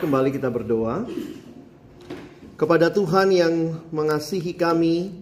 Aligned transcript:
Kembali 0.00 0.32
kita 0.32 0.48
berdoa 0.48 1.04
kepada 2.56 2.88
Tuhan 2.88 3.36
yang 3.36 3.84
mengasihi 3.92 4.56
kami, 4.56 5.12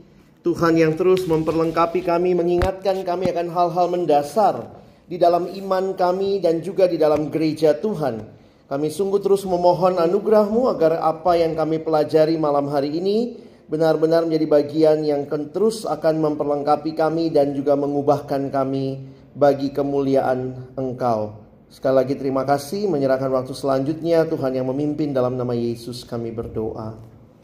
Tuhan 0.47 0.79
yang 0.79 0.95
terus 0.95 1.27
memperlengkapi 1.27 2.07
kami, 2.07 2.39
mengingatkan 2.39 3.03
kami 3.03 3.27
akan 3.27 3.51
hal-hal 3.51 3.87
mendasar 3.91 4.71
di 5.11 5.19
dalam 5.19 5.51
iman 5.51 5.99
kami 5.99 6.39
dan 6.39 6.63
juga 6.63 6.87
di 6.87 6.95
dalam 6.95 7.27
gereja 7.27 7.75
Tuhan. 7.75 8.23
Kami 8.71 8.87
sungguh 8.87 9.19
terus 9.19 9.43
memohon 9.43 9.99
anugerahmu 9.99 10.71
agar 10.71 11.03
apa 11.03 11.35
yang 11.35 11.59
kami 11.59 11.83
pelajari 11.83 12.39
malam 12.39 12.71
hari 12.71 13.03
ini 13.03 13.35
benar-benar 13.67 14.31
menjadi 14.31 14.47
bagian 14.47 15.03
yang 15.03 15.27
terus 15.51 15.91
akan 15.91 16.23
memperlengkapi 16.23 16.95
kami 16.95 17.35
dan 17.35 17.51
juga 17.51 17.75
mengubahkan 17.75 18.47
kami 18.55 19.11
bagi 19.35 19.75
kemuliaan 19.75 20.71
Engkau. 20.79 21.48
Sekali 21.69 22.01
lagi 22.01 22.17
terima 22.17 22.49
kasih 22.49 22.89
menyerahkan 22.89 23.29
waktu 23.29 23.53
selanjutnya 23.53 24.25
Tuhan 24.25 24.57
yang 24.57 24.73
memimpin 24.73 25.13
dalam 25.13 25.37
nama 25.37 25.53
Yesus 25.53 26.01
kami 26.01 26.33
berdoa. 26.33 26.97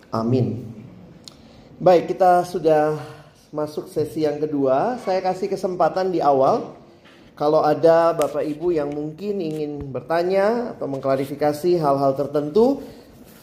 Amin. 0.08 0.64
Baik, 1.76 2.16
kita 2.16 2.40
sudah 2.48 2.96
masuk 3.52 3.92
sesi 3.92 4.24
yang 4.24 4.40
kedua. 4.40 4.96
Saya 5.04 5.20
kasih 5.20 5.52
kesempatan 5.52 6.08
di 6.08 6.24
awal 6.24 6.72
kalau 7.36 7.60
ada 7.60 8.16
Bapak 8.16 8.46
Ibu 8.48 8.72
yang 8.72 8.94
mungkin 8.94 9.44
ingin 9.44 9.92
bertanya 9.92 10.72
atau 10.72 10.88
mengklarifikasi 10.88 11.76
hal-hal 11.76 12.16
tertentu 12.16 12.80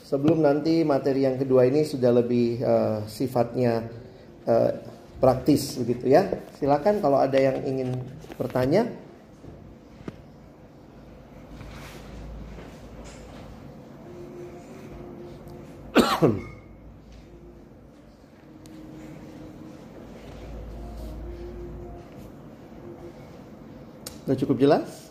sebelum 0.02 0.42
nanti 0.42 0.82
materi 0.82 1.30
yang 1.30 1.38
kedua 1.38 1.70
ini 1.70 1.86
sudah 1.86 2.10
lebih 2.10 2.58
uh, 2.64 3.06
sifatnya 3.06 3.86
uh, 4.50 4.72
praktis 5.22 5.78
begitu 5.78 6.10
ya. 6.10 6.26
Silakan 6.58 7.06
kalau 7.06 7.22
ada 7.22 7.38
yang 7.38 7.62
ingin 7.70 8.02
bertanya. 8.40 9.11
Sudah 16.22 16.38
cukup 24.38 24.62
jelas? 24.62 25.10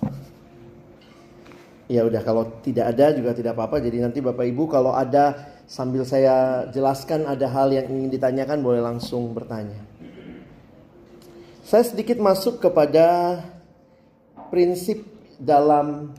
Ya 1.91 2.07
udah 2.07 2.23
kalau 2.23 2.47
tidak 2.63 2.95
ada 2.95 3.11
juga 3.11 3.35
tidak 3.35 3.59
apa-apa. 3.59 3.83
Jadi 3.83 3.99
nanti 3.99 4.23
Bapak 4.23 4.47
Ibu 4.47 4.71
kalau 4.71 4.95
ada 4.95 5.51
sambil 5.67 6.07
saya 6.07 6.71
jelaskan 6.71 7.27
ada 7.27 7.51
hal 7.51 7.75
yang 7.75 7.91
ingin 7.91 8.15
ditanyakan 8.15 8.63
boleh 8.63 8.79
langsung 8.79 9.35
bertanya. 9.35 9.83
Saya 11.67 11.83
sedikit 11.83 12.23
masuk 12.23 12.63
kepada 12.63 13.43
prinsip 14.55 15.03
dalam 15.43 16.15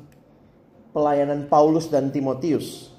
pelayanan 0.91 1.47
Paulus 1.47 1.87
dan 1.87 2.11
Timotius. 2.11 2.90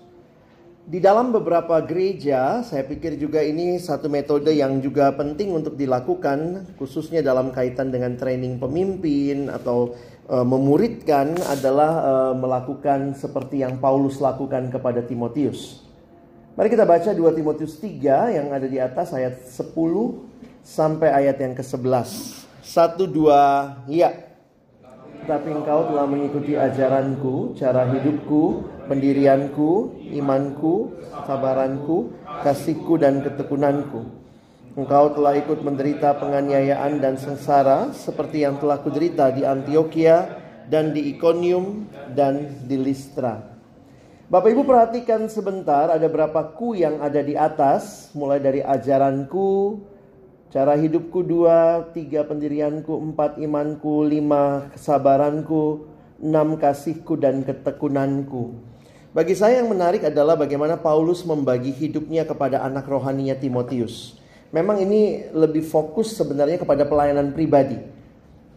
Di 0.82 0.98
dalam 0.98 1.30
beberapa 1.30 1.78
gereja, 1.78 2.58
saya 2.66 2.82
pikir 2.82 3.14
juga 3.14 3.38
ini 3.38 3.78
satu 3.78 4.10
metode 4.10 4.50
yang 4.50 4.82
juga 4.82 5.14
penting 5.14 5.54
untuk 5.54 5.78
dilakukan, 5.78 6.66
khususnya 6.74 7.22
dalam 7.22 7.54
kaitan 7.54 7.94
dengan 7.94 8.18
training 8.18 8.58
pemimpin 8.58 9.46
atau 9.46 9.94
e, 10.26 10.36
memuridkan 10.42 11.38
adalah 11.46 11.92
e, 12.02 12.12
melakukan 12.34 13.14
seperti 13.14 13.62
yang 13.62 13.78
Paulus 13.78 14.18
lakukan 14.18 14.74
kepada 14.74 15.06
Timotius. 15.06 15.86
Mari 16.58 16.74
kita 16.74 16.82
baca 16.82 17.14
2 17.14 17.30
Timotius 17.30 17.78
3 17.78 18.42
yang 18.42 18.50
ada 18.50 18.66
di 18.66 18.82
atas 18.82 19.14
ayat 19.14 19.38
10 19.38 19.70
sampai 20.66 21.14
ayat 21.14 21.38
yang 21.38 21.54
ke-11. 21.54 22.10
1 22.58 23.06
2 23.06 23.86
ya. 23.86 24.10
Tapi 25.22 25.54
engkau 25.54 25.86
telah 25.86 26.10
mengikuti 26.10 26.58
ajaranku, 26.58 27.54
cara 27.54 27.86
hidupku, 27.86 28.66
pendirianku, 28.92 29.96
imanku, 30.12 30.92
sabaranku, 31.24 32.12
kasihku 32.44 33.00
dan 33.00 33.24
ketekunanku. 33.24 34.04
Engkau 34.76 35.16
telah 35.16 35.40
ikut 35.40 35.64
menderita 35.64 36.12
penganiayaan 36.20 37.00
dan 37.00 37.16
sengsara 37.16 37.96
seperti 37.96 38.44
yang 38.44 38.60
telah 38.60 38.84
kuderita 38.84 39.32
di 39.32 39.48
Antioquia 39.48 40.36
dan 40.68 40.92
di 40.92 41.16
Iconium 41.16 41.88
dan 42.12 42.68
di 42.68 42.76
Listra. 42.76 43.40
Bapak 44.28 44.52
Ibu 44.52 44.64
perhatikan 44.64 45.28
sebentar 45.28 45.92
ada 45.92 46.08
berapa 46.08 46.52
ku 46.52 46.76
yang 46.76 47.00
ada 47.00 47.20
di 47.20 47.36
atas 47.36 48.12
mulai 48.12 48.40
dari 48.40 48.60
ajaranku, 48.60 49.80
Cara 50.52 50.76
hidupku 50.76 51.24
dua, 51.24 51.88
tiga 51.96 52.28
pendirianku, 52.28 52.92
empat 52.92 53.40
imanku, 53.40 54.04
lima 54.04 54.68
kesabaranku, 54.76 55.88
enam 56.20 56.60
kasihku 56.60 57.16
dan 57.16 57.40
ketekunanku. 57.40 58.71
Bagi 59.12 59.36
saya 59.36 59.60
yang 59.60 59.68
menarik 59.68 60.08
adalah 60.08 60.40
bagaimana 60.40 60.80
Paulus 60.80 61.20
membagi 61.20 61.68
hidupnya 61.68 62.24
kepada 62.24 62.64
anak 62.64 62.88
rohaninya 62.88 63.36
Timotius. 63.36 64.16
Memang 64.48 64.80
ini 64.80 65.28
lebih 65.36 65.68
fokus 65.68 66.16
sebenarnya 66.16 66.56
kepada 66.56 66.88
pelayanan 66.88 67.28
pribadi. 67.36 67.76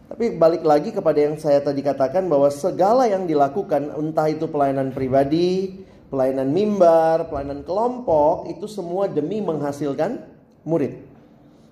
Tapi 0.08 0.32
balik 0.32 0.64
lagi 0.64 0.96
kepada 0.96 1.18
yang 1.20 1.36
saya 1.36 1.60
tadi 1.60 1.84
katakan 1.84 2.24
bahwa 2.24 2.48
segala 2.48 3.04
yang 3.04 3.28
dilakukan 3.28 4.00
entah 4.00 4.32
itu 4.32 4.48
pelayanan 4.48 4.96
pribadi, 4.96 5.76
pelayanan 6.08 6.48
mimbar, 6.48 7.28
pelayanan 7.28 7.60
kelompok 7.60 8.48
itu 8.48 8.64
semua 8.64 9.12
demi 9.12 9.44
menghasilkan 9.44 10.24
murid. 10.64 11.04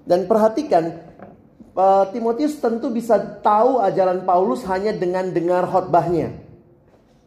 Dan 0.05 0.29
perhatikan, 0.29 0.93
uh, 1.73 2.05
Timotius 2.13 2.61
tentu 2.61 2.93
bisa 2.93 3.17
tahu 3.41 3.81
ajaran 3.81 4.29
Paulus 4.29 4.61
hanya 4.69 4.93
dengan 4.93 5.33
dengar 5.33 5.65
khotbahnya. 5.73 6.44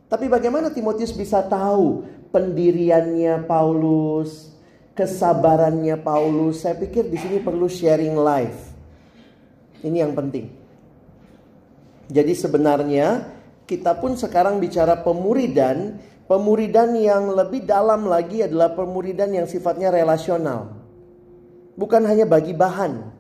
Tapi 0.08 0.32
bagaimana 0.32 0.72
Timotius 0.72 1.12
bisa 1.12 1.44
tahu 1.44 2.08
pendiriannya 2.32 3.44
Paulus, 3.44 4.56
kesabarannya 4.96 6.00
Paulus? 6.00 6.64
Saya 6.64 6.80
pikir 6.80 7.12
di 7.12 7.20
sini 7.20 7.44
perlu 7.44 7.68
sharing 7.68 8.16
life. 8.16 8.72
Ini 9.84 10.08
yang 10.08 10.16
penting. 10.16 10.48
Jadi 12.08 12.34
sebenarnya 12.34 13.36
kita 13.68 14.00
pun 14.00 14.16
sekarang 14.16 14.64
bicara 14.64 15.04
pemuridan, 15.04 16.00
pemuridan 16.24 16.96
yang 16.96 17.36
lebih 17.36 17.68
dalam 17.68 18.08
lagi 18.08 18.48
adalah 18.48 18.72
pemuridan 18.72 19.36
yang 19.36 19.44
sifatnya 19.44 19.92
relasional 19.92 20.78
bukan 21.78 22.02
hanya 22.10 22.26
bagi 22.26 22.58
bahan. 22.58 23.14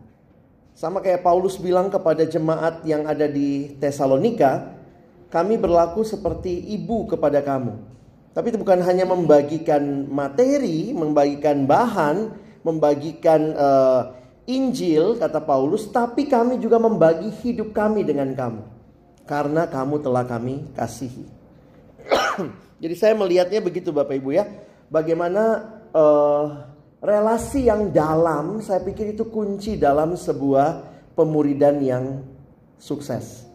Sama 0.74 1.02
kayak 1.02 1.22
Paulus 1.22 1.58
bilang 1.62 1.94
kepada 1.94 2.25
jemaat 2.25 2.81
yang 2.86 3.06
ada 3.06 3.30
di 3.30 3.78
Tesalonika, 3.78 4.76
kami 5.27 5.59
berlaku 5.59 6.07
seperti 6.07 6.71
ibu 6.75 7.07
kepada 7.07 7.43
kamu. 7.43 7.75
Tapi 8.31 8.53
itu 8.53 8.61
bukan 8.61 8.85
hanya 8.85 9.03
membagikan 9.09 10.05
materi, 10.07 10.93
membagikan 10.93 11.65
bahan, 11.65 12.31
membagikan 12.61 13.41
uh, 13.57 14.01
Injil 14.45 15.18
kata 15.18 15.41
Paulus, 15.41 15.89
tapi 15.89 16.29
kami 16.29 16.62
juga 16.62 16.77
membagi 16.77 17.33
hidup 17.44 17.74
kami 17.74 18.06
dengan 18.06 18.31
kamu. 18.38 18.63
Karena 19.25 19.65
kamu 19.68 20.06
telah 20.06 20.24
kami 20.24 20.69
kasihi. 20.77 21.25
Jadi 22.83 22.95
saya 22.95 23.18
melihatnya 23.18 23.59
begitu 23.59 23.89
Bapak 23.89 24.21
Ibu 24.21 24.38
ya. 24.38 24.45
Bagaimana 24.88 25.68
uh, 25.91 26.45
relasi 27.01 27.68
yang 27.68 27.89
dalam, 27.89 28.62
saya 28.62 28.85
pikir 28.85 29.18
itu 29.18 29.27
kunci 29.27 29.75
dalam 29.81 30.13
sebuah 30.13 30.85
pemuridan 31.18 31.81
yang 31.81 32.06
sukses. 32.77 33.46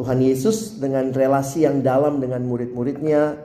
Tuhan 0.00 0.16
Yesus 0.24 0.80
dengan 0.80 1.12
relasi 1.12 1.68
yang 1.68 1.84
dalam 1.84 2.24
dengan 2.24 2.40
murid-muridnya, 2.48 3.36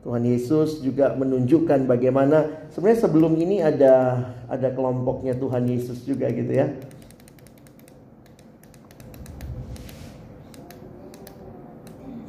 Tuhan 0.00 0.24
Yesus 0.24 0.80
juga 0.80 1.12
menunjukkan 1.12 1.84
bagaimana 1.84 2.48
sebenarnya 2.72 3.04
sebelum 3.04 3.36
ini 3.36 3.60
ada 3.60 4.24
ada 4.48 4.72
kelompoknya 4.72 5.36
Tuhan 5.36 5.68
Yesus 5.68 6.08
juga 6.08 6.32
gitu 6.32 6.48
ya. 6.48 6.72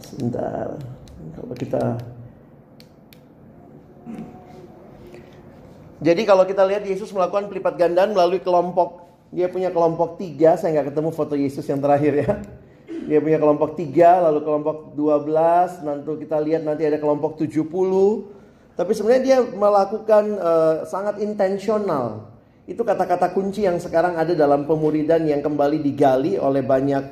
Sebentar, 0.03 0.75
kalau 1.39 1.55
kita 1.55 1.83
Jadi 6.03 6.27
kalau 6.27 6.43
kita 6.43 6.67
lihat 6.67 6.83
Yesus 6.83 7.15
melakukan 7.15 7.47
pelipat 7.47 7.79
gandaan 7.79 8.11
melalui 8.11 8.43
kelompok 8.43 9.07
Dia 9.31 9.47
punya 9.47 9.71
kelompok 9.71 10.19
tiga, 10.19 10.59
saya 10.59 10.75
nggak 10.75 10.91
ketemu 10.91 11.09
foto 11.15 11.39
Yesus 11.39 11.63
yang 11.63 11.79
terakhir 11.79 12.27
ya. 12.27 12.43
Dia 13.07 13.19
punya 13.23 13.39
kelompok 13.39 13.79
tiga, 13.79 14.19
lalu 14.19 14.43
kelompok 14.43 14.97
12, 14.97 15.85
nanti 15.87 16.11
kita 16.25 16.37
lihat 16.41 16.61
nanti 16.67 16.83
ada 16.83 16.99
kelompok 16.99 17.39
70. 17.39 17.69
Tapi 18.75 18.91
sebenarnya 18.95 19.23
dia 19.23 19.37
melakukan 19.43 20.25
uh, 20.39 20.75
sangat 20.87 21.19
intensional. 21.23 22.31
Itu 22.67 22.83
kata-kata 22.83 23.31
kunci 23.31 23.63
yang 23.67 23.79
sekarang 23.79 24.15
ada 24.19 24.35
dalam 24.35 24.67
pemuridan 24.67 25.25
yang 25.25 25.39
kembali 25.39 25.81
digali 25.81 26.37
oleh 26.37 26.61
banyak 26.61 27.03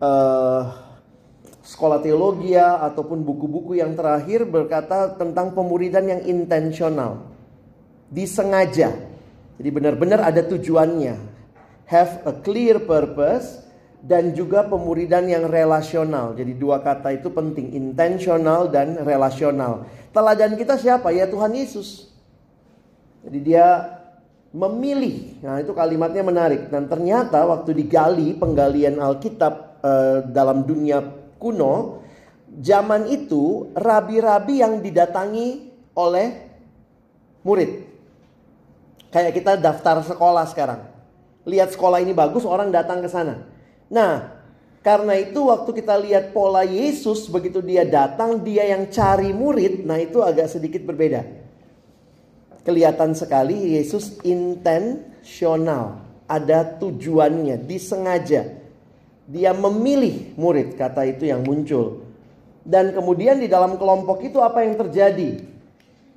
uh, 0.00 0.62
sekolah 1.60 2.00
teologi 2.00 2.56
ataupun 2.56 3.20
buku-buku 3.22 3.78
yang 3.78 3.92
terakhir 3.94 4.48
berkata 4.48 5.14
tentang 5.16 5.52
pemuridan 5.52 6.08
yang 6.08 6.22
intensional. 6.24 7.26
Disengaja. 8.10 8.90
Jadi 9.60 9.68
benar-benar 9.68 10.24
ada 10.24 10.40
tujuannya 10.40 11.30
have 11.90 12.22
a 12.22 12.32
clear 12.46 12.78
purpose 12.78 13.66
dan 14.00 14.32
juga 14.32 14.64
pemuridan 14.64 15.28
yang 15.28 15.44
relasional. 15.48 16.32
Jadi 16.32 16.56
dua 16.56 16.80
kata 16.80 17.12
itu 17.14 17.28
penting, 17.28 17.76
intentional 17.76 18.68
dan 18.68 19.00
relasional. 19.04 19.84
Teladan 20.10 20.56
kita 20.56 20.80
siapa? 20.80 21.12
Ya 21.12 21.28
Tuhan 21.28 21.52
Yesus. 21.52 22.10
Jadi 23.20 23.38
dia 23.44 23.98
memilih. 24.50 25.38
Nah, 25.44 25.60
itu 25.60 25.70
kalimatnya 25.76 26.24
menarik. 26.24 26.72
Dan 26.72 26.88
ternyata 26.88 27.44
waktu 27.44 27.76
digali 27.76 28.34
penggalian 28.34 28.98
Alkitab 28.98 29.84
uh, 29.84 30.18
dalam 30.26 30.64
dunia 30.64 31.04
kuno, 31.36 32.02
zaman 32.58 33.06
itu 33.12 33.70
rabi-rabi 33.76 34.64
yang 34.64 34.80
didatangi 34.80 35.70
oleh 35.94 36.50
murid. 37.44 37.86
Kayak 39.12 39.32
kita 39.36 39.52
daftar 39.60 40.02
sekolah 40.02 40.46
sekarang 40.48 40.90
lihat 41.48 41.72
sekolah 41.72 41.98
ini 42.02 42.12
bagus, 42.12 42.44
orang 42.44 42.68
datang 42.70 43.00
ke 43.00 43.08
sana. 43.08 43.49
Nah, 43.90 44.40
karena 44.80 45.18
itu 45.18 45.50
waktu 45.50 45.70
kita 45.76 45.98
lihat 46.00 46.32
pola 46.32 46.64
Yesus 46.64 47.28
begitu 47.28 47.60
dia 47.60 47.84
datang, 47.84 48.40
dia 48.40 48.64
yang 48.70 48.88
cari 48.88 49.28
murid, 49.34 49.84
nah 49.84 50.00
itu 50.00 50.24
agak 50.24 50.48
sedikit 50.48 50.86
berbeda. 50.88 51.26
Kelihatan 52.64 53.12
sekali 53.12 53.76
Yesus 53.76 54.16
intensional, 54.24 56.00
ada 56.24 56.64
tujuannya, 56.80 57.60
disengaja. 57.66 58.56
Dia 59.28 59.52
memilih 59.52 60.32
murid, 60.38 60.78
kata 60.80 61.04
itu 61.10 61.28
yang 61.28 61.44
muncul. 61.44 62.06
Dan 62.64 62.96
kemudian 62.96 63.36
di 63.36 63.52
dalam 63.52 63.76
kelompok 63.76 64.24
itu 64.24 64.40
apa 64.40 64.64
yang 64.64 64.80
terjadi? 64.80 65.44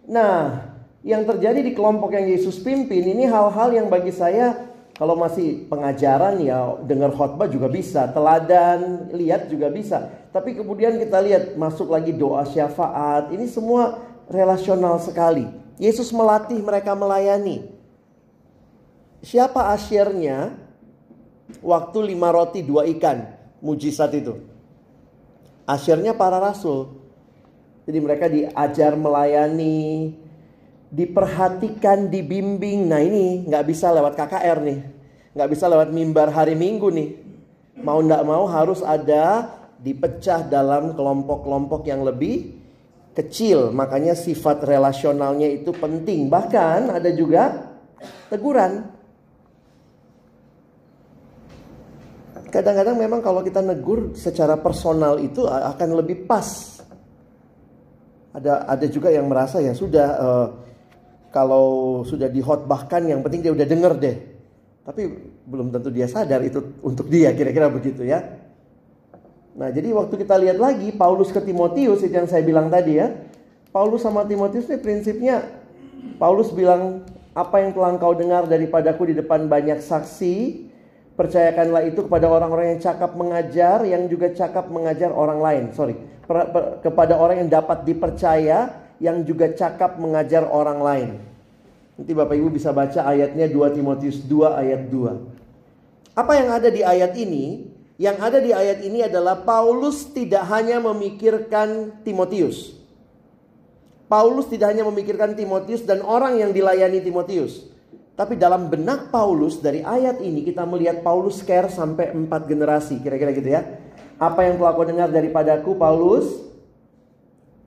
Nah, 0.08 0.72
yang 1.04 1.28
terjadi 1.28 1.60
di 1.60 1.76
kelompok 1.76 2.16
yang 2.16 2.32
Yesus 2.32 2.64
pimpin 2.64 3.04
ini 3.04 3.28
hal-hal 3.28 3.76
yang 3.76 3.92
bagi 3.92 4.12
saya 4.12 4.72
kalau 4.94 5.18
masih 5.18 5.66
pengajaran 5.74 6.38
ya 6.46 6.78
dengar 6.86 7.10
khotbah 7.18 7.50
juga 7.50 7.66
bisa, 7.66 8.06
teladan 8.14 9.10
lihat 9.10 9.50
juga 9.50 9.74
bisa. 9.74 10.06
Tapi 10.30 10.54
kemudian 10.54 11.02
kita 11.02 11.18
lihat 11.18 11.58
masuk 11.58 11.90
lagi 11.90 12.14
doa 12.14 12.46
syafaat, 12.46 13.34
ini 13.34 13.50
semua 13.50 13.98
relasional 14.30 15.02
sekali. 15.02 15.50
Yesus 15.82 16.14
melatih 16.14 16.62
mereka 16.62 16.94
melayani. 16.94 17.74
Siapa 19.26 19.74
asyirnya? 19.74 20.62
Waktu 21.62 22.14
lima 22.14 22.34
roti 22.34 22.62
dua 22.62 22.86
ikan, 22.98 23.30
mujizat 23.62 24.14
itu. 24.14 24.42
Asyirnya 25.66 26.14
para 26.14 26.38
rasul. 26.38 27.02
Jadi 27.84 28.00
mereka 28.00 28.26
diajar 28.30 28.96
melayani, 28.96 30.16
diperhatikan, 30.94 32.14
dibimbing. 32.14 32.86
Nah 32.86 33.02
ini 33.02 33.50
nggak 33.50 33.66
bisa 33.66 33.90
lewat 33.90 34.14
KKR 34.14 34.58
nih, 34.62 34.80
nggak 35.34 35.50
bisa 35.50 35.66
lewat 35.66 35.90
mimbar 35.90 36.30
hari 36.30 36.54
Minggu 36.54 36.94
nih. 36.94 37.10
Mau 37.82 37.98
nggak 38.06 38.22
mau 38.22 38.46
harus 38.46 38.86
ada 38.86 39.50
dipecah 39.82 40.46
dalam 40.46 40.94
kelompok-kelompok 40.94 41.90
yang 41.90 42.06
lebih 42.06 42.54
kecil. 43.18 43.74
Makanya 43.74 44.14
sifat 44.14 44.62
relasionalnya 44.62 45.50
itu 45.50 45.74
penting. 45.74 46.30
Bahkan 46.30 46.94
ada 46.94 47.10
juga 47.10 47.74
teguran. 48.30 48.94
Kadang-kadang 52.54 53.02
memang 53.02 53.26
kalau 53.26 53.42
kita 53.42 53.66
negur 53.66 54.14
secara 54.14 54.54
personal 54.62 55.18
itu 55.18 55.50
akan 55.50 55.90
lebih 55.98 56.30
pas. 56.30 56.78
Ada 58.30 58.70
ada 58.70 58.86
juga 58.86 59.10
yang 59.10 59.26
merasa 59.26 59.58
ya 59.58 59.74
sudah 59.74 60.10
uh, 60.22 60.48
kalau 61.34 62.00
sudah 62.06 62.30
dihotbahkan 62.30 63.10
yang 63.10 63.26
penting 63.26 63.42
dia 63.42 63.50
udah 63.50 63.66
denger 63.66 63.94
deh. 63.98 64.18
Tapi 64.86 65.02
belum 65.50 65.74
tentu 65.74 65.90
dia 65.90 66.06
sadar 66.06 66.46
itu 66.46 66.62
untuk 66.86 67.10
dia 67.10 67.34
kira-kira 67.34 67.74
begitu 67.74 68.06
ya. 68.06 68.22
Nah 69.58 69.74
jadi 69.74 69.90
waktu 69.98 70.14
kita 70.22 70.38
lihat 70.38 70.62
lagi 70.62 70.94
Paulus 70.94 71.34
ke 71.34 71.42
Timotius 71.42 72.06
itu 72.06 72.14
yang 72.14 72.30
saya 72.30 72.46
bilang 72.46 72.70
tadi 72.70 73.02
ya. 73.02 73.10
Paulus 73.74 74.06
sama 74.06 74.22
Timotius 74.30 74.70
ini 74.70 74.78
prinsipnya 74.78 75.42
Paulus 76.22 76.54
bilang 76.54 77.02
apa 77.34 77.66
yang 77.66 77.74
telah 77.74 77.98
engkau 77.98 78.14
dengar 78.14 78.46
daripadaku 78.46 79.10
di 79.10 79.18
depan 79.18 79.50
banyak 79.50 79.82
saksi 79.82 80.70
percayakanlah 81.18 81.90
itu 81.90 82.06
kepada 82.06 82.30
orang-orang 82.30 82.78
yang 82.78 82.82
cakap 82.86 83.18
mengajar 83.18 83.82
yang 83.90 84.06
juga 84.06 84.30
cakap 84.30 84.70
mengajar 84.70 85.10
orang 85.10 85.42
lain 85.42 85.64
sorry 85.74 85.98
kepada 86.86 87.18
orang 87.18 87.46
yang 87.46 87.50
dapat 87.50 87.82
dipercaya 87.82 88.83
yang 89.04 89.28
juga 89.28 89.52
cakap 89.52 90.00
mengajar 90.00 90.48
orang 90.48 90.80
lain. 90.80 91.10
Nanti 92.00 92.16
Bapak 92.16 92.40
Ibu 92.40 92.56
bisa 92.56 92.72
baca 92.72 93.04
ayatnya 93.04 93.52
2 93.52 93.76
Timotius 93.76 94.24
2 94.24 94.64
ayat 94.64 94.88
2. 94.88 96.16
Apa 96.16 96.40
yang 96.40 96.50
ada 96.56 96.72
di 96.72 96.80
ayat 96.88 97.12
ini? 97.20 97.68
Yang 98.00 98.18
ada 98.24 98.40
di 98.40 98.56
ayat 98.56 98.80
ini 98.80 99.04
adalah 99.04 99.44
Paulus 99.44 100.08
tidak 100.16 100.48
hanya 100.48 100.80
memikirkan 100.80 102.00
Timotius. 102.08 102.80
Paulus 104.08 104.48
tidak 104.48 104.72
hanya 104.72 104.88
memikirkan 104.88 105.36
Timotius 105.36 105.84
dan 105.84 106.00
orang 106.02 106.40
yang 106.40 106.56
dilayani 106.56 107.04
Timotius. 107.04 107.70
Tapi 108.14 108.40
dalam 108.40 108.70
benak 108.70 109.10
Paulus 109.10 109.60
dari 109.60 109.82
ayat 109.82 110.22
ini 110.24 110.46
kita 110.46 110.64
melihat 110.70 111.02
Paulus 111.02 111.44
care 111.44 111.68
sampai 111.68 112.14
empat 112.14 112.46
generasi. 112.46 113.02
Kira-kira 113.04 113.34
gitu 113.36 113.50
ya. 113.52 113.68
Apa 114.22 114.48
yang 114.48 114.62
telah 114.62 114.74
kau 114.78 114.86
dengar 114.86 115.10
daripadaku 115.12 115.76
Paulus? 115.76 116.53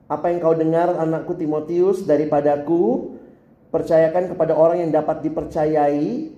Apa 0.07 0.31
yang 0.31 0.39
kau 0.39 0.55
dengar 0.55 0.95
anakku 0.95 1.35
Timotius 1.35 2.07
daripadaku, 2.07 3.15
percayakan 3.69 4.31
kepada 4.31 4.55
orang 4.55 4.87
yang 4.87 4.91
dapat 4.95 5.19
dipercayai, 5.27 6.31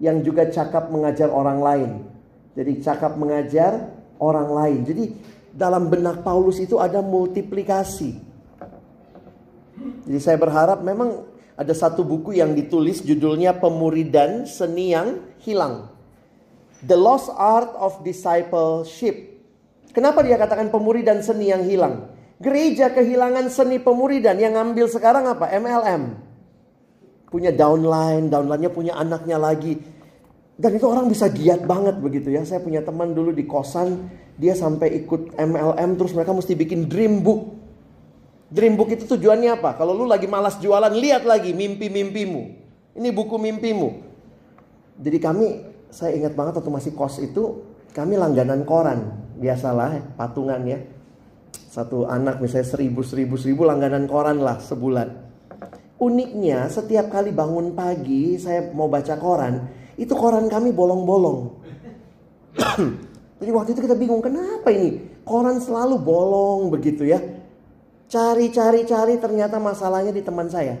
yang 0.00 0.24
juga 0.24 0.48
cakap 0.48 0.88
mengajar 0.88 1.28
orang 1.28 1.60
lain. 1.60 1.90
Jadi 2.56 2.72
cakap 2.80 3.20
mengajar 3.20 3.92
orang 4.16 4.48
lain. 4.48 4.80
Jadi 4.88 5.04
dalam 5.52 5.92
benak 5.92 6.24
Paulus 6.24 6.56
itu 6.58 6.80
ada 6.80 7.04
multiplikasi. 7.04 8.16
Jadi 10.08 10.18
saya 10.22 10.40
berharap 10.40 10.80
memang 10.80 11.28
ada 11.54 11.74
satu 11.76 12.02
buku 12.02 12.40
yang 12.40 12.56
ditulis 12.56 13.04
judulnya 13.04 13.54
Pemuridan 13.60 14.48
Seni 14.48 14.96
yang 14.96 15.20
Hilang. 15.44 15.92
The 16.84 16.96
Lost 16.96 17.32
Art 17.32 17.72
of 17.80 18.04
Discipleship. 18.04 19.40
Kenapa 19.94 20.20
dia 20.20 20.36
katakan 20.36 20.68
pemuridan 20.68 21.22
seni 21.24 21.48
yang 21.48 21.64
hilang? 21.64 22.12
Gereja 22.42 22.90
kehilangan 22.90 23.46
seni 23.46 23.78
pemuridan 23.78 24.34
yang 24.42 24.58
ngambil 24.58 24.90
sekarang 24.90 25.30
apa? 25.30 25.46
MLM. 25.54 26.18
Punya 27.30 27.54
downline, 27.54 28.26
downline-nya 28.26 28.70
punya 28.74 28.98
anaknya 28.98 29.38
lagi. 29.38 29.78
Dan 30.54 30.78
itu 30.78 30.86
orang 30.86 31.06
bisa 31.10 31.30
giat 31.30 31.62
banget 31.66 31.98
begitu 31.98 32.30
ya. 32.34 32.42
Saya 32.46 32.62
punya 32.62 32.82
teman 32.82 33.14
dulu 33.14 33.30
di 33.30 33.46
kosan, 33.46 34.10
dia 34.38 34.54
sampai 34.54 35.02
ikut 35.02 35.34
MLM 35.34 35.90
terus 35.98 36.14
mereka 36.14 36.34
mesti 36.34 36.58
bikin 36.58 36.90
dream 36.90 37.22
book. 37.22 37.54
Dream 38.50 38.78
book 38.78 38.90
itu 38.90 39.06
tujuannya 39.06 39.58
apa? 39.58 39.74
Kalau 39.78 39.94
lu 39.94 40.06
lagi 40.06 40.30
malas 40.30 40.58
jualan, 40.62 40.90
lihat 40.94 41.26
lagi 41.26 41.54
mimpi-mimpimu. 41.54 42.42
Ini 42.94 43.08
buku 43.10 43.34
mimpimu. 43.34 43.88
Jadi 45.02 45.18
kami, 45.18 45.46
saya 45.90 46.14
ingat 46.14 46.38
banget 46.38 46.62
waktu 46.62 46.70
masih 46.70 46.92
kos 46.94 47.18
itu, 47.18 47.66
kami 47.90 48.14
langganan 48.14 48.62
koran. 48.62 49.26
Biasalah 49.34 50.14
patungan 50.14 50.62
ya 50.62 50.78
satu 51.74 52.06
anak 52.06 52.38
misalnya 52.38 52.70
seribu 52.70 53.02
seribu 53.02 53.34
seribu 53.34 53.66
langganan 53.66 54.06
koran 54.06 54.38
lah 54.38 54.62
sebulan. 54.62 55.10
Uniknya 55.98 56.70
setiap 56.70 57.10
kali 57.10 57.34
bangun 57.34 57.74
pagi 57.74 58.38
saya 58.38 58.70
mau 58.70 58.86
baca 58.86 59.18
koran, 59.18 59.66
itu 59.98 60.14
koran 60.14 60.46
kami 60.46 60.70
bolong-bolong. 60.70 61.50
Jadi 63.42 63.50
waktu 63.50 63.74
itu 63.74 63.80
kita 63.90 63.98
bingung 63.98 64.22
kenapa 64.22 64.70
ini 64.70 65.02
koran 65.26 65.58
selalu 65.58 65.98
bolong 65.98 66.70
begitu 66.70 67.10
ya. 67.10 67.18
Cari-cari-cari 68.06 69.18
ternyata 69.18 69.58
masalahnya 69.58 70.14
di 70.14 70.22
teman 70.22 70.46
saya. 70.46 70.78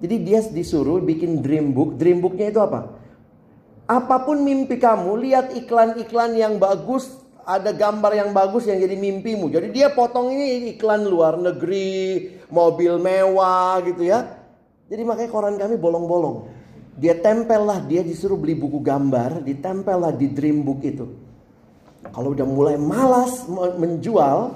Jadi 0.00 0.16
dia 0.24 0.40
disuruh 0.40 1.04
bikin 1.04 1.44
dream 1.44 1.76
book. 1.76 2.00
Dream 2.00 2.24
booknya 2.24 2.48
itu 2.48 2.64
apa? 2.64 2.96
Apa 3.84 4.24
pun 4.24 4.40
mimpi 4.40 4.80
kamu, 4.80 5.20
lihat 5.20 5.52
iklan-iklan 5.52 6.32
yang 6.38 6.56
bagus, 6.56 7.27
ada 7.48 7.72
gambar 7.72 8.12
yang 8.12 8.30
bagus 8.36 8.68
yang 8.68 8.76
jadi 8.76 8.92
mimpimu. 8.92 9.48
Jadi 9.48 9.72
dia 9.72 9.88
potong 9.88 10.28
ini 10.28 10.76
iklan 10.76 11.08
luar 11.08 11.40
negeri, 11.40 12.28
mobil 12.52 13.00
mewah 13.00 13.80
gitu 13.88 14.04
ya. 14.04 14.36
Jadi 14.92 15.00
makanya 15.00 15.30
koran 15.32 15.56
kami 15.56 15.80
bolong-bolong. 15.80 16.44
Dia 17.00 17.16
tempel 17.16 17.64
lah, 17.64 17.80
dia 17.80 18.04
disuruh 18.04 18.36
beli 18.36 18.52
buku 18.52 18.84
gambar, 18.84 19.40
ditempel 19.40 19.96
lah 19.96 20.12
di 20.12 20.28
dream 20.28 20.60
book 20.60 20.84
itu. 20.84 21.08
Kalau 22.12 22.36
udah 22.36 22.44
mulai 22.44 22.76
malas 22.76 23.48
menjual, 23.78 24.52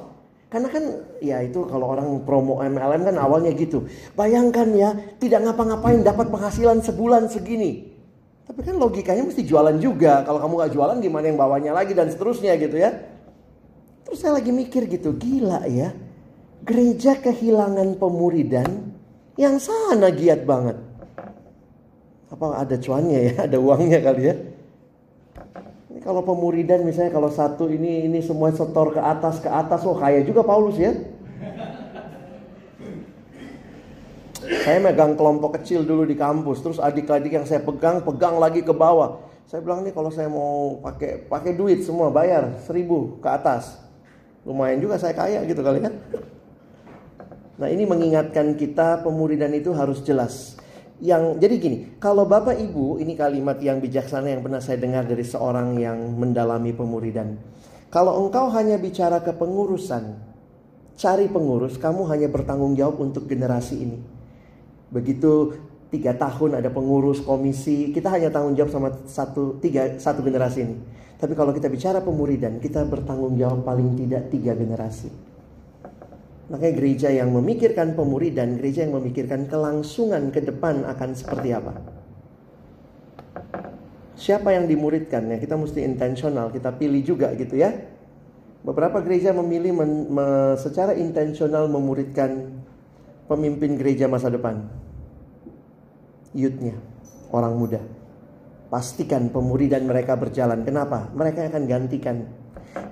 karena 0.53 0.69
kan 0.69 0.85
ya 1.23 1.41
itu 1.41 1.65
kalau 1.65 1.97
orang 1.97 2.21
promo 2.29 2.61
MLM 2.61 3.09
kan 3.09 3.17
awalnya 3.17 3.55
gitu. 3.57 3.89
Bayangkan 4.19 4.69
ya, 4.75 4.91
tidak 5.17 5.49
ngapa-ngapain 5.49 6.05
dapat 6.05 6.29
penghasilan 6.29 6.83
sebulan 6.85 7.31
segini. 7.31 7.92
Tapi 8.43 8.61
kan 8.67 8.75
logikanya 8.75 9.23
mesti 9.23 9.47
jualan 9.47 9.79
juga. 9.79 10.27
Kalau 10.27 10.43
kamu 10.43 10.55
gak 10.67 10.73
jualan 10.75 10.99
gimana 10.99 11.25
yang 11.31 11.39
bawanya 11.39 11.73
lagi 11.73 11.95
dan 11.95 12.11
seterusnya 12.11 12.59
gitu 12.59 12.75
ya. 12.75 12.91
Terus 14.03 14.19
saya 14.19 14.37
lagi 14.37 14.51
mikir 14.51 14.91
gitu, 14.91 15.15
gila 15.15 15.63
ya. 15.71 15.95
Gereja 16.63 17.19
kehilangan 17.19 17.99
pemuridan 17.99 18.95
yang 19.39 19.59
sana 19.63 20.11
giat 20.11 20.47
banget. 20.47 20.79
Apa 22.31 22.65
ada 22.65 22.77
cuannya 22.79 23.19
ya, 23.31 23.35
ada 23.47 23.59
uangnya 23.59 23.99
kali 24.03 24.23
ya. 24.25 24.35
Ini 25.93 26.01
kalau 26.01 26.25
pemuridan 26.25 26.83
misalnya 26.83 27.13
kalau 27.13 27.31
satu 27.31 27.69
ini 27.69 28.09
ini 28.09 28.25
semua 28.25 28.51
setor 28.51 28.95
ke 28.95 29.01
atas 29.01 29.39
ke 29.39 29.51
atas, 29.51 29.85
oh 29.85 29.95
kaya 29.95 30.25
juga 30.25 30.43
Paulus 30.43 30.81
ya. 30.81 30.97
Saya 34.61 34.79
megang 34.85 35.17
kelompok 35.17 35.57
kecil 35.57 35.89
dulu 35.89 36.05
di 36.05 36.13
kampus, 36.13 36.61
terus 36.61 36.77
adik-adik 36.77 37.33
yang 37.33 37.49
saya 37.49 37.65
pegang 37.65 38.05
pegang 38.05 38.37
lagi 38.37 38.61
ke 38.61 38.77
bawah. 38.77 39.25
Saya 39.49 39.65
bilang 39.65 39.81
nih 39.81 39.97
kalau 39.97 40.13
saya 40.13 40.29
mau 40.29 40.77
pakai 40.85 41.25
pakai 41.25 41.57
duit 41.57 41.81
semua 41.81 42.13
bayar 42.13 42.61
seribu 42.69 43.17
ke 43.25 43.29
atas, 43.33 43.81
lumayan 44.45 44.85
juga 44.85 45.01
saya 45.01 45.17
kaya 45.17 45.41
gitu 45.49 45.65
kali 45.65 45.81
kan. 45.81 45.97
Nah 47.57 47.69
ini 47.73 47.89
mengingatkan 47.89 48.53
kita 48.61 49.01
pemuridan 49.01 49.57
itu 49.57 49.73
harus 49.73 50.05
jelas. 50.05 50.61
Yang 51.03 51.43
jadi 51.43 51.55
gini, 51.59 51.79
kalau 51.99 52.29
bapak 52.29 52.61
ibu 52.61 53.01
ini 53.01 53.17
kalimat 53.17 53.59
yang 53.59 53.81
bijaksana 53.81 54.37
yang 54.37 54.45
pernah 54.45 54.61
saya 54.61 54.79
dengar 54.79 55.09
dari 55.09 55.25
seorang 55.25 55.81
yang 55.81 55.99
mendalami 56.15 56.77
pemuridan. 56.77 57.41
Kalau 57.89 58.21
engkau 58.23 58.53
hanya 58.55 58.79
bicara 58.79 59.21
ke 59.21 59.35
pengurusan, 59.35 60.17
cari 60.95 61.27
pengurus, 61.27 61.77
kamu 61.77 62.07
hanya 62.09 62.29
bertanggung 62.31 62.79
jawab 62.79 63.03
untuk 63.03 63.27
generasi 63.27 63.77
ini. 63.83 64.12
Begitu 64.93 65.57
tiga 65.89 66.13
tahun 66.17 66.61
ada 66.61 66.69
pengurus 66.69 67.25
komisi, 67.25 67.93
kita 67.93 68.13
hanya 68.13 68.29
tanggung 68.29 68.57
jawab 68.57 68.73
sama 68.73 68.89
satu 69.09 69.57
tiga 69.61 69.97
satu 69.97 70.21
generasi 70.21 70.59
ini. 70.65 70.77
Tapi 71.17 71.33
kalau 71.33 71.55
kita 71.55 71.71
bicara 71.71 72.03
pemuridan, 72.03 72.59
kita 72.59 72.85
bertanggung 72.85 73.39
jawab 73.41 73.65
paling 73.65 73.95
tidak 73.95 74.29
tiga 74.29 74.53
generasi. 74.53 75.09
Makanya 76.51 76.75
gereja 76.75 77.09
yang 77.09 77.33
memikirkan 77.33 77.95
pemuridan, 77.97 78.59
gereja 78.61 78.85
yang 78.85 78.99
memikirkan 78.99 79.49
kelangsungan 79.49 80.29
ke 80.35 80.45
depan 80.45 80.85
akan 80.85 81.11
seperti 81.17 81.49
apa. 81.55 81.79
Siapa 84.19 84.53
yang 84.53 84.69
dimuridkan 84.69 85.31
ya 85.33 85.39
kita 85.41 85.57
mesti 85.57 85.81
intensional, 85.81 86.53
kita 86.53 86.75
pilih 86.77 87.01
juga 87.01 87.33
gitu 87.39 87.57
ya. 87.57 87.73
Beberapa 88.63 89.03
gereja 89.03 89.35
memilih 89.35 89.75
men, 89.75 89.93
me, 90.11 90.27
secara 90.59 90.95
intensional 90.95 91.67
memuridkan 91.67 92.63
pemimpin 93.27 93.79
gereja 93.79 94.07
masa 94.11 94.29
depan 94.29 94.83
youthnya, 96.37 96.77
orang 97.31 97.55
muda. 97.57 97.81
Pastikan 98.73 99.29
pemuridan 99.29 99.85
mereka 99.85 100.17
berjalan. 100.17 100.65
Kenapa? 100.65 101.13
Mereka 101.13 101.53
akan 101.53 101.65
gantikan. 101.69 102.25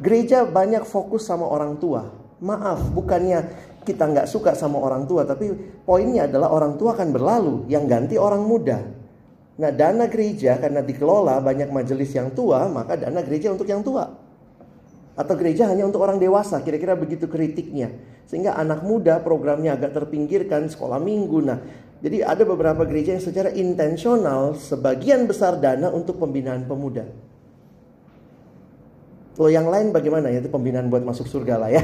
Gereja 0.04 0.44
banyak 0.44 0.84
fokus 0.84 1.24
sama 1.24 1.48
orang 1.48 1.80
tua. 1.80 2.04
Maaf, 2.40 2.92
bukannya 2.92 3.48
kita 3.84 4.04
nggak 4.04 4.28
suka 4.28 4.52
sama 4.52 4.76
orang 4.76 5.08
tua, 5.08 5.24
tapi 5.24 5.48
poinnya 5.88 6.28
adalah 6.28 6.52
orang 6.52 6.76
tua 6.76 6.92
akan 6.92 7.08
berlalu, 7.12 7.54
yang 7.72 7.88
ganti 7.88 8.20
orang 8.20 8.44
muda. 8.44 8.80
Nah, 9.60 9.72
dana 9.72 10.08
gereja 10.08 10.56
karena 10.60 10.84
dikelola 10.84 11.40
banyak 11.40 11.68
majelis 11.72 12.12
yang 12.12 12.32
tua, 12.32 12.68
maka 12.68 12.96
dana 13.00 13.20
gereja 13.24 13.52
untuk 13.52 13.68
yang 13.68 13.80
tua. 13.80 14.08
Atau 15.18 15.34
gereja 15.36 15.68
hanya 15.68 15.84
untuk 15.84 16.00
orang 16.00 16.16
dewasa, 16.16 16.62
kira-kira 16.62 16.94
begitu 16.96 17.26
kritiknya. 17.26 17.90
Sehingga 18.30 18.54
anak 18.54 18.86
muda 18.86 19.18
programnya 19.20 19.74
agak 19.74 19.92
terpinggirkan, 19.92 20.70
sekolah 20.70 21.02
minggu. 21.02 21.38
Nah, 21.42 21.58
jadi 22.00 22.24
ada 22.24 22.48
beberapa 22.48 22.88
gereja 22.88 23.12
yang 23.12 23.24
secara 23.24 23.52
intensional 23.52 24.56
sebagian 24.56 25.28
besar 25.28 25.60
dana 25.60 25.92
untuk 25.92 26.16
pembinaan 26.16 26.64
pemuda. 26.64 27.04
Kalau 29.40 29.48
yang 29.48 29.72
lain 29.72 29.88
bagaimana 29.88 30.28
ya 30.28 30.44
itu 30.44 30.52
pembinaan 30.52 30.92
buat 30.92 31.00
masuk 31.00 31.24
surga 31.24 31.56
lah 31.56 31.72
ya. 31.72 31.80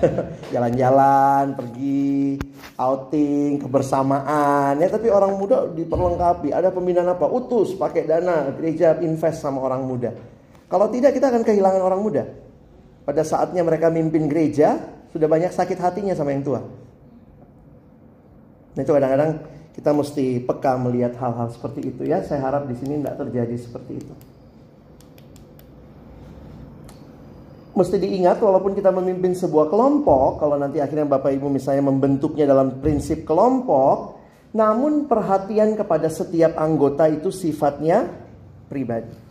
Jalan-jalan, 0.56 1.52
pergi, 1.52 2.40
outing, 2.80 3.60
kebersamaan 3.60 4.80
ya. 4.80 4.88
Tapi 4.88 5.12
orang 5.12 5.36
muda 5.36 5.68
diperlengkapi. 5.68 6.52
Ada 6.52 6.72
pembinaan 6.72 7.12
apa? 7.12 7.28
Utus, 7.28 7.76
pakai 7.76 8.08
dana, 8.08 8.52
gereja 8.56 8.96
invest 9.04 9.44
sama 9.44 9.60
orang 9.60 9.84
muda. 9.84 10.16
Kalau 10.64 10.88
tidak 10.88 11.12
kita 11.12 11.28
akan 11.28 11.44
kehilangan 11.44 11.82
orang 11.84 12.00
muda. 12.00 12.24
Pada 13.04 13.20
saatnya 13.20 13.60
mereka 13.60 13.92
mimpin 13.92 14.24
gereja, 14.26 14.80
sudah 15.12 15.28
banyak 15.28 15.52
sakit 15.52 15.76
hatinya 15.76 16.16
sama 16.16 16.32
yang 16.32 16.42
tua. 16.42 16.60
Nah 18.74 18.80
itu 18.82 18.90
kadang-kadang 18.90 19.30
kita 19.76 19.90
mesti 19.92 20.26
peka 20.42 20.74
melihat 20.80 21.14
hal-hal 21.20 21.52
seperti 21.52 21.84
itu 21.94 22.02
ya. 22.08 22.24
Saya 22.24 22.42
harap 22.42 22.64
di 22.66 22.74
sini 22.74 22.98
tidak 22.98 23.20
terjadi 23.20 23.54
seperti 23.60 23.92
itu. 24.00 24.14
Mesti 27.74 27.98
diingat 27.98 28.38
walaupun 28.38 28.70
kita 28.78 28.94
memimpin 28.94 29.34
sebuah 29.34 29.66
kelompok, 29.66 30.38
kalau 30.38 30.54
nanti 30.54 30.78
akhirnya 30.78 31.10
Bapak 31.10 31.34
Ibu 31.34 31.50
misalnya 31.50 31.90
membentuknya 31.90 32.46
dalam 32.46 32.78
prinsip 32.78 33.26
kelompok, 33.26 34.22
namun 34.54 35.10
perhatian 35.10 35.74
kepada 35.74 36.06
setiap 36.06 36.54
anggota 36.54 37.10
itu 37.10 37.34
sifatnya 37.34 38.06
pribadi. 38.70 39.23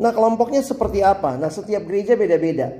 Nah 0.00 0.16
kelompoknya 0.16 0.64
seperti 0.64 1.04
apa? 1.04 1.36
Nah 1.36 1.52
setiap 1.52 1.84
gereja 1.84 2.16
beda-beda. 2.16 2.72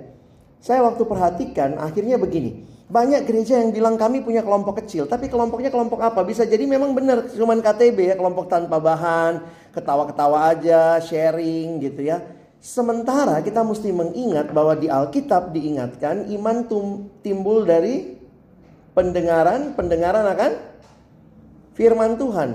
Saya 0.60 0.80
waktu 0.84 1.04
perhatikan 1.04 1.76
akhirnya 1.76 2.16
begini. 2.16 2.64
Banyak 2.90 3.22
gereja 3.22 3.62
yang 3.62 3.70
bilang 3.70 3.94
kami 3.94 4.18
punya 4.18 4.42
kelompok 4.42 4.82
kecil, 4.82 5.06
tapi 5.06 5.30
kelompoknya 5.30 5.70
kelompok 5.70 6.02
apa? 6.02 6.26
Bisa 6.26 6.42
jadi 6.42 6.66
memang 6.66 6.90
benar 6.90 7.30
cuman 7.30 7.62
KTB 7.62 7.98
ya, 8.10 8.14
kelompok 8.18 8.50
tanpa 8.50 8.82
bahan, 8.82 9.46
ketawa-ketawa 9.70 10.50
aja, 10.50 10.98
sharing 10.98 11.78
gitu 11.86 12.02
ya. 12.10 12.18
Sementara 12.58 13.38
kita 13.46 13.62
mesti 13.62 13.94
mengingat 13.94 14.50
bahwa 14.50 14.74
di 14.74 14.90
Alkitab 14.90 15.54
diingatkan 15.54 16.28
iman 16.34 16.66
timbul 17.22 17.62
dari 17.62 18.18
pendengaran, 18.92 19.78
pendengaran 19.78 20.26
akan 20.26 20.52
firman 21.78 22.18
Tuhan. 22.18 22.50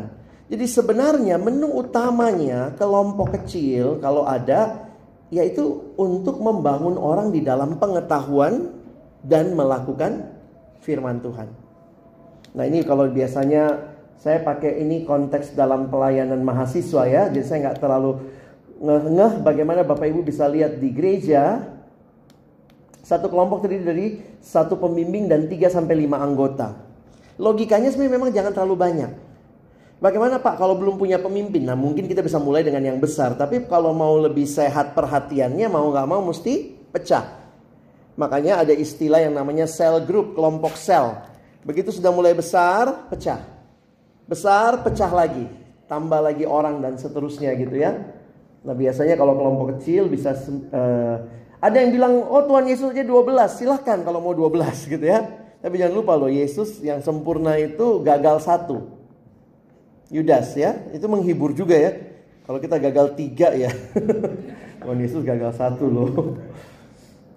Jadi 0.46 0.66
sebenarnya 0.70 1.42
menu 1.42 1.74
utamanya 1.74 2.70
kelompok 2.78 3.34
kecil 3.34 3.98
kalau 3.98 4.30
ada 4.30 4.86
yaitu 5.34 5.82
untuk 5.98 6.38
membangun 6.38 7.02
orang 7.02 7.34
di 7.34 7.42
dalam 7.42 7.82
pengetahuan 7.82 8.70
dan 9.26 9.58
melakukan 9.58 10.30
firman 10.86 11.18
Tuhan. 11.18 11.50
Nah 12.54 12.64
ini 12.70 12.86
kalau 12.86 13.10
biasanya 13.10 13.90
saya 14.22 14.46
pakai 14.46 14.86
ini 14.86 15.02
konteks 15.02 15.58
dalam 15.58 15.90
pelayanan 15.90 16.46
mahasiswa 16.46 17.04
ya, 17.10 17.24
jadi 17.34 17.44
saya 17.44 17.60
nggak 17.68 17.82
terlalu 17.82 18.12
ngeh-ngeh 18.86 19.42
bagaimana 19.42 19.82
Bapak 19.82 20.06
Ibu 20.14 20.22
bisa 20.22 20.46
lihat 20.46 20.78
di 20.78 20.94
gereja 20.94 21.74
satu 23.02 23.30
kelompok 23.34 23.66
terdiri 23.66 23.84
dari 23.86 24.08
satu 24.42 24.78
pembimbing 24.78 25.26
dan 25.26 25.50
3 25.50 25.74
sampai 25.74 26.06
5 26.06 26.22
anggota. 26.22 26.74
Logikanya 27.42 27.90
sebenarnya 27.90 28.14
memang 28.18 28.32
jangan 28.34 28.52
terlalu 28.54 28.76
banyak. 28.78 29.12
Bagaimana 29.96 30.44
Pak 30.44 30.60
kalau 30.60 30.76
belum 30.76 31.00
punya 31.00 31.16
pemimpin? 31.24 31.64
Nah 31.64 31.80
mungkin 31.80 32.06
kita 32.12 32.20
bisa 32.20 32.36
mulai 32.36 32.68
dengan 32.68 32.84
yang 32.84 33.00
besar. 33.00 33.32
Tapi 33.40 33.64
kalau 33.72 33.96
mau 33.96 34.20
lebih 34.20 34.44
sehat 34.44 34.92
perhatiannya 34.92 35.72
mau 35.72 35.88
nggak 35.88 36.08
mau 36.08 36.20
mesti 36.20 36.76
pecah. 36.92 37.24
Makanya 38.20 38.64
ada 38.64 38.72
istilah 38.76 39.24
yang 39.24 39.36
namanya 39.36 39.68
cell 39.68 40.04
group, 40.04 40.36
kelompok 40.36 40.76
sel. 40.76 41.16
Begitu 41.64 41.96
sudah 41.96 42.12
mulai 42.12 42.36
besar, 42.36 43.08
pecah. 43.08 43.40
Besar, 44.28 44.84
pecah 44.84 45.12
lagi. 45.12 45.48
Tambah 45.88 46.20
lagi 46.24 46.44
orang 46.44 46.84
dan 46.84 47.00
seterusnya 47.00 47.56
gitu 47.56 47.76
ya. 47.80 47.96
Nah 48.68 48.76
biasanya 48.76 49.16
kalau 49.16 49.36
kelompok 49.36 49.80
kecil 49.80 50.12
bisa... 50.12 50.36
Uh, 50.72 51.46
ada 51.64 51.82
yang 51.82 51.96
bilang, 51.96 52.14
oh 52.30 52.46
Tuhan 52.46 52.68
Yesus 52.68 52.94
aja 52.94 53.02
12. 53.02 53.32
Silahkan 53.52 54.00
kalau 54.04 54.20
mau 54.22 54.36
12 54.36 54.92
gitu 54.92 55.02
ya. 55.02 55.24
Tapi 55.64 55.82
jangan 55.82 55.96
lupa 55.98 56.14
loh, 56.14 56.30
Yesus 56.30 56.78
yang 56.86 57.02
sempurna 57.02 57.58
itu 57.58 58.06
gagal 58.06 58.46
satu. 58.46 58.95
Yudas 60.14 60.54
ya, 60.54 60.78
itu 60.94 61.06
menghibur 61.10 61.54
juga 61.54 61.74
ya. 61.74 61.92
Kalau 62.46 62.62
kita 62.62 62.78
gagal 62.78 63.18
tiga 63.18 63.54
ya. 63.58 63.74
Tuhan 64.86 65.02
Yesus 65.02 65.26
gagal 65.26 65.58
satu 65.58 65.90
loh. 65.90 66.38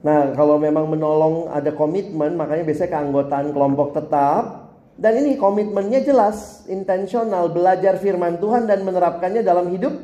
Nah, 0.04 0.36
kalau 0.36 0.60
memang 0.60 0.86
menolong 0.86 1.48
ada 1.50 1.72
komitmen, 1.72 2.36
makanya 2.36 2.68
biasanya 2.68 3.00
keanggotaan 3.00 3.50
kelompok 3.50 3.96
tetap. 3.96 4.68
Dan 4.98 5.22
ini 5.24 5.38
komitmennya 5.38 6.02
jelas, 6.02 6.66
intensional, 6.66 7.48
belajar 7.48 7.96
firman 8.02 8.36
Tuhan 8.42 8.66
dan 8.66 8.82
menerapkannya 8.82 9.46
dalam 9.46 9.70
hidup 9.70 9.94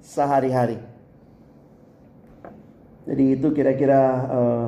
sehari-hari. 0.00 0.78
Jadi 3.08 3.24
itu 3.34 3.50
kira-kira 3.50 4.00
uh, 4.30 4.66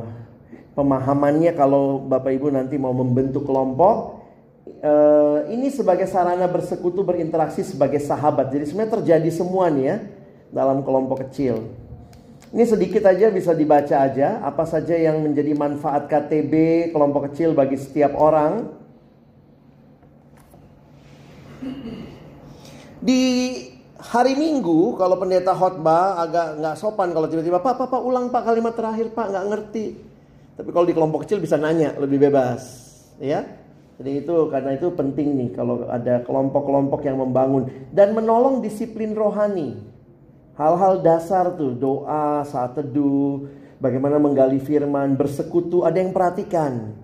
pemahamannya 0.75 1.55
kalau 1.55 2.03
Bapak 2.03 2.35
Ibu 2.35 2.51
nanti 2.51 2.77
mau 2.77 2.91
membentuk 2.91 3.47
kelompok, 3.47 4.20
uh, 4.79 5.47
ini 5.51 5.69
sebagai 5.75 6.07
sarana 6.07 6.47
bersekutu 6.47 7.03
berinteraksi 7.03 7.67
sebagai 7.67 7.99
sahabat. 7.99 8.55
Jadi 8.55 8.71
sebenarnya 8.71 8.95
terjadi 9.03 9.31
semua 9.35 9.67
nih 9.69 9.85
ya 9.85 9.97
dalam 10.55 10.87
kelompok 10.87 11.27
kecil. 11.27 11.67
Ini 12.51 12.67
sedikit 12.67 13.07
aja 13.07 13.31
bisa 13.31 13.55
dibaca 13.55 13.95
aja 13.95 14.43
apa 14.43 14.67
saja 14.67 14.99
yang 14.99 15.23
menjadi 15.23 15.55
manfaat 15.55 16.11
KTB 16.11 16.91
kelompok 16.91 17.31
kecil 17.31 17.55
bagi 17.55 17.79
setiap 17.79 18.19
orang. 18.19 18.67
Di 22.99 23.23
hari 24.03 24.35
Minggu 24.35 24.99
kalau 24.99 25.15
pendeta 25.21 25.55
khotbah 25.55 26.19
agak 26.19 26.59
nggak 26.59 26.77
sopan 26.81 27.15
kalau 27.15 27.31
tiba-tiba 27.31 27.63
Pak, 27.63 27.79
Pak, 27.79 27.89
Pak 27.93 28.03
ulang 28.03 28.35
Pak 28.35 28.43
kalimat 28.43 28.75
terakhir 28.75 29.15
Pak 29.15 29.27
nggak 29.31 29.47
ngerti. 29.47 29.87
Tapi 30.59 30.69
kalau 30.75 30.85
di 30.85 30.93
kelompok 30.93 31.25
kecil 31.25 31.39
bisa 31.41 31.57
nanya 31.57 31.97
lebih 31.97 32.21
bebas, 32.21 32.61
ya. 33.17 33.60
Jadi 34.01 34.25
itu 34.25 34.37
karena 34.49 34.81
itu 34.81 34.89
penting 34.97 35.29
nih 35.37 35.51
kalau 35.53 35.85
ada 35.85 36.25
kelompok-kelompok 36.25 37.05
yang 37.05 37.21
membangun 37.21 37.69
dan 37.93 38.17
menolong 38.17 38.65
disiplin 38.65 39.13
rohani. 39.13 39.77
Hal-hal 40.57 41.05
dasar 41.05 41.53
tuh 41.57 41.77
doa, 41.77 42.41
saat 42.49 42.81
teduh, 42.81 43.49
bagaimana 43.77 44.17
menggali 44.17 44.57
firman, 44.61 45.21
bersekutu, 45.21 45.85
ada 45.85 46.01
yang 46.01 46.17
perhatikan. 46.17 46.97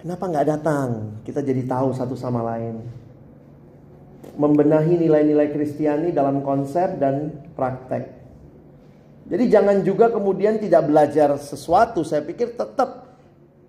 Kenapa 0.00 0.24
nggak 0.24 0.48
datang? 0.56 0.88
Kita 1.20 1.44
jadi 1.44 1.68
tahu 1.68 1.92
satu 1.92 2.16
sama 2.16 2.40
lain 2.40 3.04
membenahi 4.36 5.00
nilai-nilai 5.00 5.48
Kristiani 5.50 6.12
dalam 6.12 6.44
konsep 6.44 7.00
dan 7.00 7.32
praktek. 7.56 8.12
Jadi 9.26 9.44
jangan 9.50 9.82
juga 9.82 10.12
kemudian 10.12 10.60
tidak 10.62 10.86
belajar 10.86 11.34
sesuatu. 11.40 12.06
Saya 12.06 12.22
pikir 12.22 12.54
tetap 12.54 13.05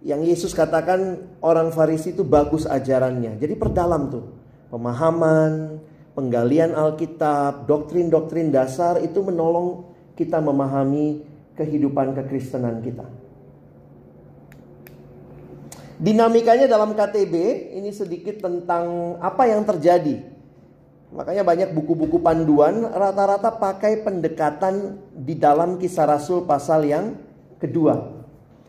yang 0.08 0.24
Yesus 0.24 0.56
katakan 0.56 1.28
orang 1.44 1.76
Farisi 1.76 2.16
itu 2.16 2.24
bagus 2.24 2.64
ajarannya. 2.64 3.36
Jadi 3.36 3.54
perdalam 3.60 4.08
tuh 4.08 4.24
pemahaman, 4.72 5.84
penggalian 6.16 6.72
Alkitab, 6.72 7.68
doktrin-doktrin 7.68 8.48
dasar 8.48 9.04
itu 9.04 9.20
menolong 9.20 9.84
kita 10.16 10.40
memahami 10.40 11.28
kehidupan 11.60 12.16
kekristenan 12.16 12.80
kita. 12.80 13.04
Dinamikanya 16.00 16.72
dalam 16.72 16.96
KTB 16.96 17.34
ini 17.76 17.92
sedikit 17.92 18.40
tentang 18.40 19.18
apa 19.20 19.50
yang 19.50 19.66
terjadi 19.66 20.38
Makanya 21.08 21.48
banyak 21.48 21.70
buku-buku 21.72 22.20
panduan 22.20 22.84
rata-rata 22.84 23.56
pakai 23.56 24.04
pendekatan 24.04 25.00
di 25.16 25.40
dalam 25.40 25.80
kisah 25.80 26.04
Rasul 26.04 26.44
pasal 26.44 26.84
yang 26.84 27.16
kedua. 27.64 28.17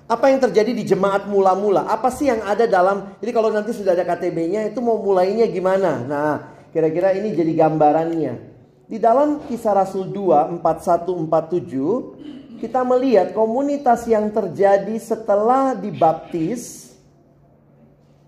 Apa 0.09 0.33
yang 0.33 0.41
terjadi 0.41 0.73
di 0.73 0.89
jemaat 0.89 1.29
mula-mula? 1.29 1.85
Apa 1.85 2.09
sih 2.09 2.33
yang 2.33 2.41
ada 2.41 2.65
dalam 2.65 3.13
Jadi 3.21 3.29
kalau 3.29 3.53
nanti 3.53 3.77
sudah 3.77 3.93
ada 3.93 4.09
KTB-nya 4.09 4.73
itu 4.73 4.81
mau 4.81 4.97
mulainya 4.97 5.45
gimana? 5.53 6.01
Nah, 6.01 6.35
kira-kira 6.73 7.13
ini 7.13 7.37
jadi 7.37 7.53
gambarannya. 7.53 8.57
Di 8.89 8.97
dalam 8.97 9.45
kisah 9.45 9.77
Rasul 9.77 10.09
2 10.09 10.65
4147 10.65 12.57
kita 12.65 12.81
melihat 12.89 13.37
komunitas 13.37 14.09
yang 14.09 14.33
terjadi 14.33 14.97
setelah 14.97 15.77
dibaptis 15.77 16.89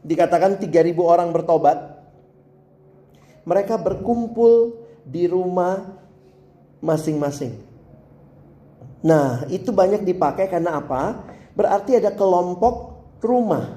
dikatakan 0.04 0.60
3000 0.60 0.92
orang 1.00 1.32
bertobat 1.32 1.96
mereka 3.48 3.80
berkumpul 3.80 4.84
di 5.08 5.24
rumah 5.24 5.96
masing-masing. 6.84 7.56
Nah, 9.00 9.48
itu 9.48 9.72
banyak 9.72 10.04
dipakai 10.04 10.44
karena 10.44 10.76
apa? 10.76 11.29
Berarti 11.60 12.00
ada 12.00 12.16
kelompok 12.16 13.04
rumah. 13.20 13.76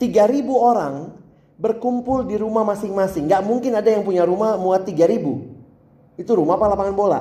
3000 0.00 0.40
orang 0.56 1.12
berkumpul 1.60 2.24
di 2.24 2.40
rumah 2.40 2.64
masing-masing. 2.64 3.28
Gak 3.28 3.44
mungkin 3.44 3.76
ada 3.76 3.92
yang 3.92 4.00
punya 4.00 4.24
rumah 4.24 4.56
muat 4.56 4.88
3000. 4.88 6.16
Itu 6.16 6.32
rumah 6.32 6.56
apa 6.56 6.72
lapangan 6.72 6.96
bola? 6.96 7.20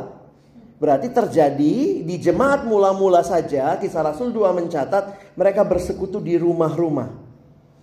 Berarti 0.80 1.12
terjadi 1.12 2.04
di 2.04 2.16
jemaat 2.16 2.64
mula-mula 2.64 3.28
saja 3.28 3.76
kisah 3.76 4.08
Rasul 4.08 4.32
2 4.32 4.56
mencatat 4.56 5.36
mereka 5.36 5.68
bersekutu 5.68 6.24
di 6.24 6.40
rumah-rumah. 6.40 7.12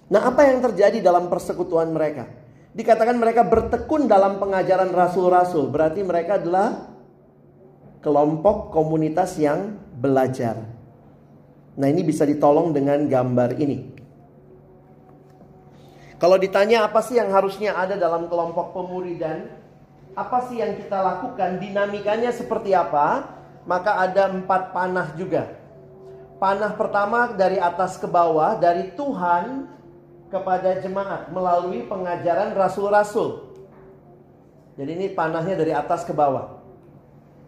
Nah 0.08 0.20
apa 0.24 0.48
yang 0.48 0.64
terjadi 0.64 1.04
dalam 1.04 1.28
persekutuan 1.28 1.92
mereka? 1.92 2.28
Dikatakan 2.72 3.20
mereka 3.20 3.44
bertekun 3.44 4.08
dalam 4.08 4.40
pengajaran 4.40 4.88
rasul-rasul. 4.88 5.68
Berarti 5.68 6.00
mereka 6.00 6.40
adalah 6.40 6.88
kelompok 8.00 8.72
komunitas 8.72 9.36
yang 9.36 9.76
belajar. 10.00 10.81
Nah 11.76 11.86
ini 11.88 12.04
bisa 12.04 12.28
ditolong 12.28 12.72
dengan 12.76 13.08
gambar 13.08 13.56
ini. 13.56 13.92
Kalau 16.22 16.38
ditanya 16.38 16.86
apa 16.86 17.02
sih 17.02 17.18
yang 17.18 17.34
harusnya 17.34 17.74
ada 17.74 17.98
dalam 17.98 18.30
kelompok 18.30 18.70
pemuridan, 18.70 19.50
apa 20.14 20.46
sih 20.46 20.62
yang 20.62 20.78
kita 20.78 21.02
lakukan, 21.02 21.58
dinamikanya 21.58 22.30
seperti 22.30 22.70
apa, 22.70 23.26
maka 23.66 23.98
ada 23.98 24.30
empat 24.30 24.70
panah 24.70 25.18
juga. 25.18 25.50
Panah 26.38 26.78
pertama 26.78 27.34
dari 27.34 27.58
atas 27.58 27.98
ke 27.98 28.06
bawah, 28.06 28.54
dari 28.54 28.94
Tuhan 28.94 29.66
kepada 30.30 30.78
jemaat 30.78 31.34
melalui 31.34 31.90
pengajaran 31.90 32.54
rasul-rasul. 32.54 33.50
Jadi 34.78 34.90
ini 34.94 35.06
panahnya 35.10 35.58
dari 35.58 35.74
atas 35.74 36.06
ke 36.06 36.14
bawah. 36.14 36.61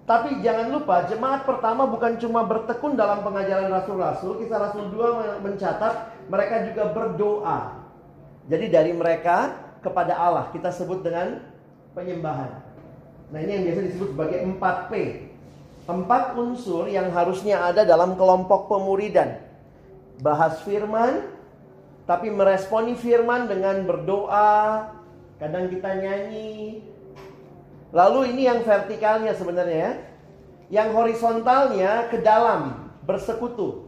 Tapi 0.04 0.44
jangan 0.44 0.68
lupa 0.68 1.08
jemaat 1.08 1.48
pertama 1.48 1.88
bukan 1.88 2.20
cuma 2.20 2.44
bertekun 2.44 2.92
dalam 2.92 3.24
pengajaran 3.24 3.72
rasul-rasul. 3.72 4.36
Kisah 4.36 4.60
Rasul 4.60 4.92
2 4.92 5.40
mencatat 5.40 6.28
mereka 6.28 6.68
juga 6.68 6.92
berdoa. 6.92 7.58
Jadi 8.44 8.68
dari 8.68 8.92
mereka 8.92 9.56
kepada 9.80 10.12
Allah 10.12 10.52
kita 10.52 10.68
sebut 10.68 11.00
dengan 11.00 11.40
penyembahan. 11.96 12.52
Nah 13.32 13.38
ini 13.40 13.50
yang 13.56 13.64
biasa 13.72 13.80
disebut 13.88 14.08
sebagai 14.12 14.38
4P. 14.44 14.92
Empat 15.84 16.36
unsur 16.36 16.84
yang 16.88 17.08
harusnya 17.08 17.64
ada 17.64 17.88
dalam 17.88 18.16
kelompok 18.20 18.68
pemuridan. 18.68 19.40
Bahas 20.20 20.60
firman, 20.68 21.32
tapi 22.04 22.28
meresponi 22.28 22.92
firman 22.96 23.48
dengan 23.48 23.84
berdoa, 23.88 24.92
kadang 25.40 25.72
kita 25.72 25.96
nyanyi. 25.96 26.84
Lalu 27.94 28.34
ini 28.34 28.50
yang 28.50 28.66
vertikalnya 28.66 29.38
sebenarnya 29.38 29.78
ya. 29.78 29.92
Yang 30.82 30.88
horizontalnya 30.98 32.10
ke 32.10 32.18
dalam, 32.26 32.90
bersekutu. 33.06 33.86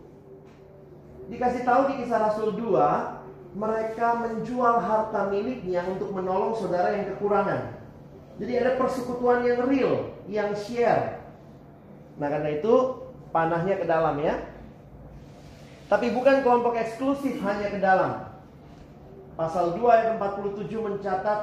Dikasih 1.26 1.66
tahu 1.66 1.90
di 1.90 1.94
kisah 2.06 2.22
Rasul 2.22 2.54
2, 2.54 3.58
mereka 3.58 4.22
menjual 4.22 4.78
harta 4.78 5.26
miliknya 5.26 5.82
untuk 5.90 6.14
menolong 6.14 6.54
saudara 6.54 6.94
yang 6.94 7.10
kekurangan. 7.16 7.74
Jadi 8.38 8.52
ada 8.54 8.78
persekutuan 8.78 9.42
yang 9.42 9.66
real, 9.66 10.14
yang 10.30 10.54
share. 10.54 11.24
Nah 12.20 12.28
karena 12.30 12.62
itu 12.62 12.74
panahnya 13.34 13.74
ke 13.80 13.88
dalam 13.88 14.20
ya. 14.22 14.38
Tapi 15.90 16.12
bukan 16.12 16.44
kelompok 16.44 16.78
eksklusif 16.78 17.40
hanya 17.42 17.72
ke 17.72 17.80
dalam. 17.80 18.28
Pasal 19.34 19.74
2 19.74 19.82
ayat 19.88 20.08
47 20.20 20.68
mencatat 20.68 21.40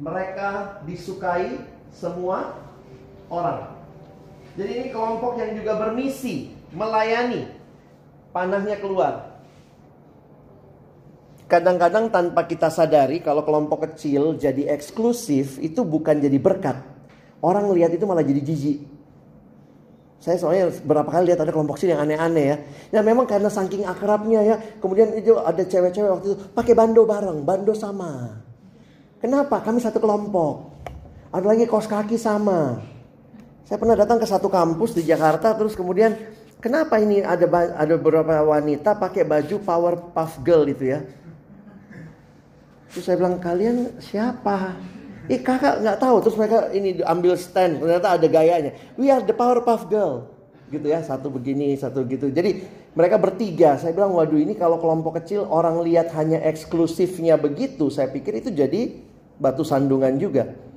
mereka 0.00 0.80
disukai 0.88 1.60
semua 1.94 2.58
orang. 3.30 3.78
Jadi 4.58 4.70
ini 4.70 4.88
kelompok 4.90 5.38
yang 5.38 5.54
juga 5.54 5.78
bermisi 5.78 6.50
melayani. 6.74 7.46
Panahnya 8.30 8.78
keluar. 8.78 9.30
Kadang-kadang 11.50 12.14
tanpa 12.14 12.46
kita 12.46 12.70
sadari 12.70 13.18
kalau 13.18 13.42
kelompok 13.42 13.90
kecil 13.90 14.38
jadi 14.38 14.70
eksklusif 14.70 15.58
itu 15.58 15.82
bukan 15.82 16.22
jadi 16.22 16.38
berkat. 16.38 16.78
Orang 17.42 17.74
lihat 17.74 17.90
itu 17.90 18.06
malah 18.06 18.22
jadi 18.22 18.38
jijik. 18.38 18.86
Saya 20.20 20.36
soalnya 20.36 20.70
berapa 20.84 21.08
kali 21.08 21.32
lihat 21.32 21.42
ada 21.42 21.50
kelompok 21.50 21.80
sini 21.80 21.96
yang 21.96 22.06
aneh-aneh 22.06 22.44
ya. 22.54 22.56
Ya 22.94 23.00
memang 23.00 23.26
karena 23.26 23.50
saking 23.50 23.82
akrabnya 23.82 24.44
ya. 24.46 24.56
Kemudian 24.78 25.10
itu 25.16 25.34
ada 25.40 25.64
cewek-cewek 25.64 26.10
waktu 26.12 26.26
itu 26.30 26.36
pakai 26.54 26.76
bando 26.76 27.02
bareng, 27.02 27.42
bando 27.42 27.74
sama. 27.74 28.38
Kenapa? 29.18 29.58
Kami 29.64 29.82
satu 29.82 29.98
kelompok. 29.98 30.69
Ada 31.30 31.46
lagi 31.46 31.64
kos 31.70 31.86
kaki 31.86 32.18
sama. 32.18 32.82
Saya 33.62 33.78
pernah 33.78 33.94
datang 33.94 34.18
ke 34.18 34.26
satu 34.26 34.50
kampus 34.50 34.98
di 34.98 35.06
Jakarta 35.06 35.54
terus 35.54 35.78
kemudian 35.78 36.18
kenapa 36.58 36.98
ini 36.98 37.22
ada 37.22 37.46
ada 37.78 37.94
beberapa 37.94 38.42
wanita 38.42 38.98
pakai 38.98 39.22
baju 39.22 39.56
power 39.62 39.94
puff 40.10 40.42
girl 40.42 40.66
itu 40.66 40.90
ya. 40.90 41.06
Terus 42.90 43.06
saya 43.06 43.14
bilang 43.22 43.38
kalian 43.38 43.94
siapa? 44.02 44.74
Eh 45.30 45.38
kakak 45.38 45.86
nggak 45.86 45.98
tahu 46.02 46.16
terus 46.18 46.34
mereka 46.34 46.74
ini 46.74 46.98
ambil 47.06 47.38
stand 47.38 47.78
ternyata 47.78 48.18
ada 48.18 48.26
gayanya. 48.26 48.74
We 48.98 49.14
are 49.14 49.22
the 49.22 49.30
Powerpuff 49.30 49.86
Girl 49.86 50.26
gitu 50.66 50.90
ya 50.90 50.98
satu 51.06 51.30
begini 51.30 51.78
satu 51.78 52.02
gitu. 52.10 52.26
Jadi 52.34 52.66
mereka 52.98 53.22
bertiga. 53.22 53.78
Saya 53.78 53.94
bilang 53.94 54.18
waduh 54.18 54.34
ini 54.34 54.58
kalau 54.58 54.82
kelompok 54.82 55.22
kecil 55.22 55.46
orang 55.46 55.78
lihat 55.86 56.10
hanya 56.18 56.42
eksklusifnya 56.42 57.38
begitu. 57.38 57.86
Saya 57.94 58.10
pikir 58.10 58.42
itu 58.42 58.50
jadi 58.50 58.98
batu 59.38 59.62
sandungan 59.62 60.18
juga. 60.18 60.69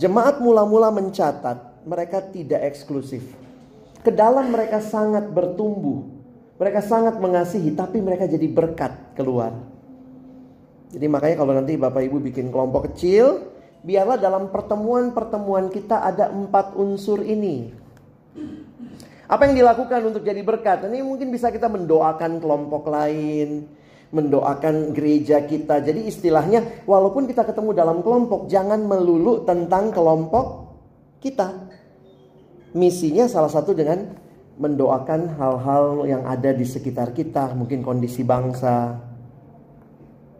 Jemaat 0.00 0.40
mula-mula 0.40 0.88
mencatat 0.88 1.84
mereka 1.84 2.24
tidak 2.24 2.64
eksklusif. 2.64 3.22
Ke 4.02 4.10
dalam 4.10 4.50
mereka 4.50 4.82
sangat 4.82 5.28
bertumbuh. 5.30 6.08
Mereka 6.56 6.80
sangat 6.82 7.18
mengasihi 7.18 7.74
tapi 7.74 7.98
mereka 7.98 8.24
jadi 8.30 8.46
berkat 8.46 9.18
keluar. 9.18 9.52
Jadi 10.92 11.06
makanya 11.08 11.36
kalau 11.40 11.52
nanti 11.56 11.74
Bapak 11.74 12.04
Ibu 12.04 12.20
bikin 12.20 12.52
kelompok 12.52 12.92
kecil, 12.92 13.48
biarlah 13.82 14.20
dalam 14.20 14.52
pertemuan-pertemuan 14.52 15.72
kita 15.72 16.04
ada 16.04 16.28
empat 16.30 16.76
unsur 16.76 17.24
ini. 17.24 17.72
Apa 19.26 19.48
yang 19.48 19.56
dilakukan 19.56 20.00
untuk 20.04 20.22
jadi 20.22 20.44
berkat? 20.44 20.84
Ini 20.84 21.00
mungkin 21.00 21.32
bisa 21.32 21.48
kita 21.48 21.66
mendoakan 21.72 22.36
kelompok 22.36 22.84
lain, 22.92 23.64
mendoakan 24.12 24.92
gereja 24.92 25.42
kita. 25.48 25.80
Jadi 25.80 26.06
istilahnya 26.06 26.84
walaupun 26.84 27.24
kita 27.24 27.48
ketemu 27.48 27.72
dalam 27.72 27.98
kelompok 28.04 28.46
jangan 28.46 28.84
melulu 28.84 29.42
tentang 29.48 29.88
kelompok 29.88 30.76
kita. 31.24 31.72
Misinya 32.76 33.24
salah 33.28 33.48
satu 33.48 33.72
dengan 33.72 34.12
mendoakan 34.60 35.32
hal-hal 35.40 36.04
yang 36.04 36.22
ada 36.28 36.52
di 36.52 36.64
sekitar 36.68 37.16
kita, 37.16 37.56
mungkin 37.56 37.80
kondisi 37.80 38.20
bangsa. 38.20 39.00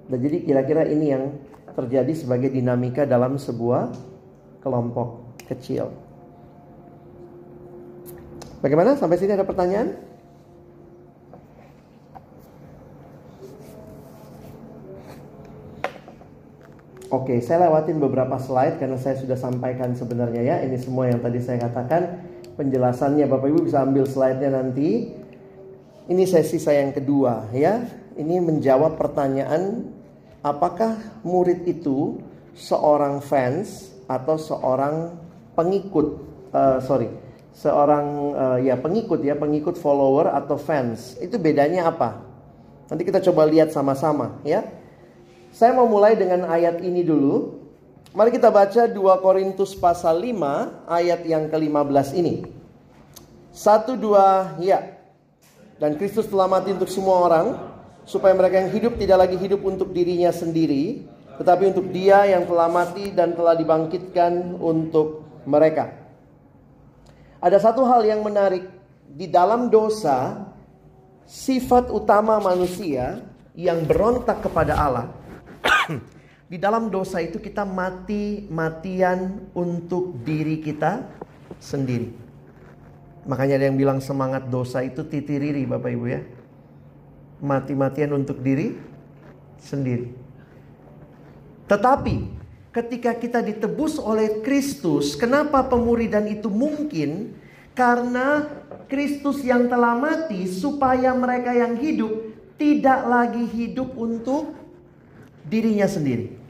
Dan 0.08 0.18
jadi 0.20 0.44
kira-kira 0.44 0.84
ini 0.84 1.06
yang 1.08 1.24
terjadi 1.72 2.12
sebagai 2.12 2.52
dinamika 2.52 3.08
dalam 3.08 3.40
sebuah 3.40 3.88
kelompok 4.60 5.40
kecil. 5.48 5.88
Bagaimana? 8.60 8.94
Sampai 9.00 9.16
sini 9.16 9.32
ada 9.32 9.48
pertanyaan? 9.48 10.11
Oke, 17.12 17.44
saya 17.44 17.68
lewatin 17.68 18.00
beberapa 18.00 18.40
slide 18.40 18.80
karena 18.80 18.96
saya 18.96 19.20
sudah 19.20 19.36
sampaikan 19.36 19.92
sebenarnya 19.92 20.40
ya. 20.40 20.56
Ini 20.64 20.80
semua 20.80 21.12
yang 21.12 21.20
tadi 21.20 21.44
saya 21.44 21.60
katakan. 21.60 22.24
Penjelasannya 22.56 23.28
Bapak 23.28 23.52
Ibu 23.52 23.68
bisa 23.68 23.84
ambil 23.84 24.08
slide-nya 24.08 24.48
nanti. 24.48 25.12
Ini 26.08 26.24
sesi 26.24 26.56
saya 26.56 26.80
yang 26.80 26.96
kedua 26.96 27.52
ya. 27.52 27.84
Ini 28.16 28.40
menjawab 28.40 28.96
pertanyaan 28.96 29.92
apakah 30.40 31.20
murid 31.20 31.68
itu 31.68 32.16
seorang 32.56 33.20
fans 33.20 33.92
atau 34.08 34.40
seorang 34.40 35.12
pengikut 35.52 36.16
uh, 36.52 36.80
sorry 36.80 37.08
seorang 37.52 38.06
uh, 38.32 38.58
ya 38.60 38.76
pengikut 38.76 39.20
ya 39.24 39.36
pengikut 39.36 39.76
follower 39.76 40.28
atau 40.32 40.56
fans 40.56 41.16
itu 41.20 41.36
bedanya 41.40 41.88
apa 41.88 42.20
nanti 42.88 43.08
kita 43.08 43.24
coba 43.24 43.48
lihat 43.48 43.72
sama-sama 43.72 44.36
ya 44.44 44.64
saya 45.52 45.76
mau 45.76 45.84
mulai 45.84 46.16
dengan 46.16 46.48
ayat 46.48 46.80
ini 46.80 47.04
dulu. 47.04 47.60
Mari 48.16 48.32
kita 48.32 48.48
baca 48.48 48.88
2 48.88 48.96
Korintus 49.20 49.76
pasal 49.76 50.24
5 50.24 50.88
ayat 50.88 51.20
yang 51.28 51.52
ke-15 51.52 52.08
ini. 52.16 52.44
Satu 53.52 54.00
dua 54.00 54.56
ya. 54.64 54.96
Dan 55.76 56.00
Kristus 56.00 56.24
telah 56.24 56.48
mati 56.48 56.72
untuk 56.72 56.88
semua 56.88 57.20
orang 57.28 57.46
supaya 58.08 58.32
mereka 58.32 58.64
yang 58.64 58.72
hidup 58.72 58.96
tidak 58.96 59.28
lagi 59.28 59.36
hidup 59.36 59.60
untuk 59.60 59.92
dirinya 59.92 60.32
sendiri, 60.32 61.04
tetapi 61.36 61.68
untuk 61.68 61.92
Dia 61.92 62.32
yang 62.32 62.48
telah 62.48 62.72
mati 62.72 63.12
dan 63.12 63.36
telah 63.36 63.52
dibangkitkan 63.52 64.56
untuk 64.56 65.28
mereka. 65.44 65.92
Ada 67.44 67.60
satu 67.60 67.84
hal 67.84 68.08
yang 68.08 68.24
menarik 68.24 68.64
di 69.04 69.28
dalam 69.28 69.68
dosa, 69.68 70.48
sifat 71.28 71.92
utama 71.92 72.40
manusia 72.40 73.20
yang 73.52 73.84
berontak 73.84 74.40
kepada 74.40 74.72
Allah 74.80 75.21
di 76.52 76.56
dalam 76.60 76.92
dosa 76.92 77.20
itu 77.20 77.40
kita 77.40 77.64
mati-matian 77.64 79.48
untuk 79.56 80.20
diri 80.20 80.60
kita 80.60 81.04
sendiri. 81.56 82.12
Makanya 83.22 83.62
ada 83.62 83.64
yang 83.70 83.78
bilang 83.78 83.98
semangat 84.02 84.50
dosa 84.50 84.82
itu 84.82 85.06
titiriri 85.06 85.62
Bapak 85.64 85.90
Ibu 85.94 86.06
ya. 86.10 86.20
Mati-matian 87.42 88.10
untuk 88.14 88.42
diri 88.42 88.74
sendiri. 89.62 90.10
Tetapi 91.70 92.14
ketika 92.74 93.14
kita 93.14 93.40
ditebus 93.40 94.02
oleh 94.02 94.42
Kristus, 94.42 95.14
kenapa 95.14 95.62
pemuridan 95.66 96.26
itu 96.26 96.50
mungkin? 96.50 97.38
Karena 97.72 98.44
Kristus 98.90 99.40
yang 99.40 99.70
telah 99.72 99.96
mati 99.96 100.44
supaya 100.44 101.16
mereka 101.16 101.56
yang 101.56 101.80
hidup 101.80 102.12
tidak 102.60 103.00
lagi 103.08 103.48
hidup 103.48 103.96
untuk 103.96 104.52
dirinya 105.46 105.86
sendiri. 105.86 106.42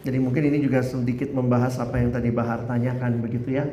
Jadi 0.00 0.16
mungkin 0.16 0.42
ini 0.48 0.64
juga 0.64 0.80
sedikit 0.80 1.28
membahas 1.36 1.76
apa 1.76 2.00
yang 2.00 2.08
tadi 2.08 2.32
Bahar 2.32 2.64
tanyakan 2.64 3.20
begitu 3.20 3.52
ya. 3.52 3.68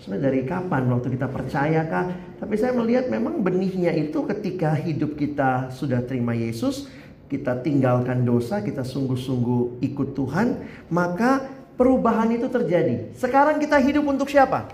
Sebenarnya 0.00 0.24
dari 0.32 0.40
kapan 0.48 0.88
waktu 0.92 1.08
kita 1.12 1.28
percaya 1.28 1.80
kah? 1.88 2.08
Tapi 2.40 2.54
saya 2.56 2.72
melihat 2.72 3.08
memang 3.12 3.40
benihnya 3.40 3.92
itu 3.92 4.24
ketika 4.28 4.72
hidup 4.76 5.16
kita 5.16 5.72
sudah 5.72 6.00
terima 6.04 6.32
Yesus, 6.32 6.88
kita 7.28 7.60
tinggalkan 7.60 8.24
dosa, 8.24 8.64
kita 8.64 8.80
sungguh-sungguh 8.80 9.80
ikut 9.84 10.16
Tuhan, 10.16 10.66
maka 10.88 11.48
perubahan 11.76 12.32
itu 12.32 12.48
terjadi. 12.48 13.12
Sekarang 13.16 13.60
kita 13.60 13.76
hidup 13.80 14.04
untuk 14.08 14.28
siapa? 14.28 14.72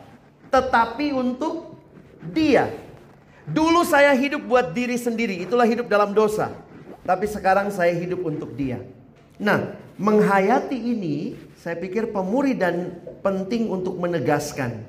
Tetapi 0.50 1.14
untuk 1.14 1.74
Dia. 2.34 2.70
Dulu 3.46 3.86
saya 3.86 4.10
hidup 4.10 4.42
buat 4.42 4.74
diri 4.74 4.98
sendiri, 4.98 5.38
itulah 5.38 5.66
hidup 5.66 5.86
dalam 5.86 6.10
dosa. 6.10 6.50
Tapi 7.06 7.30
sekarang 7.30 7.70
saya 7.70 7.94
hidup 7.94 8.26
untuk 8.26 8.58
dia. 8.58 8.82
Nah, 9.38 9.78
menghayati 9.94 10.74
ini 10.74 11.38
saya 11.62 11.78
pikir 11.78 12.10
pemuri 12.10 12.58
dan 12.58 12.98
penting 13.22 13.70
untuk 13.70 13.94
menegaskan. 13.94 14.82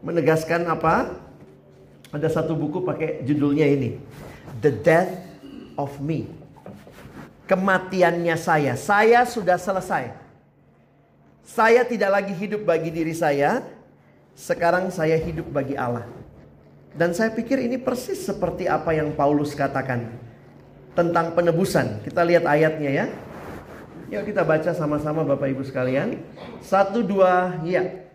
Menegaskan 0.00 0.64
apa? 0.64 1.12
Ada 2.08 2.40
satu 2.40 2.56
buku 2.56 2.80
pakai 2.80 3.20
judulnya 3.28 3.68
ini. 3.68 4.00
The 4.64 4.72
Death 4.72 5.12
of 5.76 5.92
Me. 6.00 6.24
Kematiannya 7.44 8.36
saya. 8.40 8.72
Saya 8.80 9.28
sudah 9.28 9.60
selesai. 9.60 10.16
Saya 11.44 11.84
tidak 11.84 12.10
lagi 12.16 12.32
hidup 12.32 12.64
bagi 12.64 12.88
diri 12.88 13.12
saya. 13.12 13.60
Sekarang 14.32 14.88
saya 14.88 15.20
hidup 15.20 15.52
bagi 15.52 15.76
Allah. 15.76 16.08
Dan 16.96 17.12
saya 17.12 17.28
pikir 17.28 17.60
ini 17.60 17.76
persis 17.76 18.24
seperti 18.24 18.64
apa 18.64 18.96
yang 18.96 19.12
Paulus 19.12 19.52
katakan 19.52 20.25
tentang 20.96 21.36
penebusan. 21.36 22.00
Kita 22.02 22.24
lihat 22.24 22.48
ayatnya 22.48 22.90
ya. 22.90 23.06
Yuk 24.08 24.32
kita 24.32 24.42
baca 24.42 24.72
sama-sama 24.72 25.22
Bapak 25.22 25.52
Ibu 25.52 25.62
sekalian. 25.62 26.16
Satu 26.64 27.04
dua 27.04 27.60
ya. 27.62 28.08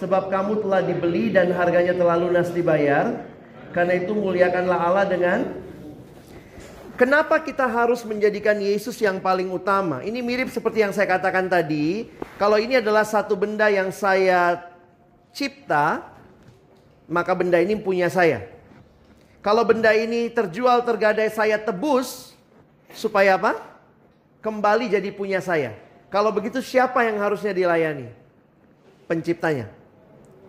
Sebab 0.00 0.32
kamu 0.32 0.64
telah 0.64 0.80
dibeli 0.80 1.28
dan 1.30 1.52
harganya 1.52 1.92
telah 1.92 2.16
lunas 2.16 2.48
dibayar. 2.50 3.28
Karena 3.76 4.00
itu 4.00 4.16
muliakanlah 4.16 4.78
Allah 4.80 5.06
dengan 5.06 5.38
Kenapa 6.94 7.42
kita 7.42 7.66
harus 7.66 8.06
menjadikan 8.06 8.54
Yesus 8.54 8.94
yang 9.02 9.18
paling 9.18 9.50
utama? 9.50 9.98
Ini 10.06 10.22
mirip 10.22 10.46
seperti 10.46 10.78
yang 10.78 10.94
saya 10.94 11.18
katakan 11.18 11.50
tadi. 11.50 12.06
Kalau 12.38 12.54
ini 12.54 12.78
adalah 12.78 13.02
satu 13.02 13.34
benda 13.34 13.66
yang 13.66 13.90
saya 13.90 14.62
cipta, 15.34 16.06
maka 17.10 17.34
benda 17.34 17.58
ini 17.58 17.74
punya 17.74 18.06
saya. 18.06 18.53
Kalau 19.44 19.60
benda 19.60 19.92
ini 19.92 20.32
terjual 20.32 20.80
tergadai 20.88 21.28
saya 21.28 21.60
tebus 21.60 22.32
supaya 22.96 23.36
apa? 23.36 23.60
Kembali 24.40 24.88
jadi 24.88 25.12
punya 25.12 25.44
saya. 25.44 25.76
Kalau 26.08 26.32
begitu 26.32 26.64
siapa 26.64 27.04
yang 27.04 27.20
harusnya 27.20 27.52
dilayani? 27.52 28.08
Penciptanya. 29.04 29.68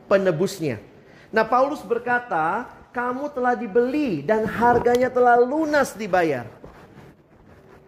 Penebusnya. 0.08 0.80
Nah 1.28 1.44
Paulus 1.44 1.84
berkata, 1.84 2.72
kamu 2.96 3.36
telah 3.36 3.52
dibeli 3.60 4.24
dan 4.24 4.48
harganya 4.48 5.12
telah 5.12 5.44
lunas 5.44 5.92
dibayar. 5.92 6.48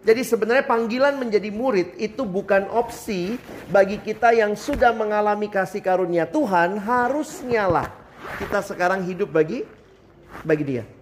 Jadi 0.04 0.20
sebenarnya 0.28 0.68
panggilan 0.68 1.16
menjadi 1.16 1.48
murid 1.48 1.96
itu 1.96 2.20
bukan 2.28 2.68
opsi 2.68 3.40
bagi 3.72 3.96
kita 3.96 4.36
yang 4.36 4.52
sudah 4.52 4.92
mengalami 4.92 5.48
kasih 5.48 5.80
karunia 5.80 6.28
Tuhan, 6.28 6.76
harusnya 6.76 7.64
lah 7.64 7.88
kita 8.36 8.60
sekarang 8.60 9.08
hidup 9.08 9.32
bagi 9.32 9.64
bagi 10.44 10.64
dia. 10.68 10.97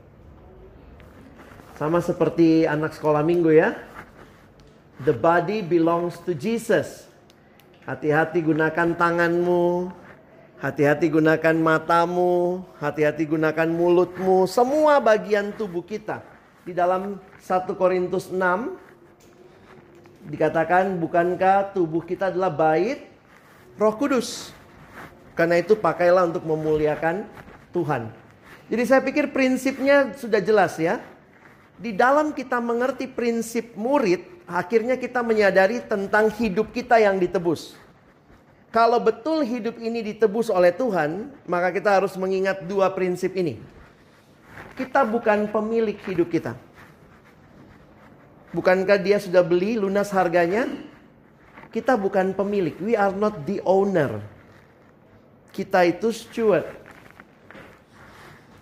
Sama 1.77 2.01
seperti 2.01 2.65
anak 2.65 2.97
sekolah 2.97 3.21
minggu 3.21 3.53
ya. 3.53 3.77
The 5.05 5.13
body 5.13 5.61
belongs 5.61 6.17
to 6.25 6.33
Jesus. 6.33 7.05
Hati-hati 7.85 8.41
gunakan 8.41 8.97
tanganmu, 8.97 9.93
hati-hati 10.57 11.13
gunakan 11.13 11.53
matamu, 11.53 12.65
hati-hati 12.81 13.29
gunakan 13.29 13.69
mulutmu, 13.69 14.49
semua 14.49 15.05
bagian 15.05 15.53
tubuh 15.53 15.85
kita. 15.85 16.25
Di 16.65 16.73
dalam 16.73 17.21
1 17.45 17.69
Korintus 17.77 18.33
6 18.33 20.33
dikatakan 20.33 20.97
bukankah 20.97 21.77
tubuh 21.77 22.03
kita 22.03 22.33
adalah 22.33 22.49
bait 22.49 23.05
Roh 23.77 23.95
Kudus. 24.01 24.49
Karena 25.37 25.61
itu 25.61 25.77
pakailah 25.77 26.25
untuk 26.25 26.49
memuliakan 26.49 27.29
Tuhan. 27.77 28.09
Jadi 28.73 28.83
saya 28.89 29.05
pikir 29.05 29.29
prinsipnya 29.29 30.17
sudah 30.17 30.41
jelas 30.41 30.81
ya 30.81 31.05
di 31.77 31.93
dalam 31.93 32.33
kita 32.33 32.57
mengerti 32.57 33.05
prinsip 33.05 33.77
murid, 33.77 34.25
akhirnya 34.49 34.97
kita 34.97 35.21
menyadari 35.21 35.85
tentang 35.85 36.33
hidup 36.33 36.73
kita 36.73 36.97
yang 36.97 37.21
ditebus. 37.21 37.77
Kalau 38.73 39.01
betul 39.01 39.45
hidup 39.45 39.81
ini 39.81 40.05
ditebus 40.05 40.53
oleh 40.53 40.73
Tuhan, 40.73 41.33
maka 41.49 41.73
kita 41.73 41.97
harus 41.97 42.13
mengingat 42.17 42.65
dua 42.65 42.93
prinsip 42.93 43.33
ini. 43.37 43.57
Kita 44.77 45.05
bukan 45.09 45.49
pemilik 45.49 45.97
hidup 46.05 46.29
kita. 46.29 46.53
Bukankah 48.53 49.01
dia 49.01 49.17
sudah 49.21 49.41
beli 49.41 49.81
lunas 49.81 50.13
harganya? 50.13 50.69
Kita 51.73 51.97
bukan 51.97 52.33
pemilik. 52.33 52.77
We 52.81 52.97
are 52.97 53.13
not 53.13 53.45
the 53.45 53.61
owner. 53.65 54.21
Kita 55.53 55.85
itu 55.89 56.13
steward. 56.13 56.65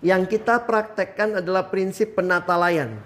Yang 0.05 0.37
kita 0.37 0.61
praktekkan 0.61 1.41
adalah 1.41 1.65
prinsip 1.65 2.13
penatalayan. 2.13 3.01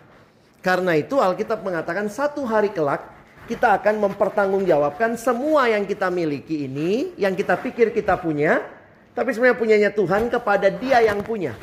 Karena 0.60 1.00
itu 1.00 1.16
Alkitab 1.16 1.64
mengatakan 1.64 2.12
satu 2.12 2.44
hari 2.44 2.76
kelak 2.76 3.08
kita 3.48 3.80
akan 3.80 4.04
mempertanggungjawabkan 4.04 5.16
semua 5.16 5.72
yang 5.72 5.88
kita 5.88 6.12
miliki 6.12 6.68
ini, 6.68 7.16
yang 7.16 7.40
kita 7.40 7.56
pikir 7.56 7.96
kita 7.96 8.20
punya, 8.20 8.68
tapi 9.16 9.32
sebenarnya 9.32 9.56
punyanya 9.56 9.90
Tuhan 9.96 10.28
kepada 10.28 10.68
dia 10.68 11.00
yang 11.00 11.24
punya. 11.24 11.56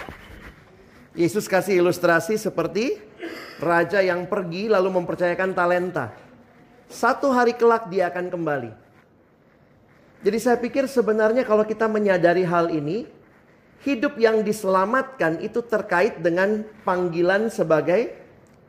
Yesus 1.12 1.44
kasih 1.44 1.84
ilustrasi 1.84 2.40
seperti 2.40 2.96
raja 3.60 4.00
yang 4.00 4.24
pergi 4.24 4.72
lalu 4.72 4.88
mempercayakan 4.88 5.52
talenta. 5.52 6.16
Satu 6.88 7.28
hari 7.28 7.52
kelak 7.52 7.92
dia 7.92 8.08
akan 8.08 8.32
kembali. 8.32 8.72
Jadi 10.24 10.38
saya 10.40 10.56
pikir 10.56 10.88
sebenarnya 10.88 11.44
kalau 11.44 11.68
kita 11.68 11.84
menyadari 11.92 12.40
hal 12.40 12.72
ini, 12.72 13.04
hidup 13.84 14.16
yang 14.16 14.40
diselamatkan 14.40 15.42
itu 15.44 15.60
terkait 15.60 16.22
dengan 16.22 16.64
panggilan 16.86 17.52
sebagai 17.52 18.14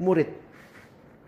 murid. 0.02 0.30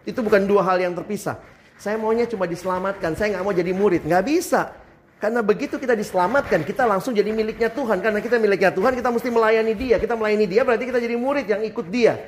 Itu 0.04 0.26
bukan 0.26 0.50
dua 0.50 0.66
hal 0.66 0.82
yang 0.82 0.98
terpisah. 0.98 1.38
Saya 1.80 1.96
maunya 1.96 2.28
cuma 2.28 2.44
diselamatkan, 2.44 3.16
saya 3.16 3.38
nggak 3.38 3.44
mau 3.46 3.56
jadi 3.56 3.72
murid. 3.72 4.04
Nggak 4.04 4.26
bisa. 4.28 4.76
Karena 5.20 5.44
begitu 5.44 5.76
kita 5.76 6.00
diselamatkan, 6.00 6.64
kita 6.64 6.88
langsung 6.88 7.12
jadi 7.12 7.32
miliknya 7.32 7.68
Tuhan. 7.68 8.00
Karena 8.00 8.24
kita 8.24 8.40
miliknya 8.40 8.72
Tuhan, 8.72 8.96
kita 8.96 9.12
mesti 9.12 9.30
melayani 9.32 9.74
dia. 9.76 9.96
Kita 10.00 10.16
melayani 10.16 10.48
dia 10.48 10.64
berarti 10.64 10.88
kita 10.88 11.00
jadi 11.00 11.16
murid 11.20 11.46
yang 11.48 11.62
ikut 11.64 11.88
dia. 11.92 12.20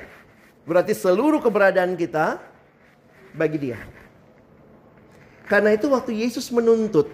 Berarti 0.68 0.92
seluruh 0.92 1.40
keberadaan 1.40 1.96
kita 1.96 2.36
bagi 3.32 3.58
dia. 3.60 3.80
Karena 5.48 5.72
itu 5.72 5.88
waktu 5.88 6.16
Yesus 6.20 6.52
menuntut. 6.52 7.08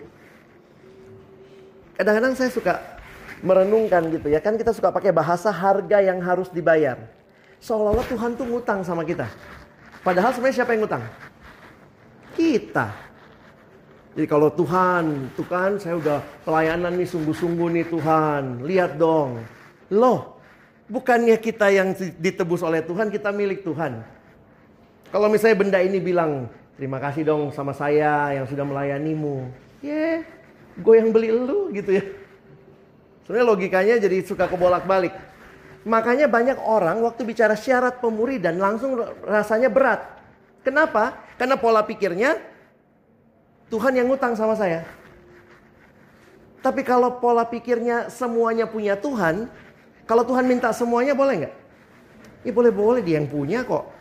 Kadang-kadang 1.98 2.34
saya 2.38 2.50
suka 2.50 2.97
merenungkan 3.42 4.08
gitu 4.12 4.28
ya. 4.30 4.38
Kan 4.42 4.58
kita 4.58 4.74
suka 4.74 4.90
pakai 4.90 5.10
bahasa 5.14 5.52
harga 5.52 5.98
yang 6.02 6.18
harus 6.22 6.50
dibayar. 6.50 6.98
Seolah-olah 7.58 8.06
Tuhan 8.06 8.38
tuh 8.38 8.46
ngutang 8.46 8.86
sama 8.86 9.02
kita. 9.02 9.26
Padahal 10.02 10.30
sebenarnya 10.30 10.62
siapa 10.62 10.72
yang 10.74 10.86
ngutang? 10.86 11.04
Kita. 12.38 12.86
Jadi 14.14 14.26
kalau 14.26 14.50
Tuhan, 14.50 15.30
Tuhan 15.34 15.70
saya 15.78 15.94
udah 15.98 16.18
pelayanan 16.42 16.94
nih 16.94 17.06
sungguh-sungguh 17.06 17.68
nih 17.78 17.86
Tuhan. 17.90 18.66
Lihat 18.66 18.98
dong. 18.98 19.42
Loh, 19.90 20.38
bukannya 20.86 21.38
kita 21.38 21.70
yang 21.70 21.94
ditebus 21.98 22.62
oleh 22.62 22.82
Tuhan, 22.82 23.10
kita 23.10 23.30
milik 23.30 23.62
Tuhan. 23.66 24.02
Kalau 25.08 25.26
misalnya 25.32 25.56
benda 25.56 25.78
ini 25.80 25.98
bilang, 26.02 26.50
terima 26.76 27.00
kasih 27.00 27.24
dong 27.24 27.50
sama 27.50 27.72
saya 27.72 28.34
yang 28.34 28.46
sudah 28.46 28.64
melayanimu. 28.66 29.48
Ya, 29.80 29.94
yeah, 29.94 30.16
gue 30.78 30.94
yang 30.94 31.10
beli 31.10 31.30
lu 31.30 31.70
gitu 31.74 31.96
ya. 31.96 32.04
Sebenarnya 33.28 33.44
logikanya 33.44 33.94
jadi 34.00 34.24
suka 34.24 34.48
kebolak-balik. 34.48 35.12
Makanya 35.84 36.32
banyak 36.32 36.56
orang 36.64 37.04
waktu 37.04 37.28
bicara 37.28 37.52
syarat 37.52 38.00
pemuridan 38.00 38.56
langsung 38.56 38.96
rasanya 39.20 39.68
berat. 39.68 40.00
Kenapa? 40.64 41.12
Karena 41.36 41.60
pola 41.60 41.84
pikirnya 41.84 42.40
Tuhan 43.68 44.00
yang 44.00 44.08
ngutang 44.08 44.32
sama 44.32 44.56
saya. 44.56 44.88
Tapi 46.64 46.80
kalau 46.88 47.20
pola 47.20 47.44
pikirnya 47.44 48.08
semuanya 48.08 48.64
punya 48.64 48.96
Tuhan, 48.96 49.44
kalau 50.08 50.24
Tuhan 50.24 50.48
minta 50.48 50.72
semuanya 50.72 51.12
boleh 51.12 51.44
nggak? 51.44 51.54
Ya 52.48 52.52
boleh-boleh 52.56 53.04
dia 53.04 53.20
yang 53.20 53.28
punya 53.28 53.60
kok. 53.60 53.92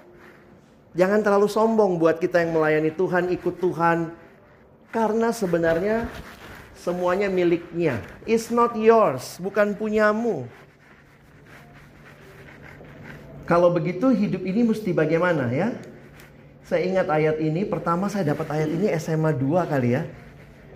Jangan 0.95 1.19
terlalu 1.19 1.51
sombong 1.51 1.99
buat 1.99 2.15
kita 2.15 2.47
yang 2.47 2.55
melayani 2.55 2.95
Tuhan, 2.95 3.27
ikut 3.27 3.59
Tuhan. 3.59 4.15
Karena 4.87 5.35
sebenarnya 5.35 6.07
semuanya 6.79 7.27
miliknya. 7.27 7.99
It's 8.23 8.53
not 8.53 8.77
yours, 8.77 9.41
bukan 9.41 9.73
punyamu. 9.73 10.45
Kalau 13.47 13.71
begitu 13.71 14.11
hidup 14.11 14.43
ini 14.43 14.67
mesti 14.67 14.91
bagaimana 14.91 15.47
ya? 15.55 15.71
Saya 16.67 16.83
ingat 16.83 17.07
ayat 17.07 17.39
ini, 17.39 17.63
pertama 17.63 18.11
saya 18.11 18.35
dapat 18.35 18.51
ayat 18.51 18.67
ini 18.67 18.91
SMA 18.99 19.31
2 19.31 19.71
kali 19.71 19.95
ya. 19.95 20.03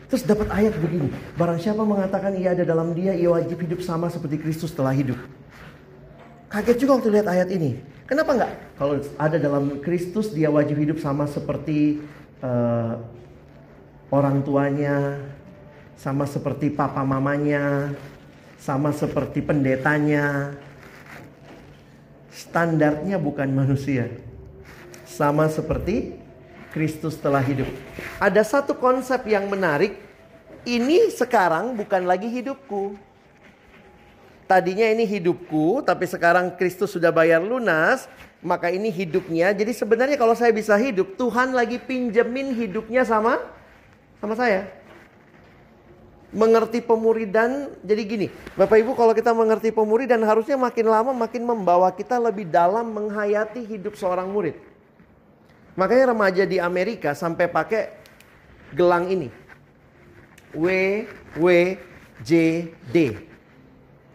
Terus 0.07 0.23
dapat 0.23 0.47
ayat 0.51 0.75
begini, 0.75 1.11
barang 1.35 1.59
siapa 1.59 1.83
mengatakan 1.83 2.35
ia 2.35 2.51
ada 2.55 2.63
dalam 2.67 2.91
dia, 2.95 3.15
ia 3.15 3.31
wajib 3.31 3.59
hidup 3.63 3.79
sama 3.83 4.07
seperti 4.11 4.39
Kristus 4.39 4.71
telah 4.75 4.91
hidup. 4.91 5.19
Kaget 6.51 6.83
juga 6.83 6.99
waktu 6.99 7.15
lihat 7.15 7.27
ayat 7.31 7.47
ini. 7.51 7.79
Kenapa 8.07 8.35
enggak? 8.35 8.53
Kalau 8.75 8.99
ada 9.15 9.37
dalam 9.39 9.79
Kristus, 9.79 10.35
dia 10.35 10.51
wajib 10.51 10.83
hidup 10.83 10.99
sama 10.99 11.31
seperti 11.31 12.03
uh, 12.43 12.99
orang 14.11 14.43
tuanya, 14.43 15.15
sama 16.01 16.25
seperti 16.25 16.73
papa 16.73 17.05
mamanya, 17.05 17.93
sama 18.57 18.89
seperti 18.89 19.45
pendetanya. 19.45 20.57
Standarnya 22.33 23.21
bukan 23.21 23.53
manusia 23.53 24.09
sama 25.05 25.45
seperti 25.45 26.17
Kristus 26.73 27.21
telah 27.21 27.43
hidup. 27.45 27.69
Ada 28.17 28.41
satu 28.41 28.73
konsep 28.73 29.29
yang 29.29 29.45
menarik. 29.45 29.93
Ini 30.65 31.13
sekarang 31.13 31.77
bukan 31.77 32.09
lagi 32.09 32.25
hidupku. 32.25 32.97
Tadinya 34.49 34.89
ini 34.89 35.05
hidupku, 35.05 35.85
tapi 35.85 36.09
sekarang 36.09 36.53
Kristus 36.57 36.93
sudah 36.93 37.13
bayar 37.13 37.41
lunas, 37.41 38.09
maka 38.41 38.73
ini 38.73 38.89
hidupnya. 38.89 39.53
Jadi 39.53 39.73
sebenarnya 39.73 40.17
kalau 40.17 40.33
saya 40.33 40.49
bisa 40.49 40.73
hidup, 40.77 41.13
Tuhan 41.17 41.53
lagi 41.53 41.77
pinjemin 41.77 42.57
hidupnya 42.57 43.05
sama 43.05 43.37
sama 44.21 44.37
saya. 44.37 44.81
Mengerti 46.32 46.80
pemuridan, 46.80 47.76
jadi 47.84 48.02
gini, 48.08 48.28
Bapak 48.56 48.80
Ibu 48.80 48.96
kalau 48.96 49.12
kita 49.12 49.36
mengerti 49.36 49.67
pemuridan 49.67 50.24
harusnya 50.24 50.56
makin 50.56 50.88
lama 50.88 51.12
makin 51.12 51.44
membawa 51.44 51.91
kita 51.91 52.15
lebih 52.15 52.48
dalam 52.48 52.88
menghayati 52.88 53.67
hidup 53.67 54.00
seorang 54.00 54.32
murid. 54.32 54.56
Makanya 55.76 56.15
remaja 56.15 56.44
di 56.48 56.56
Amerika 56.56 57.12
sampai 57.12 57.52
pakai 57.52 57.91
gelang 58.72 59.12
ini. 59.12 59.28
W 60.56 60.67
W 61.36 61.48
J 62.24 62.32
D. 62.96 62.96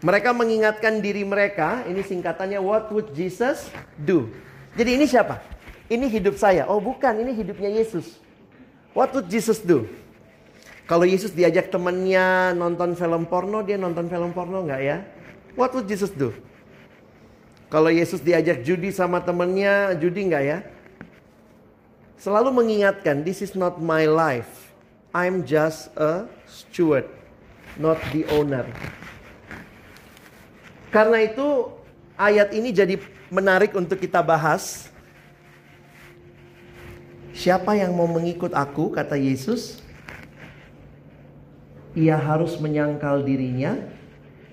Mereka 0.00 0.32
mengingatkan 0.32 1.04
diri 1.04 1.20
mereka, 1.20 1.84
ini 1.84 2.00
singkatannya 2.00 2.60
what 2.60 2.88
would 2.92 3.12
Jesus 3.12 3.68
do? 3.96 4.32
Jadi 4.72 4.96
ini 4.96 5.04
siapa? 5.04 5.40
Ini 5.88 6.08
hidup 6.08 6.36
saya. 6.40 6.64
Oh, 6.64 6.80
bukan, 6.80 7.16
ini 7.20 7.32
hidupnya 7.32 7.72
Yesus. 7.72 8.20
What 8.96 9.12
would 9.12 9.28
Jesus 9.28 9.60
do? 9.60 9.84
Kalau 10.86 11.02
Yesus 11.02 11.34
diajak 11.34 11.68
temennya 11.68 12.54
nonton 12.54 12.94
film 12.94 13.26
porno, 13.26 13.62
dia 13.66 13.74
nonton 13.74 14.06
film 14.06 14.30
porno 14.30 14.62
nggak 14.62 14.80
ya? 14.82 15.02
What 15.58 15.74
would 15.74 15.90
Jesus 15.90 16.14
do? 16.14 16.30
Kalau 17.66 17.90
Yesus 17.90 18.22
diajak 18.22 18.62
judi 18.62 18.94
sama 18.94 19.18
temennya, 19.18 19.98
judi 19.98 20.30
nggak 20.30 20.44
ya? 20.46 20.58
selalu 22.20 22.52
mengingatkan, 22.52 23.22
this 23.22 23.44
is 23.44 23.52
not 23.54 23.80
my 23.80 24.08
life. 24.08 24.72
I'm 25.14 25.44
just 25.48 25.88
a 25.96 26.28
steward, 26.44 27.08
not 27.80 27.96
the 28.12 28.28
owner. 28.34 28.68
Karena 30.92 31.24
itu 31.24 31.72
ayat 32.16 32.52
ini 32.52 32.72
jadi 32.72 33.00
menarik 33.32 33.72
untuk 33.76 34.00
kita 34.00 34.20
bahas. 34.20 34.92
Siapa 37.36 37.76
yang 37.76 37.92
mau 37.92 38.08
mengikut 38.08 38.52
aku, 38.56 38.92
kata 38.96 39.16
Yesus, 39.16 39.84
ia 41.96 42.20
harus 42.20 42.60
menyangkal 42.60 43.24
dirinya, 43.24 43.72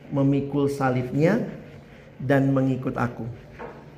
memikul 0.10 0.71
salibnya, 0.71 1.43
dan 2.15 2.56
mengikut 2.56 2.95
aku. 2.95 3.27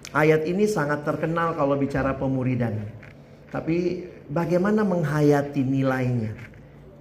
Ayat 0.09 0.49
ini 0.49 0.65
sangat 0.65 1.05
terkenal 1.05 1.53
kalau 1.53 1.77
bicara 1.77 2.17
pemuridan. 2.17 2.81
Tapi 3.53 4.09
bagaimana 4.25 4.81
menghayati 4.81 5.61
nilainya? 5.61 6.33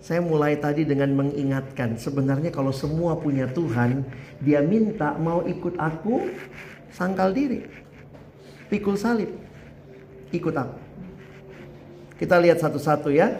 Saya 0.05 0.21
mulai 0.21 0.61
tadi 0.61 0.85
dengan 0.85 1.17
mengingatkan 1.17 1.97
sebenarnya 1.97 2.53
kalau 2.53 2.77
semua 2.77 3.17
punya 3.17 3.49
Tuhan, 3.49 4.05
dia 4.45 4.61
minta 4.61 5.17
mau 5.17 5.41
ikut 5.49 5.81
aku 5.81 6.29
sangkal 6.93 7.33
diri. 7.33 7.65
Pikul 8.69 9.01
salib. 9.01 9.33
Ikut 10.29 10.53
aku. 10.53 10.77
Kita 12.21 12.37
lihat 12.37 12.61
satu-satu 12.61 13.09
ya. 13.09 13.33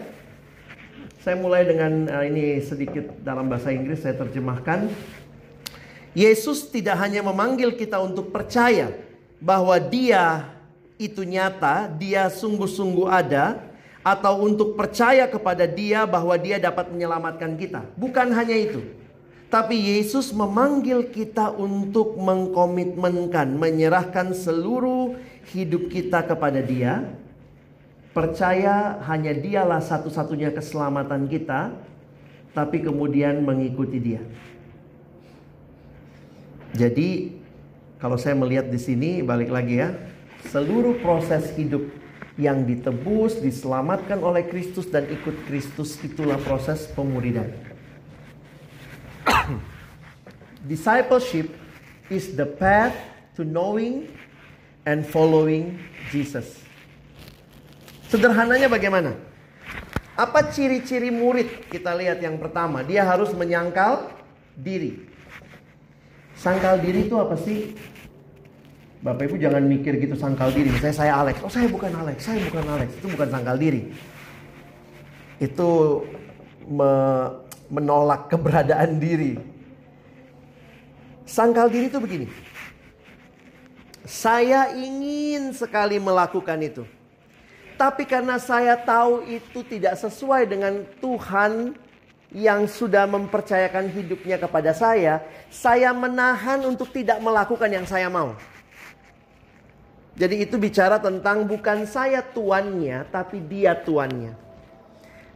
Saya 1.25 1.41
mulai 1.41 1.65
dengan 1.65 2.05
uh, 2.05 2.21
ini 2.21 2.61
sedikit 2.61 3.09
dalam 3.25 3.49
bahasa 3.49 3.73
Inggris 3.73 4.05
saya 4.05 4.13
terjemahkan. 4.13 4.93
Yesus 6.13 6.69
tidak 6.69 7.01
hanya 7.01 7.25
memanggil 7.25 7.73
kita 7.73 7.97
untuk 7.97 8.29
percaya 8.29 8.93
bahwa 9.41 9.73
dia 9.81 10.53
itu 11.01 11.25
nyata, 11.25 11.89
dia 11.97 12.29
sungguh-sungguh 12.29 13.09
ada, 13.09 13.57
atau 14.05 14.45
untuk 14.45 14.77
percaya 14.77 15.25
kepada 15.25 15.65
dia 15.65 16.05
bahwa 16.05 16.37
dia 16.37 16.61
dapat 16.61 16.93
menyelamatkan 16.93 17.57
kita. 17.57 17.81
Bukan 17.97 18.29
hanya 18.29 18.53
itu. 18.53 18.85
Tapi 19.49 19.81
Yesus 19.81 20.29
memanggil 20.29 21.09
kita 21.09 21.49
untuk 21.57 22.21
mengkomitmenkan, 22.21 23.49
menyerahkan 23.49 24.29
seluruh 24.29 25.17
hidup 25.57 25.89
kita 25.89 26.21
kepada 26.21 26.61
dia. 26.61 27.17
Percaya 28.15 29.03
hanya 29.11 29.35
dialah 29.35 29.83
satu-satunya 29.83 30.55
keselamatan 30.55 31.27
kita, 31.27 31.75
tapi 32.55 32.79
kemudian 32.79 33.43
mengikuti 33.43 33.99
dia. 33.99 34.23
Jadi 36.71 37.35
kalau 37.99 38.15
saya 38.15 38.39
melihat 38.39 38.71
di 38.71 38.79
sini 38.79 39.19
balik 39.19 39.51
lagi 39.51 39.83
ya, 39.83 39.91
seluruh 40.47 40.95
proses 41.03 41.51
hidup 41.59 41.83
yang 42.39 42.63
ditebus, 42.63 43.39
diselamatkan 43.43 44.19
oleh 44.23 44.47
Kristus 44.47 44.87
dan 44.87 45.07
ikut 45.11 45.35
Kristus 45.47 45.99
itulah 45.99 46.39
proses 46.39 46.87
pemuridan. 46.95 47.51
Discipleship 50.71 51.51
is 52.07 52.35
the 52.35 52.47
path 52.47 52.95
to 53.35 53.43
knowing 53.43 54.07
and 54.87 55.03
following 55.03 55.79
Jesus. 56.11 56.64
Sederhananya 58.15 58.71
bagaimana? 58.71 59.11
Apa 60.15 60.47
ciri-ciri 60.47 61.11
murid? 61.11 61.67
Kita 61.67 61.91
lihat 61.91 62.23
yang 62.23 62.39
pertama, 62.39 62.79
dia 62.79 63.03
harus 63.03 63.35
menyangkal 63.35 64.07
diri. 64.55 65.03
Sangkal 66.39 66.79
diri 66.79 67.11
itu 67.11 67.19
apa 67.19 67.35
sih? 67.35 67.75
Bapak 69.03 69.27
Ibu 69.27 69.35
jangan 69.35 69.67
mikir 69.67 69.99
gitu 69.99 70.15
sangkal 70.15 70.55
diri. 70.55 70.71
Misalnya 70.71 70.95
saya 70.95 71.13
Alex, 71.19 71.43
oh 71.43 71.51
saya 71.51 71.67
bukan 71.67 71.91
Alex, 71.91 72.23
saya 72.23 72.39
bukan 72.47 72.63
Alex. 72.71 72.89
Itu 72.95 73.07
bukan 73.11 73.27
sangkal 73.27 73.55
diri. 73.59 73.81
Itu 75.37 75.69
me 76.71 76.91
menolak 77.67 78.31
keberadaan 78.31 78.97
diri. 78.97 79.35
Sangkal 81.27 81.67
diri 81.67 81.91
itu 81.91 81.99
begini. 81.99 82.27
Saya 84.07 84.71
ingin 84.71 85.51
sekali 85.51 85.99
melakukan 85.99 86.61
itu. 86.61 86.85
Tapi 87.75 88.07
karena 88.07 88.39
saya 88.39 88.79
tahu 88.79 89.27
itu 89.27 89.59
tidak 89.67 89.99
sesuai 89.99 90.47
dengan 90.47 90.87
Tuhan 91.03 91.75
yang 92.35 92.67
sudah 92.67 93.07
mempercayakan 93.07 93.91
hidupnya 93.91 94.35
kepada 94.39 94.71
saya, 94.75 95.23
saya 95.51 95.91
menahan 95.91 96.63
untuk 96.67 96.91
tidak 96.91 97.19
melakukan 97.19 97.71
yang 97.71 97.87
saya 97.87 98.11
mau. 98.11 98.35
Jadi 100.15 100.47
itu 100.47 100.55
bicara 100.55 100.95
tentang 100.99 101.43
bukan 101.43 101.83
saya 101.83 102.23
tuannya, 102.23 103.07
tapi 103.11 103.43
dia 103.43 103.75
tuannya. 103.75 104.35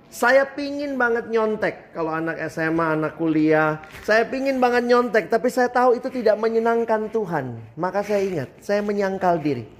Saya 0.10 0.42
pingin 0.42 0.98
banget 0.98 1.30
nyontek 1.30 1.94
kalau 1.94 2.10
anak 2.10 2.40
SMA, 2.50 2.98
anak 2.98 3.14
kuliah. 3.20 3.84
Saya 4.02 4.26
pingin 4.26 4.58
banget 4.58 4.88
nyontek, 4.90 5.30
tapi 5.30 5.52
saya 5.52 5.70
tahu 5.70 6.00
itu 6.00 6.08
tidak 6.10 6.40
menyenangkan 6.40 7.12
Tuhan. 7.14 7.62
Maka 7.78 8.02
saya 8.02 8.24
ingat, 8.24 8.50
saya 8.64 8.82
menyangkal 8.82 9.38
diri. 9.38 9.79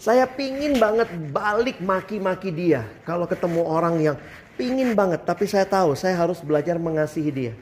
Saya 0.00 0.24
pingin 0.24 0.80
banget 0.80 1.12
balik 1.28 1.76
maki-maki 1.84 2.48
dia. 2.48 2.88
Kalau 3.04 3.28
ketemu 3.28 3.60
orang 3.68 4.00
yang 4.00 4.16
pingin 4.56 4.96
banget, 4.96 5.28
tapi 5.28 5.44
saya 5.44 5.68
tahu 5.68 5.92
saya 5.92 6.16
harus 6.16 6.40
belajar 6.40 6.80
mengasihi 6.80 7.28
dia. 7.28 7.52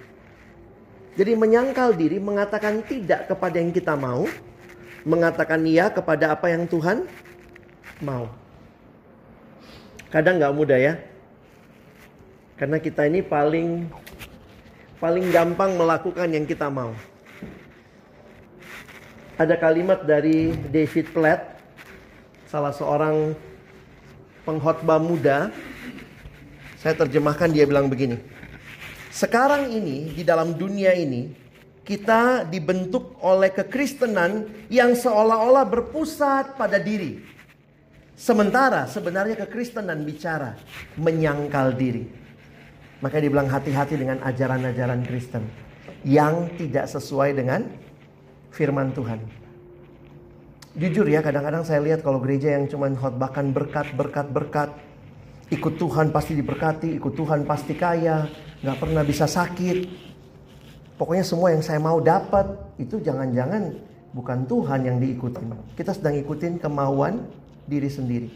Jadi 1.18 1.34
menyangkal 1.34 1.98
diri, 1.98 2.22
mengatakan 2.22 2.78
tidak 2.86 3.26
kepada 3.26 3.58
yang 3.58 3.74
kita 3.74 3.98
mau, 3.98 4.22
mengatakan 5.02 5.66
iya 5.66 5.90
kepada 5.90 6.30
apa 6.30 6.46
yang 6.46 6.62
Tuhan 6.70 7.10
mau. 8.06 8.30
Kadang 10.14 10.38
nggak 10.38 10.54
mudah 10.54 10.78
ya. 10.78 10.94
Karena 12.54 12.78
kita 12.78 13.10
ini 13.10 13.18
paling 13.18 13.90
paling 15.02 15.26
gampang 15.34 15.74
melakukan 15.74 16.30
yang 16.30 16.46
kita 16.46 16.70
mau. 16.70 16.94
Ada 19.34 19.58
kalimat 19.58 20.06
dari 20.06 20.54
David 20.70 21.10
Platt, 21.10 21.57
salah 22.48 22.72
seorang 22.72 23.36
pengkhotbah 24.48 24.96
muda. 24.96 25.52
Saya 26.80 26.96
terjemahkan 26.96 27.52
dia 27.52 27.68
bilang 27.68 27.92
begini. 27.92 28.16
Sekarang 29.12 29.68
ini 29.68 30.16
di 30.16 30.24
dalam 30.24 30.56
dunia 30.56 30.96
ini 30.96 31.28
kita 31.84 32.48
dibentuk 32.48 33.16
oleh 33.20 33.52
kekristenan 33.52 34.48
yang 34.72 34.92
seolah-olah 34.96 35.64
berpusat 35.68 36.56
pada 36.56 36.80
diri. 36.80 37.20
Sementara 38.18 38.88
sebenarnya 38.88 39.38
kekristenan 39.46 40.02
bicara 40.02 40.56
menyangkal 40.96 41.76
diri. 41.76 42.08
Maka 42.98 43.22
dibilang 43.22 43.46
hati-hati 43.46 43.94
dengan 43.94 44.18
ajaran-ajaran 44.26 45.06
Kristen 45.06 45.46
yang 46.02 46.50
tidak 46.58 46.90
sesuai 46.90 47.30
dengan 47.30 47.62
firman 48.50 48.90
Tuhan. 48.90 49.37
Jujur 50.78 51.10
ya, 51.10 51.18
kadang-kadang 51.18 51.66
saya 51.66 51.82
lihat 51.82 52.06
kalau 52.06 52.22
gereja 52.22 52.54
yang 52.54 52.70
cuma 52.70 52.86
khotbahkan 52.94 53.50
berkat, 53.50 53.90
berkat, 53.98 54.26
berkat, 54.30 54.70
ikut 55.50 55.74
Tuhan 55.74 56.14
pasti 56.14 56.38
diberkati, 56.38 56.94
ikut 56.94 57.18
Tuhan 57.18 57.42
pasti 57.42 57.74
kaya, 57.74 58.30
nggak 58.62 58.78
pernah 58.78 59.02
bisa 59.02 59.26
sakit, 59.26 60.08
Pokoknya 60.98 61.22
semua 61.22 61.54
yang 61.54 61.62
saya 61.62 61.78
mau 61.78 62.02
dapat 62.02 62.58
itu 62.74 62.98
jangan-jangan 62.98 63.70
bukan 64.10 64.42
Tuhan 64.50 64.82
yang 64.82 64.98
diikuti. 64.98 65.46
Kita 65.78 65.94
sedang 65.94 66.18
ikutin 66.18 66.58
kemauan 66.58 67.22
diri 67.70 67.86
sendiri. 67.86 68.28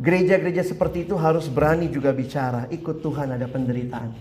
Gereja-gereja 0.00 0.64
seperti 0.64 1.04
itu 1.04 1.12
harus 1.20 1.52
berani 1.52 1.92
juga 1.92 2.16
bicara, 2.16 2.64
ikut 2.72 3.04
Tuhan 3.04 3.36
ada 3.36 3.44
penderitaan. 3.44 4.16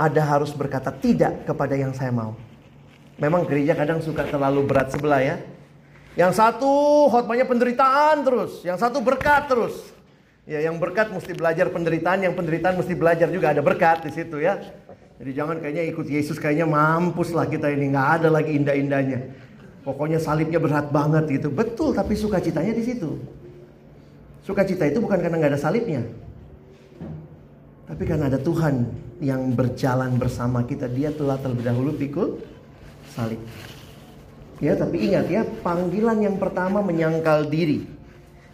Ada 0.00 0.22
harus 0.24 0.56
berkata 0.56 0.88
tidak 0.88 1.44
kepada 1.44 1.76
yang 1.76 1.92
saya 1.92 2.08
mau. 2.08 2.32
Memang 3.20 3.44
gereja 3.44 3.76
kadang 3.76 4.00
suka 4.00 4.24
terlalu 4.24 4.64
berat 4.64 4.96
sebelah 4.96 5.20
ya. 5.20 5.36
Yang 6.12 6.32
satu 6.36 7.08
khotbahnya 7.08 7.48
penderitaan 7.48 8.20
terus, 8.20 8.60
yang 8.62 8.76
satu 8.76 9.00
berkat 9.00 9.48
terus. 9.48 9.92
Ya, 10.42 10.58
yang 10.58 10.76
berkat 10.76 11.08
mesti 11.14 11.38
belajar 11.38 11.70
penderitaan, 11.70 12.26
yang 12.26 12.34
penderitaan 12.34 12.74
mesti 12.74 12.98
belajar 12.98 13.30
juga 13.30 13.54
ada 13.54 13.62
berkat 13.62 14.04
di 14.04 14.10
situ 14.10 14.42
ya. 14.42 14.58
Jadi 15.22 15.38
jangan 15.38 15.62
kayaknya 15.62 15.86
ikut 15.86 16.02
Yesus 16.10 16.36
kayaknya 16.42 16.66
mampus 16.66 17.30
lah 17.30 17.46
kita 17.46 17.70
ini 17.70 17.94
nggak 17.94 18.08
ada 18.20 18.28
lagi 18.28 18.58
indah-indahnya. 18.58 19.22
Pokoknya 19.86 20.18
salibnya 20.18 20.58
berat 20.58 20.90
banget 20.90 21.30
gitu. 21.30 21.48
Betul, 21.48 21.94
tapi 21.94 22.18
sukacitanya 22.18 22.74
di 22.74 22.82
situ. 22.82 23.22
Sukacita 24.42 24.82
itu 24.82 24.98
bukan 24.98 25.22
karena 25.22 25.38
nggak 25.38 25.52
ada 25.54 25.62
salibnya. 25.62 26.02
Tapi 27.86 28.02
karena 28.02 28.26
ada 28.26 28.42
Tuhan 28.42 28.82
yang 29.22 29.54
berjalan 29.54 30.18
bersama 30.18 30.66
kita. 30.66 30.90
Dia 30.90 31.14
telah 31.14 31.38
terlebih 31.38 31.70
dahulu 31.70 31.94
pikul 31.94 32.42
salib. 33.14 33.38
Ya, 34.62 34.78
tapi 34.78 35.10
ingat 35.10 35.26
ya, 35.26 35.42
panggilan 35.42 36.22
yang 36.22 36.38
pertama 36.38 36.78
menyangkal 36.86 37.50
diri. 37.50 37.82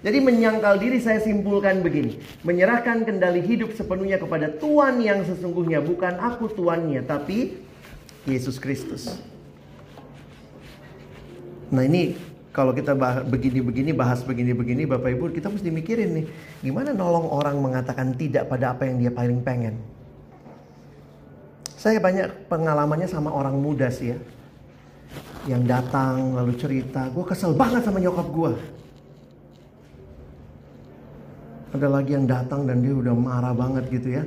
Jadi 0.01 0.25
menyangkal 0.25 0.81
diri 0.81 1.05
saya 1.05 1.21
simpulkan 1.21 1.85
begini. 1.85 2.17
Menyerahkan 2.41 3.05
kendali 3.05 3.45
hidup 3.45 3.77
sepenuhnya 3.77 4.17
kepada 4.17 4.49
Tuhan 4.49 5.05
yang 5.05 5.21
sesungguhnya. 5.29 5.85
Bukan 5.85 6.17
aku 6.17 6.49
tuannya, 6.49 7.05
tapi 7.05 7.61
Yesus 8.25 8.57
Kristus. 8.57 9.21
Nah 11.69 11.85
ini 11.85 12.17
kalau 12.57 12.73
kita 12.73 12.97
begini-begini, 13.29 13.93
bahas 13.93 14.25
begini-begini 14.25 14.89
Bapak 14.89 15.13
Ibu, 15.13 15.29
kita 15.37 15.53
mesti 15.53 15.69
mikirin 15.69 16.25
nih. 16.25 16.27
Gimana 16.65 16.97
nolong 16.97 17.29
orang 17.29 17.61
mengatakan 17.61 18.17
tidak 18.17 18.49
pada 18.49 18.73
apa 18.73 18.89
yang 18.89 18.97
dia 18.97 19.13
paling 19.13 19.45
pengen. 19.45 19.77
Saya 21.77 22.01
banyak 22.01 22.49
pengalamannya 22.49 23.07
sama 23.07 23.29
orang 23.29 23.61
muda 23.61 23.93
sih 23.93 24.17
ya. 24.17 24.19
Yang 25.49 25.63
datang 25.65 26.37
lalu 26.37 26.53
cerita, 26.61 27.09
gue 27.09 27.25
kesel 27.25 27.57
banget 27.57 27.85
sama 27.85 27.99
nyokap 28.01 28.29
gue 28.29 28.53
ada 31.69 31.89
lagi 31.89 32.17
yang 32.17 32.25
datang 32.25 32.65
dan 32.65 32.81
dia 32.81 32.97
udah 32.97 33.13
marah 33.13 33.53
banget 33.53 33.85
gitu 33.93 34.09
ya. 34.17 34.25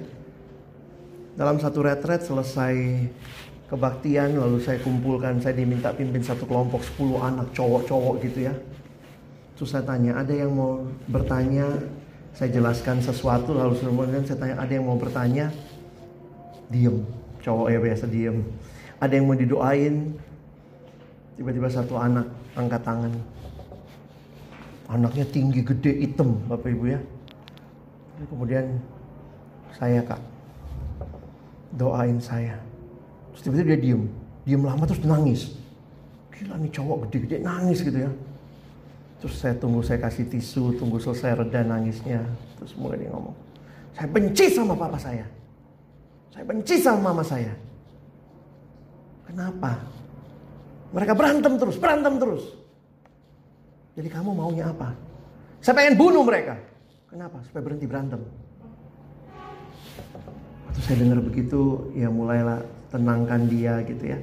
Dalam 1.34 1.58
satu 1.58 1.82
retret 1.82 2.22
selesai 2.22 2.76
kebaktian 3.72 4.38
lalu 4.38 4.62
saya 4.62 4.78
kumpulkan, 4.84 5.42
saya 5.42 5.58
diminta 5.58 5.90
pimpin 5.96 6.22
satu 6.22 6.46
kelompok 6.46 6.86
10 6.86 7.18
anak 7.18 7.48
cowok-cowok 7.56 8.16
gitu 8.30 8.52
ya. 8.52 8.54
Terus 9.58 9.74
saya 9.74 9.84
tanya, 9.86 10.22
ada 10.22 10.34
yang 10.34 10.54
mau 10.54 10.86
bertanya? 11.10 11.66
Saya 12.32 12.48
jelaskan 12.48 13.04
sesuatu 13.04 13.52
lalu 13.52 13.76
kemudian 13.76 14.24
saya 14.24 14.40
tanya, 14.40 14.56
ada 14.62 14.72
yang 14.72 14.86
mau 14.86 14.96
bertanya? 14.96 15.52
Diem, 16.72 17.04
cowok 17.44 17.68
ya 17.68 17.80
biasa 17.82 18.06
diem. 18.08 18.38
Ada 19.02 19.14
yang 19.18 19.26
mau 19.28 19.36
didoain? 19.36 20.16
Tiba-tiba 21.40 21.68
satu 21.72 21.96
anak 21.98 22.28
angkat 22.56 22.82
tangan. 22.84 23.14
Anaknya 24.92 25.26
tinggi, 25.32 25.64
gede, 25.64 26.04
hitam, 26.04 26.36
Bapak 26.52 26.68
Ibu 26.68 26.86
ya. 26.92 27.00
Kemudian 28.28 28.78
saya 29.74 30.04
kak 30.04 30.22
doain 31.80 32.20
saya. 32.20 32.60
Terus 33.34 33.42
tiba-tiba 33.48 33.68
dia 33.74 33.80
diem. 33.80 34.04
Diem 34.44 34.62
lama 34.62 34.84
terus 34.84 35.02
nangis. 35.08 35.42
Gila 36.36 36.60
nih 36.60 36.70
cowok 36.70 37.08
gede-gede 37.08 37.38
nangis 37.42 37.82
gitu 37.82 37.98
ya. 37.98 38.12
Terus 39.24 39.36
saya 39.38 39.56
tunggu 39.58 39.80
saya 39.82 40.02
kasih 40.02 40.28
tisu 40.28 40.76
tunggu 40.78 41.00
selesai 41.00 41.40
reda 41.40 41.66
nangisnya. 41.66 42.22
Terus 42.60 42.76
mulai 42.78 43.02
dia 43.02 43.10
ngomong 43.14 43.52
saya 43.96 44.08
benci 44.08 44.46
sama 44.52 44.74
papa 44.76 44.98
saya. 44.98 45.26
Saya 46.32 46.44
benci 46.48 46.76
sama 46.80 47.12
mama 47.12 47.24
saya. 47.24 47.52
Kenapa 49.28 49.78
mereka 50.92 51.14
berantem 51.16 51.54
terus 51.58 51.76
berantem 51.80 52.14
terus 52.20 52.44
jadi 53.96 54.08
kamu 54.08 54.32
maunya 54.32 54.72
apa 54.72 55.12
Saya 55.62 55.78
pengen 55.78 55.94
bunuh 55.94 56.26
mereka. 56.26 56.58
Kenapa? 57.06 57.38
Supaya 57.46 57.62
berhenti 57.62 57.86
berantem. 57.86 58.22
Waktu 60.66 60.80
saya 60.82 60.98
dengar 61.06 61.22
begitu, 61.22 61.94
ya 61.94 62.10
mulailah 62.10 62.66
tenangkan 62.90 63.46
dia 63.46 63.78
gitu 63.86 64.10
ya. 64.10 64.18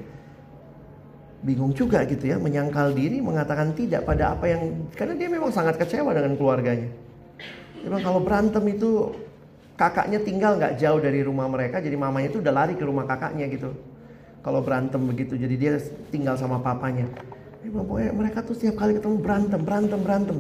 Bingung 1.47 1.71
juga 1.71 2.03
gitu 2.11 2.27
ya, 2.27 2.43
menyangkal 2.43 2.91
diri, 2.91 3.23
mengatakan 3.23 3.71
tidak 3.79 4.03
pada 4.03 4.35
apa 4.35 4.51
yang... 4.51 4.91
Karena 4.99 5.15
dia 5.15 5.31
memang 5.31 5.55
sangat 5.55 5.79
kecewa 5.79 6.11
dengan 6.11 6.35
keluarganya. 6.35 6.91
Bilang 7.87 8.03
kalau 8.03 8.19
berantem 8.19 8.67
itu 8.67 9.15
kakaknya 9.79 10.19
tinggal 10.19 10.59
nggak 10.59 10.75
jauh 10.83 10.99
dari 10.99 11.23
rumah 11.23 11.47
mereka, 11.47 11.79
jadi 11.79 11.95
mamanya 11.95 12.35
itu 12.35 12.43
udah 12.43 12.51
lari 12.51 12.75
ke 12.75 12.83
rumah 12.83 13.07
kakaknya 13.07 13.47
gitu. 13.47 13.71
Kalau 14.43 14.63
berantem 14.63 15.03
begitu, 15.03 15.35
jadi 15.35 15.55
dia 15.59 15.73
tinggal 16.09 16.39
sama 16.39 16.63
papanya. 16.63 17.11
Bilang, 17.63 17.85
pokoknya 17.85 18.13
mereka 18.15 18.39
tuh 18.47 18.55
setiap 18.55 18.81
kali 18.81 18.97
ketemu 18.97 19.17
berantem, 19.19 19.61
berantem, 19.61 20.01
berantem. 20.01 20.39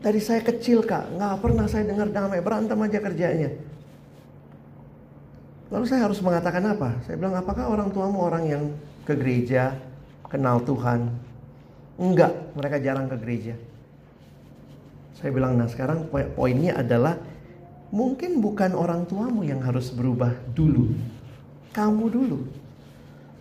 Dari 0.00 0.20
saya 0.20 0.40
kecil 0.40 0.80
kak, 0.80 1.12
nggak 1.14 1.44
pernah 1.44 1.68
saya 1.68 1.84
dengar 1.84 2.08
damai, 2.08 2.40
berantem 2.40 2.80
aja 2.80 2.98
kerjanya. 2.98 3.50
Lalu 5.70 5.84
saya 5.86 6.08
harus 6.08 6.18
mengatakan 6.24 6.64
apa? 6.66 6.98
Saya 7.06 7.14
bilang, 7.20 7.36
apakah 7.38 7.70
orang 7.70 7.94
tuamu 7.94 8.18
orang 8.24 8.44
yang 8.48 8.64
ke 9.06 9.14
gereja, 9.14 9.76
kenal 10.26 10.58
Tuhan? 10.66 11.12
Enggak, 12.00 12.32
mereka 12.56 12.80
jarang 12.80 13.06
ke 13.06 13.16
gereja. 13.20 13.54
Saya 15.20 15.30
bilang, 15.36 15.60
nah 15.60 15.68
sekarang 15.68 16.08
poinnya 16.08 16.80
adalah 16.80 17.20
mungkin 17.92 18.40
bukan 18.40 18.72
orang 18.72 19.04
tuamu 19.04 19.44
yang 19.44 19.60
harus 19.60 19.92
berubah 19.92 20.32
dulu. 20.56 20.90
Kamu 21.70 22.04
dulu. 22.08 22.38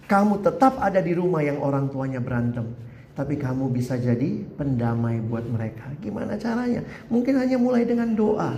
Kamu 0.10 0.42
tetap 0.42 0.82
ada 0.82 0.98
di 1.06 1.14
rumah 1.14 1.46
yang 1.46 1.62
orang 1.62 1.86
tuanya 1.94 2.18
berantem. 2.18 2.66
Tapi 3.14 3.38
kamu 3.38 3.70
bisa 3.70 3.94
jadi 4.00 4.42
pendamai 4.58 5.22
buat 5.22 5.46
mereka. 5.46 5.92
Gimana 6.02 6.34
caranya? 6.40 6.82
Mungkin 7.14 7.38
hanya 7.38 7.62
mulai 7.62 7.86
dengan 7.86 8.18
doa. 8.18 8.58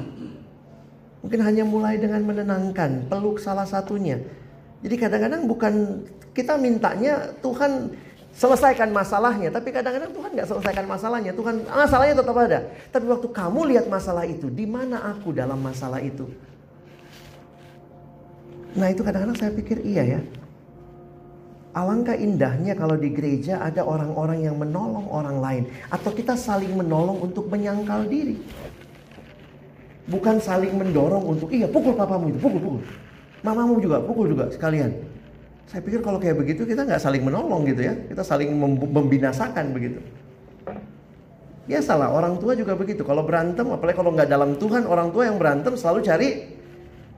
Mungkin 1.22 1.40
hanya 1.44 1.68
mulai 1.68 2.00
dengan 2.00 2.24
menenangkan, 2.24 3.12
peluk 3.12 3.38
salah 3.38 3.68
satunya. 3.68 4.18
Jadi 4.82 4.96
kadang-kadang 4.98 5.46
bukan 5.46 5.74
kita 6.34 6.58
mintanya 6.58 7.36
Tuhan 7.44 7.94
selesaikan 8.32 8.90
masalahnya, 8.90 9.52
tapi 9.52 9.70
kadang-kadang 9.76 10.10
Tuhan 10.16 10.30
nggak 10.34 10.48
selesaikan 10.50 10.86
masalahnya. 10.88 11.32
Tuhan 11.36 11.68
masalahnya 11.68 12.16
tetap 12.18 12.38
ada. 12.40 12.60
Tapi 12.90 13.06
waktu 13.06 13.28
kamu 13.30 13.60
lihat 13.76 13.86
masalah 13.92 14.26
itu, 14.26 14.48
di 14.50 14.66
mana 14.66 15.04
aku 15.14 15.36
dalam 15.36 15.60
masalah 15.62 16.02
itu? 16.02 16.26
Nah 18.74 18.88
itu 18.88 19.04
kadang-kadang 19.04 19.38
saya 19.38 19.52
pikir 19.54 19.84
iya 19.84 20.18
ya. 20.18 20.22
Alangkah 21.72 22.20
indahnya 22.20 22.76
kalau 22.76 23.00
di 23.00 23.16
gereja 23.16 23.64
ada 23.64 23.88
orang-orang 23.88 24.44
yang 24.44 24.60
menolong 24.60 25.08
orang 25.08 25.38
lain. 25.40 25.64
Atau 25.88 26.12
kita 26.12 26.36
saling 26.36 26.76
menolong 26.76 27.24
untuk 27.24 27.48
menyangkal 27.48 28.12
diri. 28.12 28.36
Bukan 30.12 30.44
saling 30.44 30.76
mendorong 30.76 31.24
untuk, 31.24 31.48
iya 31.56 31.72
pukul 31.72 31.96
papamu 31.96 32.36
itu, 32.36 32.40
pukul, 32.44 32.60
pukul. 32.60 32.82
Mamamu 33.40 33.80
juga, 33.80 34.04
pukul 34.04 34.36
juga 34.36 34.52
sekalian. 34.52 34.92
Saya 35.72 35.80
pikir 35.80 36.04
kalau 36.04 36.20
kayak 36.20 36.36
begitu 36.44 36.68
kita 36.68 36.84
nggak 36.84 37.00
saling 37.00 37.24
menolong 37.24 37.64
gitu 37.64 37.88
ya. 37.88 37.96
Kita 37.96 38.28
saling 38.28 38.52
membinasakan 38.92 39.72
begitu. 39.72 40.04
Ya 41.72 41.80
salah, 41.80 42.12
orang 42.12 42.36
tua 42.44 42.52
juga 42.52 42.76
begitu. 42.76 43.08
Kalau 43.08 43.24
berantem, 43.24 43.64
apalagi 43.72 43.96
kalau 43.96 44.12
nggak 44.12 44.28
dalam 44.28 44.60
Tuhan, 44.60 44.84
orang 44.84 45.16
tua 45.16 45.32
yang 45.32 45.40
berantem 45.40 45.80
selalu 45.80 46.04
cari 46.04 46.30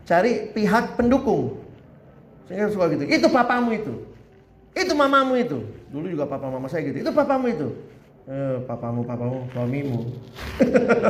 cari 0.06 0.54
pihak 0.54 0.94
pendukung. 0.94 1.58
Sehingga 2.46 2.70
suka 2.70 2.94
gitu. 2.94 3.10
Itu 3.10 3.34
papamu 3.34 3.74
itu. 3.74 4.13
Itu 4.74 4.94
mamamu 4.98 5.38
itu. 5.38 5.62
Dulu 5.94 6.06
juga 6.10 6.26
papa 6.26 6.50
mama 6.50 6.66
saya 6.66 6.90
gitu. 6.90 7.06
Itu 7.06 7.12
papamu 7.14 7.46
itu. 7.50 7.68
Eh, 8.26 8.58
papamu, 8.66 9.06
papamu, 9.06 9.46
suamimu. 9.54 10.00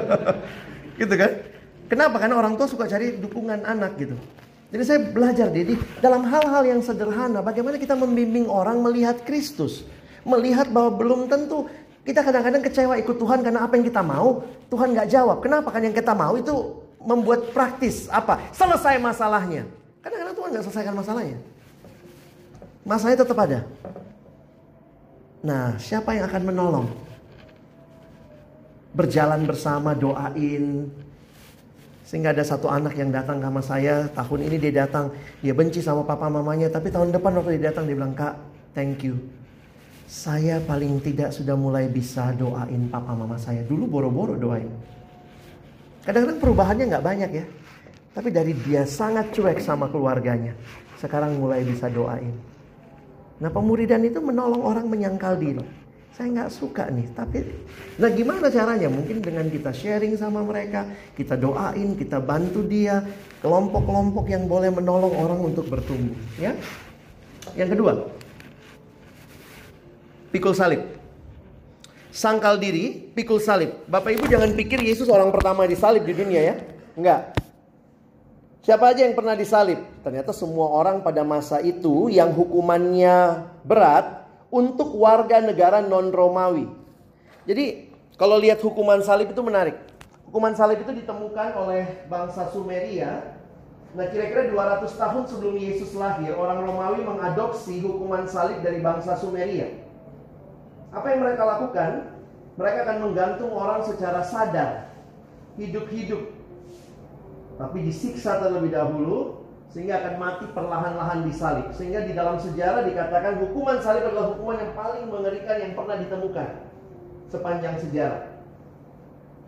gitu 1.01 1.13
kan? 1.15 1.31
Kenapa? 1.87 2.15
Karena 2.19 2.35
orang 2.39 2.59
tua 2.59 2.67
suka 2.67 2.89
cari 2.89 3.15
dukungan 3.17 3.63
anak 3.63 3.95
gitu. 3.99 4.15
Jadi 4.73 4.83
saya 4.89 4.99
belajar 5.05 5.47
jadi 5.53 5.77
dalam 6.01 6.25
hal-hal 6.25 6.65
yang 6.65 6.81
sederhana 6.81 7.45
bagaimana 7.45 7.77
kita 7.77 7.93
membimbing 7.93 8.49
orang 8.49 8.81
melihat 8.81 9.21
Kristus. 9.21 9.85
Melihat 10.25 10.71
bahwa 10.73 10.97
belum 10.97 11.29
tentu 11.29 11.69
kita 12.03 12.25
kadang-kadang 12.25 12.65
kecewa 12.65 12.97
ikut 12.99 13.15
Tuhan 13.15 13.39
karena 13.45 13.63
apa 13.63 13.77
yang 13.79 13.85
kita 13.85 14.01
mau 14.01 14.43
Tuhan 14.73 14.97
nggak 14.97 15.07
jawab. 15.13 15.37
Kenapa? 15.45 15.69
Kan 15.69 15.85
yang 15.85 15.95
kita 15.95 16.11
mau 16.17 16.33
itu 16.33 16.81
membuat 16.97 17.53
praktis 17.53 18.09
apa? 18.09 18.41
Selesai 18.51 18.97
masalahnya. 18.97 19.69
Kadang-kadang 20.01 20.35
Tuhan 20.35 20.49
nggak 20.57 20.65
selesaikan 20.65 20.95
masalahnya. 20.97 21.37
Masalahnya 22.83 23.23
tetap 23.23 23.39
ada. 23.39 23.59
Nah, 25.43 25.75
siapa 25.79 26.15
yang 26.15 26.27
akan 26.27 26.43
menolong? 26.43 26.87
Berjalan 28.95 29.43
bersama, 29.47 29.95
doain. 29.95 30.91
Sehingga 32.03 32.35
ada 32.35 32.43
satu 32.43 32.67
anak 32.67 32.93
yang 32.99 33.09
datang 33.09 33.39
sama 33.39 33.63
saya, 33.63 34.07
tahun 34.11 34.51
ini 34.51 34.55
dia 34.59 34.83
datang, 34.83 35.15
dia 35.39 35.55
benci 35.55 35.79
sama 35.79 36.03
papa 36.03 36.27
mamanya, 36.27 36.67
tapi 36.67 36.91
tahun 36.91 37.15
depan 37.15 37.39
waktu 37.39 37.57
dia 37.57 37.71
datang 37.71 37.87
dia 37.87 37.95
bilang, 37.95 38.13
"Kak, 38.13 38.37
thank 38.75 39.01
you. 39.01 39.17
Saya 40.05 40.59
paling 40.61 40.99
tidak 40.99 41.33
sudah 41.33 41.55
mulai 41.55 41.89
bisa 41.89 42.35
doain 42.35 42.91
papa 42.91 43.15
mama 43.15 43.39
saya. 43.39 43.63
Dulu 43.65 43.87
boro-boro 43.87 44.35
doain. 44.37 44.69
Kadang-kadang 46.03 46.39
perubahannya 46.43 46.85
nggak 46.91 47.05
banyak 47.07 47.31
ya. 47.33 47.45
Tapi 48.13 48.29
dari 48.29 48.53
dia 48.53 48.85
sangat 48.85 49.33
cuek 49.33 49.57
sama 49.63 49.89
keluarganya. 49.89 50.53
Sekarang 51.01 51.39
mulai 51.39 51.65
bisa 51.65 51.89
doain. 51.89 52.52
Nah 53.43 53.51
pemuridan 53.51 54.07
itu 54.07 54.23
menolong 54.23 54.63
orang 54.63 54.87
menyangkal 54.87 55.35
diri. 55.35 55.59
Saya 56.15 56.29
nggak 56.31 56.51
suka 56.53 56.87
nih, 56.93 57.09
tapi 57.11 57.41
nah 57.97 58.07
gimana 58.07 58.47
caranya? 58.47 58.85
Mungkin 58.85 59.19
dengan 59.19 59.49
kita 59.49 59.73
sharing 59.73 60.13
sama 60.15 60.45
mereka, 60.45 60.85
kita 61.17 61.33
doain, 61.35 61.97
kita 61.97 62.21
bantu 62.21 62.61
dia, 62.63 63.01
kelompok-kelompok 63.41 64.29
yang 64.29 64.45
boleh 64.45 64.69
menolong 64.69 65.09
orang 65.09 65.41
untuk 65.41 65.65
bertumbuh. 65.67 66.13
Ya, 66.37 66.53
yang 67.57 67.67
kedua, 67.67 68.13
pikul 70.29 70.53
salib. 70.53 70.85
Sangkal 72.13 72.61
diri, 72.61 73.09
pikul 73.17 73.41
salib. 73.41 73.73
Bapak 73.89 74.13
Ibu 74.13 74.29
jangan 74.29 74.53
pikir 74.53 74.85
Yesus 74.85 75.09
orang 75.09 75.33
pertama 75.33 75.65
disalib 75.65 76.05
di 76.05 76.13
dunia 76.13 76.41
ya. 76.45 76.55
Enggak. 76.93 77.42
Siapa 78.63 78.95
aja 78.95 79.03
yang 79.03 79.11
pernah 79.11 79.35
disalib? 79.35 79.75
Ternyata 80.07 80.31
semua 80.31 80.71
orang 80.71 81.03
pada 81.03 81.19
masa 81.27 81.59
itu 81.59 82.07
yang 82.07 82.31
hukumannya 82.31 83.43
berat 83.67 84.23
untuk 84.47 84.95
warga 84.95 85.43
negara 85.43 85.83
non-Romawi. 85.83 86.71
Jadi 87.43 87.91
kalau 88.15 88.39
lihat 88.39 88.63
hukuman 88.63 89.03
salib 89.03 89.35
itu 89.35 89.43
menarik. 89.43 89.75
Hukuman 90.31 90.55
salib 90.55 90.79
itu 90.79 90.95
ditemukan 90.95 91.59
oleh 91.59 92.07
bangsa 92.07 92.47
Sumeria. 92.55 93.35
Nah 93.99 94.07
kira-kira 94.07 94.47
200 94.47 94.95
tahun 94.95 95.23
sebelum 95.27 95.59
Yesus 95.59 95.91
lahir, 95.99 96.31
orang 96.31 96.63
Romawi 96.63 97.03
mengadopsi 97.03 97.83
hukuman 97.83 98.23
salib 98.31 98.63
dari 98.63 98.79
bangsa 98.79 99.19
Sumeria. 99.19 99.75
Apa 100.95 101.11
yang 101.11 101.19
mereka 101.19 101.43
lakukan? 101.43 102.15
Mereka 102.55 102.77
akan 102.87 102.97
menggantung 103.11 103.51
orang 103.51 103.83
secara 103.83 104.23
sadar, 104.23 104.87
hidup-hidup 105.59 106.42
tapi 107.57 107.85
disiksa 107.85 108.41
terlebih 108.41 108.73
dahulu 108.73 109.43
sehingga 109.73 110.05
akan 110.05 110.15
mati 110.21 110.45
perlahan-lahan 110.53 111.25
disalib. 111.25 111.73
Sehingga 111.73 112.05
di 112.05 112.13
dalam 112.13 112.37
sejarah 112.37 112.85
dikatakan 112.85 113.41
hukuman 113.41 113.81
salib 113.81 114.05
adalah 114.05 114.37
hukuman 114.37 114.61
yang 114.61 114.73
paling 114.77 115.05
mengerikan 115.09 115.57
yang 115.57 115.73
pernah 115.73 115.97
ditemukan 115.97 116.49
sepanjang 117.33 117.75
sejarah. 117.81 118.23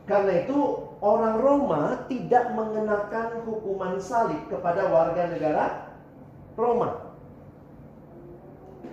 Karena 0.10 0.46
itu 0.46 0.58
orang 1.02 1.38
Roma 1.42 1.82
tidak 2.10 2.54
mengenakan 2.54 3.46
hukuman 3.46 4.02
salib 4.02 4.42
kepada 4.50 4.90
warga 4.90 5.30
negara 5.30 5.94
Roma. 6.58 7.14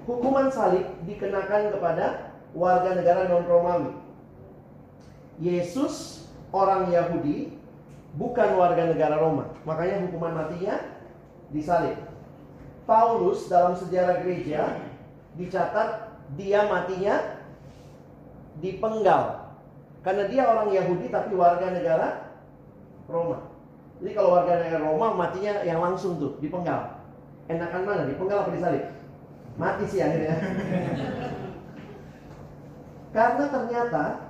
Hukuman 0.04 0.52
salib 0.52 0.84
dikenakan 1.08 1.72
kepada 1.72 2.32
warga 2.52 2.92
negara 2.92 3.28
non-Romawi. 3.32 3.96
Yesus 5.40 6.28
orang 6.52 6.92
Yahudi 6.92 7.61
bukan 8.16 8.48
warga 8.56 8.92
negara 8.92 9.16
Roma. 9.20 9.52
Makanya 9.64 10.04
hukuman 10.08 10.36
matinya 10.36 10.80
disalib. 11.52 11.96
Paulus 12.82 13.46
dalam 13.46 13.78
sejarah 13.78 14.26
gereja 14.26 14.82
dicatat 15.38 16.18
dia 16.36 16.66
matinya 16.66 17.38
dipenggal. 18.58 19.54
Karena 20.02 20.26
dia 20.26 20.42
orang 20.44 20.74
Yahudi 20.74 21.08
tapi 21.08 21.32
warga 21.38 21.70
negara 21.70 22.34
Roma. 23.06 23.54
Jadi 24.02 24.12
kalau 24.18 24.34
warga 24.34 24.58
negara 24.58 24.82
Roma 24.82 25.14
matinya 25.14 25.62
yang 25.62 25.78
langsung 25.78 26.18
tuh 26.18 26.42
dipenggal. 26.42 26.98
Enakan 27.46 27.86
mana 27.86 28.02
dipenggal 28.10 28.42
apa 28.42 28.50
disalib? 28.50 28.84
Mati 29.54 29.84
sih 29.86 30.02
akhirnya. 30.02 30.36
Karena 33.16 33.44
ternyata 33.52 34.21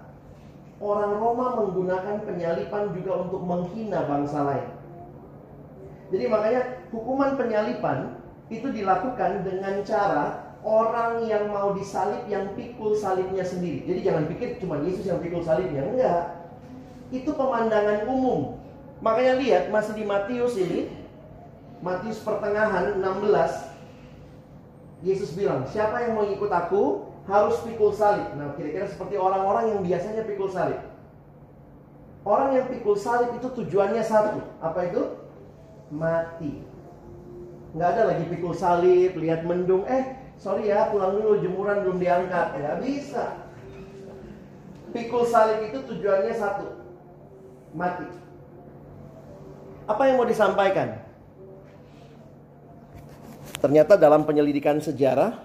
orang 0.83 1.15
Roma 1.15 1.47
menggunakan 1.63 2.27
penyalipan 2.27 2.91
juga 2.91 3.23
untuk 3.23 3.41
menghina 3.47 4.03
bangsa 4.03 4.43
lain. 4.43 4.69
Jadi 6.11 6.25
makanya 6.29 6.63
hukuman 6.91 7.39
penyalipan 7.39 8.19
itu 8.53 8.69
dilakukan 8.69 9.47
dengan 9.47 9.81
cara 9.87 10.53
orang 10.61 11.25
yang 11.25 11.49
mau 11.49 11.73
disalib 11.73 12.27
yang 12.29 12.53
pikul 12.59 12.93
salibnya 12.99 13.47
sendiri. 13.47 13.87
Jadi 13.87 14.01
jangan 14.05 14.25
pikir 14.29 14.61
cuma 14.61 14.83
Yesus 14.83 15.07
yang 15.09 15.23
pikul 15.23 15.41
salibnya, 15.41 15.87
enggak. 15.87 16.25
Itu 17.15 17.33
pemandangan 17.33 18.05
umum. 18.11 18.59
Makanya 19.01 19.41
lihat 19.41 19.65
masih 19.73 19.97
di 19.97 20.05
Matius 20.05 20.59
ini. 20.59 20.91
Matius 21.83 22.23
pertengahan 22.23 22.95
16. 23.01 23.73
Yesus 25.03 25.35
bilang, 25.35 25.67
siapa 25.67 25.99
yang 26.07 26.15
mau 26.15 26.23
ikut 26.23 26.47
aku 26.47 27.11
harus 27.27 27.57
pikul 27.63 27.95
salib. 27.95 28.35
Nah 28.35 28.55
kira-kira 28.59 28.87
seperti 28.91 29.15
orang-orang 29.15 29.77
yang 29.77 29.81
biasanya 29.87 30.27
pikul 30.27 30.51
salib. 30.51 30.81
Orang 32.23 32.55
yang 32.55 32.67
pikul 32.71 32.95
salib 32.99 33.35
itu 33.35 33.49
tujuannya 33.51 34.03
satu. 34.03 34.43
Apa 34.63 34.91
itu? 34.91 35.03
Mati. 35.91 36.63
Nggak 37.75 37.89
ada 37.99 38.03
lagi 38.15 38.25
pikul 38.31 38.55
salib, 38.55 39.19
lihat 39.19 39.43
mendung. 39.47 39.87
Eh, 39.87 40.35
sorry 40.39 40.71
ya, 40.71 40.91
pulang 40.91 41.19
dulu 41.19 41.43
jemuran 41.43 41.83
belum 41.87 41.99
diangkat. 41.99 42.47
Nggak 42.59 42.79
bisa. 42.87 43.25
Pikul 44.93 45.25
salib 45.27 45.67
itu 45.67 45.79
tujuannya 45.83 46.35
satu. 46.35 46.67
Mati. 47.75 48.07
Apa 49.89 50.03
yang 50.07 50.21
mau 50.21 50.29
disampaikan? 50.29 51.01
Ternyata 53.59 53.95
dalam 53.95 54.27
penyelidikan 54.27 54.79
sejarah, 54.83 55.39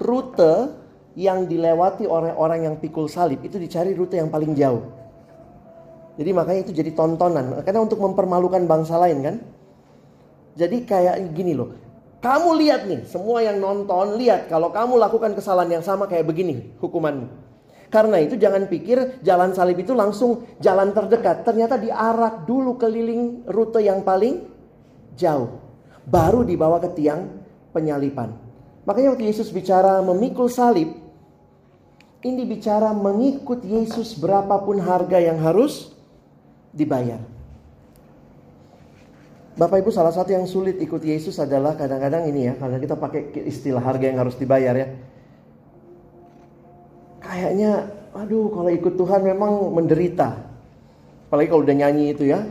rute 0.00 0.83
yang 1.14 1.46
dilewati 1.46 2.10
oleh 2.10 2.34
orang 2.34 2.66
yang 2.66 2.74
pikul 2.78 3.06
salib 3.06 3.42
itu 3.46 3.58
dicari 3.58 3.94
rute 3.94 4.18
yang 4.18 4.30
paling 4.30 4.54
jauh. 4.58 4.82
Jadi 6.14 6.30
makanya 6.30 6.60
itu 6.70 6.72
jadi 6.74 6.90
tontonan. 6.94 7.62
Karena 7.66 7.82
untuk 7.82 7.98
mempermalukan 7.98 8.62
bangsa 8.66 8.98
lain 8.98 9.18
kan. 9.22 9.36
Jadi 10.54 10.86
kayak 10.86 11.34
gini 11.34 11.54
loh. 11.54 11.74
Kamu 12.22 12.56
lihat 12.56 12.86
nih, 12.86 13.04
semua 13.04 13.42
yang 13.42 13.58
nonton 13.58 14.16
lihat 14.16 14.46
kalau 14.46 14.70
kamu 14.70 14.96
lakukan 14.96 15.34
kesalahan 15.34 15.78
yang 15.78 15.84
sama 15.84 16.06
kayak 16.06 16.24
begini 16.24 16.72
hukumanmu. 16.78 17.26
Karena 17.90 18.18
itu 18.18 18.34
jangan 18.34 18.66
pikir 18.66 19.22
jalan 19.22 19.54
salib 19.54 19.78
itu 19.78 19.92
langsung 19.94 20.46
jalan 20.58 20.90
terdekat. 20.90 21.46
Ternyata 21.46 21.78
diarak 21.78 22.46
dulu 22.48 22.74
keliling 22.80 23.46
rute 23.46 23.82
yang 23.82 24.02
paling 24.02 24.46
jauh. 25.14 25.62
Baru 26.06 26.42
dibawa 26.42 26.80
ke 26.82 26.90
tiang 26.96 27.28
penyalipan. 27.70 28.34
Makanya 28.88 29.14
waktu 29.14 29.28
Yesus 29.28 29.52
bicara 29.52 30.00
memikul 30.00 30.48
salib, 30.48 31.03
ini 32.24 32.42
bicara 32.48 32.96
mengikut 32.96 33.60
Yesus 33.60 34.16
berapapun 34.16 34.80
harga 34.80 35.20
yang 35.20 35.36
harus 35.44 35.92
dibayar. 36.72 37.20
Bapak 39.54 39.86
Ibu 39.86 39.94
salah 39.94 40.10
satu 40.10 40.34
yang 40.34 40.50
sulit 40.50 40.82
ikut 40.82 40.98
Yesus 40.98 41.38
adalah 41.38 41.78
kadang-kadang 41.78 42.26
ini 42.26 42.50
ya, 42.50 42.58
karena 42.58 42.80
kita 42.82 42.98
pakai 42.98 43.30
istilah 43.46 43.78
harga 43.78 44.10
yang 44.10 44.18
harus 44.18 44.34
dibayar 44.34 44.74
ya. 44.74 44.88
Kayaknya, 47.22 47.92
aduh 48.16 48.50
kalau 48.50 48.70
ikut 48.72 48.94
Tuhan 48.98 49.20
memang 49.22 49.70
menderita. 49.70 50.34
Apalagi 51.28 51.48
kalau 51.54 51.62
udah 51.62 51.76
nyanyi 51.76 52.10
itu 52.10 52.26
ya. 52.26 52.42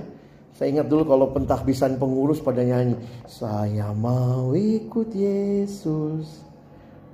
Saya 0.53 0.69
ingat 0.69 0.87
dulu 0.87 1.03
kalau 1.09 1.33
pentahbisan 1.33 1.97
pengurus 1.97 2.39
pada 2.39 2.61
nyanyi. 2.61 2.95
Saya 3.25 3.91
mau 3.91 4.53
ikut 4.53 5.11
Yesus. 5.11 6.42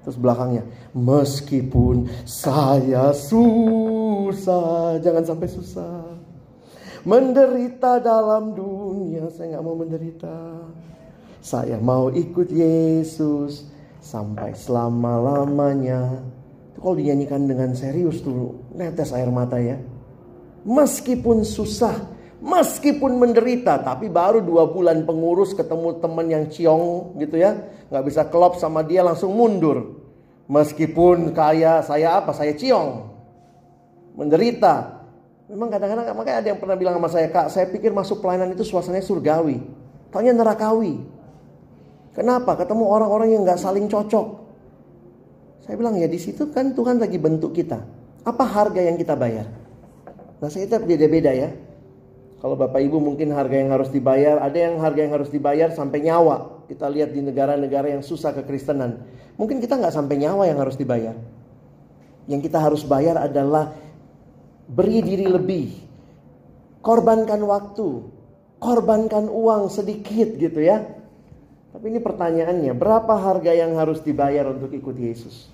Terus 0.03 0.15
belakangnya, 0.15 0.63
meskipun 0.95 2.07
saya 2.23 3.11
susah, 3.11 4.97
jangan 5.03 5.23
sampai 5.27 5.47
susah. 5.51 6.03
Menderita 7.03 7.99
dalam 8.03 8.55
dunia, 8.55 9.31
saya 9.31 9.55
nggak 9.55 9.65
mau 9.65 9.75
menderita. 9.75 10.37
Saya 11.39 11.79
mau 11.79 12.11
ikut 12.11 12.51
Yesus 12.51 13.63
sampai 14.03 14.51
selama-lamanya. 14.55 16.19
Kalau 16.79 16.95
dinyanyikan 16.95 17.47
dengan 17.47 17.75
serius 17.75 18.23
tuh, 18.23 18.55
netes 18.75 19.11
air 19.11 19.27
mata 19.31 19.59
ya. 19.59 19.79
Meskipun 20.67 21.43
susah, 21.47 21.95
meskipun 22.39 23.19
menderita, 23.19 23.79
tapi 23.83 24.07
baru 24.07 24.39
dua 24.43 24.67
bulan 24.67 25.03
pengurus 25.03 25.51
ketemu 25.55 25.99
teman 25.99 26.27
yang 26.27 26.45
ciong 26.47 27.15
gitu 27.19 27.35
ya, 27.39 27.55
nggak 27.91 28.03
bisa 28.07 28.21
klop 28.27 28.59
sama 28.59 28.83
dia 28.83 29.03
langsung 29.03 29.35
mundur. 29.35 29.99
Meskipun 30.49 31.35
kaya, 31.37 31.85
saya 31.85 32.17
apa? 32.17 32.33
Saya 32.33 32.57
ciong, 32.57 33.05
menderita, 34.17 34.99
Memang 35.49 35.73
kadang-kadang 35.73 36.13
makanya 36.13 36.37
ada 36.45 36.47
yang 36.53 36.59
pernah 36.61 36.77
bilang 36.77 37.01
sama 37.01 37.09
saya, 37.09 37.27
Kak, 37.33 37.49
saya 37.49 37.65
pikir 37.73 37.89
masuk 37.89 38.21
pelayanan 38.21 38.53
itu 38.53 38.61
suasananya 38.61 39.01
surgawi. 39.01 39.57
Tanya 40.13 40.37
nerakawi. 40.37 41.01
Kenapa? 42.13 42.53
Ketemu 42.53 42.85
orang-orang 42.85 43.33
yang 43.33 43.41
nggak 43.41 43.57
saling 43.57 43.89
cocok. 43.89 44.27
Saya 45.65 45.73
bilang 45.73 45.97
ya 45.97 46.05
di 46.05 46.21
situ 46.21 46.53
kan 46.53 46.77
Tuhan 46.77 47.01
lagi 47.01 47.17
bentuk 47.17 47.57
kita. 47.57 47.81
Apa 48.29 48.45
harga 48.45 48.77
yang 48.77 48.93
kita 48.93 49.17
bayar? 49.17 49.49
Nah 50.37 50.49
saya 50.53 50.69
beda-beda 50.69 51.33
ya. 51.33 51.49
Kalau 52.39 52.55
Bapak 52.55 52.79
Ibu 52.79 53.03
mungkin 53.03 53.35
harga 53.35 53.55
yang 53.59 53.75
harus 53.75 53.91
dibayar, 53.91 54.39
ada 54.39 54.55
yang 54.55 54.79
harga 54.79 54.99
yang 55.03 55.11
harus 55.11 55.27
dibayar 55.27 55.75
sampai 55.75 56.07
nyawa. 56.07 56.63
Kita 56.71 56.87
lihat 56.87 57.11
di 57.11 57.19
negara-negara 57.19 57.91
yang 57.91 57.99
susah 57.99 58.31
kekristenan. 58.31 59.03
Mungkin 59.35 59.59
kita 59.59 59.75
nggak 59.75 59.91
sampai 59.91 60.15
nyawa 60.23 60.47
yang 60.47 60.55
harus 60.63 60.79
dibayar. 60.79 61.19
Yang 62.31 62.47
kita 62.47 62.63
harus 62.63 62.87
bayar 62.87 63.19
adalah 63.19 63.75
beri 64.71 65.03
diri 65.03 65.27
lebih, 65.27 65.67
korbankan 66.79 67.43
waktu, 67.43 68.07
korbankan 68.63 69.27
uang 69.27 69.67
sedikit 69.67 70.39
gitu 70.39 70.63
ya. 70.63 70.79
Tapi 71.75 71.85
ini 71.91 71.99
pertanyaannya, 71.99 72.71
berapa 72.71 73.19
harga 73.19 73.51
yang 73.51 73.75
harus 73.75 73.99
dibayar 73.99 74.47
untuk 74.47 74.71
ikut 74.71 74.95
Yesus? 74.95 75.51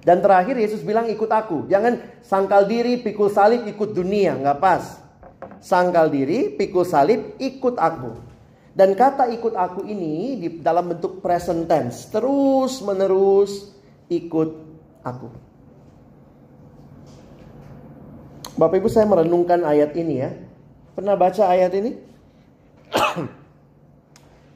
Dan 0.00 0.24
terakhir 0.24 0.56
Yesus 0.56 0.80
bilang 0.80 1.06
ikut 1.12 1.28
aku. 1.28 1.68
Jangan 1.68 2.00
sangkal 2.24 2.64
diri, 2.64 2.98
pikul 3.04 3.28
salib, 3.28 3.68
ikut 3.68 3.92
dunia. 3.92 4.32
Nggak 4.34 4.58
pas. 4.58 4.84
Sangkal 5.60 6.08
diri, 6.08 6.56
pikul 6.56 6.88
salib, 6.88 7.36
ikut 7.36 7.76
aku. 7.76 8.16
Dan 8.72 8.96
kata 8.96 9.28
ikut 9.28 9.52
aku 9.52 9.84
ini 9.84 10.40
di 10.40 10.48
dalam 10.64 10.88
bentuk 10.88 11.20
present 11.20 11.68
tense. 11.68 12.08
Terus 12.08 12.80
menerus 12.80 13.76
ikut 14.08 14.50
aku. 15.04 15.28
Bapak 18.56 18.76
Ibu 18.76 18.88
saya 18.88 19.08
merenungkan 19.08 19.64
ayat 19.64 19.92
ini 19.96 20.14
ya. 20.20 20.32
Pernah 20.96 21.16
baca 21.16 21.44
ayat 21.48 21.72
ini? 21.76 21.96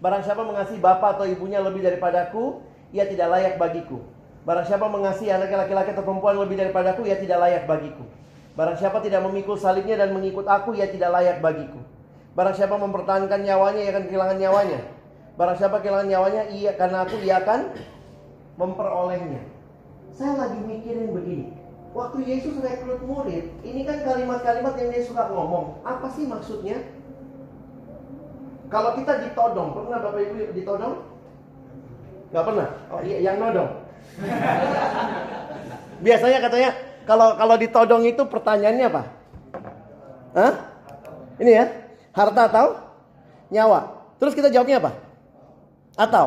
Barang 0.04 0.20
siapa 0.20 0.44
mengasihi 0.44 0.76
bapak 0.76 1.16
atau 1.16 1.24
ibunya 1.24 1.64
lebih 1.64 1.80
daripadaku, 1.80 2.60
ia 2.92 3.08
tidak 3.08 3.32
layak 3.32 3.54
bagiku. 3.56 4.04
Barang 4.44 4.68
siapa 4.68 4.84
mengasihi 4.92 5.32
anak 5.32 5.48
laki-laki 5.48 5.96
atau 5.96 6.04
perempuan 6.04 6.36
lebih 6.36 6.60
daripadaku, 6.60 7.08
ia 7.08 7.16
tidak 7.16 7.40
layak 7.40 7.64
bagiku. 7.64 8.04
Barang 8.54 8.78
siapa 8.78 9.02
tidak 9.02 9.26
memikul 9.26 9.58
salibnya 9.58 9.98
dan 9.98 10.14
mengikut 10.14 10.46
aku, 10.46 10.78
ia 10.78 10.86
tidak 10.86 11.10
layak 11.10 11.42
bagiku. 11.42 11.82
Barang 12.38 12.54
siapa 12.54 12.78
mempertahankan 12.78 13.42
nyawanya, 13.42 13.80
ia 13.82 13.90
akan 13.90 14.04
kehilangan 14.06 14.38
nyawanya. 14.38 14.80
Barang 15.34 15.56
siapa 15.58 15.82
kehilangan 15.82 16.08
nyawanya, 16.10 16.42
ia 16.54 16.72
karena 16.78 17.02
aku, 17.02 17.18
ia 17.22 17.42
akan 17.42 17.74
memperolehnya. 18.54 19.42
Saya 20.14 20.38
lagi 20.38 20.58
mikirin 20.62 21.10
begini 21.10 21.64
waktu 21.94 22.18
Yesus 22.26 22.58
rekrut 22.58 23.00
murid, 23.06 23.54
ini 23.62 23.86
kan 23.86 24.02
kalimat-kalimat 24.02 24.74
yang 24.76 24.90
dia 24.90 25.02
suka 25.06 25.30
ngomong. 25.30 25.78
Apa 25.86 26.10
sih 26.10 26.26
maksudnya? 26.26 26.82
Kalau 28.68 28.98
kita 28.98 29.22
ditodong, 29.22 29.70
pernah 29.70 30.02
Bapak 30.02 30.20
Ibu 30.26 30.34
ditodong? 30.58 30.94
Gak 32.34 32.44
pernah? 32.50 32.68
Oh 32.90 33.00
iya, 33.06 33.22
yang 33.22 33.38
nodong. 33.38 33.70
Biasanya 36.04 36.38
katanya 36.42 36.70
kalau 37.04 37.36
kalau 37.36 37.56
ditodong 37.60 38.02
itu 38.08 38.22
pertanyaannya 38.24 38.86
apa? 38.88 39.02
Hah? 40.34 40.52
Ini 41.38 41.50
ya, 41.50 41.64
harta 42.10 42.50
atau 42.50 42.66
nyawa? 43.52 43.92
Terus 44.18 44.34
kita 44.34 44.48
jawabnya 44.50 44.80
apa? 44.80 44.92
Atau? 45.94 46.26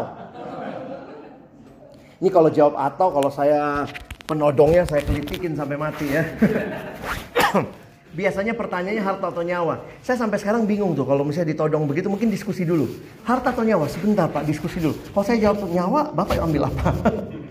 Ini 2.17 2.29
kalau 2.33 2.49
jawab 2.49 2.75
atau 2.77 3.07
kalau 3.13 3.29
saya 3.29 3.85
penodongnya 4.25 4.83
saya 4.89 5.05
kelipikin 5.05 5.53
sampai 5.53 5.77
mati 5.77 6.07
ya. 6.09 6.23
Biasanya 8.17 8.57
pertanyaannya 8.57 9.03
harta 9.03 9.29
atau 9.29 9.45
nyawa. 9.45 9.83
Saya 10.01 10.17
sampai 10.17 10.41
sekarang 10.41 10.65
bingung 10.65 10.97
tuh 10.97 11.05
kalau 11.05 11.21
misalnya 11.21 11.53
ditodong 11.53 11.85
begitu 11.85 12.09
mungkin 12.09 12.33
diskusi 12.33 12.65
dulu. 12.65 12.89
Harta 13.21 13.53
atau 13.53 13.61
nyawa? 13.61 13.85
Sebentar 13.85 14.25
Pak, 14.25 14.47
diskusi 14.49 14.81
dulu. 14.81 14.97
Kalau 15.13 15.25
saya 15.25 15.37
jawab 15.37 15.69
nyawa, 15.69 16.09
Bapak 16.15 16.41
ambil 16.41 16.65
apa? 16.65 16.89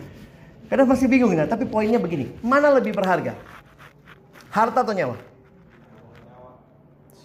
Kadang 0.67 0.91
masih 0.91 1.07
bingung 1.07 1.31
ya, 1.31 1.47
tapi 1.47 1.63
poinnya 1.63 2.03
begini. 2.03 2.35
Mana 2.43 2.75
lebih 2.75 2.91
berharga? 2.91 3.39
Harta 4.51 4.83
atau 4.83 4.91
nyawa? 4.91 5.17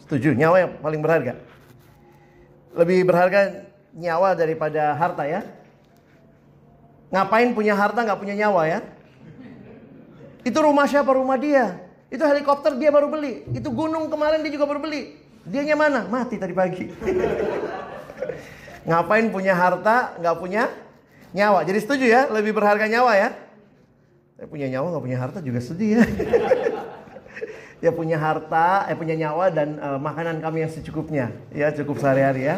Setuju, 0.06 0.38
nyawa 0.38 0.56
yang 0.62 0.72
paling 0.78 1.02
berharga. 1.02 1.34
Lebih 2.78 3.08
berharga 3.08 3.66
nyawa 3.98 4.38
daripada 4.38 4.94
harta 4.94 5.24
ya. 5.26 5.42
Ngapain 7.12 7.52
punya 7.52 7.76
harta 7.76 8.06
nggak 8.06 8.20
punya 8.20 8.36
nyawa 8.38 8.62
ya? 8.70 8.80
Itu 10.46 10.62
rumah 10.62 10.86
siapa? 10.88 11.12
Rumah 11.12 11.38
dia. 11.42 11.82
Itu 12.12 12.24
helikopter 12.28 12.76
dia 12.78 12.92
baru 12.94 13.10
beli. 13.10 13.48
Itu 13.52 13.72
gunung 13.72 14.08
kemarin 14.12 14.44
dia 14.46 14.52
juga 14.54 14.68
baru 14.68 14.80
beli. 14.84 15.18
Dianya 15.48 15.76
mana? 15.76 16.06
Mati 16.06 16.38
tadi 16.38 16.54
pagi. 16.54 16.92
Ngapain 18.88 19.30
punya 19.30 19.54
harta, 19.54 20.18
nggak 20.18 20.38
punya 20.38 20.70
nyawa. 21.36 21.64
Jadi 21.68 21.80
setuju 21.84 22.06
ya, 22.08 22.28
lebih 22.32 22.56
berharga 22.56 22.86
nyawa 22.88 23.12
ya. 23.16 23.30
Saya 24.36 24.48
punya 24.50 24.68
nyawa 24.74 24.88
nggak 24.96 25.04
punya 25.06 25.20
harta 25.22 25.40
juga 25.44 25.60
sedih 25.62 26.02
ya. 26.02 26.04
Dia 27.78 27.92
punya 28.00 28.18
harta, 28.18 28.90
eh 28.90 28.98
punya 28.98 29.14
nyawa 29.14 29.54
dan 29.54 29.78
uh, 29.78 30.00
makanan 30.02 30.42
kami 30.42 30.66
yang 30.66 30.72
secukupnya. 30.72 31.30
Ya, 31.54 31.70
cukup 31.70 32.02
sehari-hari 32.02 32.50
ya. 32.50 32.56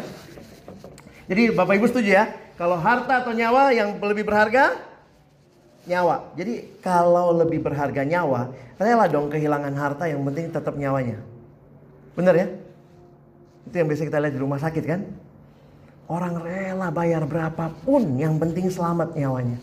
Jadi 1.28 1.52
Bapak 1.52 1.80
Ibu 1.80 1.88
setuju 1.88 2.10
ya? 2.16 2.24
Kalau 2.54 2.78
harta 2.78 3.24
atau 3.24 3.32
nyawa 3.32 3.74
yang 3.74 3.96
lebih 3.98 4.24
berharga? 4.24 4.76
Nyawa. 5.84 6.32
Jadi 6.36 6.80
kalau 6.80 7.36
lebih 7.36 7.60
berharga 7.60 8.00
nyawa, 8.00 8.52
rela 8.80 9.04
dong 9.08 9.28
kehilangan 9.28 9.74
harta 9.76 10.08
yang 10.08 10.24
penting 10.24 10.48
tetap 10.48 10.72
nyawanya. 10.76 11.20
Bener 12.16 12.34
ya? 12.36 12.46
Itu 13.68 13.74
yang 13.76 13.88
biasa 13.88 14.08
kita 14.08 14.18
lihat 14.20 14.34
di 14.36 14.40
rumah 14.40 14.60
sakit 14.60 14.84
kan? 14.86 15.00
Orang 16.04 16.36
rela 16.44 16.92
bayar 16.92 17.24
berapapun 17.24 18.20
yang 18.20 18.36
penting 18.36 18.68
selamat 18.68 19.16
nyawanya. 19.16 19.56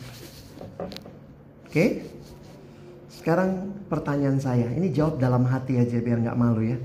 Oke? 1.70 2.02
Sekarang 3.14 3.70
pertanyaan 3.86 4.42
saya, 4.42 4.66
ini 4.74 4.90
jawab 4.90 5.22
dalam 5.22 5.46
hati 5.46 5.78
aja 5.78 6.02
biar 6.02 6.18
nggak 6.26 6.40
malu 6.40 6.74
ya. 6.74 6.78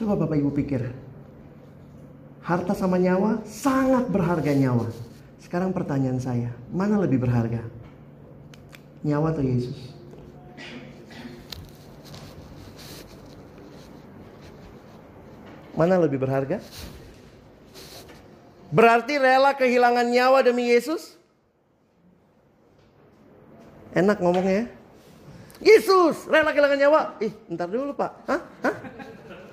Coba 0.00 0.16
Bapak 0.24 0.40
Ibu 0.40 0.50
pikir. 0.56 0.88
Harta 2.40 2.72
sama 2.72 2.96
nyawa 2.96 3.44
sangat 3.44 4.08
berharga 4.08 4.56
nyawa. 4.56 4.88
Sekarang 5.44 5.76
pertanyaan 5.76 6.16
saya, 6.16 6.48
mana 6.72 6.96
lebih 6.96 7.20
berharga? 7.20 7.60
Nyawa 9.04 9.36
atau 9.36 9.44
Yesus? 9.44 9.92
Mana 15.76 16.00
lebih 16.00 16.16
berharga? 16.16 16.64
Berarti 18.72 19.20
rela 19.20 19.52
kehilangan 19.56 20.06
nyawa 20.08 20.40
demi 20.44 20.70
Yesus? 20.70 21.16
Enak 23.94 24.18
ngomongnya 24.18 24.64
ya. 24.64 24.66
Yesus 25.64 26.26
rela 26.26 26.50
kehilangan 26.52 26.78
nyawa. 26.80 27.00
Ih, 27.22 27.32
ntar 27.52 27.68
dulu 27.70 27.96
pak. 27.96 28.12
Hah? 28.28 28.40
Hah? 28.64 28.76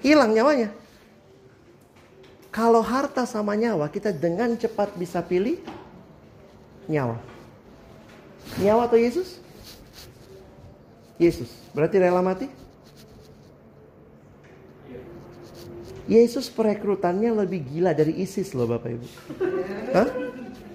Hilang 0.02 0.34
nyawanya. 0.34 0.74
Kalau 2.52 2.84
harta 2.84 3.24
sama 3.24 3.56
nyawa, 3.56 3.88
kita 3.88 4.12
dengan 4.12 4.60
cepat 4.60 4.92
bisa 5.00 5.24
pilih 5.24 5.64
nyawa. 6.92 7.16
Nyawa 8.60 8.92
atau 8.92 9.00
Yesus? 9.00 9.40
Yesus. 11.16 11.48
Berarti 11.72 11.96
rela 12.02 12.20
mati? 12.20 12.61
Yesus 16.12 16.52
perekrutannya 16.52 17.32
lebih 17.32 17.64
gila 17.72 17.96
dari 17.96 18.20
ISIS 18.20 18.52
loh 18.52 18.68
Bapak 18.68 19.00
Ibu. 19.00 19.08
Hah? 19.96 20.08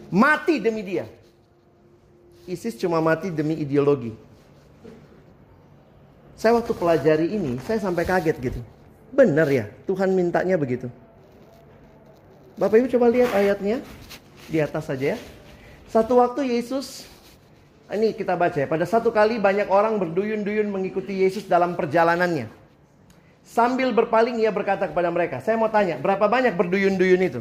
Mati 0.08 0.56
demi 0.56 0.80
dia. 0.80 1.04
ISIS 2.48 2.72
cuma 2.80 3.04
mati 3.04 3.28
demi 3.28 3.52
ideologi. 3.60 4.16
Saya 6.40 6.56
waktu 6.56 6.72
pelajari 6.72 7.36
ini, 7.36 7.60
saya 7.68 7.76
sampai 7.76 8.08
kaget 8.08 8.36
gitu. 8.40 8.60
Benar 9.12 9.48
ya, 9.52 9.68
Tuhan 9.84 10.16
mintanya 10.16 10.56
begitu. 10.56 10.88
Bapak 12.56 12.80
Ibu 12.80 12.88
coba 12.96 13.12
lihat 13.12 13.36
ayatnya 13.36 13.84
di 14.48 14.56
atas 14.64 14.88
saja 14.88 15.16
ya. 15.16 15.18
Satu 15.92 16.16
waktu 16.16 16.48
Yesus, 16.48 17.04
ini 17.92 18.16
kita 18.16 18.32
baca 18.40 18.56
ya. 18.56 18.64
Pada 18.64 18.88
satu 18.88 19.12
kali 19.12 19.36
banyak 19.36 19.68
orang 19.68 20.00
berduyun-duyun 20.00 20.72
mengikuti 20.72 21.28
Yesus 21.28 21.44
dalam 21.44 21.76
perjalanannya. 21.76 22.65
Sambil 23.46 23.94
berpaling 23.94 24.42
ia 24.42 24.50
berkata 24.50 24.90
kepada 24.90 25.06
mereka, 25.14 25.38
saya 25.38 25.54
mau 25.54 25.70
tanya, 25.70 25.94
berapa 26.02 26.26
banyak 26.26 26.58
berduyun-duyun 26.58 27.22
itu? 27.30 27.40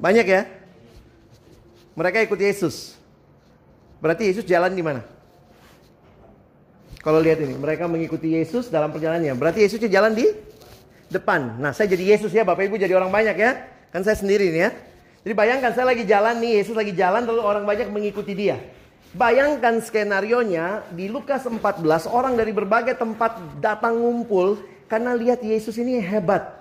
Banyak 0.00 0.24
ya? 0.24 0.48
Mereka 1.92 2.24
ikut 2.24 2.40
Yesus. 2.40 2.96
Berarti 4.00 4.32
Yesus 4.32 4.48
jalan 4.48 4.72
di 4.72 4.80
mana? 4.80 5.04
Kalau 7.04 7.20
lihat 7.20 7.38
ini, 7.44 7.52
mereka 7.52 7.84
mengikuti 7.84 8.32
Yesus 8.32 8.72
dalam 8.72 8.90
perjalanannya. 8.90 9.36
Berarti 9.36 9.60
Yesus 9.60 9.76
jalan 9.78 10.16
di 10.16 10.24
depan. 11.12 11.60
Nah, 11.60 11.76
saya 11.76 11.92
jadi 11.92 12.16
Yesus 12.16 12.32
ya, 12.32 12.42
Bapak 12.42 12.66
Ibu 12.66 12.80
jadi 12.80 12.96
orang 12.96 13.12
banyak 13.12 13.36
ya. 13.36 13.60
Kan 13.92 14.02
saya 14.02 14.16
sendiri 14.16 14.50
nih 14.50 14.60
ya. 14.66 14.70
Jadi 15.22 15.34
bayangkan 15.36 15.72
saya 15.76 15.86
lagi 15.92 16.02
jalan 16.08 16.40
nih, 16.40 16.64
Yesus 16.64 16.74
lagi 16.74 16.96
jalan 16.96 17.28
lalu 17.28 17.42
orang 17.44 17.64
banyak 17.68 17.92
mengikuti 17.92 18.32
dia. 18.32 18.56
Bayangkan 19.16 19.80
skenario 19.80 20.44
nya 20.44 20.84
di 20.92 21.08
Lukas 21.08 21.48
14 21.48 22.04
orang 22.04 22.36
dari 22.36 22.52
berbagai 22.52 23.00
tempat 23.00 23.40
datang 23.64 23.96
ngumpul 23.96 24.60
karena 24.92 25.16
lihat 25.16 25.40
Yesus 25.40 25.80
ini 25.80 25.96
hebat. 26.04 26.52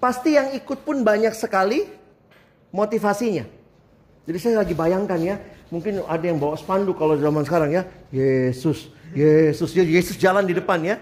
Pasti 0.00 0.40
yang 0.40 0.56
ikut 0.56 0.80
pun 0.80 1.04
banyak 1.04 1.36
sekali 1.36 1.84
motivasinya. 2.72 3.44
Jadi 4.24 4.38
saya 4.40 4.64
lagi 4.64 4.72
bayangkan 4.72 5.20
ya, 5.20 5.36
mungkin 5.68 6.00
ada 6.08 6.24
yang 6.24 6.40
bawa 6.40 6.56
spanduk 6.56 6.96
kalau 6.96 7.20
zaman 7.20 7.44
sekarang 7.44 7.76
ya, 7.76 7.82
Yesus 8.08 8.88
Yesus, 9.14 9.70
ya 9.76 9.84
Yesus 9.86 10.16
jalan 10.16 10.42
di 10.42 10.56
depan 10.56 10.80
ya. 10.82 10.96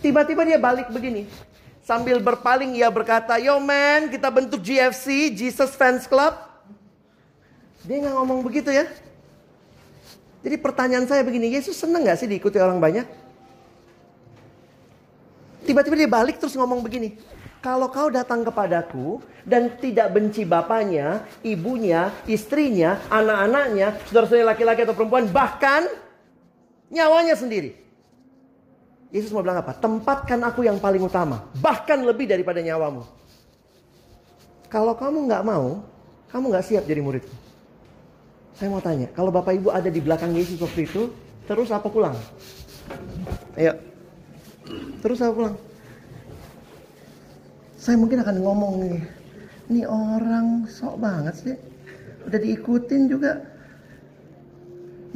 Tiba-tiba 0.00 0.42
dia 0.48 0.58
balik 0.58 0.88
begini. 0.88 1.28
Sambil 1.86 2.18
berpaling 2.18 2.74
ia 2.74 2.90
berkata, 2.90 3.38
Yo 3.38 3.60
man, 3.60 4.10
kita 4.10 4.32
bentuk 4.32 4.58
GFC, 4.64 5.30
Jesus 5.36 5.76
Fans 5.76 6.08
Club. 6.08 6.47
Dia 7.88 8.04
nggak 8.04 8.14
ngomong 8.20 8.44
begitu 8.44 8.68
ya. 8.68 8.84
Jadi 10.44 10.60
pertanyaan 10.60 11.08
saya 11.08 11.24
begini, 11.24 11.50
Yesus 11.50 11.74
seneng 11.74 12.04
gak 12.04 12.20
sih 12.20 12.28
diikuti 12.28 12.60
orang 12.60 12.78
banyak? 12.78 13.08
Tiba-tiba 15.64 15.96
dia 15.96 16.08
balik 16.08 16.36
terus 16.38 16.54
ngomong 16.54 16.84
begini. 16.84 17.18
Kalau 17.58 17.90
kau 17.90 18.06
datang 18.06 18.46
kepadaku 18.46 19.18
dan 19.42 19.74
tidak 19.82 20.14
benci 20.14 20.46
bapaknya, 20.46 21.26
ibunya, 21.42 22.14
istrinya, 22.30 23.02
anak-anaknya, 23.10 23.98
saudara-saudara 24.06 24.54
laki-laki 24.54 24.86
atau 24.86 24.94
perempuan, 24.94 25.26
bahkan 25.26 25.90
nyawanya 26.86 27.34
sendiri. 27.34 27.74
Yesus 29.10 29.34
mau 29.34 29.42
bilang 29.42 29.58
apa? 29.58 29.74
Tempatkan 29.74 30.38
aku 30.44 30.62
yang 30.62 30.78
paling 30.78 31.02
utama, 31.02 31.50
bahkan 31.58 31.98
lebih 32.04 32.30
daripada 32.30 32.62
nyawamu. 32.62 33.02
Kalau 34.70 34.94
kamu 34.94 35.26
nggak 35.26 35.42
mau, 35.42 35.82
kamu 36.30 36.44
nggak 36.52 36.66
siap 36.68 36.84
jadi 36.86 37.02
muridku. 37.02 37.47
Saya 38.58 38.68
mau 38.74 38.82
tanya, 38.82 39.06
kalau 39.14 39.30
bapak 39.30 39.54
ibu 39.54 39.70
ada 39.70 39.86
di 39.86 40.02
belakang 40.02 40.34
Yesus 40.34 40.58
waktu 40.58 40.90
itu, 40.90 41.14
terus 41.46 41.70
apa 41.70 41.86
pulang? 41.86 42.18
Ayo, 43.54 43.78
terus 44.98 45.22
apa 45.22 45.32
pulang? 45.32 45.56
saya 47.78 47.96
mungkin 47.96 48.20
akan 48.20 48.36
ngomong 48.44 48.74
nih, 48.84 49.00
ini 49.72 49.82
orang 49.88 50.68
sok 50.68 51.00
banget 51.00 51.34
sih, 51.40 51.56
udah 52.28 52.36
diikutin 52.36 53.08
juga. 53.08 53.40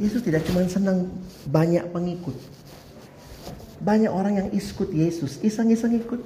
Yesus 0.01 0.25
tidak 0.25 0.41
cuma 0.49 0.65
senang 0.65 1.05
banyak 1.45 1.85
pengikut, 1.93 2.33
banyak 3.77 4.09
orang 4.09 4.41
yang 4.41 4.49
ikut 4.49 4.89
Yesus, 4.89 5.37
iseng-iseng 5.45 6.01
ikut. 6.01 6.25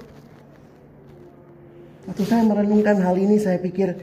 Waktu 2.08 2.24
saya 2.24 2.48
merenungkan 2.48 2.96
hal 3.04 3.20
ini, 3.20 3.36
saya 3.44 3.60
pikir 3.60 3.98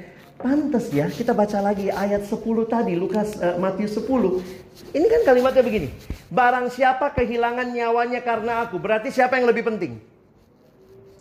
pantas 0.45 0.93
ya 0.93 1.09
kita 1.09 1.33
baca 1.33 1.57
lagi 1.65 1.89
ayat 1.89 2.29
10 2.29 2.37
tadi 2.69 2.93
Lukas 2.93 3.33
uh, 3.41 3.57
Matius 3.57 3.97
10. 3.97 4.93
Ini 4.93 5.07
kan 5.09 5.21
kalimatnya 5.25 5.65
begini. 5.65 5.89
Barang 6.29 6.69
siapa 6.69 7.09
kehilangan 7.17 7.73
nyawanya 7.73 8.21
karena 8.21 8.69
aku, 8.69 8.77
berarti 8.77 9.09
siapa 9.09 9.41
yang 9.41 9.49
lebih 9.49 9.65
penting? 9.65 9.97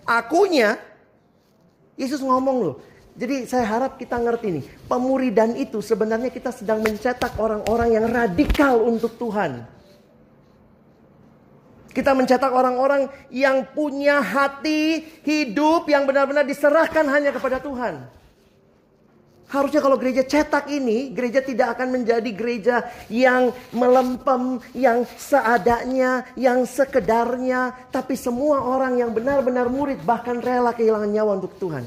Akunya 0.04 0.76
Yesus 1.96 2.20
ngomong 2.20 2.58
loh. 2.60 2.76
Jadi 3.14 3.46
saya 3.46 3.64
harap 3.64 3.96
kita 4.02 4.18
ngerti 4.18 4.60
nih, 4.60 4.66
pemuridan 4.90 5.54
itu 5.54 5.80
sebenarnya 5.86 6.34
kita 6.34 6.50
sedang 6.50 6.82
mencetak 6.82 7.38
orang-orang 7.38 7.94
yang 7.94 8.06
radikal 8.10 8.82
untuk 8.82 9.16
Tuhan. 9.22 9.70
Kita 11.94 12.18
mencetak 12.18 12.50
orang-orang 12.50 13.06
yang 13.30 13.70
punya 13.70 14.18
hati 14.18 15.06
hidup 15.22 15.86
yang 15.86 16.10
benar-benar 16.10 16.42
diserahkan 16.42 17.06
hanya 17.06 17.30
kepada 17.30 17.62
Tuhan. 17.62 18.23
Harusnya 19.54 19.86
kalau 19.86 20.02
gereja 20.02 20.26
cetak 20.26 20.66
ini, 20.66 21.14
gereja 21.14 21.38
tidak 21.46 21.78
akan 21.78 22.02
menjadi 22.02 22.26
gereja 22.34 22.90
yang 23.06 23.54
melempem, 23.70 24.58
yang 24.74 25.06
seadanya, 25.14 26.26
yang 26.34 26.66
sekedarnya. 26.66 27.70
Tapi 27.94 28.18
semua 28.18 28.66
orang 28.66 28.98
yang 28.98 29.14
benar-benar 29.14 29.70
murid 29.70 30.02
bahkan 30.02 30.42
rela 30.42 30.74
kehilangan 30.74 31.06
nyawa 31.06 31.38
untuk 31.38 31.54
Tuhan. 31.62 31.86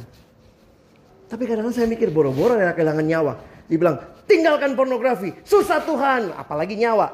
Tapi 1.27 1.43
kadang-kadang 1.43 1.75
saya 1.75 1.91
mikir 1.91 2.15
boro-boro 2.15 2.55
rela 2.55 2.71
kehilangan 2.71 3.03
nyawa. 3.03 3.33
Dibilang, 3.67 3.99
tinggalkan 4.31 4.79
pornografi, 4.79 5.35
susah 5.43 5.83
Tuhan, 5.83 6.39
apalagi 6.39 6.79
nyawa. 6.79 7.11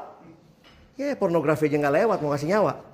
Ya 0.93 1.17
pornografi 1.17 1.65
aja 1.65 1.81
nggak 1.81 1.95
lewat, 1.97 2.17
mau 2.21 2.29
kasih 2.29 2.53
nyawa. 2.53 2.92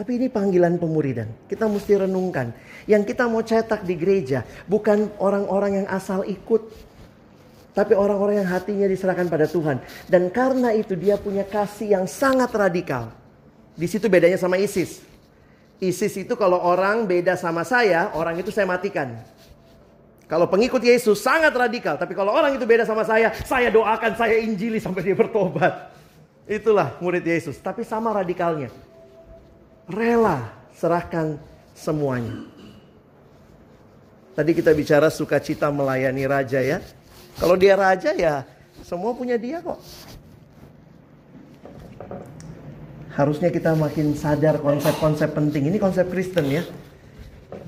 Tapi 0.00 0.16
ini 0.16 0.32
panggilan 0.32 0.80
pemuridan. 0.80 1.28
Kita 1.44 1.68
mesti 1.68 1.92
renungkan. 2.00 2.56
Yang 2.88 3.12
kita 3.12 3.28
mau 3.28 3.44
cetak 3.44 3.84
di 3.84 4.00
gereja 4.00 4.48
bukan 4.64 5.12
orang-orang 5.20 5.84
yang 5.84 5.88
asal 5.92 6.24
ikut. 6.24 6.72
Tapi 7.76 7.92
orang-orang 7.92 8.40
yang 8.40 8.48
hatinya 8.48 8.88
diserahkan 8.88 9.28
pada 9.28 9.44
Tuhan. 9.44 9.76
Dan 10.08 10.32
karena 10.32 10.72
itu 10.72 10.96
dia 10.96 11.20
punya 11.20 11.44
kasih 11.44 12.00
yang 12.00 12.08
sangat 12.08 12.48
radikal. 12.48 13.12
Di 13.76 13.84
situ 13.84 14.08
bedanya 14.08 14.40
sama 14.40 14.56
ISIS. 14.56 15.04
ISIS 15.76 16.16
itu 16.16 16.32
kalau 16.32 16.56
orang 16.64 17.04
beda 17.04 17.36
sama 17.36 17.60
saya, 17.60 18.08
orang 18.16 18.40
itu 18.40 18.48
saya 18.48 18.64
matikan. 18.64 19.20
Kalau 20.24 20.48
pengikut 20.48 20.80
Yesus 20.80 21.20
sangat 21.20 21.52
radikal. 21.52 22.00
Tapi 22.00 22.16
kalau 22.16 22.32
orang 22.32 22.56
itu 22.56 22.64
beda 22.64 22.88
sama 22.88 23.04
saya, 23.04 23.36
saya 23.44 23.68
doakan, 23.68 24.16
saya 24.16 24.40
injili 24.40 24.80
sampai 24.80 25.04
dia 25.04 25.12
bertobat. 25.12 25.92
Itulah 26.48 26.96
murid 27.04 27.20
Yesus, 27.20 27.60
tapi 27.60 27.84
sama 27.84 28.16
radikalnya. 28.16 28.72
Rela 29.90 30.48
serahkan 30.72 31.36
semuanya. 31.76 32.46
Tadi 34.32 34.56
kita 34.56 34.72
bicara 34.72 35.10
sukacita 35.10 35.68
melayani 35.68 36.24
raja 36.24 36.62
ya. 36.62 36.78
Kalau 37.36 37.58
dia 37.58 37.74
raja 37.76 38.14
ya 38.14 38.46
semua 38.86 39.12
punya 39.12 39.36
dia 39.36 39.60
kok. 39.60 39.78
Harusnya 43.10 43.52
kita 43.52 43.76
makin 43.76 44.16
sadar 44.16 44.62
konsep-konsep 44.62 45.34
penting. 45.34 45.68
Ini 45.68 45.76
konsep 45.76 46.08
Kristen 46.08 46.48
ya. 46.48 46.64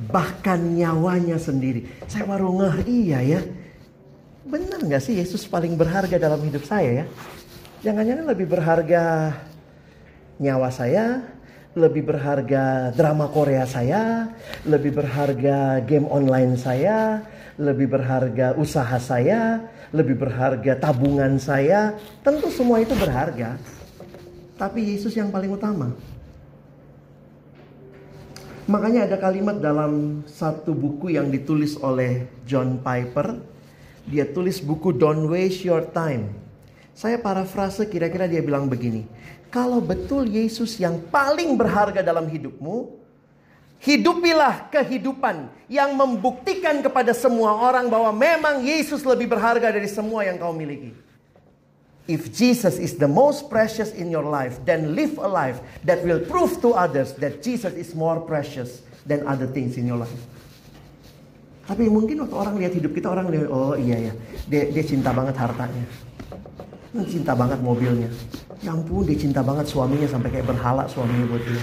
Bahkan 0.08 0.78
nyawanya 0.78 1.36
sendiri. 1.36 1.84
Saya 2.08 2.24
baru 2.24 2.54
ngeh, 2.56 2.76
iya 2.88 3.20
ya. 3.20 3.40
Benar 4.46 4.80
nggak 4.82 5.02
sih 5.02 5.18
Yesus 5.18 5.44
paling 5.46 5.76
berharga 5.76 6.16
dalam 6.16 6.40
hidup 6.42 6.64
saya 6.64 7.04
ya? 7.04 7.06
Jangan-jangan 7.82 8.26
lebih 8.30 8.46
berharga 8.46 9.34
nyawa 10.38 10.70
saya, 10.70 11.22
lebih 11.72 12.04
berharga 12.04 12.92
drama 12.92 13.32
Korea 13.32 13.64
saya, 13.64 14.28
lebih 14.68 14.92
berharga 14.92 15.80
game 15.80 16.04
online 16.04 16.60
saya, 16.60 17.24
lebih 17.56 17.88
berharga 17.88 18.52
usaha 18.60 18.96
saya, 19.00 19.64
lebih 19.92 20.20
berharga 20.20 20.76
tabungan 20.76 21.40
saya. 21.40 21.96
Tentu 22.20 22.52
semua 22.52 22.80
itu 22.84 22.92
berharga. 22.92 23.56
Tapi 24.60 24.94
Yesus 24.96 25.16
yang 25.16 25.32
paling 25.32 25.52
utama. 25.52 25.96
Makanya 28.68 29.10
ada 29.10 29.18
kalimat 29.18 29.58
dalam 29.58 30.22
satu 30.28 30.70
buku 30.76 31.16
yang 31.16 31.32
ditulis 31.32 31.74
oleh 31.80 32.30
John 32.46 32.78
Piper. 32.78 33.42
Dia 34.06 34.28
tulis 34.28 34.60
buku 34.60 34.94
Don't 34.94 35.26
Waste 35.26 35.66
Your 35.66 35.88
Time. 35.90 36.30
Saya 36.92 37.16
parafrase 37.18 37.88
kira-kira 37.88 38.28
dia 38.28 38.44
bilang 38.44 38.68
begini. 38.68 39.08
Kalau 39.52 39.84
betul 39.84 40.24
Yesus 40.32 40.80
yang 40.80 40.96
paling 41.12 41.60
berharga 41.60 42.00
dalam 42.00 42.24
hidupmu, 42.24 42.88
hidupilah 43.84 44.72
kehidupan 44.72 45.52
yang 45.68 45.92
membuktikan 45.92 46.80
kepada 46.80 47.12
semua 47.12 47.60
orang 47.60 47.92
bahwa 47.92 48.16
memang 48.16 48.64
Yesus 48.64 49.04
lebih 49.04 49.28
berharga 49.28 49.68
dari 49.68 49.84
semua 49.92 50.24
yang 50.24 50.40
kau 50.40 50.56
miliki. 50.56 50.96
If 52.08 52.32
Jesus 52.32 52.80
is 52.80 52.96
the 52.96 53.06
most 53.06 53.52
precious 53.52 53.92
in 53.92 54.08
your 54.08 54.24
life, 54.24 54.58
then 54.64 54.96
live 54.96 55.20
a 55.20 55.28
life 55.28 55.60
that 55.84 56.02
will 56.02 56.18
prove 56.24 56.58
to 56.64 56.74
others 56.74 57.12
that 57.20 57.44
Jesus 57.44 57.76
is 57.76 57.94
more 57.94 58.24
precious 58.24 58.82
than 59.06 59.22
other 59.28 59.46
things 59.46 59.76
in 59.76 59.84
your 59.84 60.00
life. 60.00 60.16
Tapi 61.62 61.86
mungkin 61.86 62.26
waktu 62.26 62.34
orang 62.34 62.54
lihat 62.58 62.74
hidup 62.74 62.90
kita, 62.90 63.06
orang 63.06 63.30
lihat, 63.30 63.46
oh 63.52 63.78
iya 63.78 64.10
ya, 64.10 64.12
dia, 64.50 64.62
dia 64.74 64.82
cinta 64.82 65.14
banget 65.14 65.38
hartanya. 65.38 65.86
Dia 66.92 67.06
cinta 67.08 67.32
banget 67.32 67.58
mobilnya. 67.64 68.08
Ya 68.62 68.70
dia 68.78 69.16
cinta 69.18 69.42
banget 69.42 69.66
suaminya 69.66 70.06
sampai 70.06 70.28
kayak 70.30 70.46
berhala 70.46 70.86
suaminya 70.86 71.26
buat 71.26 71.42
dia. 71.42 71.62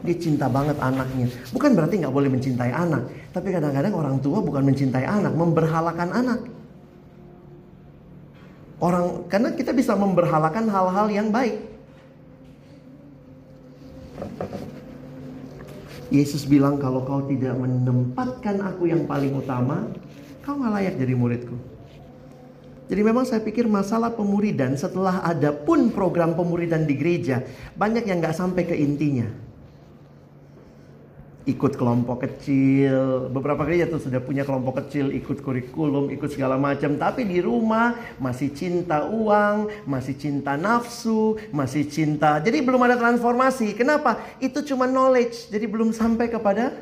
Dia 0.00 0.16
cinta 0.16 0.46
banget 0.48 0.78
anaknya. 0.80 1.28
Bukan 1.52 1.70
berarti 1.76 1.94
nggak 2.00 2.14
boleh 2.14 2.30
mencintai 2.32 2.72
anak. 2.72 3.04
Tapi 3.34 3.48
kadang-kadang 3.52 3.92
orang 3.92 4.16
tua 4.22 4.38
bukan 4.40 4.64
mencintai 4.64 5.04
anak, 5.04 5.36
memberhalakan 5.36 6.08
anak. 6.14 6.40
Orang 8.78 9.26
karena 9.26 9.52
kita 9.52 9.74
bisa 9.74 9.98
memberhalakan 9.98 10.70
hal-hal 10.70 11.06
yang 11.10 11.28
baik. 11.34 11.58
Yesus 16.08 16.48
bilang 16.48 16.80
kalau 16.80 17.04
kau 17.04 17.20
tidak 17.28 17.52
menempatkan 17.58 18.64
aku 18.64 18.88
yang 18.88 19.04
paling 19.04 19.36
utama, 19.36 19.84
kau 20.40 20.56
nggak 20.56 20.72
layak 20.80 20.94
jadi 20.96 21.12
muridku. 21.12 21.77
Jadi 22.88 23.00
memang 23.04 23.28
saya 23.28 23.44
pikir 23.44 23.68
masalah 23.68 24.10
pemuridan 24.16 24.72
setelah 24.80 25.20
ada 25.20 25.52
pun 25.52 25.92
program 25.92 26.32
pemuridan 26.32 26.88
di 26.88 26.96
gereja, 26.96 27.44
banyak 27.76 28.08
yang 28.08 28.24
nggak 28.24 28.36
sampai 28.36 28.64
ke 28.64 28.72
intinya 28.72 29.48
ikut 31.48 31.80
kelompok 31.80 32.28
kecil. 32.28 33.32
Beberapa 33.32 33.64
gereja 33.64 33.88
tuh 33.88 34.04
sudah 34.04 34.20
punya 34.20 34.44
kelompok 34.44 34.84
kecil, 34.84 35.08
ikut 35.16 35.40
kurikulum, 35.40 36.12
ikut 36.12 36.28
segala 36.28 36.60
macam. 36.60 37.00
Tapi 37.00 37.24
di 37.24 37.40
rumah 37.40 37.96
masih 38.20 38.52
cinta 38.52 39.08
uang, 39.08 39.88
masih 39.88 40.14
cinta 40.20 40.60
nafsu, 40.60 41.40
masih 41.48 41.88
cinta. 41.88 42.36
Jadi 42.44 42.60
belum 42.60 42.84
ada 42.84 43.00
transformasi. 43.00 43.72
Kenapa? 43.72 44.20
Itu 44.36 44.60
cuma 44.60 44.84
knowledge. 44.84 45.48
Jadi 45.48 45.64
belum 45.64 45.96
sampai 45.96 46.28
kepada 46.28 46.76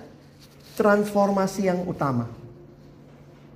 transformasi 0.74 1.70
yang 1.70 1.86
utama. 1.86 2.26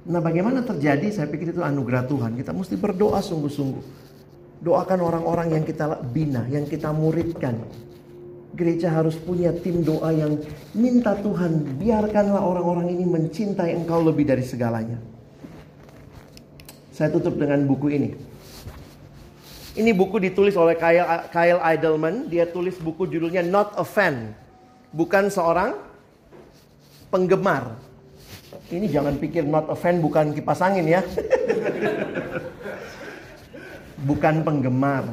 Nah 0.09 0.21
bagaimana 0.25 0.65
terjadi? 0.65 1.13
Saya 1.13 1.29
pikir 1.29 1.53
itu 1.53 1.61
anugerah 1.61 2.09
Tuhan. 2.09 2.39
Kita 2.39 2.57
mesti 2.57 2.79
berdoa 2.81 3.21
sungguh-sungguh. 3.21 3.85
Doakan 4.61 5.01
orang-orang 5.01 5.57
yang 5.57 5.65
kita 5.65 6.05
bina, 6.05 6.45
yang 6.49 6.69
kita 6.69 6.93
muridkan 6.93 7.57
Gereja 8.51 8.91
harus 8.91 9.15
punya 9.15 9.55
tim 9.55 9.87
doa 9.87 10.11
yang 10.11 10.35
minta 10.75 11.15
Tuhan 11.15 11.79
biarkanlah 11.79 12.43
orang-orang 12.43 12.91
ini 12.91 13.07
mencintai 13.07 13.79
engkau 13.79 14.03
lebih 14.03 14.27
dari 14.27 14.43
segalanya. 14.43 14.99
Saya 16.91 17.15
tutup 17.15 17.39
dengan 17.39 17.63
buku 17.63 17.95
ini. 17.95 18.11
Ini 19.79 19.95
buku 19.95 20.19
ditulis 20.19 20.59
oleh 20.59 20.75
Kyle, 20.75 21.31
Kyle 21.31 21.63
Idleman. 21.63 22.27
Dia 22.27 22.51
tulis 22.51 22.75
buku 22.83 23.07
judulnya 23.07 23.47
Not 23.47 23.79
a 23.79 23.87
Fan. 23.87 24.35
Bukan 24.91 25.31
seorang 25.31 25.79
penggemar. 27.07 27.79
Ini 28.71 28.87
jangan 28.87 29.19
pikir 29.19 29.43
not 29.45 29.67
a 29.67 29.75
fan 29.75 29.99
bukan 29.99 30.31
kipas 30.31 30.63
angin 30.63 30.87
ya. 30.87 31.03
bukan 34.01 34.41
penggemar 34.41 35.05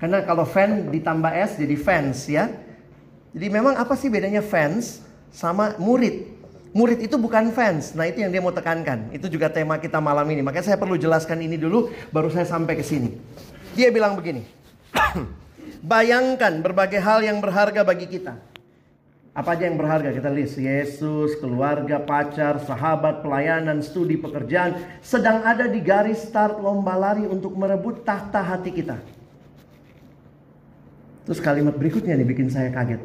karena 0.00 0.24
kalau 0.24 0.48
fan 0.48 0.88
ditambah 0.88 1.28
S 1.28 1.60
jadi 1.60 1.76
fans 1.76 2.24
ya. 2.24 2.48
Jadi 3.36 3.46
memang 3.52 3.76
apa 3.76 3.92
sih 3.94 4.08
bedanya 4.08 4.40
fans 4.40 5.04
sama 5.28 5.76
murid? 5.76 6.40
Murid 6.72 7.04
itu 7.04 7.20
bukan 7.20 7.52
fans. 7.52 7.92
Nah 7.92 8.08
itu 8.08 8.24
yang 8.24 8.32
dia 8.32 8.40
mau 8.40 8.50
tekankan. 8.50 9.12
Itu 9.12 9.28
juga 9.28 9.52
tema 9.52 9.76
kita 9.76 10.00
malam 10.00 10.24
ini. 10.32 10.40
Makanya 10.40 10.72
saya 10.72 10.80
perlu 10.80 10.96
jelaskan 10.96 11.44
ini 11.44 11.60
dulu 11.60 11.92
baru 12.08 12.32
saya 12.32 12.48
sampai 12.48 12.80
ke 12.80 12.82
sini. 12.82 13.12
Dia 13.76 13.92
bilang 13.92 14.16
begini. 14.16 14.40
Bayangkan 15.92 16.64
berbagai 16.64 16.98
hal 17.04 17.20
yang 17.20 17.36
berharga 17.38 17.84
bagi 17.84 18.08
kita. 18.08 18.40
Apa 19.40 19.56
aja 19.56 19.72
yang 19.72 19.80
berharga? 19.80 20.12
Kita 20.12 20.28
list 20.28 20.60
Yesus, 20.60 21.40
keluarga, 21.40 21.96
pacar, 21.96 22.60
sahabat, 22.60 23.24
pelayanan, 23.24 23.80
studi, 23.80 24.20
pekerjaan 24.20 24.76
sedang 25.00 25.40
ada 25.40 25.64
di 25.64 25.80
garis 25.80 26.28
start 26.28 26.60
lomba 26.60 26.92
lari 26.92 27.24
untuk 27.24 27.56
merebut 27.56 28.04
tahta 28.04 28.44
hati 28.44 28.68
kita. 28.68 29.00
Terus 31.24 31.40
kalimat 31.40 31.72
berikutnya 31.72 32.20
nih 32.20 32.28
bikin 32.28 32.52
saya 32.52 32.68
kaget. 32.68 33.00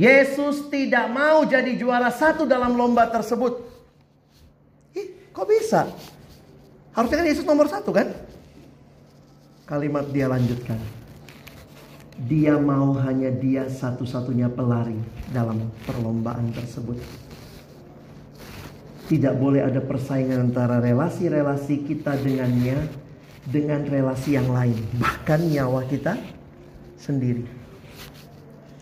Yesus 0.00 0.72
tidak 0.72 1.12
mau 1.12 1.44
jadi 1.44 1.76
juara 1.76 2.08
satu 2.08 2.48
dalam 2.48 2.72
lomba 2.72 3.04
tersebut. 3.12 3.60
Ih, 4.96 5.36
kok 5.36 5.44
bisa? 5.44 5.84
Harusnya 6.96 7.20
kan 7.20 7.28
Yesus 7.28 7.44
nomor 7.44 7.68
satu 7.68 7.92
kan? 7.92 8.08
Kalimat 9.68 10.08
dia 10.16 10.32
lanjutkan. 10.32 11.03
Dia 12.14 12.54
mau 12.54 12.94
hanya 13.02 13.34
dia 13.34 13.66
satu-satunya 13.66 14.46
pelari 14.46 14.94
dalam 15.34 15.66
perlombaan 15.82 16.54
tersebut. 16.54 16.94
Tidak 19.10 19.34
boleh 19.36 19.66
ada 19.66 19.82
persaingan 19.82 20.48
antara 20.48 20.78
relasi-relasi 20.78 21.84
kita 21.84 22.14
dengannya 22.22 22.88
dengan 23.44 23.84
relasi 23.84 24.38
yang 24.38 24.48
lain. 24.48 24.78
Bahkan 24.96 25.40
nyawa 25.52 25.84
kita 25.90 26.16
sendiri. 26.96 27.44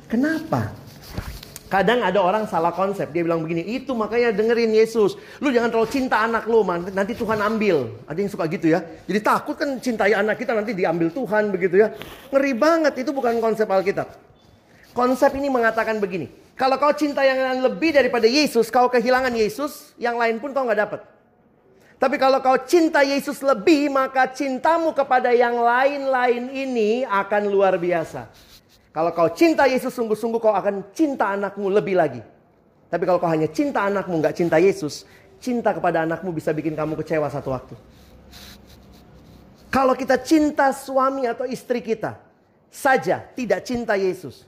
Kenapa? 0.06 0.81
Kadang 1.72 2.04
ada 2.04 2.20
orang 2.20 2.44
salah 2.44 2.68
konsep. 2.68 3.08
Dia 3.16 3.24
bilang 3.24 3.40
begini, 3.40 3.64
itu 3.64 3.96
makanya 3.96 4.28
dengerin 4.28 4.76
Yesus. 4.76 5.16
Lu 5.40 5.48
jangan 5.48 5.72
terlalu 5.72 5.88
cinta 5.88 6.20
anak 6.20 6.44
lu, 6.44 6.60
man. 6.60 6.84
nanti 6.92 7.16
Tuhan 7.16 7.40
ambil. 7.40 7.96
Ada 8.04 8.18
yang 8.20 8.28
suka 8.28 8.44
gitu 8.44 8.68
ya. 8.68 8.84
Jadi 9.08 9.24
takut 9.24 9.56
kan 9.56 9.80
cintai 9.80 10.12
anak 10.12 10.36
kita 10.36 10.52
nanti 10.52 10.76
diambil 10.76 11.08
Tuhan 11.08 11.48
begitu 11.48 11.80
ya. 11.80 11.96
Ngeri 12.28 12.52
banget, 12.52 13.00
itu 13.00 13.16
bukan 13.16 13.40
konsep 13.40 13.64
Alkitab. 13.64 14.04
Konsep 14.92 15.32
ini 15.32 15.48
mengatakan 15.48 15.96
begini. 15.96 16.28
Kalau 16.60 16.76
kau 16.76 16.92
cinta 16.92 17.24
yang 17.24 17.40
lebih 17.64 17.96
daripada 17.96 18.28
Yesus, 18.28 18.68
kau 18.68 18.92
kehilangan 18.92 19.32
Yesus, 19.32 19.96
yang 19.96 20.20
lain 20.20 20.44
pun 20.44 20.52
kau 20.52 20.68
nggak 20.68 20.76
dapat. 20.76 21.00
Tapi 21.96 22.20
kalau 22.20 22.44
kau 22.44 22.60
cinta 22.68 23.00
Yesus 23.00 23.40
lebih, 23.40 23.88
maka 23.88 24.28
cintamu 24.28 24.92
kepada 24.92 25.32
yang 25.32 25.56
lain-lain 25.56 26.52
ini 26.52 27.08
akan 27.08 27.48
luar 27.48 27.80
biasa. 27.80 28.51
Kalau 28.92 29.10
kau 29.16 29.28
cinta 29.32 29.64
Yesus 29.64 29.96
sungguh-sungguh, 29.96 30.36
kau 30.36 30.52
akan 30.52 30.92
cinta 30.92 31.32
anakmu 31.32 31.72
lebih 31.72 31.96
lagi. 31.96 32.20
Tapi 32.92 33.08
kalau 33.08 33.16
kau 33.16 33.32
hanya 33.32 33.48
cinta 33.48 33.88
anakmu, 33.88 34.20
nggak 34.20 34.36
cinta 34.36 34.60
Yesus, 34.60 35.08
cinta 35.40 35.72
kepada 35.72 36.04
anakmu 36.04 36.28
bisa 36.28 36.52
bikin 36.52 36.76
kamu 36.76 37.00
kecewa 37.00 37.32
satu 37.32 37.56
waktu. 37.56 37.74
Kalau 39.72 39.96
kita 39.96 40.20
cinta 40.20 40.68
suami 40.76 41.24
atau 41.24 41.48
istri 41.48 41.80
kita 41.80 42.20
saja, 42.68 43.24
tidak 43.32 43.64
cinta 43.64 43.96
Yesus, 43.96 44.44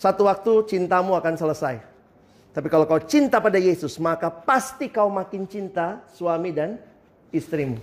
satu 0.00 0.24
waktu 0.24 0.64
cintamu 0.64 1.12
akan 1.12 1.36
selesai. 1.36 1.84
Tapi 2.56 2.72
kalau 2.72 2.88
kau 2.88 3.02
cinta 3.04 3.44
pada 3.44 3.60
Yesus, 3.60 4.00
maka 4.00 4.32
pasti 4.32 4.88
kau 4.88 5.12
makin 5.12 5.44
cinta 5.44 6.00
suami 6.16 6.48
dan 6.48 6.80
istrimu. 7.28 7.76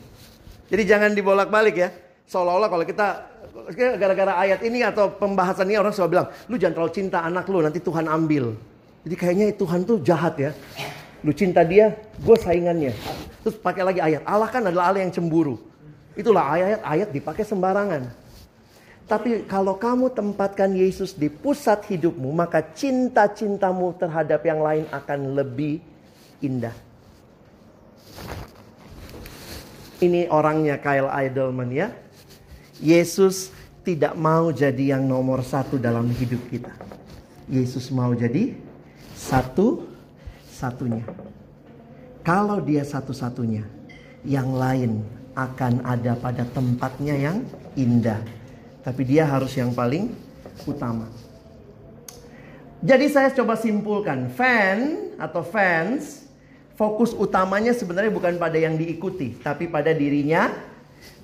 Jadi 0.74 0.84
jangan 0.90 1.14
dibolak-balik 1.14 1.76
ya. 1.78 1.94
Seolah-olah 2.26 2.70
kalau 2.72 2.86
kita 2.88 3.31
gara-gara 3.76 4.34
ayat 4.40 4.60
ini 4.64 4.84
atau 4.84 5.12
pembahasan 5.12 5.68
ini 5.68 5.78
orang 5.80 5.92
selalu 5.92 6.12
bilang, 6.16 6.28
lu 6.48 6.56
jangan 6.56 6.76
terlalu 6.80 6.94
cinta 6.96 7.18
anak 7.24 7.46
lu, 7.52 7.60
nanti 7.60 7.80
Tuhan 7.84 8.08
ambil. 8.08 8.56
Jadi 9.04 9.16
kayaknya 9.18 9.46
Tuhan 9.58 9.84
tuh 9.84 9.98
jahat 10.00 10.38
ya. 10.40 10.52
Lu 11.22 11.36
cinta 11.36 11.62
dia, 11.62 11.94
gue 12.22 12.38
saingannya. 12.38 12.94
Terus 13.46 13.58
pakai 13.58 13.84
lagi 13.86 14.02
ayat, 14.02 14.26
Allah 14.26 14.50
kan 14.50 14.66
adalah 14.66 14.90
Allah 14.90 15.06
yang 15.06 15.14
cemburu. 15.14 15.60
Itulah 16.18 16.58
ayat-ayat 16.58 17.10
dipakai 17.14 17.44
sembarangan. 17.46 18.10
Tapi 19.06 19.44
kalau 19.44 19.76
kamu 19.76 20.16
tempatkan 20.16 20.72
Yesus 20.72 21.12
di 21.12 21.28
pusat 21.28 21.84
hidupmu, 21.92 22.32
maka 22.32 22.64
cinta-cintamu 22.64 23.92
terhadap 24.00 24.40
yang 24.48 24.64
lain 24.64 24.88
akan 24.88 25.36
lebih 25.36 25.84
indah. 26.40 26.72
Ini 30.02 30.32
orangnya 30.32 30.80
Kyle 30.82 31.12
Idleman 31.12 31.70
ya. 31.70 31.92
Yesus 32.82 33.54
tidak 33.86 34.18
mau 34.18 34.50
jadi 34.50 34.98
yang 34.98 35.06
nomor 35.06 35.46
satu 35.46 35.78
dalam 35.78 36.10
hidup 36.18 36.42
kita. 36.50 36.74
Yesus 37.46 37.94
mau 37.94 38.10
jadi 38.18 38.58
satu-satunya. 39.14 41.06
Kalau 42.26 42.58
dia 42.62 42.82
satu-satunya, 42.82 43.66
yang 44.26 44.54
lain 44.54 45.02
akan 45.38 45.82
ada 45.86 46.18
pada 46.18 46.46
tempatnya 46.50 47.16
yang 47.18 47.38
indah. 47.78 48.22
Tapi 48.82 49.06
dia 49.06 49.30
harus 49.30 49.54
yang 49.54 49.74
paling 49.74 50.10
utama. 50.66 51.10
Jadi 52.82 53.06
saya 53.14 53.30
coba 53.30 53.54
simpulkan, 53.58 54.34
fan 54.34 55.14
atau 55.22 55.46
fans 55.46 56.26
fokus 56.74 57.14
utamanya 57.14 57.78
sebenarnya 57.78 58.10
bukan 58.10 58.42
pada 58.42 58.58
yang 58.58 58.74
diikuti, 58.74 59.38
tapi 59.38 59.70
pada 59.70 59.94
dirinya 59.94 60.50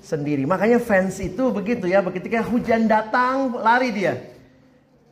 sendiri. 0.08 0.48
Makanya 0.48 0.80
fans 0.80 1.20
itu 1.20 1.52
begitu 1.52 1.84
ya, 1.84 2.00
ketika 2.00 2.40
hujan 2.40 2.88
datang 2.88 3.52
lari 3.60 3.92
dia. 3.92 4.16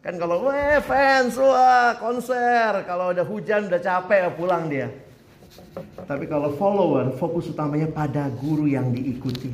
Kan 0.00 0.16
kalau 0.16 0.48
weh 0.48 0.80
fans 0.80 1.36
wah 1.36 1.92
konser, 2.00 2.86
kalau 2.88 3.12
udah 3.12 3.26
hujan 3.28 3.68
udah 3.68 3.80
capek 3.82 4.32
pulang 4.32 4.72
dia. 4.72 4.88
Tapi 6.08 6.24
kalau 6.24 6.56
follower 6.56 7.12
fokus 7.20 7.52
utamanya 7.52 7.90
pada 7.92 8.32
guru 8.32 8.64
yang 8.64 8.88
diikuti. 8.88 9.52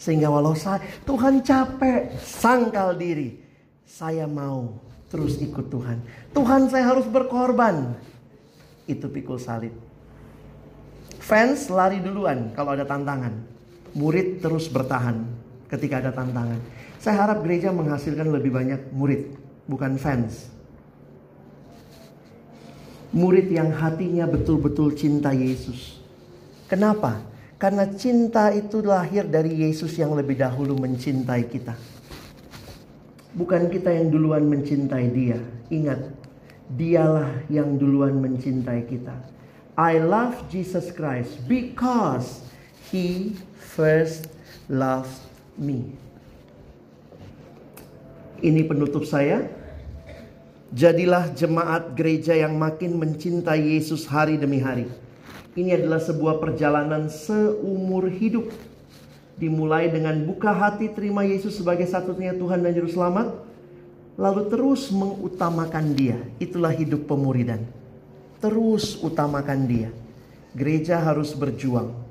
Sehingga 0.00 0.32
walau 0.32 0.56
saya 0.56 0.80
Tuhan 1.04 1.44
capek, 1.44 2.16
sangkal 2.18 2.96
diri, 2.96 3.36
saya 3.84 4.24
mau 4.24 4.80
terus 5.12 5.36
ikut 5.38 5.68
Tuhan. 5.68 6.00
Tuhan 6.32 6.72
saya 6.72 6.88
harus 6.88 7.04
berkorban. 7.04 7.94
Itu 8.88 9.12
pikul 9.12 9.36
salib. 9.36 9.76
Fans 11.20 11.68
lari 11.68 12.00
duluan 12.00 12.50
kalau 12.56 12.72
ada 12.72 12.88
tantangan. 12.88 13.59
Murid 13.94 14.38
terus 14.38 14.70
bertahan 14.70 15.26
ketika 15.70 16.02
ada 16.02 16.10
tantangan. 16.14 16.58
Saya 17.00 17.26
harap 17.26 17.42
gereja 17.46 17.72
menghasilkan 17.72 18.28
lebih 18.28 18.52
banyak 18.52 18.92
murid, 18.92 19.34
bukan 19.64 19.96
fans. 19.96 20.50
Murid 23.10 23.50
yang 23.50 23.74
hatinya 23.74 24.28
betul-betul 24.28 24.94
cinta 24.94 25.34
Yesus. 25.34 25.98
Kenapa? 26.70 27.26
Karena 27.58 27.88
cinta 27.90 28.54
itu 28.54 28.80
lahir 28.80 29.26
dari 29.26 29.66
Yesus 29.66 29.98
yang 29.98 30.14
lebih 30.14 30.38
dahulu 30.38 30.78
mencintai 30.78 31.44
kita. 31.50 31.74
Bukan 33.34 33.68
kita 33.68 33.90
yang 33.90 34.14
duluan 34.14 34.46
mencintai 34.46 35.06
dia. 35.10 35.38
Ingat, 35.70 36.14
dialah 36.70 37.42
yang 37.50 37.74
duluan 37.74 38.22
mencintai 38.22 38.86
kita. 38.86 39.14
I 39.74 39.98
love 39.98 40.46
Jesus 40.52 40.94
Christ 40.94 41.42
because 41.50 42.46
he 42.94 43.34
first 43.74 44.26
loved 44.66 45.14
me. 45.54 45.94
Ini 48.42 48.66
penutup 48.66 49.06
saya. 49.06 49.46
Jadilah 50.70 51.34
jemaat 51.34 51.98
gereja 51.98 52.34
yang 52.34 52.54
makin 52.54 52.94
mencintai 52.94 53.74
Yesus 53.78 54.06
hari 54.06 54.38
demi 54.38 54.62
hari. 54.62 54.86
Ini 55.58 55.82
adalah 55.82 55.98
sebuah 55.98 56.38
perjalanan 56.38 57.10
seumur 57.10 58.06
hidup. 58.06 58.54
Dimulai 59.34 59.90
dengan 59.90 60.14
buka 60.24 60.54
hati 60.54 60.92
terima 60.94 61.26
Yesus 61.26 61.58
sebagai 61.58 61.90
satunya 61.90 62.30
Tuhan 62.36 62.62
dan 62.62 62.70
Juru 62.70 62.90
Selamat. 62.90 63.34
Lalu 64.14 64.46
terus 64.46 64.94
mengutamakan 64.94 65.96
dia. 65.96 66.22
Itulah 66.38 66.70
hidup 66.70 67.08
pemuridan. 67.10 67.66
Terus 68.38 69.00
utamakan 69.02 69.66
dia. 69.66 69.90
Gereja 70.54 71.02
harus 71.02 71.34
berjuang 71.34 72.09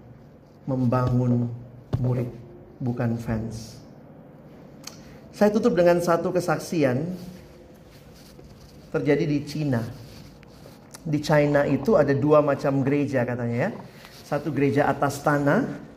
membangun 0.70 1.50
murid, 1.98 2.30
bukan 2.78 3.18
fans. 3.18 3.82
Saya 5.34 5.50
tutup 5.50 5.74
dengan 5.74 5.98
satu 5.98 6.30
kesaksian 6.30 7.10
terjadi 8.94 9.26
di 9.26 9.40
Cina. 9.50 9.82
Di 11.02 11.18
China 11.24 11.66
itu 11.66 11.98
ada 11.98 12.14
dua 12.14 12.46
macam 12.46 12.86
gereja 12.86 13.26
katanya 13.26 13.70
ya. 13.70 13.72
Satu 14.22 14.54
gereja 14.54 14.86
atas 14.86 15.26
tanah 15.26 15.90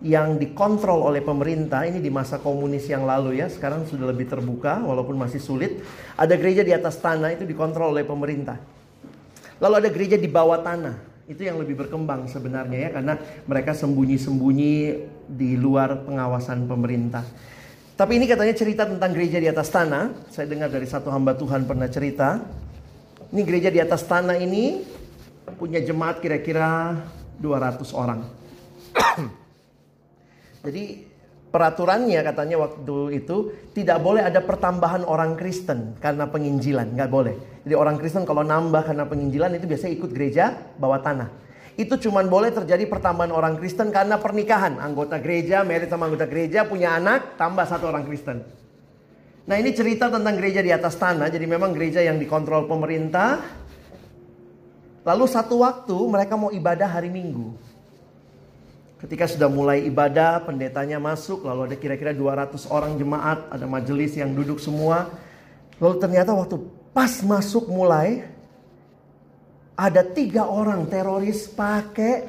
yang 0.00 0.40
dikontrol 0.40 1.04
oleh 1.12 1.20
pemerintah 1.20 1.84
ini 1.84 2.00
di 2.00 2.08
masa 2.08 2.40
komunis 2.40 2.88
yang 2.88 3.04
lalu 3.04 3.38
ya. 3.38 3.52
Sekarang 3.52 3.84
sudah 3.84 4.10
lebih 4.10 4.26
terbuka 4.26 4.80
walaupun 4.80 5.14
masih 5.14 5.38
sulit. 5.38 5.84
Ada 6.16 6.34
gereja 6.40 6.64
di 6.64 6.72
atas 6.72 6.98
tanah 6.98 7.36
itu 7.36 7.44
dikontrol 7.44 7.92
oleh 7.92 8.02
pemerintah. 8.02 8.56
Lalu 9.60 9.74
ada 9.86 9.90
gereja 9.92 10.16
di 10.16 10.26
bawah 10.26 10.64
tanah. 10.64 11.09
Itu 11.30 11.46
yang 11.46 11.62
lebih 11.62 11.78
berkembang 11.78 12.26
sebenarnya 12.26 12.90
ya 12.90 12.90
karena 12.90 13.14
mereka 13.46 13.70
sembunyi-sembunyi 13.70 14.74
di 15.30 15.54
luar 15.54 16.02
pengawasan 16.02 16.66
pemerintah. 16.66 17.22
Tapi 17.94 18.18
ini 18.18 18.26
katanya 18.26 18.50
cerita 18.56 18.82
tentang 18.82 19.14
gereja 19.14 19.38
di 19.38 19.46
atas 19.46 19.70
tanah. 19.70 20.26
Saya 20.34 20.50
dengar 20.50 20.74
dari 20.74 20.90
satu 20.90 21.06
hamba 21.14 21.38
Tuhan 21.38 21.70
pernah 21.70 21.86
cerita. 21.86 22.42
Ini 23.30 23.46
gereja 23.46 23.70
di 23.70 23.78
atas 23.78 24.02
tanah 24.10 24.42
ini 24.42 24.82
punya 25.54 25.78
jemaat 25.78 26.18
kira-kira 26.18 26.98
200 27.38 27.94
orang. 27.94 28.26
Jadi 30.66 31.09
peraturannya 31.50 32.22
katanya 32.22 32.56
waktu 32.62 33.20
itu 33.20 33.50
tidak 33.74 33.98
boleh 34.00 34.22
ada 34.22 34.38
pertambahan 34.38 35.02
orang 35.02 35.34
Kristen 35.34 35.98
karena 35.98 36.30
penginjilan, 36.30 36.94
nggak 36.94 37.10
boleh. 37.10 37.34
Jadi 37.66 37.74
orang 37.74 37.98
Kristen 37.98 38.22
kalau 38.22 38.46
nambah 38.46 38.86
karena 38.86 39.04
penginjilan 39.04 39.58
itu 39.58 39.66
biasanya 39.66 39.92
ikut 39.98 40.10
gereja 40.14 40.54
bawah 40.78 41.02
tanah. 41.02 41.28
Itu 41.74 41.96
cuma 41.96 42.22
boleh 42.22 42.54
terjadi 42.54 42.86
pertambahan 42.86 43.34
orang 43.34 43.54
Kristen 43.58 43.90
karena 43.90 44.20
pernikahan. 44.20 44.78
Anggota 44.78 45.18
gereja, 45.18 45.66
merit 45.66 45.90
sama 45.90 46.06
anggota 46.06 46.28
gereja 46.28 46.66
punya 46.68 46.94
anak, 46.94 47.40
tambah 47.40 47.66
satu 47.66 47.90
orang 47.90 48.06
Kristen. 48.06 48.42
Nah 49.48 49.56
ini 49.58 49.74
cerita 49.74 50.12
tentang 50.12 50.36
gereja 50.38 50.60
di 50.62 50.70
atas 50.70 50.94
tanah, 50.94 51.26
jadi 51.32 51.42
memang 51.48 51.74
gereja 51.74 52.04
yang 52.04 52.20
dikontrol 52.20 52.68
pemerintah. 52.70 53.40
Lalu 55.00 55.24
satu 55.24 55.64
waktu 55.64 55.96
mereka 56.06 56.36
mau 56.36 56.52
ibadah 56.52 56.86
hari 56.86 57.08
Minggu. 57.08 57.69
Ketika 59.00 59.24
sudah 59.24 59.48
mulai 59.48 59.88
ibadah, 59.88 60.44
pendetanya 60.44 61.00
masuk, 61.00 61.48
lalu 61.48 61.72
ada 61.72 61.76
kira-kira 61.80 62.12
200 62.12 62.68
orang 62.68 63.00
jemaat, 63.00 63.48
ada 63.48 63.64
majelis 63.64 64.12
yang 64.12 64.36
duduk 64.36 64.60
semua. 64.60 65.08
Lalu 65.80 65.96
ternyata 65.96 66.36
waktu 66.36 66.60
pas 66.92 67.24
masuk 67.24 67.72
mulai, 67.72 68.28
ada 69.72 70.04
tiga 70.04 70.44
orang 70.44 70.84
teroris 70.84 71.48
pakai 71.48 72.28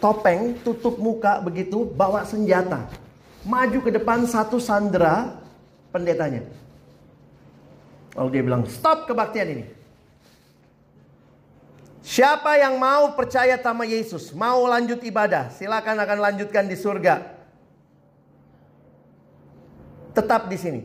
topeng, 0.00 0.56
tutup 0.64 0.96
muka 0.96 1.44
begitu, 1.44 1.84
bawa 1.84 2.24
senjata. 2.24 2.88
Maju 3.44 3.78
ke 3.84 3.92
depan 3.92 4.24
satu 4.24 4.56
sandera 4.56 5.36
pendetanya. 5.92 6.40
Lalu 8.16 8.28
dia 8.32 8.42
bilang, 8.48 8.64
stop 8.64 9.04
kebaktian 9.04 9.60
ini. 9.60 9.64
Siapa 12.08 12.56
yang 12.56 12.80
mau 12.80 13.12
percaya 13.12 13.60
sama 13.60 13.84
Yesus, 13.84 14.32
mau 14.32 14.64
lanjut 14.64 14.96
ibadah, 15.04 15.52
silakan 15.52 15.92
akan 16.00 16.18
lanjutkan 16.24 16.64
di 16.64 16.72
surga. 16.72 17.36
Tetap 20.16 20.48
di 20.48 20.56
sini. 20.56 20.80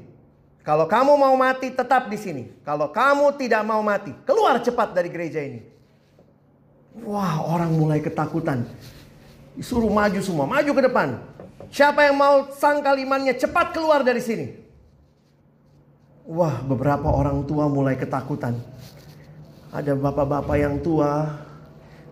Kalau 0.68 0.84
kamu 0.84 1.16
mau 1.16 1.32
mati, 1.40 1.72
tetap 1.72 2.12
di 2.12 2.20
sini. 2.20 2.52
Kalau 2.68 2.92
kamu 2.92 3.40
tidak 3.40 3.64
mau 3.64 3.80
mati, 3.80 4.12
keluar 4.28 4.60
cepat 4.60 4.92
dari 4.92 5.08
gereja 5.08 5.40
ini. 5.40 5.64
Wah, 7.08 7.40
orang 7.40 7.72
mulai 7.72 8.04
ketakutan. 8.04 8.68
Disuruh 9.56 9.88
maju 9.88 10.20
semua, 10.20 10.44
maju 10.44 10.72
ke 10.76 10.82
depan. 10.92 11.24
Siapa 11.72 12.04
yang 12.04 12.20
mau 12.20 12.52
sangkal 12.52 13.00
imannya, 13.00 13.40
cepat 13.40 13.72
keluar 13.72 14.04
dari 14.04 14.20
sini. 14.20 14.60
Wah, 16.28 16.60
beberapa 16.68 17.08
orang 17.08 17.48
tua 17.48 17.72
mulai 17.72 17.96
ketakutan. 17.96 18.60
Ada 19.74 19.98
bapak-bapak 19.98 20.54
yang 20.54 20.78
tua, 20.86 21.34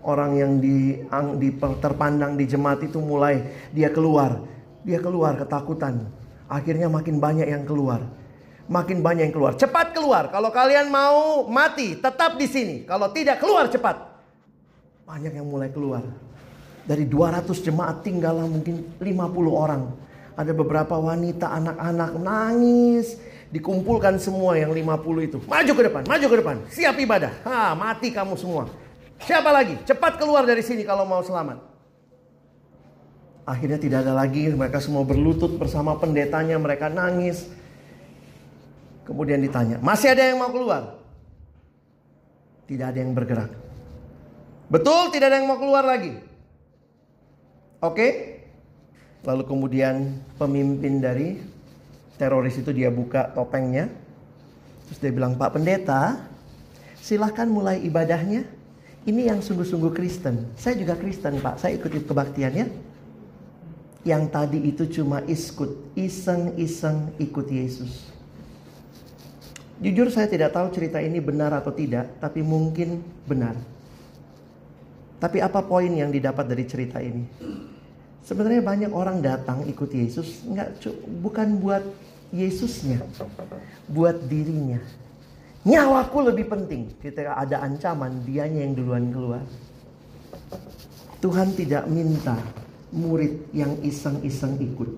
orang 0.01 0.33
yang 0.33 0.57
di, 0.57 0.97
di 1.37 1.49
terpandang 1.77 2.33
di 2.33 2.49
jemaat 2.49 2.81
itu 2.81 2.97
mulai 2.97 3.69
dia 3.69 3.93
keluar. 3.93 4.41
Dia 4.81 4.97
keluar 4.97 5.37
ketakutan. 5.37 6.09
Akhirnya 6.49 6.89
makin 6.89 7.21
banyak 7.21 7.45
yang 7.45 7.69
keluar. 7.69 8.01
Makin 8.65 9.05
banyak 9.05 9.29
yang 9.29 9.35
keluar. 9.35 9.53
Cepat 9.53 9.93
keluar. 9.93 10.33
Kalau 10.33 10.49
kalian 10.49 10.89
mau 10.89 11.45
mati, 11.45 12.01
tetap 12.01 12.33
di 12.41 12.49
sini. 12.49 12.81
Kalau 12.81 13.13
tidak 13.13 13.37
keluar 13.37 13.69
cepat. 13.69 14.09
Banyak 15.05 15.37
yang 15.37 15.45
mulai 15.45 15.69
keluar. 15.69 16.01
Dari 16.81 17.05
200 17.05 17.45
jemaat 17.61 18.01
tinggallah 18.01 18.49
mungkin 18.49 18.97
50 18.97 19.05
orang. 19.53 19.85
Ada 20.33 20.49
beberapa 20.57 20.97
wanita, 20.97 21.45
anak-anak 21.61 22.11
nangis. 22.17 23.21
Dikumpulkan 23.51 24.15
semua 24.15 24.55
yang 24.55 24.71
50 24.71 25.27
itu. 25.27 25.37
Maju 25.43 25.71
ke 25.75 25.83
depan, 25.91 26.01
maju 26.07 26.25
ke 26.25 26.35
depan. 26.39 26.55
Siap 26.71 26.95
ibadah. 27.03 27.31
Ha, 27.43 27.75
mati 27.75 28.07
kamu 28.15 28.39
semua. 28.39 28.71
Siapa 29.21 29.51
lagi? 29.51 29.75
Cepat 29.83 30.15
keluar 30.15 30.47
dari 30.47 30.63
sini 30.63 30.87
kalau 30.87 31.03
mau 31.03 31.19
selamat. 31.19 31.59
Akhirnya 33.43 33.75
tidak 33.75 34.07
ada 34.07 34.15
lagi. 34.15 34.47
Mereka 34.47 34.79
semua 34.79 35.03
berlutut 35.03 35.59
bersama 35.59 35.99
pendetanya. 35.99 36.55
Mereka 36.55 36.87
nangis. 36.87 37.51
Kemudian 39.03 39.43
ditanya, 39.43 39.75
masih 39.83 40.15
ada 40.15 40.23
yang 40.23 40.39
mau 40.39 40.53
keluar? 40.53 40.95
Tidak 42.69 42.85
ada 42.87 42.99
yang 43.03 43.11
bergerak. 43.11 43.51
Betul, 44.71 45.11
tidak 45.11 45.27
ada 45.27 45.43
yang 45.43 45.51
mau 45.51 45.59
keluar 45.59 45.83
lagi. 45.83 46.15
Oke? 47.83 48.39
Lalu 49.27 49.43
kemudian 49.43 50.23
pemimpin 50.39 51.03
dari 51.03 51.43
teroris 52.21 52.53
itu 52.61 52.69
dia 52.69 52.93
buka 52.93 53.33
topengnya. 53.33 53.89
Terus 54.85 55.01
dia 55.01 55.09
bilang, 55.09 55.33
Pak 55.33 55.57
Pendeta, 55.57 56.21
silahkan 57.01 57.49
mulai 57.49 57.81
ibadahnya. 57.81 58.45
Ini 59.01 59.33
yang 59.33 59.41
sungguh-sungguh 59.41 59.89
Kristen. 59.97 60.45
Saya 60.53 60.77
juga 60.77 60.93
Kristen 60.93 61.41
Pak, 61.41 61.57
saya 61.57 61.73
ikut 61.81 61.89
kebaktiannya. 62.05 62.93
Yang 64.05 64.23
tadi 64.29 64.59
itu 64.69 64.83
cuma 65.01 65.25
iskut, 65.25 65.73
iseng-iseng 65.97 67.09
ikut 67.17 67.47
Yesus. 67.49 68.13
Jujur 69.81 70.13
saya 70.13 70.29
tidak 70.29 70.53
tahu 70.53 70.69
cerita 70.69 71.01
ini 71.01 71.17
benar 71.17 71.57
atau 71.57 71.73
tidak, 71.73 72.21
tapi 72.21 72.45
mungkin 72.45 73.01
benar. 73.25 73.57
Tapi 75.17 75.41
apa 75.41 75.65
poin 75.65 75.89
yang 75.89 76.13
didapat 76.13 76.45
dari 76.45 76.65
cerita 76.69 77.01
ini? 77.01 77.25
Sebenarnya 78.21 78.61
banyak 78.61 78.91
orang 78.93 79.21
datang 79.25 79.65
ikut 79.65 79.89
Yesus 79.89 80.45
nggak 80.45 80.85
bukan 81.25 81.57
buat 81.57 81.81
Yesusnya, 82.31 83.03
buat 83.91 84.17
dirinya. 84.27 84.79
Nyawaku 85.61 86.31
lebih 86.31 86.49
penting 86.49 86.95
ketika 86.97 87.37
ada 87.37 87.61
ancaman, 87.61 88.23
dianya 88.25 88.65
yang 88.65 88.73
duluan 88.73 89.11
keluar. 89.13 89.43
Tuhan 91.21 91.53
tidak 91.53 91.85
minta 91.85 92.39
murid 92.89 93.51
yang 93.53 93.77
iseng-iseng 93.85 94.57
ikut. 94.57 94.89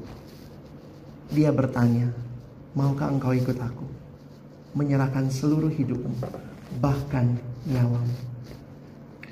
Dia 1.33 1.51
bertanya, 1.51 2.13
maukah 2.77 3.11
engkau 3.11 3.35
ikut 3.35 3.59
aku? 3.59 4.03
menyerahkan 4.73 5.29
seluruh 5.29 5.69
hidupmu, 5.69 6.17
bahkan 6.81 7.37
nyawamu. 7.69 8.17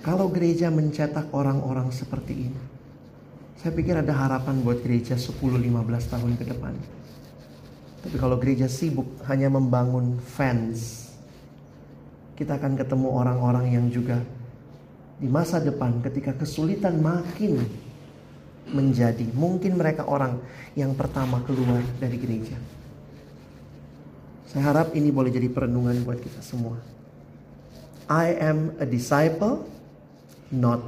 Kalau 0.01 0.29
gereja 0.33 0.73
mencetak 0.73 1.29
orang-orang 1.33 1.89
seperti 1.93 2.49
ini, 2.49 2.61
saya 3.57 3.73
pikir 3.73 4.01
ada 4.01 4.13
harapan 4.13 4.61
buat 4.65 4.81
gereja 4.81 5.17
10-15 5.17 5.41
tahun 6.09 6.33
ke 6.37 6.45
depan. 6.49 6.73
Tapi 8.01 8.15
kalau 8.17 8.37
gereja 8.41 8.65
sibuk 8.65 9.05
hanya 9.29 9.49
membangun 9.53 10.17
fans, 10.17 11.09
kita 12.33 12.57
akan 12.57 12.73
ketemu 12.73 13.07
orang-orang 13.13 13.77
yang 13.77 13.85
juga 13.93 14.17
di 15.21 15.29
masa 15.29 15.61
depan 15.61 16.01
ketika 16.01 16.33
kesulitan 16.33 16.97
makin 16.97 17.61
menjadi, 18.73 19.29
mungkin 19.37 19.77
mereka 19.77 20.09
orang 20.09 20.41
yang 20.73 20.97
pertama 20.97 21.45
keluar 21.45 21.85
dari 22.01 22.17
gereja. 22.17 22.57
Saya 24.49 24.73
harap 24.73 24.97
ini 24.97 25.13
boleh 25.13 25.29
jadi 25.29 25.47
perenungan 25.47 26.01
buat 26.01 26.17
kita 26.17 26.41
semua. 26.41 26.81
I 28.09 28.35
am 28.41 28.73
a 28.81 28.85
disciple, 28.89 29.63
not 30.49 30.81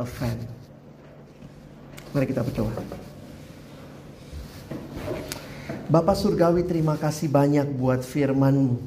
a 0.00 0.08
fan. 0.08 0.40
Mari 2.10 2.26
kita 2.26 2.40
berdoa. 2.40 2.72
Bapak 5.88 6.16
Surgawi 6.16 6.64
terima 6.64 6.96
kasih 7.00 7.28
banyak 7.28 7.68
buat 7.76 8.04
firman-Mu. 8.04 8.80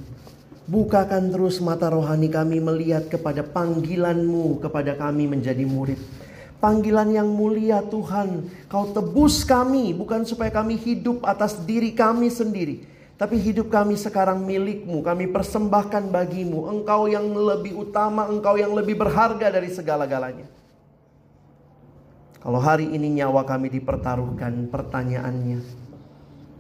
Bukakan 0.68 1.32
terus 1.32 1.64
mata 1.64 1.88
rohani 1.88 2.28
kami 2.28 2.60
melihat 2.60 3.08
kepada 3.08 3.42
panggilan-Mu 3.42 4.62
kepada 4.62 4.94
kami 4.94 5.26
menjadi 5.26 5.64
murid. 5.64 5.98
Panggilan 6.58 7.14
yang 7.14 7.30
mulia 7.30 7.86
Tuhan, 7.86 8.50
Kau 8.66 8.90
tebus 8.90 9.46
kami 9.46 9.94
bukan 9.94 10.26
supaya 10.26 10.50
kami 10.50 10.76
hidup 10.76 11.22
atas 11.22 11.62
diri 11.62 11.94
kami 11.94 12.34
sendiri 12.34 12.98
tapi 13.18 13.42
hidup 13.42 13.74
kami 13.74 13.98
sekarang 13.98 14.46
milikmu, 14.46 15.02
kami 15.02 15.26
persembahkan 15.34 16.14
bagimu. 16.14 16.70
Engkau 16.70 17.10
yang 17.10 17.26
lebih 17.34 17.74
utama, 17.74 18.30
engkau 18.30 18.62
yang 18.62 18.78
lebih 18.78 18.94
berharga 18.94 19.50
dari 19.50 19.74
segala-galanya. 19.74 20.46
Kalau 22.38 22.62
hari 22.62 22.86
ini 22.94 23.18
nyawa 23.18 23.42
kami 23.42 23.74
dipertaruhkan, 23.74 24.70
pertanyaannya, 24.70 25.60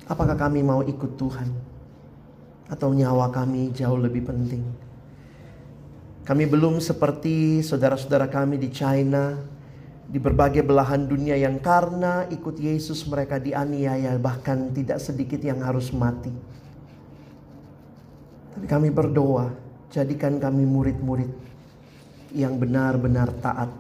apakah 0.07 0.35
kami 0.39 0.63
mau 0.63 0.81
ikut 0.81 1.19
Tuhan? 1.19 1.49
Atau 2.67 2.91
nyawa 2.91 3.31
kami 3.31 3.71
jauh 3.71 3.95
lebih 3.95 4.27
penting? 4.27 4.63
Kami 6.27 6.43
belum 6.43 6.83
seperti 6.83 7.63
saudara-saudara 7.63 8.27
kami 8.27 8.59
di 8.59 8.67
China, 8.67 9.39
di 10.07 10.19
berbagai 10.19 10.63
belahan 10.63 11.07
dunia 11.07 11.39
yang 11.39 11.59
karena 11.59 12.27
ikut 12.27 12.59
Yesus 12.59 13.03
mereka 13.07 13.39
dianiaya 13.39 14.15
bahkan 14.19 14.71
tidak 14.71 14.99
sedikit 14.99 15.39
yang 15.39 15.63
harus 15.63 15.91
mati. 15.95 16.31
Tapi 18.55 18.65
kami 18.67 18.91
berdoa, 18.91 19.51
jadikan 19.91 20.39
kami 20.39 20.67
murid-murid 20.67 21.31
yang 22.35 22.59
benar-benar 22.59 23.31
taat, 23.39 23.71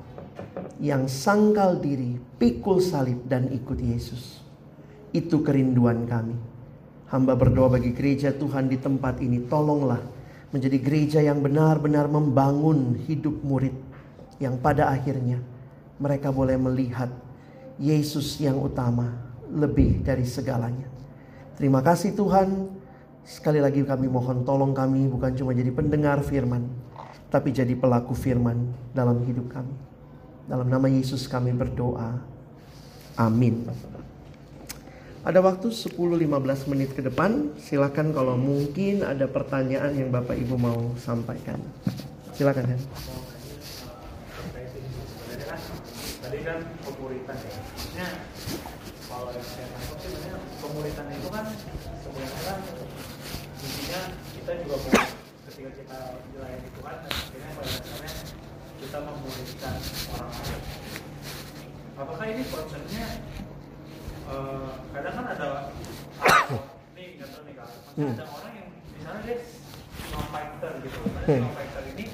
yang 0.79 1.07
sangkal 1.11 1.79
diri, 1.79 2.15
pikul 2.39 2.79
salib 2.79 3.27
dan 3.27 3.51
ikut 3.51 3.79
Yesus. 3.79 4.36
Itu 5.15 5.43
kerinduan 5.43 6.07
kami. 6.07 6.35
Hamba 7.07 7.39
berdoa 7.39 7.71
bagi 7.71 7.95
gereja 7.95 8.35
Tuhan 8.35 8.67
di 8.67 8.75
tempat 8.75 9.23
ini, 9.23 9.47
tolonglah 9.47 10.03
menjadi 10.51 10.77
gereja 10.79 11.19
yang 11.23 11.39
benar-benar 11.43 12.07
membangun 12.07 12.99
hidup 13.07 13.43
murid 13.43 13.75
yang 14.39 14.59
pada 14.59 14.91
akhirnya 14.91 15.43
mereka 15.97 16.29
boleh 16.31 16.55
melihat 16.55 17.09
Yesus 17.77 18.37
yang 18.39 18.57
utama 18.61 19.17
lebih 19.49 20.03
dari 20.03 20.23
segalanya. 20.23 20.87
Terima 21.57 21.81
kasih 21.81 22.13
Tuhan. 22.13 22.69
Sekali 23.27 23.59
lagi 23.59 23.83
kami 23.83 24.07
mohon 24.07 24.47
tolong 24.47 24.71
kami 24.71 25.03
bukan 25.11 25.35
cuma 25.35 25.51
jadi 25.51 25.67
pendengar 25.75 26.23
firman, 26.23 26.63
tapi 27.27 27.51
jadi 27.51 27.75
pelaku 27.75 28.15
firman 28.15 28.71
dalam 28.95 29.19
hidup 29.27 29.51
kami. 29.51 29.75
Dalam 30.47 30.71
nama 30.71 30.87
Yesus 30.87 31.27
kami 31.27 31.51
berdoa. 31.51 32.23
Amin. 33.19 33.67
Ada 35.27 35.43
waktu 35.43 35.67
10-15 35.75 36.71
menit 36.71 36.95
ke 36.95 37.03
depan. 37.03 37.51
Silakan 37.59 38.15
kalau 38.15 38.39
mungkin 38.39 39.03
ada 39.03 39.27
pertanyaan 39.27 39.91
yang 39.91 40.07
Bapak 40.07 40.39
Ibu 40.39 40.55
mau 40.55 40.95
sampaikan. 40.95 41.59
Silakan 42.31 42.63
ya 42.71 42.79
tadi 46.27 46.43
kan 46.43 46.59
pemuritan 46.83 47.37
ya 47.39 47.51
kan 51.31 51.47
kan 53.87 54.11
kita 54.35 54.51
juga 54.59 54.75
orang 60.11 60.31
lain 60.35 60.71
apakah 61.97 62.25
ini 62.27 62.43
konsepnya 62.51 63.07
uh, 64.27 64.69
kadang 64.93 65.13
kan 65.15 65.25
ada 65.33 65.47
nih 66.95 67.07
nggak 67.19 67.29
tahu 67.31 67.41
nih 67.47 67.53
kak 67.55 67.67
maksudnya 67.67 68.03
hmm. 68.05 68.15
ada 68.15 68.25
orang 68.31 68.53
yang 68.53 68.67
misalnya 68.95 69.21
dia 69.23 69.37
fighter 70.31 70.71
gitu 70.83 70.99
hmm. 71.03 71.49
fighter 71.55 71.83
ini 71.95 72.05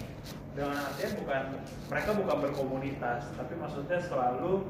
dengan 0.53 0.77
artian 0.85 1.11
bukan 1.17 1.43
mereka 1.89 2.09
bukan 2.13 2.37
berkomunitas 2.45 3.21
tapi 3.33 3.53
maksudnya 3.57 3.99
selalu 4.05 4.69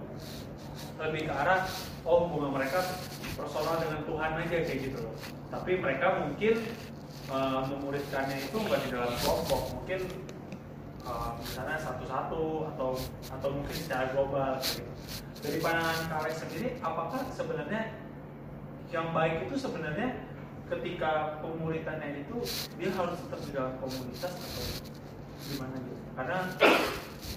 lebih 1.01 1.21
ke 1.27 1.33
arah 1.33 1.67
oh 2.07 2.29
hubungan 2.29 2.55
mereka 2.61 2.79
personal 3.35 3.81
dengan 3.81 4.01
Tuhan 4.07 4.31
aja 4.39 4.57
kayak 4.63 4.79
gitu 4.79 4.97
loh 5.03 5.15
tapi 5.51 5.71
mereka 5.81 6.23
mungkin 6.23 6.55
uh, 7.27 7.61
memuridkannya 7.67 8.37
itu 8.47 8.57
bukan 8.57 8.79
di 8.87 8.89
dalam 8.95 9.13
kelompok 9.19 9.61
mungkin 9.75 9.99
uh, 11.03 11.35
misalnya 11.39 11.77
satu-satu 11.83 12.43
atau 12.75 12.89
atau 13.31 13.49
mungkin 13.51 13.75
secara 13.75 14.11
global 14.15 14.59
gitu. 14.63 14.87
Dari 15.43 15.57
pandangan 15.59 16.07
kalian 16.07 16.37
sendiri 16.39 16.67
apakah 16.79 17.21
sebenarnya 17.35 17.81
yang 18.95 19.11
baik 19.11 19.51
itu 19.51 19.55
sebenarnya 19.59 20.23
ketika 20.71 21.43
pemuritannya 21.43 22.23
itu 22.23 22.39
dia 22.79 22.89
harus 22.95 23.19
tetap 23.27 23.39
di 23.43 23.51
dalam 23.51 23.75
komunitas 23.83 24.31
atau 24.31 24.63
gimana 25.43 25.75
gitu 25.83 26.03
karena 26.15 26.37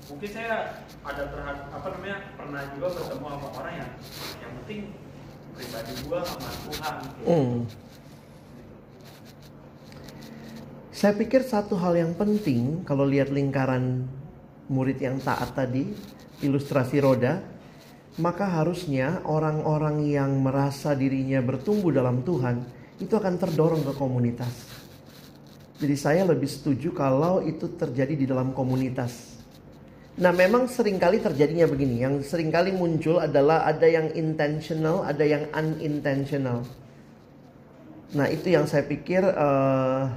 mungkin 0.07 0.31
saya 0.31 0.55
ada 1.03 1.23
terhadap 1.35 1.67
apa 1.75 1.87
namanya 1.99 2.19
pernah 2.39 2.63
juga 2.79 2.87
bertemu 2.95 3.27
sama 3.27 3.49
orang 3.59 3.75
yang 3.75 3.91
yang 4.39 4.53
penting 4.63 4.81
pribadi 5.57 5.93
gua 6.07 6.21
sama 6.23 6.51
Tuhan 6.69 6.95
gitu. 7.03 7.23
Hmm. 7.27 7.57
Saya 10.97 11.13
pikir 11.13 11.45
satu 11.45 11.77
hal 11.77 11.93
yang 11.97 12.13
penting 12.17 12.87
kalau 12.89 13.05
lihat 13.05 13.29
lingkaran 13.29 14.09
murid 14.73 14.97
yang 14.97 15.21
taat 15.21 15.53
tadi, 15.53 15.93
ilustrasi 16.41 17.05
roda, 17.05 17.45
maka 18.17 18.49
harusnya 18.49 19.21
orang-orang 19.29 20.09
yang 20.09 20.41
merasa 20.41 20.97
dirinya 20.97 21.45
bertumbuh 21.45 21.93
dalam 21.93 22.25
Tuhan 22.25 22.65
itu 22.97 23.13
akan 23.13 23.37
terdorong 23.37 23.85
ke 23.85 23.93
komunitas. 23.93 24.55
Jadi 25.77 25.97
saya 26.01 26.25
lebih 26.25 26.49
setuju 26.49 26.97
kalau 26.97 27.45
itu 27.45 27.77
terjadi 27.77 28.17
di 28.17 28.25
dalam 28.25 28.57
komunitas. 28.57 29.37
Nah 30.17 30.33
memang 30.33 30.65
sering 30.65 30.97
kali 30.97 31.21
terjadinya 31.21 31.69
begini, 31.69 32.01
yang 32.01 32.25
sering 32.25 32.49
kali 32.49 32.73
muncul 32.73 33.21
adalah 33.21 33.69
ada 33.69 33.85
yang 33.85 34.09
intentional, 34.17 35.05
ada 35.05 35.21
yang 35.21 35.45
unintentional. 35.53 36.65
Nah 38.17 38.25
itu 38.33 38.49
yang 38.49 38.65
saya 38.65 38.89
pikir 38.89 39.21
uh, 39.21 40.09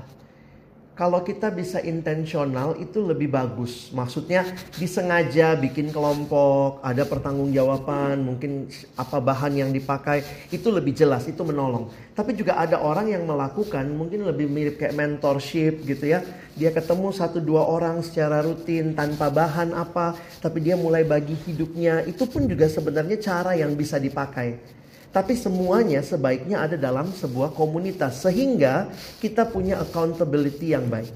kalau 1.00 1.24
kita 1.24 1.48
bisa 1.48 1.80
intensional 1.80 2.76
itu 2.76 3.00
lebih 3.00 3.32
bagus. 3.32 3.88
Maksudnya 3.96 4.44
disengaja 4.76 5.56
bikin 5.56 5.96
kelompok, 5.96 6.84
ada 6.84 7.08
pertanggungjawaban, 7.08 8.20
mungkin 8.20 8.68
apa 9.00 9.24
bahan 9.24 9.64
yang 9.64 9.72
dipakai, 9.72 10.28
itu 10.52 10.68
lebih 10.68 10.92
jelas, 10.92 11.24
itu 11.32 11.40
menolong. 11.40 11.88
Tapi 12.12 12.36
juga 12.36 12.60
ada 12.60 12.84
orang 12.84 13.16
yang 13.16 13.24
melakukan 13.24 13.88
mungkin 13.96 14.28
lebih 14.28 14.52
mirip 14.52 14.76
kayak 14.76 14.92
mentorship 15.00 15.88
gitu 15.88 16.04
ya. 16.04 16.20
Dia 16.60 16.76
ketemu 16.76 17.16
satu 17.16 17.40
dua 17.40 17.64
orang 17.64 18.04
secara 18.04 18.44
rutin 18.44 18.92
tanpa 18.92 19.32
bahan 19.32 19.72
apa, 19.72 20.20
tapi 20.44 20.60
dia 20.60 20.76
mulai 20.76 21.08
bagi 21.08 21.40
hidupnya. 21.48 22.04
Itu 22.04 22.28
pun 22.28 22.44
juga 22.44 22.68
sebenarnya 22.68 23.16
cara 23.24 23.56
yang 23.56 23.72
bisa 23.80 23.96
dipakai. 23.96 24.79
Tapi 25.10 25.34
semuanya 25.34 26.06
sebaiknya 26.06 26.62
ada 26.62 26.78
dalam 26.78 27.10
sebuah 27.10 27.58
komunitas 27.58 28.22
sehingga 28.22 28.94
kita 29.18 29.50
punya 29.50 29.82
accountability 29.82 30.78
yang 30.78 30.86
baik. 30.86 31.10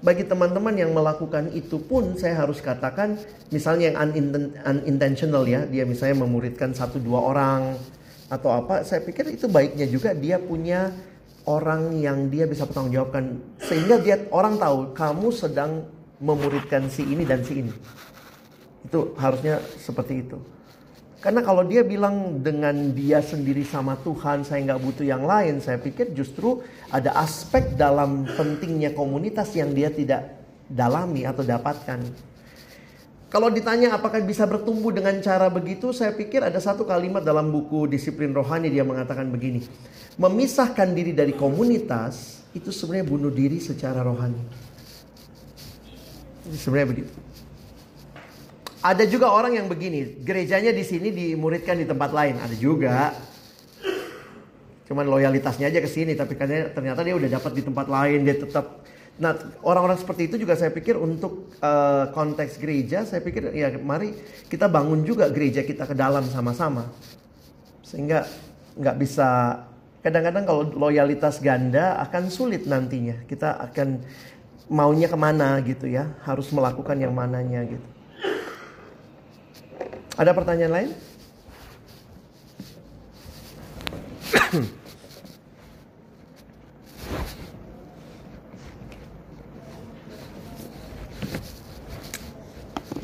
Bagi 0.00 0.24
teman-teman 0.24 0.72
yang 0.72 0.96
melakukan 0.96 1.52
itu 1.52 1.76
pun 1.76 2.16
saya 2.16 2.40
harus 2.40 2.64
katakan 2.64 3.20
misalnya 3.52 3.92
yang 3.92 3.98
unintentional 4.64 5.44
ya, 5.44 5.68
dia 5.68 5.84
misalnya 5.84 6.24
memuridkan 6.24 6.72
satu 6.72 6.96
dua 6.96 7.20
orang 7.20 7.76
atau 8.32 8.48
apa, 8.48 8.80
saya 8.80 9.04
pikir 9.04 9.28
itu 9.28 9.44
baiknya 9.44 9.84
juga 9.84 10.16
dia 10.16 10.40
punya 10.40 10.88
orang 11.44 12.00
yang 12.00 12.32
dia 12.32 12.48
bisa 12.48 12.64
bertanggung 12.64 12.96
jawabkan 12.96 13.44
sehingga 13.60 14.00
dia 14.00 14.24
orang 14.32 14.56
tahu 14.56 14.96
kamu 14.96 15.28
sedang 15.36 15.84
memuridkan 16.16 16.88
si 16.88 17.04
ini 17.04 17.28
dan 17.28 17.44
si 17.44 17.60
ini. 17.60 17.72
Itu 18.88 19.12
harusnya 19.20 19.60
seperti 19.76 20.24
itu. 20.24 20.40
Karena 21.20 21.44
kalau 21.44 21.68
dia 21.68 21.84
bilang 21.84 22.40
dengan 22.40 22.96
dia 22.96 23.20
sendiri 23.20 23.60
sama 23.60 23.92
Tuhan, 24.00 24.40
saya 24.40 24.64
nggak 24.64 24.80
butuh 24.80 25.04
yang 25.04 25.28
lain. 25.28 25.60
Saya 25.60 25.76
pikir 25.76 26.16
justru 26.16 26.64
ada 26.88 27.12
aspek 27.20 27.76
dalam 27.76 28.24
pentingnya 28.24 28.96
komunitas 28.96 29.52
yang 29.52 29.76
dia 29.76 29.92
tidak 29.92 30.40
dalami 30.64 31.28
atau 31.28 31.44
dapatkan. 31.44 32.00
Kalau 33.30 33.46
ditanya 33.46 33.94
apakah 33.94 34.18
bisa 34.24 34.48
bertumbuh 34.48 34.90
dengan 34.90 35.14
cara 35.22 35.46
begitu, 35.46 35.92
saya 35.94 36.10
pikir 36.16 36.42
ada 36.42 36.58
satu 36.58 36.82
kalimat 36.82 37.22
dalam 37.22 37.52
buku 37.52 37.86
Disiplin 37.86 38.34
Rohani 38.34 38.72
dia 38.72 38.82
mengatakan 38.82 39.28
begini. 39.28 39.62
Memisahkan 40.18 40.90
diri 40.90 41.14
dari 41.14 41.36
komunitas 41.36 42.42
itu 42.56 42.74
sebenarnya 42.74 43.06
bunuh 43.06 43.30
diri 43.30 43.62
secara 43.62 44.02
rohani. 44.02 44.42
Sebenarnya 46.50 46.88
begitu. 46.90 47.29
Ada 48.80 49.04
juga 49.04 49.28
orang 49.28 49.60
yang 49.60 49.68
begini, 49.68 50.24
gerejanya 50.24 50.72
di 50.72 50.80
sini 50.80 51.12
dimuridkan 51.12 51.76
di 51.76 51.84
tempat 51.84 52.16
lain, 52.16 52.40
ada 52.40 52.56
juga. 52.56 53.12
Cuman 54.88 55.04
loyalitasnya 55.04 55.68
aja 55.68 55.84
ke 55.84 55.90
sini, 55.90 56.16
tapi 56.16 56.32
ternyata 56.72 57.04
dia 57.04 57.12
udah 57.12 57.28
dapat 57.28 57.52
di 57.60 57.62
tempat 57.62 57.86
lain, 57.92 58.24
dia 58.24 58.40
tetap. 58.40 58.80
Nah, 59.20 59.36
orang-orang 59.60 60.00
seperti 60.00 60.32
itu 60.32 60.40
juga 60.40 60.56
saya 60.56 60.72
pikir 60.72 60.96
untuk 60.96 61.52
uh, 61.60 62.08
konteks 62.16 62.56
gereja, 62.56 63.04
saya 63.04 63.20
pikir 63.20 63.52
ya 63.52 63.68
mari 63.84 64.16
kita 64.48 64.64
bangun 64.64 65.04
juga 65.04 65.28
gereja 65.28 65.60
kita 65.60 65.84
ke 65.84 65.92
dalam 65.92 66.24
sama-sama, 66.32 66.88
sehingga 67.84 68.24
nggak 68.80 68.96
bisa. 68.96 69.60
Kadang-kadang 70.00 70.48
kalau 70.48 70.62
loyalitas 70.88 71.36
ganda 71.44 72.00
akan 72.00 72.32
sulit 72.32 72.64
nantinya. 72.64 73.28
Kita 73.28 73.60
akan 73.60 74.00
maunya 74.72 75.04
ke 75.12 75.18
mana 75.20 75.60
gitu 75.60 75.84
ya, 75.84 76.16
harus 76.24 76.48
melakukan 76.48 76.96
yang 76.96 77.12
mananya 77.12 77.60
gitu. 77.68 77.99
Ada 80.20 80.36
pertanyaan 80.36 80.68
lain? 80.68 80.92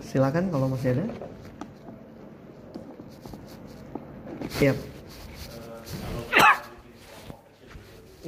Silakan 0.05 0.53
kalau 0.53 0.69
masih 0.69 0.93
ada. 0.93 1.09
Siap. 4.61 4.77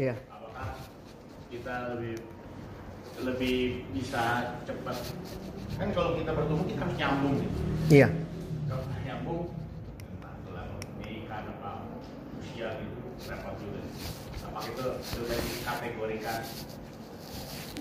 Iya. 0.00 0.16
Apakah 0.32 0.80
kita 1.52 1.92
lebih 1.92 2.16
lebih 3.20 3.84
bisa 3.92 4.56
cepat? 4.64 4.96
Kan 5.76 5.92
kalau 5.92 6.16
kita 6.16 6.32
bertumbuh 6.32 6.64
kita 6.64 6.88
harus 6.88 6.96
nyambung 6.96 7.36
gitu. 7.36 7.52
Iya 7.92 8.27
nyambung 9.28 9.52
ini 11.04 11.28
karena 11.28 11.52
apa 11.60 11.84
usia 12.40 12.68
itu 12.80 12.96
repot 13.28 13.54
juga 13.60 13.80
apa 14.48 14.58
itu 14.64 14.86
sudah 15.04 15.36
dikategorikan 15.36 16.40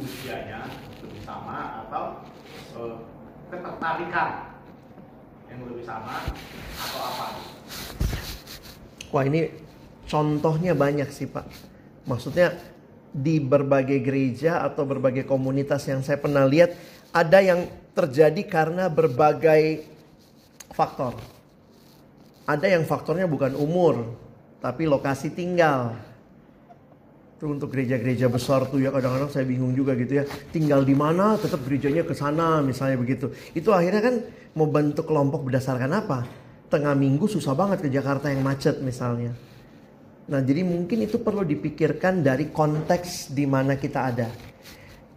usianya 0.04 0.62
lebih 1.00 1.22
sama 1.24 1.88
atau 1.88 2.04
uh, 2.76 2.96
ketertarikan 3.48 4.60
yang 5.48 5.60
lebih 5.72 5.88
sama 5.88 6.28
atau 6.76 7.00
apa 7.00 7.26
wah 9.16 9.24
ini 9.24 9.48
contohnya 10.04 10.76
banyak 10.76 11.08
sih 11.16 11.32
pak 11.32 11.48
maksudnya 12.04 12.60
di 13.16 13.40
berbagai 13.40 14.04
gereja 14.04 14.68
atau 14.68 14.84
berbagai 14.84 15.24
komunitas 15.24 15.88
yang 15.88 16.04
saya 16.04 16.20
pernah 16.20 16.44
lihat 16.44 16.76
ada 17.16 17.40
yang 17.40 17.72
terjadi 17.96 18.44
karena 18.46 18.92
berbagai 18.92 19.96
faktor. 20.78 21.37
Ada 22.48 22.80
yang 22.80 22.88
faktornya 22.88 23.28
bukan 23.28 23.60
umur, 23.60 24.16
tapi 24.64 24.88
lokasi 24.88 25.36
tinggal. 25.36 26.00
Itu 27.36 27.52
untuk 27.52 27.76
gereja-gereja 27.76 28.32
besar 28.32 28.66
tuh 28.72 28.80
ya 28.80 28.90
kadang-kadang 28.90 29.28
saya 29.28 29.44
bingung 29.44 29.76
juga 29.76 29.94
gitu 30.00 30.18
ya. 30.18 30.24
Tinggal 30.56 30.88
di 30.88 30.96
mana 30.96 31.36
tetap 31.36 31.62
gerejanya 31.68 32.08
ke 32.08 32.16
sana 32.16 32.64
misalnya 32.64 32.98
begitu. 32.98 33.36
Itu 33.52 33.76
akhirnya 33.76 34.00
kan 34.00 34.16
mau 34.56 34.66
bentuk 34.66 35.06
kelompok 35.06 35.44
berdasarkan 35.44 35.92
apa? 35.92 36.24
Tengah 36.72 36.96
minggu 36.96 37.28
susah 37.28 37.52
banget 37.52 37.84
ke 37.84 37.92
Jakarta 37.92 38.32
yang 38.32 38.42
macet 38.42 38.80
misalnya. 38.80 39.36
Nah, 40.28 40.40
jadi 40.40 40.64
mungkin 40.64 41.04
itu 41.04 41.20
perlu 41.20 41.44
dipikirkan 41.44 42.24
dari 42.24 42.48
konteks 42.52 43.32
di 43.32 43.44
mana 43.44 43.76
kita 43.76 44.00
ada. 44.08 44.28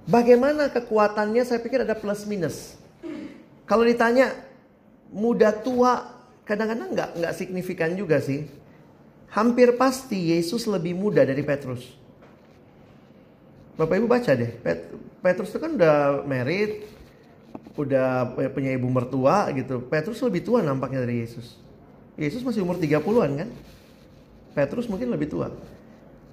Bagaimana 0.07 0.71
kekuatannya? 0.71 1.47
Saya 1.47 1.63
pikir 1.63 1.87
ada 1.87 1.95
plus 1.95 2.27
minus. 2.27 2.75
Kalau 3.71 3.87
ditanya 3.87 4.35
muda 5.15 5.55
tua 5.55 6.20
kadang-kadang 6.45 6.93
nggak 6.93 7.11
nggak 7.21 7.35
signifikan 7.37 7.93
juga 7.97 8.21
sih. 8.23 8.47
Hampir 9.31 9.79
pasti 9.79 10.35
Yesus 10.35 10.67
lebih 10.67 10.99
muda 10.99 11.23
dari 11.23 11.41
Petrus. 11.47 11.87
Bapak 13.79 13.97
Ibu 13.97 14.07
baca 14.11 14.31
deh, 14.35 14.51
Pet 14.61 14.91
Petrus 15.23 15.55
itu 15.55 15.59
kan 15.63 15.79
udah 15.79 16.27
married, 16.27 16.85
udah 17.79 18.35
punya 18.53 18.75
ibu 18.75 18.91
mertua 18.91 19.49
gitu. 19.55 19.81
Petrus 19.87 20.21
lebih 20.21 20.43
tua 20.45 20.61
nampaknya 20.61 21.07
dari 21.07 21.23
Yesus. 21.23 21.57
Yesus 22.19 22.45
masih 22.45 22.67
umur 22.67 22.77
30-an 22.77 23.31
kan? 23.47 23.49
Petrus 24.53 24.91
mungkin 24.91 25.09
lebih 25.15 25.31
tua 25.31 25.49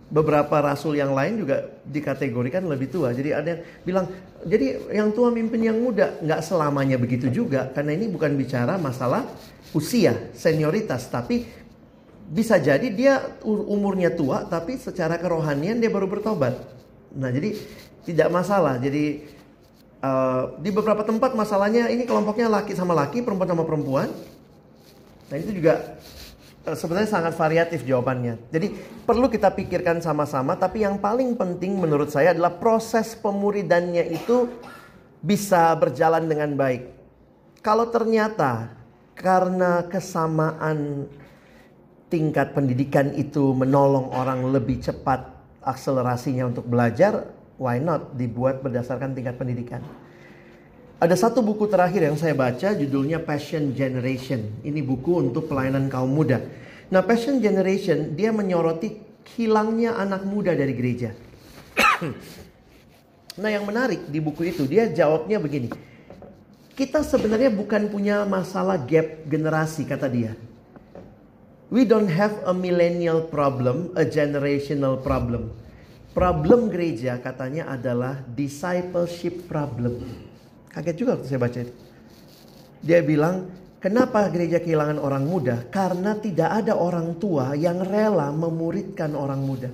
beberapa 0.08 0.64
rasul 0.64 0.96
yang 0.96 1.12
lain 1.12 1.44
juga 1.44 1.68
dikategorikan 1.84 2.64
lebih 2.64 2.88
tua. 2.88 3.12
Jadi 3.12 3.30
ada 3.36 3.48
yang 3.52 3.62
bilang, 3.84 4.06
jadi 4.48 4.68
yang 4.96 5.12
tua 5.12 5.30
mimpin 5.36 5.60
yang 5.68 5.78
muda 5.80 6.16
nggak 6.24 6.42
selamanya 6.44 6.96
begitu 6.96 7.28
juga, 7.28 7.68
karena 7.76 7.92
ini 7.92 8.08
bukan 8.08 8.40
bicara 8.40 8.80
masalah 8.80 9.28
usia, 9.76 10.32
senioritas, 10.32 11.12
tapi 11.12 11.44
bisa 12.28 12.60
jadi 12.60 12.88
dia 12.92 13.14
umurnya 13.48 14.12
tua, 14.16 14.48
tapi 14.48 14.80
secara 14.80 15.20
kerohanian 15.20 15.80
dia 15.80 15.92
baru 15.92 16.08
bertobat. 16.08 16.56
Nah 17.16 17.32
jadi 17.32 17.56
tidak 18.08 18.32
masalah. 18.32 18.80
Jadi 18.80 19.28
uh, 20.04 20.56
di 20.60 20.72
beberapa 20.72 21.04
tempat 21.04 21.36
masalahnya 21.36 21.92
ini 21.92 22.08
kelompoknya 22.08 22.48
laki 22.48 22.76
sama 22.76 22.96
laki, 22.96 23.24
perempuan 23.24 23.50
sama 23.52 23.64
perempuan. 23.68 24.08
Nah 25.28 25.36
itu 25.36 25.52
juga 25.52 26.00
sebenarnya 26.76 27.08
sangat 27.08 27.34
variatif 27.40 27.88
jawabannya. 27.88 28.52
Jadi 28.52 28.76
perlu 29.08 29.32
kita 29.32 29.54
pikirkan 29.56 30.04
sama-sama, 30.04 30.60
tapi 30.60 30.84
yang 30.84 31.00
paling 31.00 31.38
penting 31.40 31.80
menurut 31.80 32.12
saya 32.12 32.36
adalah 32.36 32.58
proses 32.60 33.16
pemuridannya 33.16 34.12
itu 34.12 34.52
bisa 35.24 35.72
berjalan 35.80 36.28
dengan 36.28 36.58
baik. 36.60 36.92
Kalau 37.64 37.88
ternyata 37.88 38.76
karena 39.16 39.88
kesamaan 39.88 41.08
tingkat 42.08 42.56
pendidikan 42.56 43.12
itu 43.16 43.52
menolong 43.52 44.12
orang 44.16 44.44
lebih 44.52 44.80
cepat 44.80 45.28
akselerasinya 45.64 46.48
untuk 46.48 46.64
belajar, 46.68 47.28
why 47.60 47.80
not 47.80 48.16
dibuat 48.16 48.64
berdasarkan 48.64 49.12
tingkat 49.12 49.36
pendidikan. 49.36 49.84
Ada 50.98 51.14
satu 51.14 51.46
buku 51.46 51.70
terakhir 51.70 52.10
yang 52.10 52.18
saya 52.18 52.34
baca 52.34 52.74
judulnya 52.74 53.22
Passion 53.22 53.70
Generation. 53.78 54.66
Ini 54.66 54.82
buku 54.82 55.30
untuk 55.30 55.46
pelayanan 55.46 55.94
kaum 55.94 56.10
muda. 56.10 56.42
Nah, 56.90 57.06
Passion 57.06 57.38
Generation 57.38 58.18
dia 58.18 58.34
menyoroti 58.34 58.98
hilangnya 59.38 59.94
anak 59.94 60.26
muda 60.26 60.58
dari 60.58 60.74
gereja. 60.74 61.14
nah, 63.42 63.50
yang 63.54 63.70
menarik 63.70 64.10
di 64.10 64.18
buku 64.18 64.50
itu 64.50 64.66
dia 64.66 64.90
jawabnya 64.90 65.38
begini. 65.38 65.70
Kita 66.74 67.06
sebenarnya 67.06 67.54
bukan 67.54 67.94
punya 67.94 68.26
masalah 68.26 68.82
gap 68.82 69.22
generasi 69.30 69.86
kata 69.86 70.10
dia. 70.10 70.34
We 71.70 71.86
don't 71.86 72.10
have 72.10 72.42
a 72.42 72.58
millennial 72.58 73.22
problem, 73.30 73.94
a 73.94 74.02
generational 74.02 74.98
problem. 74.98 75.54
Problem 76.18 76.74
gereja 76.74 77.22
katanya 77.22 77.70
adalah 77.70 78.26
discipleship 78.34 79.46
problem. 79.46 80.26
Kaget 80.78 80.94
juga 81.02 81.18
waktu 81.18 81.26
saya 81.26 81.42
baca 81.42 81.58
itu. 81.58 81.74
Dia 82.86 83.02
bilang, 83.02 83.50
kenapa 83.82 84.30
gereja 84.30 84.62
kehilangan 84.62 85.02
orang 85.02 85.26
muda? 85.26 85.66
Karena 85.74 86.14
tidak 86.14 86.54
ada 86.54 86.78
orang 86.78 87.18
tua 87.18 87.58
yang 87.58 87.82
rela 87.82 88.30
memuridkan 88.30 89.18
orang 89.18 89.42
muda. 89.42 89.74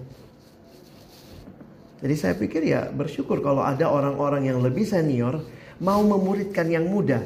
Jadi 1.99 2.15
saya 2.15 2.39
pikir 2.39 2.63
ya 2.63 2.87
bersyukur 2.87 3.43
kalau 3.43 3.67
ada 3.67 3.91
orang-orang 3.91 4.47
yang 4.47 4.63
lebih 4.63 4.87
senior 4.87 5.43
mau 5.83 5.99
memuridkan 5.99 6.71
yang 6.71 6.87
muda. 6.87 7.19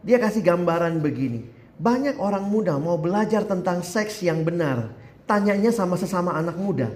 Dia 0.00 0.16
kasih 0.16 0.40
gambaran 0.40 1.04
begini. 1.04 1.44
Banyak 1.76 2.16
orang 2.16 2.48
muda 2.48 2.80
mau 2.80 2.96
belajar 2.96 3.44
tentang 3.44 3.84
seks 3.84 4.24
yang 4.24 4.48
benar. 4.48 4.96
Tanyanya 5.28 5.76
sama 5.76 6.00
sesama 6.00 6.32
anak 6.40 6.56
muda. 6.56 6.88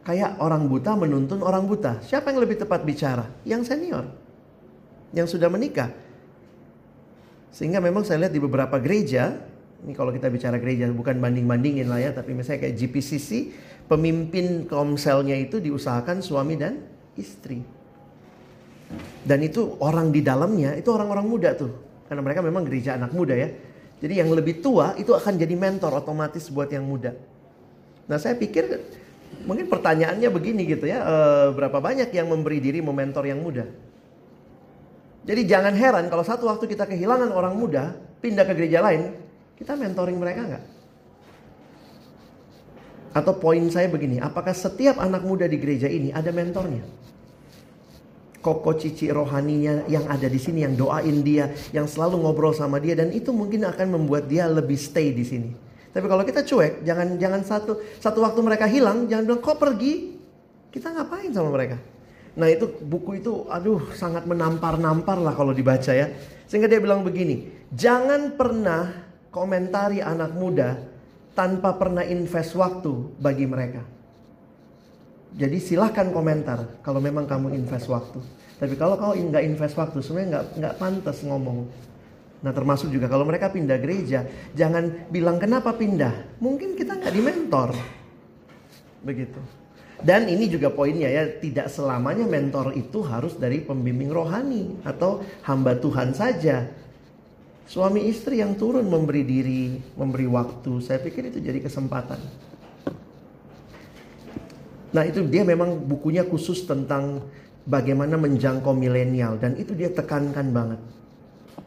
Kayak 0.00 0.40
orang 0.40 0.64
buta 0.64 0.96
menuntun 0.96 1.44
orang 1.44 1.68
buta. 1.68 2.00
Siapa 2.00 2.32
yang 2.32 2.40
lebih 2.40 2.56
tepat 2.56 2.88
bicara? 2.88 3.28
Yang 3.44 3.68
senior 3.68 4.21
yang 5.12 5.28
sudah 5.28 5.48
menikah. 5.48 5.92
Sehingga 7.52 7.84
memang 7.84 8.02
saya 8.02 8.26
lihat 8.26 8.32
di 8.32 8.40
beberapa 8.40 8.80
gereja, 8.80 9.36
ini 9.84 9.92
kalau 9.92 10.08
kita 10.08 10.32
bicara 10.32 10.56
gereja 10.56 10.88
bukan 10.88 11.20
banding-bandingin 11.20 11.86
lah 11.86 12.00
ya, 12.00 12.10
tapi 12.16 12.32
misalnya 12.32 12.64
kayak 12.64 12.76
GPCC, 12.80 13.52
pemimpin 13.86 14.64
komselnya 14.64 15.36
itu 15.36 15.60
diusahakan 15.60 16.24
suami 16.24 16.56
dan 16.56 16.80
istri. 17.14 17.60
Dan 19.24 19.40
itu 19.44 19.76
orang 19.80 20.12
di 20.12 20.20
dalamnya 20.20 20.76
itu 20.76 20.88
orang-orang 20.92 21.26
muda 21.28 21.52
tuh. 21.56 21.72
Karena 22.08 22.20
mereka 22.20 22.40
memang 22.44 22.64
gereja 22.64 22.96
anak 22.96 23.12
muda 23.16 23.32
ya. 23.32 23.48
Jadi 24.02 24.18
yang 24.18 24.34
lebih 24.34 24.60
tua 24.60 24.98
itu 24.98 25.14
akan 25.14 25.38
jadi 25.38 25.54
mentor 25.54 25.94
otomatis 25.94 26.50
buat 26.50 26.68
yang 26.68 26.82
muda. 26.82 27.14
Nah 28.10 28.18
saya 28.18 28.34
pikir 28.34 28.82
mungkin 29.46 29.70
pertanyaannya 29.70 30.28
begini 30.28 30.66
gitu 30.66 30.90
ya. 30.90 31.06
E, 31.06 31.16
berapa 31.54 31.78
banyak 31.78 32.10
yang 32.10 32.26
memberi 32.26 32.58
diri 32.58 32.82
mementor 32.82 33.24
yang 33.24 33.38
muda? 33.38 33.70
Jadi 35.22 35.46
jangan 35.46 35.74
heran 35.78 36.10
kalau 36.10 36.26
satu 36.26 36.50
waktu 36.50 36.66
kita 36.66 36.86
kehilangan 36.90 37.30
orang 37.30 37.54
muda, 37.54 37.94
pindah 38.18 38.42
ke 38.42 38.58
gereja 38.58 38.82
lain, 38.82 39.14
kita 39.54 39.78
mentoring 39.78 40.18
mereka 40.18 40.40
nggak? 40.42 40.64
Atau 43.12 43.36
poin 43.38 43.62
saya 43.70 43.86
begini, 43.86 44.18
apakah 44.18 44.56
setiap 44.56 44.98
anak 44.98 45.22
muda 45.22 45.46
di 45.46 45.60
gereja 45.60 45.86
ini 45.86 46.10
ada 46.10 46.32
mentornya? 46.34 46.82
Koko 48.42 48.74
cici 48.74 49.06
rohaninya 49.06 49.86
yang 49.86 50.10
ada 50.10 50.26
di 50.26 50.40
sini, 50.40 50.66
yang 50.66 50.74
doain 50.74 51.22
dia, 51.22 51.54
yang 51.70 51.86
selalu 51.86 52.18
ngobrol 52.26 52.50
sama 52.50 52.82
dia, 52.82 52.98
dan 52.98 53.14
itu 53.14 53.30
mungkin 53.30 53.62
akan 53.62 53.94
membuat 53.94 54.26
dia 54.26 54.50
lebih 54.50 54.74
stay 54.74 55.14
di 55.14 55.22
sini. 55.22 55.54
Tapi 55.92 56.08
kalau 56.08 56.26
kita 56.26 56.42
cuek, 56.42 56.82
jangan 56.82 57.20
jangan 57.20 57.40
satu 57.46 57.78
satu 58.00 58.18
waktu 58.24 58.40
mereka 58.42 58.66
hilang, 58.66 59.06
jangan 59.06 59.28
bilang 59.28 59.42
kok 59.44 59.60
pergi, 59.60 60.18
kita 60.74 60.90
ngapain 60.90 61.30
sama 61.30 61.54
mereka? 61.54 61.78
Nah 62.32 62.48
itu 62.48 62.64
buku 62.64 63.20
itu 63.20 63.44
aduh 63.52 63.92
sangat 63.92 64.24
menampar-nampar 64.24 65.20
lah 65.20 65.36
kalau 65.36 65.52
dibaca 65.52 65.92
ya. 65.92 66.08
Sehingga 66.48 66.68
dia 66.68 66.80
bilang 66.80 67.04
begini, 67.04 67.48
jangan 67.72 68.36
pernah 68.36 68.92
komentari 69.32 70.04
anak 70.04 70.32
muda 70.36 70.80
tanpa 71.32 71.76
pernah 71.76 72.04
invest 72.04 72.52
waktu 72.56 72.92
bagi 73.20 73.48
mereka. 73.48 73.80
Jadi 75.32 75.56
silahkan 75.64 76.12
komentar 76.12 76.84
kalau 76.84 77.00
memang 77.00 77.24
kamu 77.24 77.56
invest 77.56 77.88
waktu. 77.88 78.20
Tapi 78.60 78.76
kalau 78.76 79.00
kau 79.00 79.16
nggak 79.16 79.44
invest 79.48 79.74
waktu, 79.80 80.04
sebenarnya 80.04 80.28
nggak 80.28 80.46
nggak 80.60 80.74
pantas 80.76 81.18
ngomong. 81.24 81.66
Nah 82.44 82.52
termasuk 82.52 82.92
juga 82.92 83.08
kalau 83.08 83.24
mereka 83.24 83.48
pindah 83.48 83.80
gereja, 83.80 84.28
jangan 84.52 85.08
bilang 85.08 85.40
kenapa 85.40 85.72
pindah. 85.72 86.36
Mungkin 86.36 86.76
kita 86.76 87.00
nggak 87.00 87.14
dimentor, 87.16 87.72
begitu. 89.00 89.40
Dan 90.02 90.26
ini 90.26 90.50
juga 90.50 90.66
poinnya 90.74 91.06
ya, 91.06 91.30
tidak 91.38 91.70
selamanya 91.70 92.26
mentor 92.26 92.74
itu 92.74 93.06
harus 93.06 93.38
dari 93.38 93.62
pembimbing 93.62 94.10
rohani 94.10 94.82
atau 94.82 95.22
hamba 95.46 95.78
Tuhan 95.78 96.10
saja. 96.10 96.66
Suami 97.70 98.10
istri 98.10 98.42
yang 98.42 98.58
turun 98.58 98.90
memberi 98.90 99.22
diri, 99.22 99.78
memberi 99.94 100.26
waktu, 100.26 100.82
saya 100.82 100.98
pikir 100.98 101.30
itu 101.30 101.38
jadi 101.38 101.62
kesempatan. 101.62 102.18
Nah 104.92 105.02
itu 105.08 105.24
dia 105.24 105.46
memang 105.46 105.80
bukunya 105.80 106.26
khusus 106.26 106.68
tentang 106.68 107.24
bagaimana 107.64 108.20
menjangkau 108.20 108.76
milenial 108.76 109.40
dan 109.40 109.56
itu 109.56 109.72
dia 109.72 109.88
tekankan 109.88 110.52
banget. 110.52 110.80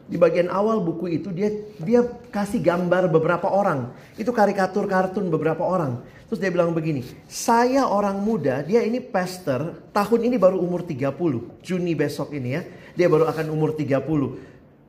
Di 0.06 0.14
bagian 0.14 0.46
awal 0.46 0.78
buku 0.78 1.18
itu 1.18 1.34
dia 1.34 1.50
dia 1.82 2.06
kasih 2.30 2.62
gambar 2.62 3.10
beberapa 3.10 3.50
orang. 3.50 3.90
Itu 4.14 4.30
karikatur 4.30 4.86
kartun 4.86 5.26
beberapa 5.26 5.66
orang. 5.66 5.98
Terus 6.26 6.42
dia 6.42 6.50
bilang 6.50 6.74
begini, 6.74 7.06
saya 7.30 7.86
orang 7.86 8.18
muda, 8.18 8.66
dia 8.66 8.82
ini 8.82 8.98
pastor, 8.98 9.78
tahun 9.94 10.26
ini 10.26 10.34
baru 10.34 10.58
umur 10.58 10.82
30, 10.82 11.14
Juni 11.62 11.94
besok 11.94 12.34
ini 12.34 12.58
ya. 12.58 12.62
Dia 12.98 13.06
baru 13.06 13.30
akan 13.30 13.46
umur 13.54 13.78
30. 13.78 14.02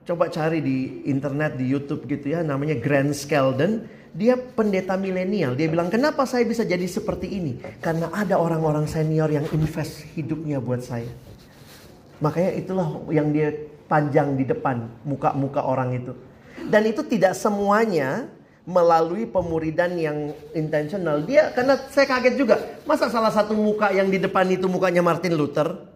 Coba 0.01 0.33
cari 0.33 0.65
di 0.65 1.05
internet, 1.05 1.61
di 1.61 1.69
Youtube 1.69 2.09
gitu 2.09 2.33
ya, 2.33 2.41
namanya 2.41 2.73
Grant 2.81 3.13
Skeldon. 3.13 3.85
Dia 4.17 4.33
pendeta 4.33 4.97
milenial. 4.97 5.53
Dia 5.53 5.69
bilang, 5.69 5.93
kenapa 5.93 6.25
saya 6.25 6.41
bisa 6.41 6.65
jadi 6.65 6.89
seperti 6.89 7.29
ini? 7.29 7.61
Karena 7.85 8.09
ada 8.09 8.41
orang-orang 8.41 8.89
senior 8.89 9.29
yang 9.29 9.45
invest 9.53 10.09
hidupnya 10.17 10.57
buat 10.57 10.81
saya. 10.81 11.11
Makanya 12.17 12.51
itulah 12.57 12.87
yang 13.13 13.29
dia 13.29 13.53
panjang 13.85 14.33
di 14.33 14.41
depan 14.41 14.89
muka-muka 15.05 15.61
orang 15.61 16.01
itu. 16.01 16.17
Dan 16.65 16.89
itu 16.89 17.05
tidak 17.05 17.37
semuanya 17.37 18.25
melalui 18.67 19.23
pemuridan 19.23 19.95
yang 19.95 20.35
intentional. 20.51 21.23
Dia 21.23 21.55
karena 21.55 21.79
saya 21.87 22.03
kaget 22.03 22.35
juga, 22.35 22.59
masa 22.83 23.07
salah 23.07 23.31
satu 23.31 23.55
muka 23.55 23.95
yang 23.95 24.11
di 24.11 24.19
depan 24.19 24.43
itu 24.51 24.67
mukanya 24.67 24.99
Martin 24.99 25.39
Luther? 25.39 25.87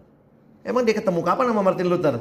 Emang 0.64 0.88
dia 0.88 0.95
ketemu 0.95 1.19
kapan 1.19 1.52
sama 1.52 1.68
Martin 1.68 1.91
Luther? 1.91 2.15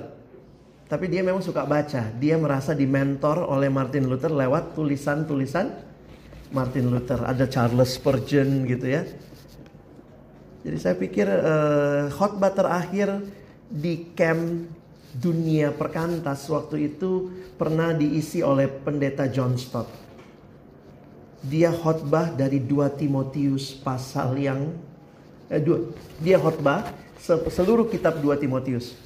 Tapi 0.91 1.07
dia 1.07 1.23
memang 1.23 1.39
suka 1.39 1.63
baca. 1.63 2.03
Dia 2.19 2.35
merasa 2.35 2.75
dimentor 2.75 3.47
oleh 3.47 3.71
Martin 3.71 4.11
Luther 4.11 4.35
lewat 4.35 4.75
tulisan-tulisan 4.75 5.71
Martin 6.51 6.91
Luther. 6.91 7.23
Ada 7.23 7.47
Charles 7.47 7.95
Spurgeon 7.95 8.67
gitu 8.67 8.91
ya. 8.91 9.07
Jadi 10.67 10.77
saya 10.83 10.99
pikir 10.99 11.31
uh, 11.31 12.11
khotbah 12.11 12.51
terakhir 12.51 13.23
di 13.71 14.11
camp 14.19 14.67
dunia 15.15 15.71
perkantas 15.71 16.43
waktu 16.51 16.91
itu 16.91 17.31
pernah 17.55 17.95
diisi 17.95 18.43
oleh 18.43 18.67
pendeta 18.67 19.31
John 19.31 19.55
Stott 19.55 20.00
dia 21.41 21.73
khotbah 21.73 22.33
dari 22.37 22.61
2 22.61 23.01
Timotius 23.01 23.73
pasal 23.73 24.37
yang 24.37 24.77
eh, 25.49 25.61
dua, 25.61 25.89
dia 26.21 26.37
khotbah 26.37 26.85
seluruh 27.49 27.89
kitab 27.89 28.21
2 28.21 28.37
Timotius. 28.41 28.97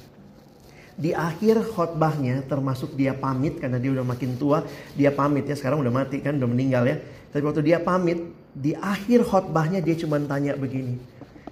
Di 0.95 1.11
akhir 1.11 1.75
khotbahnya 1.75 2.47
termasuk 2.47 2.95
dia 2.95 3.11
pamit 3.11 3.59
karena 3.59 3.75
dia 3.75 3.91
udah 3.91 4.07
makin 4.07 4.39
tua, 4.39 4.63
dia 4.95 5.11
pamit 5.11 5.43
ya 5.43 5.55
sekarang 5.55 5.83
udah 5.83 5.91
mati 5.91 6.23
kan 6.23 6.39
udah 6.39 6.47
meninggal 6.47 6.87
ya. 6.87 6.99
Tapi 7.35 7.43
waktu 7.43 7.67
dia 7.67 7.83
pamit 7.83 8.31
di 8.55 8.71
akhir 8.71 9.27
khotbahnya 9.27 9.83
dia 9.83 9.99
cuma 9.99 10.15
tanya 10.23 10.55
begini. 10.55 10.95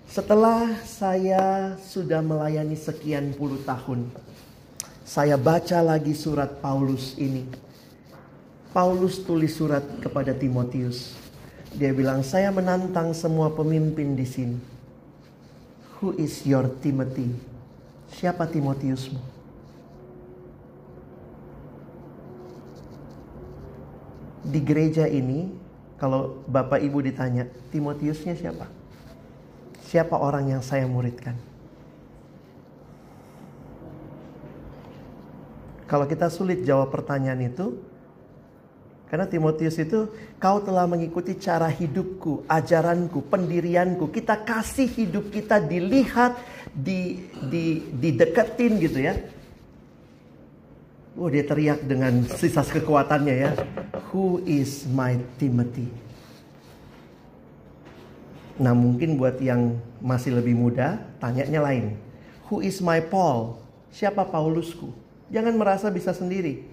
Setelah 0.08 0.80
saya 0.88 1.76
sudah 1.80 2.24
melayani 2.24 2.80
sekian 2.80 3.36
puluh 3.36 3.60
tahun, 3.68 4.08
saya 5.04 5.36
baca 5.36 5.84
lagi 5.84 6.16
surat 6.16 6.64
Paulus 6.64 7.20
ini 7.20 7.44
Paulus 8.74 9.22
tulis 9.22 9.54
surat 9.54 9.86
kepada 10.02 10.34
Timotius. 10.34 11.14
Dia 11.78 11.94
bilang, 11.94 12.26
"Saya 12.26 12.50
menantang 12.50 13.14
semua 13.14 13.54
pemimpin 13.54 14.18
di 14.18 14.26
sini. 14.26 14.58
Who 16.02 16.18
is 16.18 16.42
your 16.42 16.66
Timothy? 16.82 17.30
Siapa 18.10 18.50
Timotiusmu?" 18.50 19.22
Di 24.42 24.60
gereja 24.60 25.06
ini, 25.06 25.54
kalau 26.02 26.42
Bapak 26.50 26.82
Ibu 26.82 27.06
ditanya, 27.06 27.46
Timotiusnya 27.70 28.34
siapa? 28.34 28.66
Siapa 29.86 30.18
orang 30.18 30.50
yang 30.50 30.66
saya 30.66 30.90
muridkan? 30.90 31.38
Kalau 35.86 36.10
kita 36.10 36.26
sulit 36.34 36.66
jawab 36.66 36.90
pertanyaan 36.90 37.54
itu, 37.54 37.93
karena 39.14 39.30
Timotius 39.30 39.78
itu 39.78 40.10
kau 40.42 40.58
telah 40.66 40.90
mengikuti 40.90 41.38
cara 41.38 41.70
hidupku, 41.70 42.50
ajaranku, 42.50 43.22
pendirianku. 43.30 44.10
Kita 44.10 44.42
kasih 44.42 44.90
hidup 44.90 45.30
kita 45.30 45.62
dilihat, 45.62 46.34
di, 46.74 47.30
di, 47.46 47.94
dideketin 47.94 48.82
gitu 48.82 49.06
ya. 49.06 49.14
Oh 51.14 51.30
dia 51.30 51.46
teriak 51.46 51.86
dengan 51.86 52.26
sisa 52.26 52.66
kekuatannya 52.66 53.36
ya. 53.38 53.54
Who 54.10 54.42
is 54.50 54.90
my 54.90 55.22
Timothy? 55.38 55.94
Nah 58.58 58.74
mungkin 58.74 59.22
buat 59.22 59.38
yang 59.38 59.78
masih 60.02 60.42
lebih 60.42 60.58
muda, 60.58 60.98
tanyanya 61.22 61.62
lain. 61.62 62.02
Who 62.50 62.66
is 62.66 62.82
my 62.82 62.98
Paul? 62.98 63.62
Siapa 63.94 64.26
Paulusku? 64.26 64.90
Jangan 65.30 65.54
merasa 65.54 65.94
bisa 65.94 66.18
sendiri. 66.18 66.73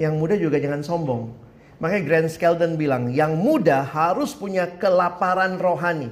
Yang 0.00 0.14
muda 0.16 0.34
juga 0.40 0.56
jangan 0.56 0.80
sombong. 0.80 1.36
Makanya 1.76 2.02
Grant 2.08 2.30
Skeldon 2.32 2.80
bilang, 2.80 3.12
yang 3.12 3.36
muda 3.36 3.84
harus 3.84 4.32
punya 4.32 4.64
kelaparan 4.80 5.60
rohani. 5.60 6.08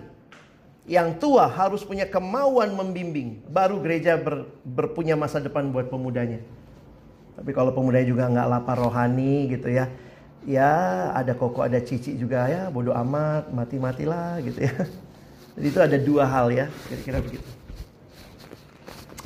Yang 0.88 1.20
tua 1.20 1.48
harus 1.48 1.84
punya 1.84 2.04
kemauan 2.08 2.72
membimbing. 2.72 3.44
Baru 3.48 3.80
gereja 3.80 4.16
ber, 4.20 4.48
berpunya 4.64 5.16
masa 5.16 5.40
depan 5.40 5.72
buat 5.72 5.88
pemudanya. 5.92 6.40
Tapi 7.36 7.52
kalau 7.52 7.72
pemudanya 7.76 8.08
juga 8.08 8.28
nggak 8.28 8.48
lapar 8.48 8.76
rohani 8.80 9.52
gitu 9.52 9.68
ya. 9.68 9.92
Ya 10.48 10.72
ada 11.12 11.36
koko 11.36 11.60
ada 11.60 11.76
cici 11.80 12.16
juga 12.16 12.48
ya. 12.48 12.72
Bodoh 12.72 12.96
amat, 12.96 13.52
mati-matilah 13.52 14.40
gitu 14.44 14.64
ya. 14.64 14.72
Jadi 15.60 15.66
itu 15.68 15.80
ada 15.80 15.96
dua 16.00 16.24
hal 16.24 16.48
ya. 16.48 16.66
Kira-kira 16.88 17.20
begitu. 17.20 17.48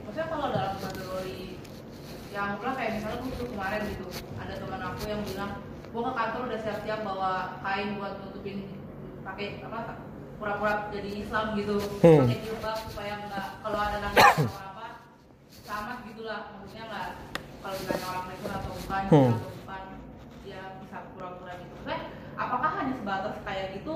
maksudnya 0.00 0.26
kalau 0.26 0.48
dalam 0.48 0.74
kategori 0.80 1.40
yang 2.32 2.44
aku 2.48 2.56
bilang 2.62 2.76
kayak 2.76 2.92
misalnya 2.96 3.18
gue 3.20 3.46
kemarin 3.48 3.82
gitu 3.92 4.06
ada 4.38 4.54
teman 4.56 4.80
aku 4.82 5.00
yang 5.04 5.22
bilang 5.24 5.52
gue 5.88 6.02
ke 6.02 6.12
kantor 6.14 6.42
udah 6.44 6.60
siap-siap 6.60 7.00
bawa 7.04 7.32
kain 7.60 7.88
buat 7.96 8.14
nutupin 8.22 8.58
pakai 9.20 9.60
apa 9.60 10.00
pura-pura 10.38 10.88
jadi 10.88 11.10
Islam 11.20 11.46
gitu 11.54 11.76
Hmm. 12.00 12.24
pakai 12.24 12.38
jilbab 12.40 12.78
supaya 12.88 13.12
nggak 13.26 13.46
kalau 13.60 13.78
ada 13.78 13.96
nangis 14.00 14.24
apa 14.24 14.62
apa 14.64 14.86
sama 15.66 15.92
gitulah 16.06 16.40
maksudnya 16.56 16.84
nggak 16.86 17.08
kalau 17.58 17.74
ditanya 17.76 18.06
orang 18.06 18.24
Kristen 18.24 18.52
atau 18.54 18.70
bukan 18.72 19.02
Hmm. 19.10 19.32
atau 19.34 19.50
bukan 19.52 19.82
dia 20.46 20.60
bisa 20.80 20.96
pura-pura 21.12 21.52
gitu 21.58 21.72
Maksudnya, 21.76 22.00
apakah 22.38 22.70
hanya 22.78 22.94
sebatas 22.96 23.36
kayak 23.42 23.66
gitu 23.76 23.94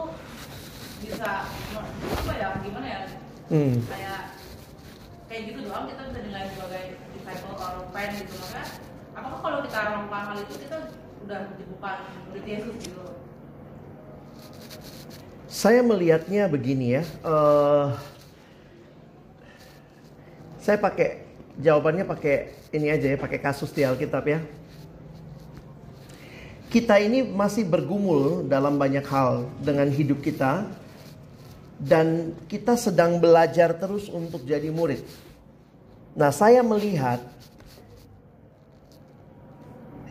bisa 1.03 1.31
apa 2.15 2.33
ya 2.35 2.49
gimana 2.63 2.87
ya 2.89 3.01
Hmm. 3.53 3.85
kayak 3.85 4.21
kayak 5.29 5.43
gitu 5.53 5.59
doang 5.69 5.85
kita 5.85 6.03
bisa 6.09 6.19
dinilai 6.25 6.47
sebagai 6.49 6.83
disciple 7.13 7.53
or 7.55 7.75
fan 7.93 8.09
gitu 8.17 8.33
makanya 8.41 8.65
apakah 9.13 9.39
kalau 9.45 9.59
kita 9.61 9.79
melakukan 9.85 10.23
hal 10.25 10.37
itu 10.41 10.55
kita 10.57 10.77
udah 11.23 11.41
bukan 11.69 11.97
murid 12.31 12.45
Yesus 12.47 12.77
gitu 12.81 13.05
Saya 15.53 15.85
melihatnya 15.85 16.49
begini 16.49 16.97
ya. 16.97 17.03
eh, 17.05 17.87
saya 20.57 20.81
pakai 20.81 21.29
jawabannya 21.61 22.09
pakai 22.09 22.57
ini 22.73 22.89
aja 22.89 23.13
ya, 23.13 23.19
pakai 23.21 23.37
kasus 23.37 23.69
di 23.69 23.85
Alkitab 23.85 24.25
ya. 24.25 24.41
Kita 26.73 26.97
ini 26.97 27.21
masih 27.21 27.69
bergumul 27.69 28.49
dalam 28.49 28.81
banyak 28.81 29.05
hal 29.05 29.45
dengan 29.61 29.93
hidup 29.93 30.25
kita 30.25 30.65
dan 31.83 32.39
kita 32.47 32.79
sedang 32.79 33.19
belajar 33.19 33.75
terus 33.75 34.07
untuk 34.07 34.47
jadi 34.47 34.71
murid. 34.71 35.03
Nah, 36.15 36.31
saya 36.31 36.63
melihat 36.63 37.19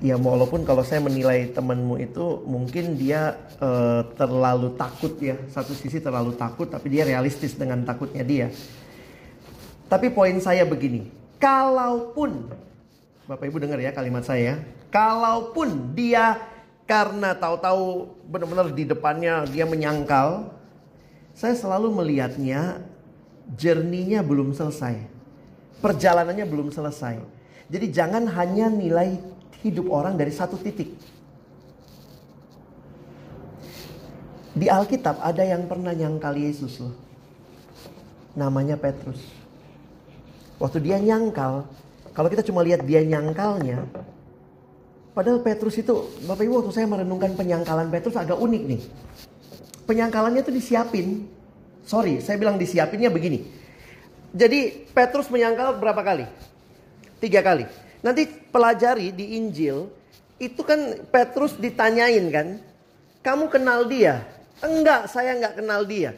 Ya 0.01 0.17
walaupun 0.17 0.65
kalau 0.65 0.81
saya 0.81 0.97
menilai 0.97 1.53
temanmu 1.53 2.01
itu 2.01 2.41
mungkin 2.49 2.97
dia 2.97 3.37
eh, 3.61 4.01
terlalu 4.17 4.73
takut 4.73 5.13
ya. 5.21 5.37
Satu 5.53 5.77
sisi 5.77 6.01
terlalu 6.01 6.33
takut 6.33 6.65
tapi 6.65 6.89
dia 6.89 7.05
realistis 7.05 7.53
dengan 7.53 7.85
takutnya 7.85 8.25
dia. 8.25 8.49
Tapi 9.85 10.09
poin 10.09 10.33
saya 10.41 10.65
begini. 10.65 11.05
Kalaupun 11.37 12.49
Bapak 13.29 13.45
Ibu 13.45 13.61
dengar 13.61 13.77
ya 13.77 13.93
kalimat 13.93 14.25
saya. 14.25 14.57
Kalaupun 14.89 15.93
dia 15.93 16.49
karena 16.89 17.37
tahu-tahu 17.37 18.09
benar-benar 18.25 18.73
di 18.73 18.89
depannya 18.89 19.45
dia 19.53 19.69
menyangkal. 19.69 20.49
Saya 21.35 21.55
selalu 21.55 21.91
melihatnya 21.91 22.83
jerninya 23.55 24.21
belum 24.21 24.53
selesai. 24.55 24.99
Perjalanannya 25.81 26.45
belum 26.45 26.69
selesai. 26.69 27.17
Jadi 27.71 27.85
jangan 27.89 28.27
hanya 28.35 28.67
nilai 28.67 29.17
hidup 29.63 29.87
orang 29.89 30.19
dari 30.19 30.29
satu 30.29 30.59
titik. 30.59 30.91
Di 34.51 34.67
Alkitab 34.67 35.23
ada 35.23 35.43
yang 35.47 35.63
pernah 35.65 35.95
nyangkal 35.95 36.35
Yesus 36.35 36.83
loh. 36.83 36.93
Namanya 38.35 38.75
Petrus. 38.75 39.23
Waktu 40.59 40.83
dia 40.83 40.99
nyangkal, 40.99 41.65
kalau 42.11 42.27
kita 42.27 42.43
cuma 42.43 42.61
lihat 42.61 42.83
dia 42.83 43.01
nyangkalnya, 43.01 43.87
padahal 45.15 45.39
Petrus 45.41 45.79
itu, 45.79 46.11
Bapak 46.27 46.43
Ibu 46.43 46.61
waktu 46.61 46.71
saya 46.75 46.85
merenungkan 46.85 47.33
penyangkalan 47.33 47.87
Petrus 47.87 48.19
agak 48.19 48.37
unik 48.37 48.63
nih. 48.67 48.83
Penyangkalannya 49.91 50.39
tuh 50.39 50.55
disiapin. 50.55 51.27
Sorry, 51.83 52.23
saya 52.23 52.39
bilang 52.39 52.55
disiapinnya 52.55 53.11
begini. 53.11 53.43
Jadi 54.31 54.87
Petrus 54.95 55.27
menyangkal 55.27 55.75
berapa 55.75 55.99
kali? 55.99 56.23
Tiga 57.19 57.43
kali. 57.43 57.67
Nanti 57.99 58.23
pelajari 58.23 59.11
di 59.11 59.35
Injil, 59.35 59.91
itu 60.39 60.63
kan 60.63 60.95
Petrus 61.11 61.59
ditanyain 61.59 62.23
kan, 62.31 62.47
kamu 63.19 63.51
kenal 63.51 63.83
dia? 63.83 64.23
Enggak, 64.63 65.11
saya 65.11 65.35
enggak 65.35 65.59
kenal 65.59 65.83
dia. 65.83 66.15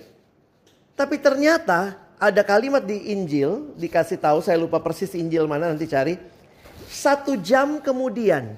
Tapi 0.93 1.17
ternyata 1.17 1.97
ada 2.21 2.41
kalimat 2.45 2.85
di 2.85 3.09
Injil, 3.09 3.73
dikasih 3.73 4.21
tahu, 4.21 4.45
saya 4.45 4.61
lupa 4.61 4.77
persis 4.85 5.17
Injil 5.17 5.49
mana 5.49 5.73
nanti 5.73 5.89
cari. 5.89 6.13
Satu 6.93 7.41
jam 7.41 7.81
kemudian. 7.81 8.53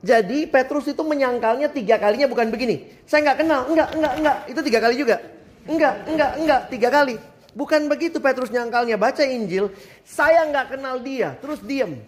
Jadi 0.00 0.48
Petrus 0.48 0.88
itu 0.88 1.04
menyangkalnya 1.04 1.68
tiga 1.68 2.00
kalinya 2.00 2.24
bukan 2.24 2.48
begini. 2.48 2.88
Saya 3.04 3.30
nggak 3.30 3.38
kenal, 3.44 3.60
enggak, 3.68 3.88
enggak, 3.92 4.12
enggak. 4.16 4.36
Itu 4.48 4.60
tiga 4.64 4.78
kali 4.80 4.94
juga. 4.96 5.16
Enggak, 5.68 5.94
enggak, 6.08 6.32
enggak, 6.40 6.60
tiga 6.72 6.88
kali. 6.88 7.16
Bukan 7.52 7.80
begitu 7.92 8.16
Petrus 8.16 8.48
nyangkalnya. 8.48 8.96
Baca 8.96 9.20
Injil, 9.20 9.68
saya 10.08 10.48
nggak 10.48 10.76
kenal 10.76 10.96
dia. 11.04 11.36
Terus 11.44 11.60
diem. 11.60 12.00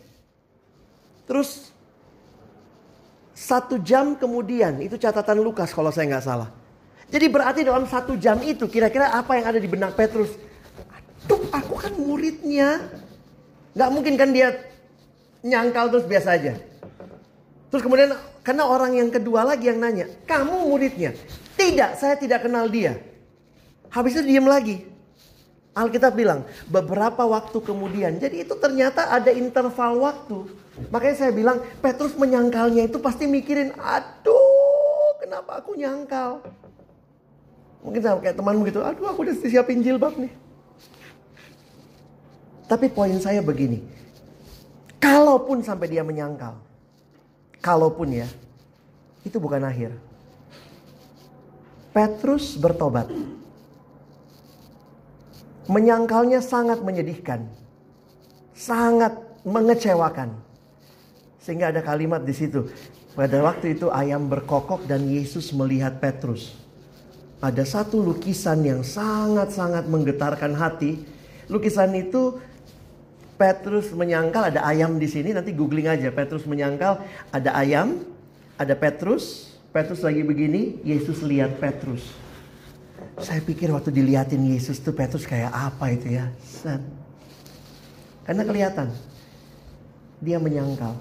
Terus 1.28 1.68
satu 3.36 3.76
jam 3.76 4.16
kemudian, 4.16 4.80
itu 4.80 4.96
catatan 4.96 5.44
Lukas 5.44 5.76
kalau 5.76 5.92
saya 5.92 6.08
nggak 6.16 6.24
salah. 6.24 6.48
Jadi 7.12 7.28
berarti 7.28 7.60
dalam 7.60 7.84
satu 7.84 8.16
jam 8.16 8.40
itu 8.40 8.64
kira-kira 8.72 9.12
apa 9.12 9.36
yang 9.36 9.52
ada 9.52 9.60
di 9.60 9.68
benak 9.68 9.92
Petrus? 9.92 10.32
Aduh, 11.28 11.44
aku 11.52 11.76
kan 11.76 11.92
muridnya. 11.92 12.88
Nggak 13.76 13.90
mungkin 13.92 14.14
kan 14.16 14.32
dia 14.32 14.48
nyangkal 15.44 15.92
terus 15.92 16.08
biasa 16.08 16.40
aja. 16.40 16.71
Terus 17.72 17.80
kemudian 17.80 18.12
karena 18.44 18.68
orang 18.68 19.00
yang 19.00 19.08
kedua 19.08 19.48
lagi 19.48 19.72
yang 19.72 19.80
nanya, 19.80 20.04
kamu 20.28 20.68
muridnya? 20.68 21.16
Tidak, 21.56 21.96
saya 21.96 22.20
tidak 22.20 22.44
kenal 22.44 22.68
dia. 22.68 23.00
Habis 23.88 24.20
itu 24.20 24.28
diem 24.28 24.44
lagi. 24.44 24.84
Alkitab 25.72 26.12
bilang 26.12 26.44
beberapa 26.68 27.24
waktu 27.24 27.56
kemudian. 27.64 28.20
Jadi 28.20 28.44
itu 28.44 28.52
ternyata 28.60 29.08
ada 29.08 29.32
interval 29.32 30.04
waktu. 30.04 30.52
Makanya 30.92 31.16
saya 31.16 31.32
bilang 31.32 31.64
Petrus 31.80 32.12
menyangkalnya 32.12 32.92
itu 32.92 33.00
pasti 33.00 33.24
mikirin, 33.24 33.72
aduh 33.80 35.16
kenapa 35.16 35.64
aku 35.64 35.72
nyangkal. 35.72 36.44
Mungkin 37.80 38.00
sama 38.04 38.20
kayak 38.20 38.36
temanmu 38.36 38.68
gitu, 38.68 38.84
aduh 38.84 39.08
aku 39.08 39.24
udah 39.24 39.34
siapin 39.48 39.80
jilbab 39.80 40.12
nih. 40.20 40.32
Tapi 42.68 42.92
poin 42.92 43.16
saya 43.16 43.40
begini, 43.40 43.80
kalaupun 45.00 45.64
sampai 45.64 45.88
dia 45.88 46.04
menyangkal, 46.04 46.56
kalaupun 47.62 48.26
ya, 48.26 48.28
itu 49.22 49.38
bukan 49.38 49.62
akhir. 49.62 49.94
Petrus 51.94 52.58
bertobat. 52.58 53.06
Menyangkalnya 55.70 56.42
sangat 56.42 56.82
menyedihkan. 56.82 57.46
Sangat 58.52 59.14
mengecewakan. 59.46 60.34
Sehingga 61.38 61.70
ada 61.70 61.80
kalimat 61.84 62.26
di 62.26 62.34
situ. 62.34 62.66
Pada 63.12 63.44
waktu 63.44 63.76
itu 63.76 63.92
ayam 63.92 64.26
berkokok 64.26 64.88
dan 64.88 65.04
Yesus 65.06 65.52
melihat 65.52 66.00
Petrus. 66.00 66.56
Ada 67.44 67.66
satu 67.66 68.00
lukisan 68.00 68.64
yang 68.64 68.80
sangat-sangat 68.80 69.84
menggetarkan 69.86 70.56
hati. 70.56 71.02
Lukisan 71.50 71.92
itu 71.92 72.40
Petrus 73.36 73.90
menyangkal 73.90 74.52
ada 74.52 74.62
ayam 74.62 75.00
di 75.00 75.08
sini. 75.10 75.34
Nanti 75.34 75.50
googling 75.50 75.88
aja. 75.88 76.08
Petrus 76.12 76.46
menyangkal 76.46 77.02
ada 77.32 77.50
ayam, 77.56 78.00
ada 78.56 78.74
Petrus. 78.78 79.54
Petrus 79.72 80.04
lagi 80.04 80.20
begini, 80.20 80.78
Yesus 80.84 81.24
lihat 81.24 81.56
Petrus. 81.56 82.04
Saya 83.18 83.40
pikir 83.40 83.72
waktu 83.72 83.92
diliatin 83.92 84.40
Yesus 84.52 84.80
tuh 84.80 84.92
Petrus 84.92 85.24
kayak 85.24 85.52
apa 85.52 85.92
itu 85.92 86.16
ya. 86.16 86.28
Karena 88.22 88.42
kelihatan. 88.44 88.88
Dia 90.22 90.38
menyangkal. 90.38 90.94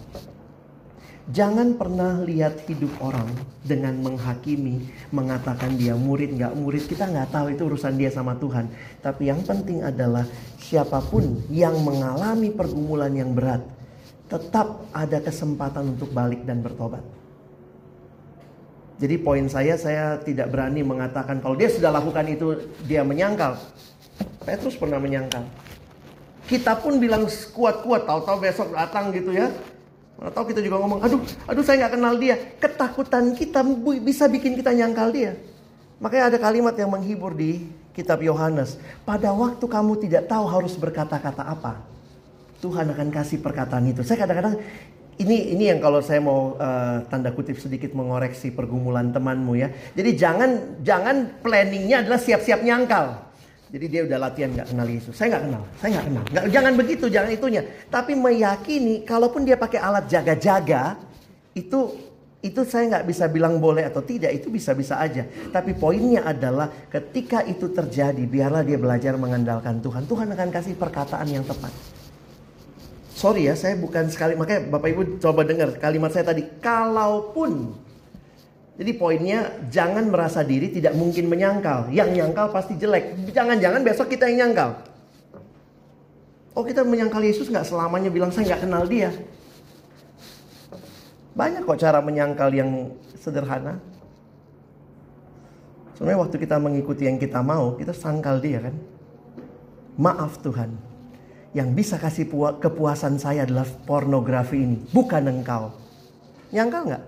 Jangan 1.32 1.80
pernah 1.80 2.20
lihat 2.28 2.68
hidup 2.68 2.92
orang 3.00 3.32
dengan 3.64 3.96
menghakimi, 4.04 4.84
mengatakan 5.16 5.80
dia 5.80 5.96
murid 5.96 6.36
nggak 6.36 6.60
murid. 6.60 6.84
Kita 6.92 7.08
nggak 7.08 7.32
tahu 7.32 7.56
itu 7.56 7.72
urusan 7.72 7.96
dia 7.96 8.12
sama 8.12 8.36
Tuhan. 8.36 8.68
Tapi 9.00 9.32
yang 9.32 9.40
penting 9.48 9.80
adalah 9.80 10.28
siapa 10.60 11.00
pun 11.00 11.40
yang 11.48 11.80
mengalami 11.88 12.52
pergumulan 12.52 13.16
yang 13.16 13.32
berat, 13.32 13.64
tetap 14.28 14.84
ada 14.92 15.24
kesempatan 15.24 15.96
untuk 15.96 16.12
balik 16.12 16.44
dan 16.44 16.60
bertobat. 16.60 17.04
Jadi 19.00 19.16
poin 19.16 19.48
saya, 19.48 19.80
saya 19.80 20.20
tidak 20.20 20.52
berani 20.52 20.84
mengatakan 20.84 21.40
kalau 21.40 21.56
dia 21.56 21.72
sudah 21.72 21.96
lakukan 21.96 22.28
itu, 22.28 22.60
dia 22.84 23.08
menyangkal. 23.08 23.56
Petrus 24.44 24.76
pernah 24.76 25.00
menyangkal. 25.00 25.48
Kita 26.44 26.76
pun 26.76 27.00
bilang 27.00 27.24
kuat-kuat, 27.56 28.04
tahu-tahu 28.04 28.38
besok 28.44 28.76
datang 28.76 29.16
gitu 29.16 29.32
ya. 29.32 29.48
Atau 30.22 30.46
kita 30.46 30.62
juga 30.62 30.78
ngomong, 30.86 31.02
aduh, 31.02 31.18
aduh 31.50 31.66
saya 31.66 31.82
nggak 31.86 31.94
kenal 31.98 32.14
dia. 32.22 32.36
Ketakutan 32.62 33.34
kita 33.34 33.66
bisa 34.06 34.30
bikin 34.30 34.54
kita 34.54 34.70
nyangkal 34.70 35.10
dia. 35.10 35.34
Makanya 35.98 36.34
ada 36.34 36.38
kalimat 36.38 36.78
yang 36.78 36.94
menghibur 36.94 37.34
di 37.34 37.66
kitab 37.98 38.22
Yohanes. 38.22 38.78
Pada 39.02 39.34
waktu 39.34 39.66
kamu 39.66 39.98
tidak 39.98 40.30
tahu 40.30 40.46
harus 40.46 40.78
berkata-kata 40.78 41.42
apa, 41.42 41.82
Tuhan 42.62 42.86
akan 42.94 43.10
kasih 43.10 43.42
perkataan 43.42 43.90
itu. 43.90 44.06
Saya 44.06 44.22
kadang-kadang 44.22 44.62
ini 45.18 45.58
ini 45.58 45.74
yang 45.74 45.82
kalau 45.82 46.02
saya 46.02 46.22
mau 46.22 46.58
uh, 46.58 47.02
tanda 47.10 47.34
kutip 47.34 47.58
sedikit 47.58 47.94
mengoreksi 47.98 48.54
pergumulan 48.54 49.10
temanmu 49.10 49.54
ya. 49.58 49.74
Jadi 49.98 50.10
jangan 50.18 50.82
jangan 50.86 51.42
planningnya 51.42 52.06
adalah 52.06 52.22
siap-siap 52.22 52.62
nyangkal. 52.62 53.31
Jadi 53.72 53.86
dia 53.88 54.02
udah 54.04 54.20
latihan 54.20 54.52
nggak 54.52 54.68
kenal 54.68 54.88
Yesus. 54.92 55.16
Saya 55.16 55.28
nggak 55.32 55.44
kenal, 55.48 55.64
saya 55.80 55.90
nggak 55.96 56.06
kenal. 56.12 56.24
Gak, 56.28 56.44
jangan 56.52 56.74
begitu, 56.76 57.06
jangan 57.08 57.32
itunya. 57.32 57.62
Tapi 57.88 58.12
meyakini, 58.20 59.08
kalaupun 59.08 59.48
dia 59.48 59.56
pakai 59.56 59.80
alat 59.80 60.12
jaga-jaga, 60.12 61.00
itu 61.56 62.12
itu 62.44 62.62
saya 62.68 62.90
nggak 62.92 63.06
bisa 63.08 63.32
bilang 63.32 63.64
boleh 63.64 63.88
atau 63.88 64.04
tidak. 64.04 64.36
Itu 64.36 64.52
bisa-bisa 64.52 65.00
aja. 65.00 65.24
Tapi 65.56 65.72
poinnya 65.72 66.28
adalah 66.28 66.68
ketika 66.92 67.48
itu 67.48 67.72
terjadi, 67.72 68.20
biarlah 68.28 68.68
dia 68.68 68.76
belajar 68.76 69.16
mengandalkan 69.16 69.80
Tuhan. 69.80 70.04
Tuhan 70.04 70.28
akan 70.36 70.50
kasih 70.52 70.76
perkataan 70.76 71.32
yang 71.32 71.48
tepat. 71.48 71.72
Sorry 73.16 73.48
ya, 73.48 73.56
saya 73.56 73.80
bukan 73.80 74.12
sekali. 74.12 74.36
Makanya 74.36 74.68
Bapak 74.68 74.90
Ibu 74.92 75.02
coba 75.24 75.48
dengar 75.48 75.80
kalimat 75.80 76.12
saya 76.12 76.28
tadi. 76.28 76.44
Kalaupun 76.60 77.72
jadi 78.82 78.98
poinnya 78.98 79.62
jangan 79.70 80.10
merasa 80.10 80.42
diri 80.42 80.74
tidak 80.74 80.98
mungkin 80.98 81.30
menyangkal. 81.30 81.94
Yang 81.94 82.18
nyangkal 82.18 82.50
pasti 82.50 82.74
jelek. 82.82 83.30
Jangan-jangan 83.30 83.86
besok 83.86 84.10
kita 84.10 84.26
yang 84.26 84.50
nyangkal. 84.50 84.82
Oh 86.58 86.66
kita 86.66 86.82
menyangkal 86.82 87.22
Yesus 87.22 87.46
nggak 87.46 87.70
selamanya 87.70 88.10
bilang 88.10 88.34
saya 88.34 88.50
nggak 88.50 88.66
kenal 88.66 88.90
dia. 88.90 89.14
Banyak 91.38 91.62
kok 91.62 91.78
cara 91.78 92.02
menyangkal 92.02 92.50
yang 92.58 92.90
sederhana. 93.22 93.78
Sebenarnya 95.94 96.26
waktu 96.26 96.42
kita 96.42 96.58
mengikuti 96.58 97.06
yang 97.06 97.22
kita 97.22 97.46
mau, 97.46 97.78
kita 97.78 97.94
sangkal 97.94 98.42
dia 98.42 98.66
kan. 98.66 98.74
Maaf 100.02 100.42
Tuhan, 100.42 100.74
yang 101.54 101.70
bisa 101.78 102.02
kasih 102.02 102.26
kepuasan 102.58 103.22
saya 103.22 103.46
adalah 103.46 103.70
pornografi 103.86 104.66
ini, 104.66 104.82
bukan 104.90 105.30
engkau. 105.30 105.70
Nyangkal 106.50 106.82
nggak? 106.90 107.04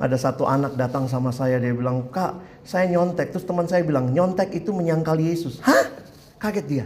Ada 0.00 0.16
satu 0.16 0.48
anak 0.48 0.80
datang 0.80 1.04
sama 1.04 1.28
saya, 1.28 1.60
dia 1.60 1.76
bilang, 1.76 2.08
Kak, 2.08 2.64
saya 2.64 2.88
nyontek. 2.88 3.36
Terus 3.36 3.44
teman 3.44 3.68
saya 3.68 3.84
bilang, 3.84 4.08
nyontek 4.08 4.48
itu 4.56 4.72
menyangkal 4.72 5.20
Yesus. 5.20 5.60
Hah? 5.60 5.92
Kaget 6.40 6.66
dia. 6.66 6.84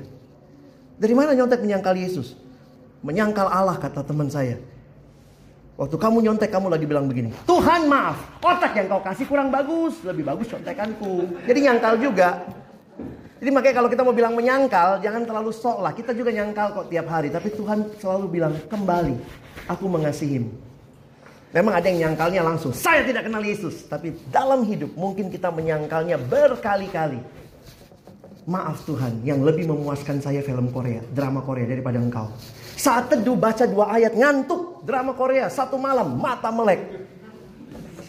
Dari 0.98 1.14
mana 1.14 1.30
nyontek 1.30 1.62
menyangkal 1.62 1.94
Yesus? 1.94 2.34
Menyangkal 3.06 3.46
Allah, 3.46 3.78
kata 3.78 4.02
teman 4.02 4.26
saya. 4.26 4.58
Waktu 5.78 5.94
kamu 5.94 6.26
nyontek, 6.26 6.50
kamu 6.50 6.66
lagi 6.66 6.90
bilang 6.90 7.06
begini. 7.06 7.30
Tuhan 7.46 7.86
maaf, 7.86 8.18
otak 8.42 8.74
yang 8.82 8.90
kau 8.90 9.02
kasih 9.06 9.30
kurang 9.30 9.54
bagus. 9.54 10.02
Lebih 10.02 10.26
bagus 10.26 10.50
contekanku. 10.50 11.38
Jadi 11.46 11.58
nyangkal 11.70 11.94
juga. 12.02 12.42
Jadi 13.38 13.50
makanya 13.54 13.74
kalau 13.78 13.90
kita 13.94 14.02
mau 14.02 14.14
bilang 14.14 14.34
menyangkal, 14.34 14.98
jangan 14.98 15.22
terlalu 15.22 15.54
sok 15.54 15.86
lah. 15.86 15.94
Kita 15.94 16.10
juga 16.18 16.34
nyangkal 16.34 16.74
kok 16.74 16.90
tiap 16.90 17.06
hari. 17.06 17.30
Tapi 17.30 17.54
Tuhan 17.54 17.94
selalu 18.02 18.26
bilang, 18.26 18.58
kembali. 18.66 19.14
Aku 19.70 19.86
mengasihimu. 19.86 20.73
Memang 21.54 21.78
ada 21.78 21.86
yang 21.86 22.10
nyangkalnya 22.10 22.42
langsung, 22.42 22.74
saya 22.74 23.06
tidak 23.06 23.30
kenal 23.30 23.38
Yesus. 23.38 23.86
Tapi 23.86 24.10
dalam 24.26 24.66
hidup 24.66 24.90
mungkin 24.98 25.30
kita 25.30 25.54
menyangkalnya 25.54 26.18
berkali-kali. 26.18 27.22
Maaf 28.44 28.82
Tuhan, 28.82 29.22
yang 29.22 29.40
lebih 29.40 29.70
memuaskan 29.70 30.18
saya 30.18 30.42
film 30.42 30.68
Korea, 30.74 31.00
drama 31.14 31.40
Korea 31.46 31.64
daripada 31.64 31.96
engkau. 32.02 32.28
Saat 32.74 33.08
teduh 33.14 33.38
baca 33.38 33.64
dua 33.70 33.94
ayat, 33.94 34.18
ngantuk, 34.18 34.82
drama 34.82 35.14
Korea, 35.14 35.46
satu 35.46 35.78
malam, 35.78 36.18
mata 36.18 36.50
melek. 36.50 37.06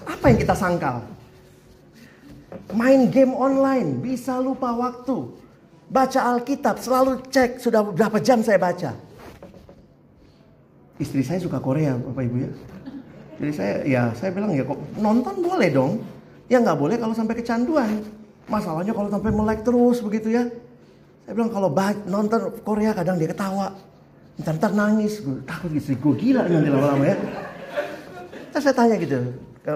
Apa 0.03 0.33
yang 0.33 0.41
kita 0.41 0.57
sangkal? 0.57 1.05
Main 2.73 3.13
game 3.13 3.31
online, 3.31 4.01
bisa 4.01 4.41
lupa 4.41 4.73
waktu. 4.73 5.31
Baca 5.85 6.19
Alkitab, 6.33 6.81
selalu 6.81 7.21
cek 7.29 7.61
sudah 7.61 7.85
berapa 7.85 8.17
jam 8.19 8.41
saya 8.41 8.57
baca. 8.57 8.91
Istri 10.97 11.21
saya 11.21 11.39
suka 11.39 11.61
Korea, 11.61 11.93
Bapak 11.93 12.25
Ibu 12.25 12.37
ya. 12.41 12.49
Jadi 13.35 13.51
saya 13.51 13.73
ya 13.83 14.03
saya 14.15 14.31
bilang 14.31 14.55
ya 14.55 14.63
kok 14.63 14.79
nonton 14.99 15.35
boleh 15.43 15.69
dong. 15.71 15.99
Ya 16.47 16.61
nggak 16.61 16.77
boleh 16.77 16.95
kalau 16.95 17.13
sampai 17.17 17.35
kecanduan. 17.37 18.05
Masalahnya 18.45 18.93
kalau 18.93 19.09
sampai 19.09 19.31
melek 19.33 19.65
terus 19.65 19.99
begitu 19.99 20.29
ya. 20.31 20.45
Saya 21.25 21.33
bilang 21.33 21.49
kalau 21.49 21.73
nonton 22.05 22.53
Korea 22.61 22.93
kadang 22.93 23.17
dia 23.17 23.29
ketawa. 23.29 23.73
Ntar, 24.35 24.71
nangis. 24.75 25.23
Gue 25.23 25.41
takut 25.47 25.71
gitu. 25.73 25.95
Gue 25.97 26.13
gila 26.19 26.45
nanti 26.45 26.69
lama-lama 26.69 27.05
ya. 27.07 27.17
Terus 28.53 28.63
saya 28.63 28.75
tanya 28.75 28.95
gitu 29.01 29.19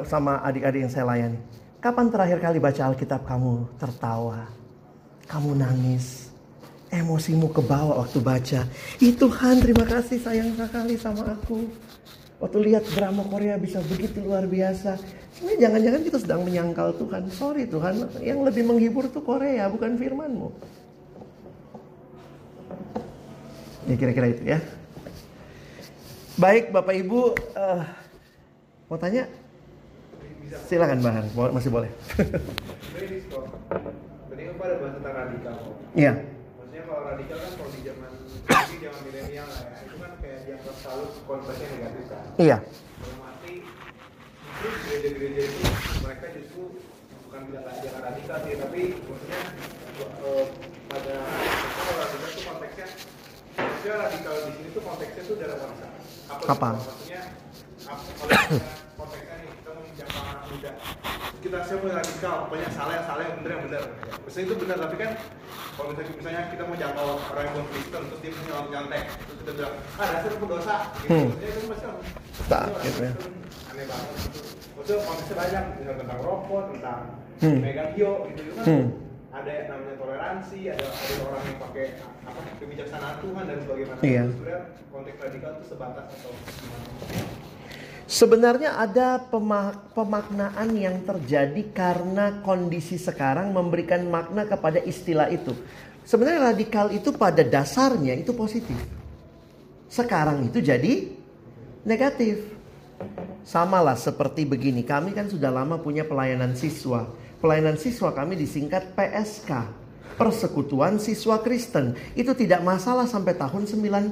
sama 0.06 0.40
adik-adik 0.46 0.86
yang 0.86 0.94
saya 0.94 1.10
layani. 1.10 1.40
Kapan 1.80 2.12
terakhir 2.12 2.38
kali 2.44 2.60
baca 2.60 2.82
Alkitab 2.92 3.24
kamu 3.24 3.54
tertawa? 3.80 4.46
Kamu 5.26 5.56
nangis? 5.58 6.30
Emosimu 6.92 7.50
kebawa 7.50 8.02
waktu 8.02 8.20
baca. 8.22 8.62
Itu 9.00 9.30
Tuhan 9.30 9.62
terima 9.64 9.86
kasih 9.88 10.20
sayang 10.22 10.54
sekali 10.58 10.98
sama 11.00 11.38
aku. 11.38 11.66
Waktu 12.40 12.72
lihat 12.72 12.88
drama 12.96 13.28
Korea 13.28 13.60
bisa 13.60 13.84
begitu 13.84 14.24
luar 14.24 14.48
biasa. 14.48 14.96
Sebenarnya 15.36 15.68
jangan-jangan 15.68 16.02
kita 16.08 16.18
sedang 16.24 16.42
menyangkal 16.48 16.96
Tuhan. 16.96 17.28
Sorry 17.36 17.68
Tuhan, 17.68 18.08
yang 18.24 18.48
lebih 18.48 18.64
menghibur 18.64 19.12
tuh 19.12 19.20
Korea, 19.20 19.68
bukan 19.68 20.00
firmanmu. 20.00 20.48
Ya 23.92 23.96
kira-kira 24.00 24.32
itu 24.32 24.56
ya. 24.56 24.64
Baik 26.40 26.72
Bapak 26.72 26.96
Ibu, 26.96 27.36
uh, 27.60 27.84
mau 28.88 28.96
tanya? 28.96 29.28
Silakan 30.72 31.04
Bahan, 31.04 31.28
masih 31.52 31.68
boleh. 31.68 31.92
Tadi 32.16 33.20
kan 34.48 34.56
pada 34.56 34.74
bahas 34.80 34.94
tentang 34.96 35.14
radikal. 35.14 35.56
Iya. 35.92 36.24
Maksudnya 36.24 36.82
kalau 36.88 37.02
radikal 37.04 37.38
kan 37.38 37.52
kalau 37.60 37.72
di 37.76 37.82
zaman 37.84 38.12
zaman 38.80 39.02
milenial 39.06 39.48
ya, 39.52 39.70
itu 39.84 39.96
kan 40.00 40.12
kayak 40.24 40.40
dianggap 40.48 40.76
selalu 40.80 41.06
konteksnya 41.28 41.68
negatif 41.76 42.04
kan. 42.08 42.24
Iya. 42.40 42.58
Berarti 43.00 43.54
justru 44.60 44.70
gereja-gereja 44.88 45.42
itu 45.46 45.60
mereka 46.04 46.26
justru 46.36 46.64
bukan 47.28 47.42
bilang 47.52 47.78
jangan 47.84 48.02
radikal 48.10 48.38
sih, 48.48 48.56
tapi 48.58 48.82
maksudnya 49.04 49.42
uh, 50.24 50.46
pada 50.90 51.16
kalau 51.78 51.94
radikal 52.00 52.30
itu 52.32 52.42
konteksnya 52.48 52.88
maksudnya 53.62 53.96
radikal 54.00 54.34
di 54.40 54.52
sini 54.54 54.70
tuh 54.72 54.82
konteksnya 54.82 55.22
tuh 55.24 55.36
dalam 55.36 55.58
bangsa. 55.60 55.88
Apa? 56.30 56.44
Apa? 56.48 56.70
Maksudnya 56.78 57.22
apa, 57.86 58.04
konteksnya 58.96 59.36
nih 59.40 59.50
kita 59.56 59.70
mau 59.72 59.82
menjangkau 59.82 60.22
anak 60.22 60.44
muda 60.50 60.72
kita 61.40 61.58
siapa 61.64 61.84
yang 61.88 61.98
radikal 61.98 62.36
banyak 62.52 62.72
salah 62.76 62.94
yang 62.94 63.06
salah 63.08 63.24
yang 63.24 63.36
benar 63.40 63.52
yang 63.56 63.64
benar 63.64 63.84
misalnya 64.28 64.44
itu 64.44 64.56
benar 64.60 64.78
tapi 64.78 64.96
kan 65.00 65.12
kalau 65.80 65.88
misalnya, 65.90 66.12
misalnya 66.20 66.42
kita 66.52 66.64
mau 66.68 66.76
jangkau 66.76 67.08
orang 67.32 67.46
yang 67.48 67.68
Kristen 67.72 68.02
terus 68.04 68.20
dia 68.20 68.32
punya 68.36 68.54
nyontek 68.68 69.04
terus 69.08 69.38
kita 69.40 69.52
bilang 69.56 69.74
ah 69.96 70.06
dasar 70.12 70.32
pendosa 70.36 70.76
gitu 71.00 71.08
Hmm. 71.10 71.28
maksudnya 71.32 71.50
itu 71.50 71.62
masih 71.72 71.88
Tak, 72.52 72.64
gitu 72.84 73.00
ya. 73.00 73.12
aneh 73.72 73.86
banget 73.88 74.14
gitu 74.20 74.40
maksudnya 74.76 75.00
konteksnya 75.08 75.36
banyak 75.40 75.64
misalnya 75.72 75.96
tentang 76.04 76.20
rokok 76.20 76.64
tentang 76.76 77.00
Hmm. 77.40 77.60
megang 77.64 77.90
hio 77.96 78.12
gitu 78.28 78.40
itu 78.44 78.52
kan 78.60 78.66
Hmm. 78.68 78.86
Ada 79.30 79.52
yang 79.54 79.68
namanya 79.70 79.96
toleransi 80.02 80.60
ada 80.74 80.86
ada 80.90 81.14
orang 81.22 81.44
yang 81.46 81.58
pakai 81.62 81.86
apa 82.26 82.40
kebijaksanaan 82.58 83.16
Tuhan 83.22 83.44
dan 83.46 83.58
sebagainya 83.62 83.96
Iya. 84.02 84.24
sebenarnya 84.34 84.62
konteks 84.90 85.18
radikal 85.22 85.52
itu 85.54 85.66
sebatas 85.70 86.06
atau 86.18 86.32
gimana 86.34 86.88
Sebenarnya 88.10 88.74
ada 88.74 89.22
pema- 89.22 89.86
pemaknaan 89.94 90.74
yang 90.74 91.06
terjadi 91.06 91.62
karena 91.70 92.42
kondisi 92.42 92.98
sekarang 92.98 93.54
memberikan 93.54 94.02
makna 94.10 94.50
kepada 94.50 94.82
istilah 94.82 95.30
itu. 95.30 95.54
Sebenarnya 96.10 96.50
radikal 96.50 96.90
itu 96.90 97.14
pada 97.14 97.46
dasarnya 97.46 98.18
itu 98.18 98.34
positif. 98.34 98.82
Sekarang 99.94 100.42
itu 100.42 100.58
jadi 100.58 101.14
negatif. 101.86 102.50
Samalah 103.46 103.94
seperti 103.94 104.42
begini, 104.42 104.82
kami 104.82 105.14
kan 105.14 105.30
sudah 105.30 105.54
lama 105.54 105.78
punya 105.78 106.02
pelayanan 106.02 106.58
siswa. 106.58 107.06
Pelayanan 107.40 107.80
siswa 107.80 108.12
kami 108.12 108.36
disingkat 108.36 109.00
PSK, 109.00 109.48
Persekutuan 110.20 111.00
Siswa 111.00 111.40
Kristen. 111.40 111.96
Itu 112.12 112.36
tidak 112.36 112.60
masalah 112.60 113.08
sampai 113.08 113.32
tahun 113.40 113.64
90. 113.64 114.12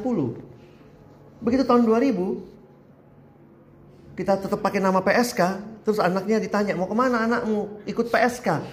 Begitu 1.43 1.67
tahun 1.67 1.83
2000, 1.83 4.15
kita 4.15 4.39
tetap 4.39 4.63
pakai 4.63 4.79
nama 4.79 5.03
PSK, 5.03 5.41
terus 5.83 5.99
anaknya 5.99 6.39
ditanya 6.39 6.79
mau 6.79 6.87
ke 6.87 6.95
mana 6.95 7.27
anakmu 7.27 7.83
ikut 7.83 8.07
PSK. 8.07 8.63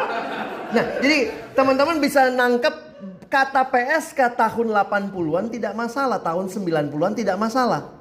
nah, 0.74 0.84
jadi 1.04 1.36
teman-teman 1.52 2.00
bisa 2.00 2.32
nangkep 2.32 2.72
kata 3.28 3.68
PSK 3.68 4.32
tahun 4.32 4.72
80-an 4.72 5.52
tidak 5.52 5.76
masalah, 5.76 6.16
tahun 6.24 6.48
90-an 6.48 7.12
tidak 7.12 7.36
masalah. 7.36 7.92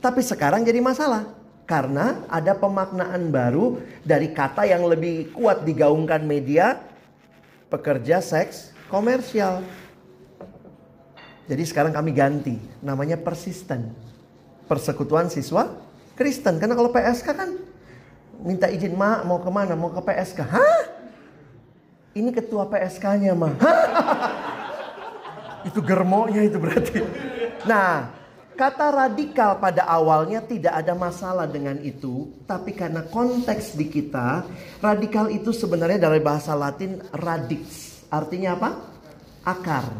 Tapi 0.00 0.24
sekarang 0.24 0.64
jadi 0.64 0.80
masalah. 0.80 1.41
Karena 1.62 2.26
ada 2.26 2.52
pemaknaan 2.58 3.30
baru 3.30 3.78
dari 4.02 4.34
kata 4.34 4.66
yang 4.66 4.82
lebih 4.84 5.30
kuat 5.32 5.62
digaungkan 5.62 6.26
media, 6.26 6.82
pekerja 7.70 8.18
seks 8.18 8.74
komersial. 8.90 9.64
Jadi 11.46 11.62
sekarang 11.64 11.94
kami 11.94 12.10
ganti, 12.12 12.56
namanya 12.84 13.16
persisten. 13.16 13.94
Persekutuan 14.66 15.28
siswa 15.28 15.68
Kristen. 16.16 16.60
Karena 16.60 16.76
kalau 16.76 16.92
PSK 16.92 17.28
kan 17.32 17.50
minta 18.44 18.68
izin, 18.68 18.94
mak 18.94 19.24
mau 19.24 19.40
ke 19.40 19.50
mana? 19.50 19.74
Mau 19.74 19.90
ke 19.90 20.00
PSK. 20.00 20.40
Hah? 20.44 20.82
Ini 22.12 22.28
ketua 22.30 22.68
PSK-nya, 22.68 23.32
mah. 23.32 23.56
itu 25.68 25.80
germonya 25.80 26.44
itu 26.44 26.60
berarti. 26.60 27.00
Nah, 27.64 28.12
kata 28.62 28.94
radikal 28.94 29.58
pada 29.58 29.82
awalnya 29.90 30.38
tidak 30.38 30.70
ada 30.70 30.94
masalah 30.94 31.50
dengan 31.50 31.82
itu, 31.82 32.30
tapi 32.46 32.70
karena 32.70 33.02
konteks 33.02 33.74
di 33.74 33.90
kita, 33.90 34.46
radikal 34.78 35.26
itu 35.34 35.50
sebenarnya 35.50 36.06
dari 36.06 36.22
bahasa 36.22 36.54
Latin 36.54 37.02
radix. 37.10 37.90
Artinya 38.06 38.54
apa? 38.54 38.70
Akar. 39.42 39.90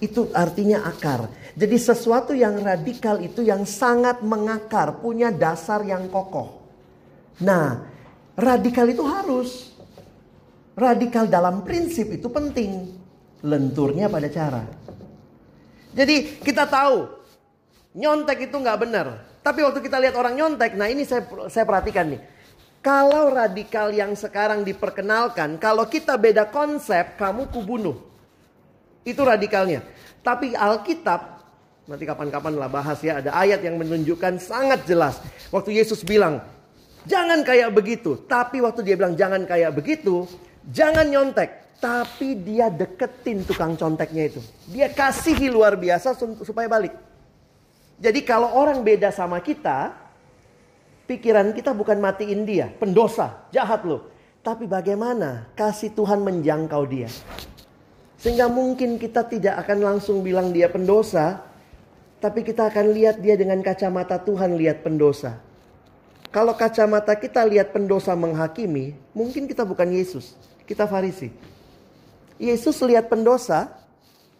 Itu 0.00 0.32
artinya 0.32 0.88
akar. 0.88 1.28
Jadi 1.52 1.76
sesuatu 1.76 2.32
yang 2.32 2.56
radikal 2.64 3.20
itu 3.20 3.44
yang 3.44 3.68
sangat 3.68 4.24
mengakar, 4.24 4.96
punya 5.04 5.28
dasar 5.28 5.84
yang 5.84 6.08
kokoh. 6.08 6.64
Nah, 7.44 7.84
radikal 8.40 8.88
itu 8.88 9.04
harus. 9.04 9.76
Radikal 10.72 11.28
dalam 11.28 11.60
prinsip 11.60 12.08
itu 12.08 12.32
penting. 12.32 12.96
Lenturnya 13.44 14.08
pada 14.08 14.32
cara. 14.32 14.64
Jadi 15.92 16.40
kita 16.40 16.64
tahu 16.64 17.19
nyontek 17.94 18.50
itu 18.50 18.56
nggak 18.56 18.78
benar. 18.80 19.06
Tapi 19.40 19.64
waktu 19.64 19.80
kita 19.80 19.96
lihat 19.96 20.14
orang 20.20 20.36
nyontek, 20.36 20.76
nah 20.76 20.86
ini 20.86 21.08
saya 21.08 21.24
saya 21.48 21.64
perhatikan 21.64 22.12
nih. 22.12 22.20
Kalau 22.80 23.28
radikal 23.28 23.92
yang 23.92 24.16
sekarang 24.16 24.64
diperkenalkan, 24.64 25.60
kalau 25.60 25.84
kita 25.84 26.16
beda 26.16 26.48
konsep, 26.48 27.16
kamu 27.20 27.52
kubunuh. 27.52 27.96
Itu 29.04 29.20
radikalnya. 29.20 29.84
Tapi 30.24 30.56
Alkitab, 30.56 31.44
nanti 31.88 32.04
kapan-kapan 32.08 32.56
lah 32.56 32.72
bahas 32.72 33.00
ya, 33.04 33.20
ada 33.20 33.36
ayat 33.36 33.60
yang 33.60 33.76
menunjukkan 33.76 34.40
sangat 34.40 34.88
jelas. 34.88 35.20
Waktu 35.52 35.76
Yesus 35.76 36.04
bilang, 36.04 36.40
jangan 37.04 37.44
kayak 37.44 37.68
begitu. 37.72 38.16
Tapi 38.24 38.64
waktu 38.64 38.80
dia 38.80 38.96
bilang 38.96 39.12
jangan 39.12 39.44
kayak 39.44 39.76
begitu, 39.76 40.24
jangan 40.68 41.04
nyontek. 41.04 41.80
Tapi 41.80 42.36
dia 42.44 42.68
deketin 42.68 43.44
tukang 43.44 43.72
conteknya 43.72 44.28
itu. 44.28 44.40
Dia 44.68 44.92
kasihi 44.92 45.48
luar 45.48 45.80
biasa 45.80 46.12
supaya 46.44 46.68
balik. 46.68 46.92
Jadi 48.00 48.24
kalau 48.24 48.56
orang 48.56 48.80
beda 48.80 49.12
sama 49.12 49.44
kita, 49.44 49.92
pikiran 51.04 51.52
kita 51.52 51.76
bukan 51.76 52.00
matiin 52.00 52.48
dia, 52.48 52.72
pendosa, 52.80 53.44
jahat 53.52 53.84
loh. 53.84 54.08
Tapi 54.40 54.64
bagaimana 54.64 55.52
kasih 55.52 55.92
Tuhan 55.92 56.24
menjangkau 56.24 56.88
dia. 56.88 57.12
Sehingga 58.16 58.48
mungkin 58.48 58.96
kita 58.96 59.28
tidak 59.28 59.60
akan 59.64 59.78
langsung 59.84 60.24
bilang 60.24 60.48
dia 60.48 60.72
pendosa, 60.72 61.44
tapi 62.24 62.40
kita 62.40 62.72
akan 62.72 62.96
lihat 62.96 63.20
dia 63.20 63.36
dengan 63.36 63.60
kacamata 63.60 64.16
Tuhan 64.16 64.56
lihat 64.56 64.80
pendosa. 64.80 65.36
Kalau 66.32 66.56
kacamata 66.56 67.12
kita 67.20 67.44
lihat 67.44 67.76
pendosa 67.76 68.16
menghakimi, 68.16 68.96
mungkin 69.12 69.44
kita 69.44 69.66
bukan 69.66 69.92
Yesus, 69.92 70.36
kita 70.64 70.88
Farisi. 70.88 71.28
Yesus 72.40 72.80
lihat 72.80 73.12
pendosa 73.12 73.68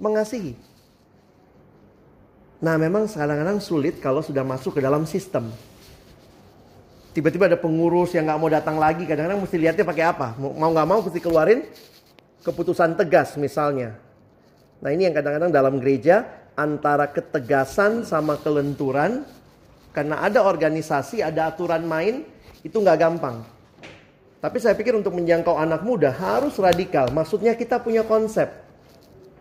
mengasihi. 0.00 0.56
Nah 2.60 2.76
memang 2.76 3.08
kadang-kadang 3.08 3.56
sulit 3.58 4.04
kalau 4.04 4.20
sudah 4.20 4.44
masuk 4.44 4.76
ke 4.76 4.80
dalam 4.84 5.08
sistem. 5.08 5.48
Tiba-tiba 7.10 7.50
ada 7.50 7.58
pengurus 7.58 8.14
yang 8.14 8.28
nggak 8.28 8.38
mau 8.38 8.52
datang 8.52 8.76
lagi, 8.78 9.02
kadang-kadang 9.08 9.42
mesti 9.42 9.56
lihatnya 9.58 9.82
pakai 9.82 10.04
apa? 10.06 10.36
Mau 10.38 10.70
nggak 10.70 10.86
mau 10.86 11.00
mesti 11.02 11.18
keluarin 11.18 11.66
keputusan 12.44 12.94
tegas 12.94 13.34
misalnya. 13.40 13.98
Nah 14.78 14.92
ini 14.92 15.08
yang 15.08 15.16
kadang-kadang 15.16 15.50
dalam 15.50 15.74
gereja 15.82 16.28
antara 16.54 17.08
ketegasan 17.08 18.04
sama 18.04 18.36
kelenturan. 18.38 19.24
Karena 19.90 20.22
ada 20.22 20.46
organisasi, 20.46 21.18
ada 21.18 21.50
aturan 21.50 21.82
main, 21.82 22.22
itu 22.62 22.78
nggak 22.78 22.94
gampang. 22.94 23.42
Tapi 24.38 24.56
saya 24.62 24.78
pikir 24.78 24.94
untuk 24.94 25.18
menjangkau 25.18 25.58
anak 25.58 25.82
muda 25.82 26.14
harus 26.14 26.54
radikal. 26.62 27.10
Maksudnya 27.10 27.58
kita 27.58 27.82
punya 27.82 28.06
konsep. 28.06 28.69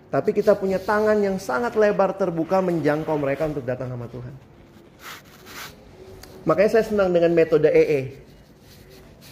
Tapi 0.10 0.34
kita 0.34 0.57
punya 0.57 0.81
tangan 0.81 1.22
yang 1.22 1.38
sangat 1.38 1.77
lebar 1.77 2.18
terbuka 2.18 2.65
menjangkau 2.65 3.14
mereka 3.22 3.45
untuk 3.45 3.61
datang 3.61 3.94
sama 3.94 4.10
Tuhan. 4.10 4.34
Makanya 6.49 6.69
saya 6.73 6.86
senang 6.90 7.14
dengan 7.14 7.30
metode 7.30 7.69
EE. 7.69 8.18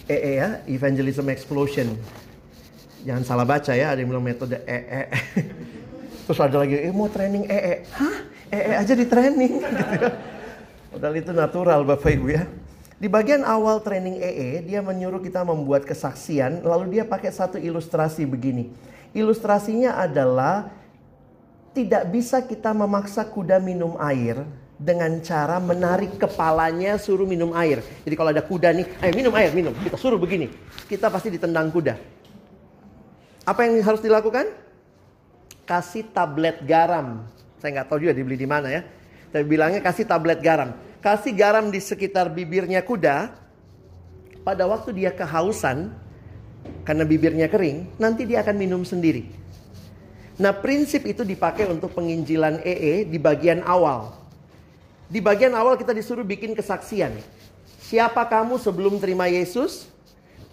EE 0.06 0.32
ya, 0.38 0.62
Evangelism 0.70 1.26
Explosion. 1.34 1.98
Jangan 3.02 3.26
salah 3.26 3.42
baca 3.42 3.74
ya, 3.74 3.90
ada 3.90 3.98
yang 3.98 4.14
bilang 4.14 4.22
metode 4.22 4.54
EE. 4.62 5.02
Terus 6.30 6.38
ada 6.38 6.62
lagi, 6.62 6.78
eh 6.78 6.94
mau 6.94 7.10
training 7.10 7.50
EE. 7.50 7.74
Hah? 7.98 8.16
EE 8.54 8.72
aja 8.78 8.94
di 8.94 9.06
training. 9.10 9.58
Padahal 10.94 11.14
itu 11.18 11.32
natural 11.34 11.82
Bapak 11.82 12.10
Ibu 12.14 12.26
ya. 12.30 12.46
Di 12.98 13.06
bagian 13.06 13.42
awal 13.42 13.82
training 13.82 14.18
EE, 14.18 14.62
dia 14.62 14.82
menyuruh 14.82 15.22
kita 15.22 15.42
membuat 15.42 15.86
kesaksian, 15.86 16.62
lalu 16.66 16.98
dia 16.98 17.04
pakai 17.06 17.30
satu 17.30 17.58
ilustrasi 17.58 18.26
begini. 18.26 18.70
Ilustrasinya 19.16 19.96
adalah 19.96 20.68
tidak 21.72 22.10
bisa 22.10 22.42
kita 22.44 22.74
memaksa 22.74 23.24
kuda 23.24 23.62
minum 23.62 23.94
air 24.02 24.42
dengan 24.78 25.10
cara 25.22 25.58
menarik 25.58 26.16
kepalanya 26.16 26.94
suruh 26.96 27.26
minum 27.26 27.50
air. 27.54 27.82
Jadi 28.06 28.14
kalau 28.14 28.30
ada 28.30 28.42
kuda 28.46 28.70
nih, 28.70 28.86
ayo 29.02 29.12
minum 29.14 29.34
air, 29.34 29.50
minum. 29.50 29.74
Kita 29.74 29.98
suruh 29.98 30.16
begini. 30.16 30.46
Kita 30.86 31.10
pasti 31.10 31.34
ditendang 31.34 31.74
kuda. 31.74 31.98
Apa 33.42 33.66
yang 33.66 33.80
harus 33.82 33.98
dilakukan? 33.98 34.54
Kasih 35.66 36.06
tablet 36.14 36.62
garam. 36.62 37.26
Saya 37.58 37.80
nggak 37.80 37.86
tahu 37.90 38.06
juga 38.06 38.14
dibeli 38.14 38.38
di 38.38 38.46
mana 38.46 38.70
ya. 38.70 38.86
Tapi 39.34 39.44
bilangnya 39.44 39.82
kasih 39.82 40.06
tablet 40.06 40.38
garam. 40.40 40.72
Kasih 41.02 41.34
garam 41.34 41.68
di 41.68 41.82
sekitar 41.82 42.30
bibirnya 42.30 42.80
kuda. 42.80 43.34
Pada 44.46 44.64
waktu 44.64 44.96
dia 44.96 45.12
kehausan, 45.12 45.92
karena 46.86 47.04
bibirnya 47.04 47.46
kering, 47.50 47.98
nanti 48.00 48.24
dia 48.24 48.40
akan 48.44 48.56
minum 48.56 48.82
sendiri. 48.86 49.28
Nah 50.38 50.54
prinsip 50.54 51.02
itu 51.04 51.26
dipakai 51.26 51.66
untuk 51.66 51.92
penginjilan 51.98 52.62
EE 52.62 53.04
di 53.10 53.18
bagian 53.18 53.66
awal. 53.66 54.14
Di 55.10 55.18
bagian 55.18 55.56
awal 55.56 55.74
kita 55.74 55.90
disuruh 55.90 56.22
bikin 56.22 56.54
kesaksian. 56.54 57.16
Siapa 57.82 58.22
kamu 58.28 58.60
sebelum 58.60 59.00
terima 59.02 59.26
Yesus? 59.26 59.90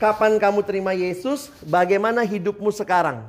Kapan 0.02 0.42
kamu 0.42 0.66
terima 0.66 0.92
Yesus? 0.96 1.54
Bagaimana 1.64 2.26
hidupmu 2.26 2.72
sekarang? 2.74 3.28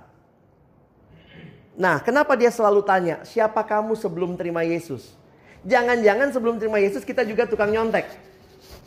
Nah, 1.76 2.00
kenapa 2.00 2.32
dia 2.34 2.48
selalu 2.48 2.80
tanya, 2.88 3.20
siapa 3.28 3.60
kamu 3.60 3.92
sebelum 4.00 4.32
terima 4.34 4.64
Yesus? 4.64 5.12
Jangan-jangan 5.66 6.32
sebelum 6.32 6.56
terima 6.56 6.80
Yesus 6.80 7.04
kita 7.04 7.20
juga 7.26 7.44
tukang 7.44 7.68
nyontek. 7.68 8.08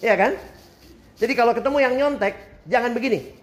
Iya 0.01 0.15
kan? 0.17 0.31
Jadi 1.19 1.33
kalau 1.37 1.53
ketemu 1.53 1.77
yang 1.83 1.93
nyontek, 1.99 2.33
jangan 2.65 2.95
begini. 2.95 3.38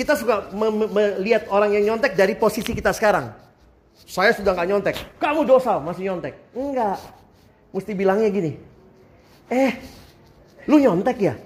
Kita 0.00 0.16
suka 0.16 0.48
melihat 0.56 1.44
orang 1.52 1.76
yang 1.76 1.92
nyontek 1.92 2.16
dari 2.16 2.32
posisi 2.32 2.72
kita 2.72 2.88
sekarang. 2.96 3.36
Saya 4.08 4.32
sudah 4.32 4.56
nggak 4.56 4.68
nyontek. 4.72 4.96
Kamu 5.20 5.44
dosa 5.44 5.76
masih 5.76 6.08
nyontek. 6.08 6.40
Enggak. 6.56 6.96
Mesti 7.68 7.92
bilangnya 7.92 8.32
gini. 8.32 8.56
Eh, 9.52 9.76
lu 10.64 10.80
nyontek 10.80 11.20
ya? 11.20 11.36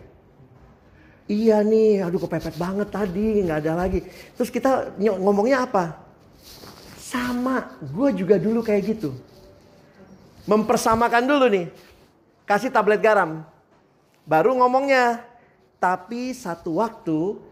Iya 1.26 1.66
nih, 1.66 2.06
aduh 2.06 2.22
kepepet 2.22 2.54
banget 2.54 2.94
tadi, 2.94 3.42
nggak 3.42 3.58
ada 3.58 3.74
lagi. 3.74 4.06
Terus 4.38 4.54
kita 4.54 4.94
ngomongnya 5.02 5.66
apa? 5.66 5.98
Sama, 6.94 7.74
gue 7.82 8.22
juga 8.22 8.38
dulu 8.38 8.62
kayak 8.62 8.82
gitu. 8.86 9.18
Mempersamakan 10.46 11.26
dulu 11.26 11.50
nih, 11.50 11.66
kasih 12.46 12.70
tablet 12.70 13.02
garam. 13.02 13.42
Baru 14.22 14.54
ngomongnya, 14.54 15.26
tapi 15.82 16.30
satu 16.30 16.78
waktu 16.78 17.43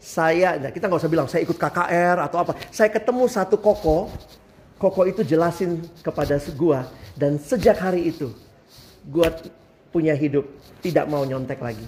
saya, 0.00 0.56
nah 0.56 0.72
kita 0.72 0.88
nggak 0.88 1.00
usah 1.04 1.12
bilang 1.12 1.28
saya 1.28 1.44
ikut 1.44 1.60
KKR 1.60 2.16
atau 2.24 2.40
apa. 2.40 2.56
Saya 2.72 2.88
ketemu 2.88 3.28
satu 3.28 3.60
koko, 3.60 4.08
koko 4.80 5.04
itu 5.04 5.20
jelasin 5.20 5.84
kepada 6.00 6.40
gua 6.56 6.88
dan 7.14 7.36
sejak 7.36 7.76
hari 7.76 8.08
itu 8.08 8.32
gua 9.04 9.28
punya 9.92 10.16
hidup 10.16 10.48
tidak 10.80 11.04
mau 11.04 11.20
nyontek 11.28 11.60
lagi. 11.60 11.84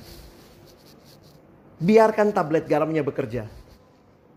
Biarkan 1.80 2.36
tablet 2.36 2.68
garamnya 2.68 3.01
bekerja. 3.01 3.48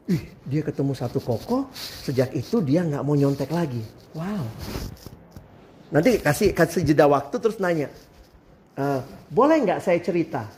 Ih, 0.08 0.24
dia 0.48 0.64
ketemu 0.64 0.96
satu 0.96 1.20
koko, 1.20 1.68
sejak 1.76 2.32
itu 2.32 2.64
dia 2.64 2.82
nggak 2.88 3.04
mau 3.04 3.14
nyontek 3.14 3.52
lagi. 3.52 3.84
Wow. 4.16 4.48
Nanti 5.92 6.24
kasih 6.24 6.56
kasih 6.56 6.82
jeda 6.82 7.06
waktu 7.12 7.36
terus 7.38 7.60
nanya, 7.60 7.92
Uh, 8.76 9.00
boleh 9.32 9.64
nggak 9.64 9.80
saya 9.80 10.04
cerita? 10.04 10.52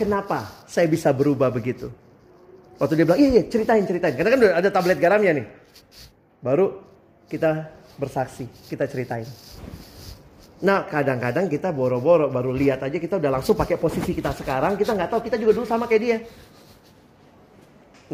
Kenapa 0.00 0.64
saya 0.64 0.88
bisa 0.88 1.12
berubah 1.12 1.52
begitu? 1.52 1.92
Waktu 2.74 2.92
dia 2.98 3.04
bilang, 3.06 3.20
iya, 3.22 3.30
iya 3.38 3.42
ceritain, 3.46 3.84
ceritain. 3.86 4.14
Karena 4.18 4.30
kan 4.34 4.38
udah 4.42 4.52
ada 4.58 4.68
tablet 4.70 4.98
garamnya 4.98 5.32
nih. 5.42 5.46
Baru 6.42 6.82
kita 7.30 7.70
bersaksi, 7.96 8.50
kita 8.66 8.90
ceritain. 8.90 9.26
Nah 10.64 10.88
kadang-kadang 10.88 11.50
kita 11.50 11.74
boro-boro 11.74 12.32
baru 12.32 12.54
lihat 12.54 12.80
aja 12.86 12.96
kita 12.96 13.20
udah 13.20 13.40
langsung 13.40 13.54
pakai 13.54 13.76
posisi 13.76 14.16
kita 14.16 14.32
sekarang. 14.32 14.78
Kita 14.80 14.96
nggak 14.96 15.10
tahu 15.10 15.20
kita 15.26 15.36
juga 15.38 15.52
dulu 15.60 15.66
sama 15.66 15.84
kayak 15.84 16.02
dia. 16.02 16.18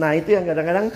Nah 0.00 0.16
itu 0.16 0.34
yang 0.34 0.44
kadang-kadang 0.48 0.88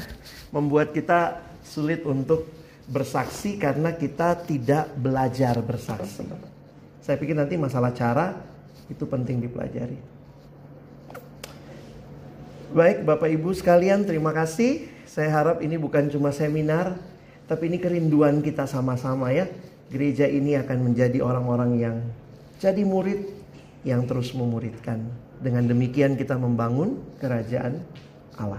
membuat 0.50 0.90
kita 0.90 1.42
sulit 1.64 2.02
untuk 2.06 2.48
bersaksi 2.88 3.56
karena 3.56 3.96
kita 3.96 4.44
tidak 4.44 4.92
belajar 4.98 5.56
bersaksi. 5.64 6.26
Saya 7.00 7.16
pikir 7.16 7.36
nanti 7.36 7.56
masalah 7.56 7.92
cara 7.92 8.36
itu 8.88 9.04
penting 9.08 9.40
dipelajari. 9.40 10.13
Baik 12.74 13.06
Bapak 13.06 13.30
Ibu 13.30 13.54
sekalian 13.54 14.02
terima 14.02 14.34
kasih. 14.34 14.90
Saya 15.06 15.30
harap 15.30 15.62
ini 15.62 15.78
bukan 15.78 16.10
cuma 16.10 16.34
seminar, 16.34 16.98
tapi 17.46 17.70
ini 17.70 17.78
kerinduan 17.78 18.42
kita 18.42 18.66
sama-sama 18.66 19.30
ya 19.30 19.46
gereja 19.94 20.26
ini 20.26 20.58
akan 20.58 20.90
menjadi 20.90 21.22
orang-orang 21.22 21.78
yang 21.78 21.96
jadi 22.58 22.82
murid 22.82 23.30
yang 23.86 24.02
terus 24.10 24.34
memuridkan. 24.34 25.06
Dengan 25.38 25.70
demikian 25.70 26.18
kita 26.18 26.34
membangun 26.34 26.98
kerajaan 27.22 27.78
Allah. 28.34 28.58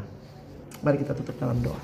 Mari 0.79 1.03
kita 1.03 1.11
tutup 1.11 1.35
dalam 1.35 1.59
doa. 1.59 1.81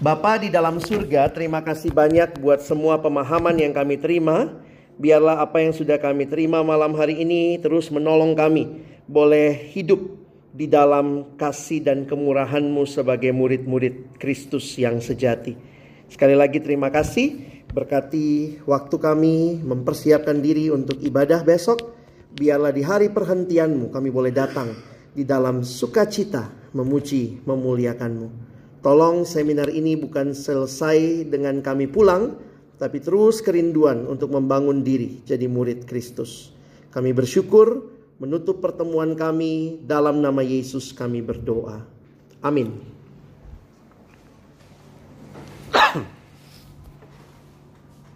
Bapa 0.00 0.40
di 0.40 0.48
dalam 0.48 0.80
surga, 0.80 1.28
terima 1.28 1.60
kasih 1.60 1.92
banyak 1.92 2.40
buat 2.40 2.64
semua 2.64 2.96
pemahaman 3.04 3.60
yang 3.60 3.76
kami 3.76 4.00
terima. 4.00 4.48
Biarlah 4.96 5.44
apa 5.44 5.60
yang 5.60 5.76
sudah 5.76 6.00
kami 6.00 6.24
terima 6.24 6.64
malam 6.64 6.96
hari 6.96 7.20
ini 7.20 7.60
terus 7.60 7.92
menolong 7.92 8.32
kami 8.32 8.80
boleh 9.04 9.52
hidup 9.76 10.23
di 10.54 10.70
dalam 10.70 11.34
kasih 11.34 11.82
dan 11.82 12.06
kemurahan-Mu 12.06 12.86
sebagai 12.86 13.34
murid-murid 13.34 14.14
Kristus 14.22 14.78
yang 14.78 15.02
sejati. 15.02 15.58
Sekali 16.06 16.38
lagi 16.38 16.62
terima 16.62 16.94
kasih. 16.94 17.42
Berkati 17.74 18.62
waktu 18.70 18.96
kami 19.02 19.58
mempersiapkan 19.66 20.38
diri 20.38 20.70
untuk 20.70 21.02
ibadah 21.02 21.42
besok. 21.42 21.98
Biarlah 22.38 22.70
di 22.70 22.86
hari 22.86 23.10
perhentianmu 23.10 23.90
kami 23.90 24.14
boleh 24.14 24.30
datang 24.30 24.70
di 25.10 25.26
dalam 25.26 25.66
sukacita 25.66 26.70
memuji, 26.70 27.42
memuliakanmu. 27.42 28.54
Tolong 28.78 29.26
seminar 29.26 29.74
ini 29.74 29.98
bukan 29.98 30.34
selesai 30.34 31.26
dengan 31.26 31.62
kami 31.66 31.90
pulang, 31.90 32.36
tapi 32.78 33.02
terus 33.02 33.42
kerinduan 33.42 34.06
untuk 34.06 34.30
membangun 34.30 34.86
diri 34.86 35.22
jadi 35.26 35.50
murid 35.50 35.82
Kristus. 35.86 36.54
Kami 36.94 37.10
bersyukur 37.10 37.93
menutup 38.18 38.62
pertemuan 38.62 39.18
kami 39.18 39.82
dalam 39.82 40.22
nama 40.22 40.40
Yesus 40.40 40.94
kami 40.94 41.20
berdoa. 41.20 41.82
Amin. 42.44 42.94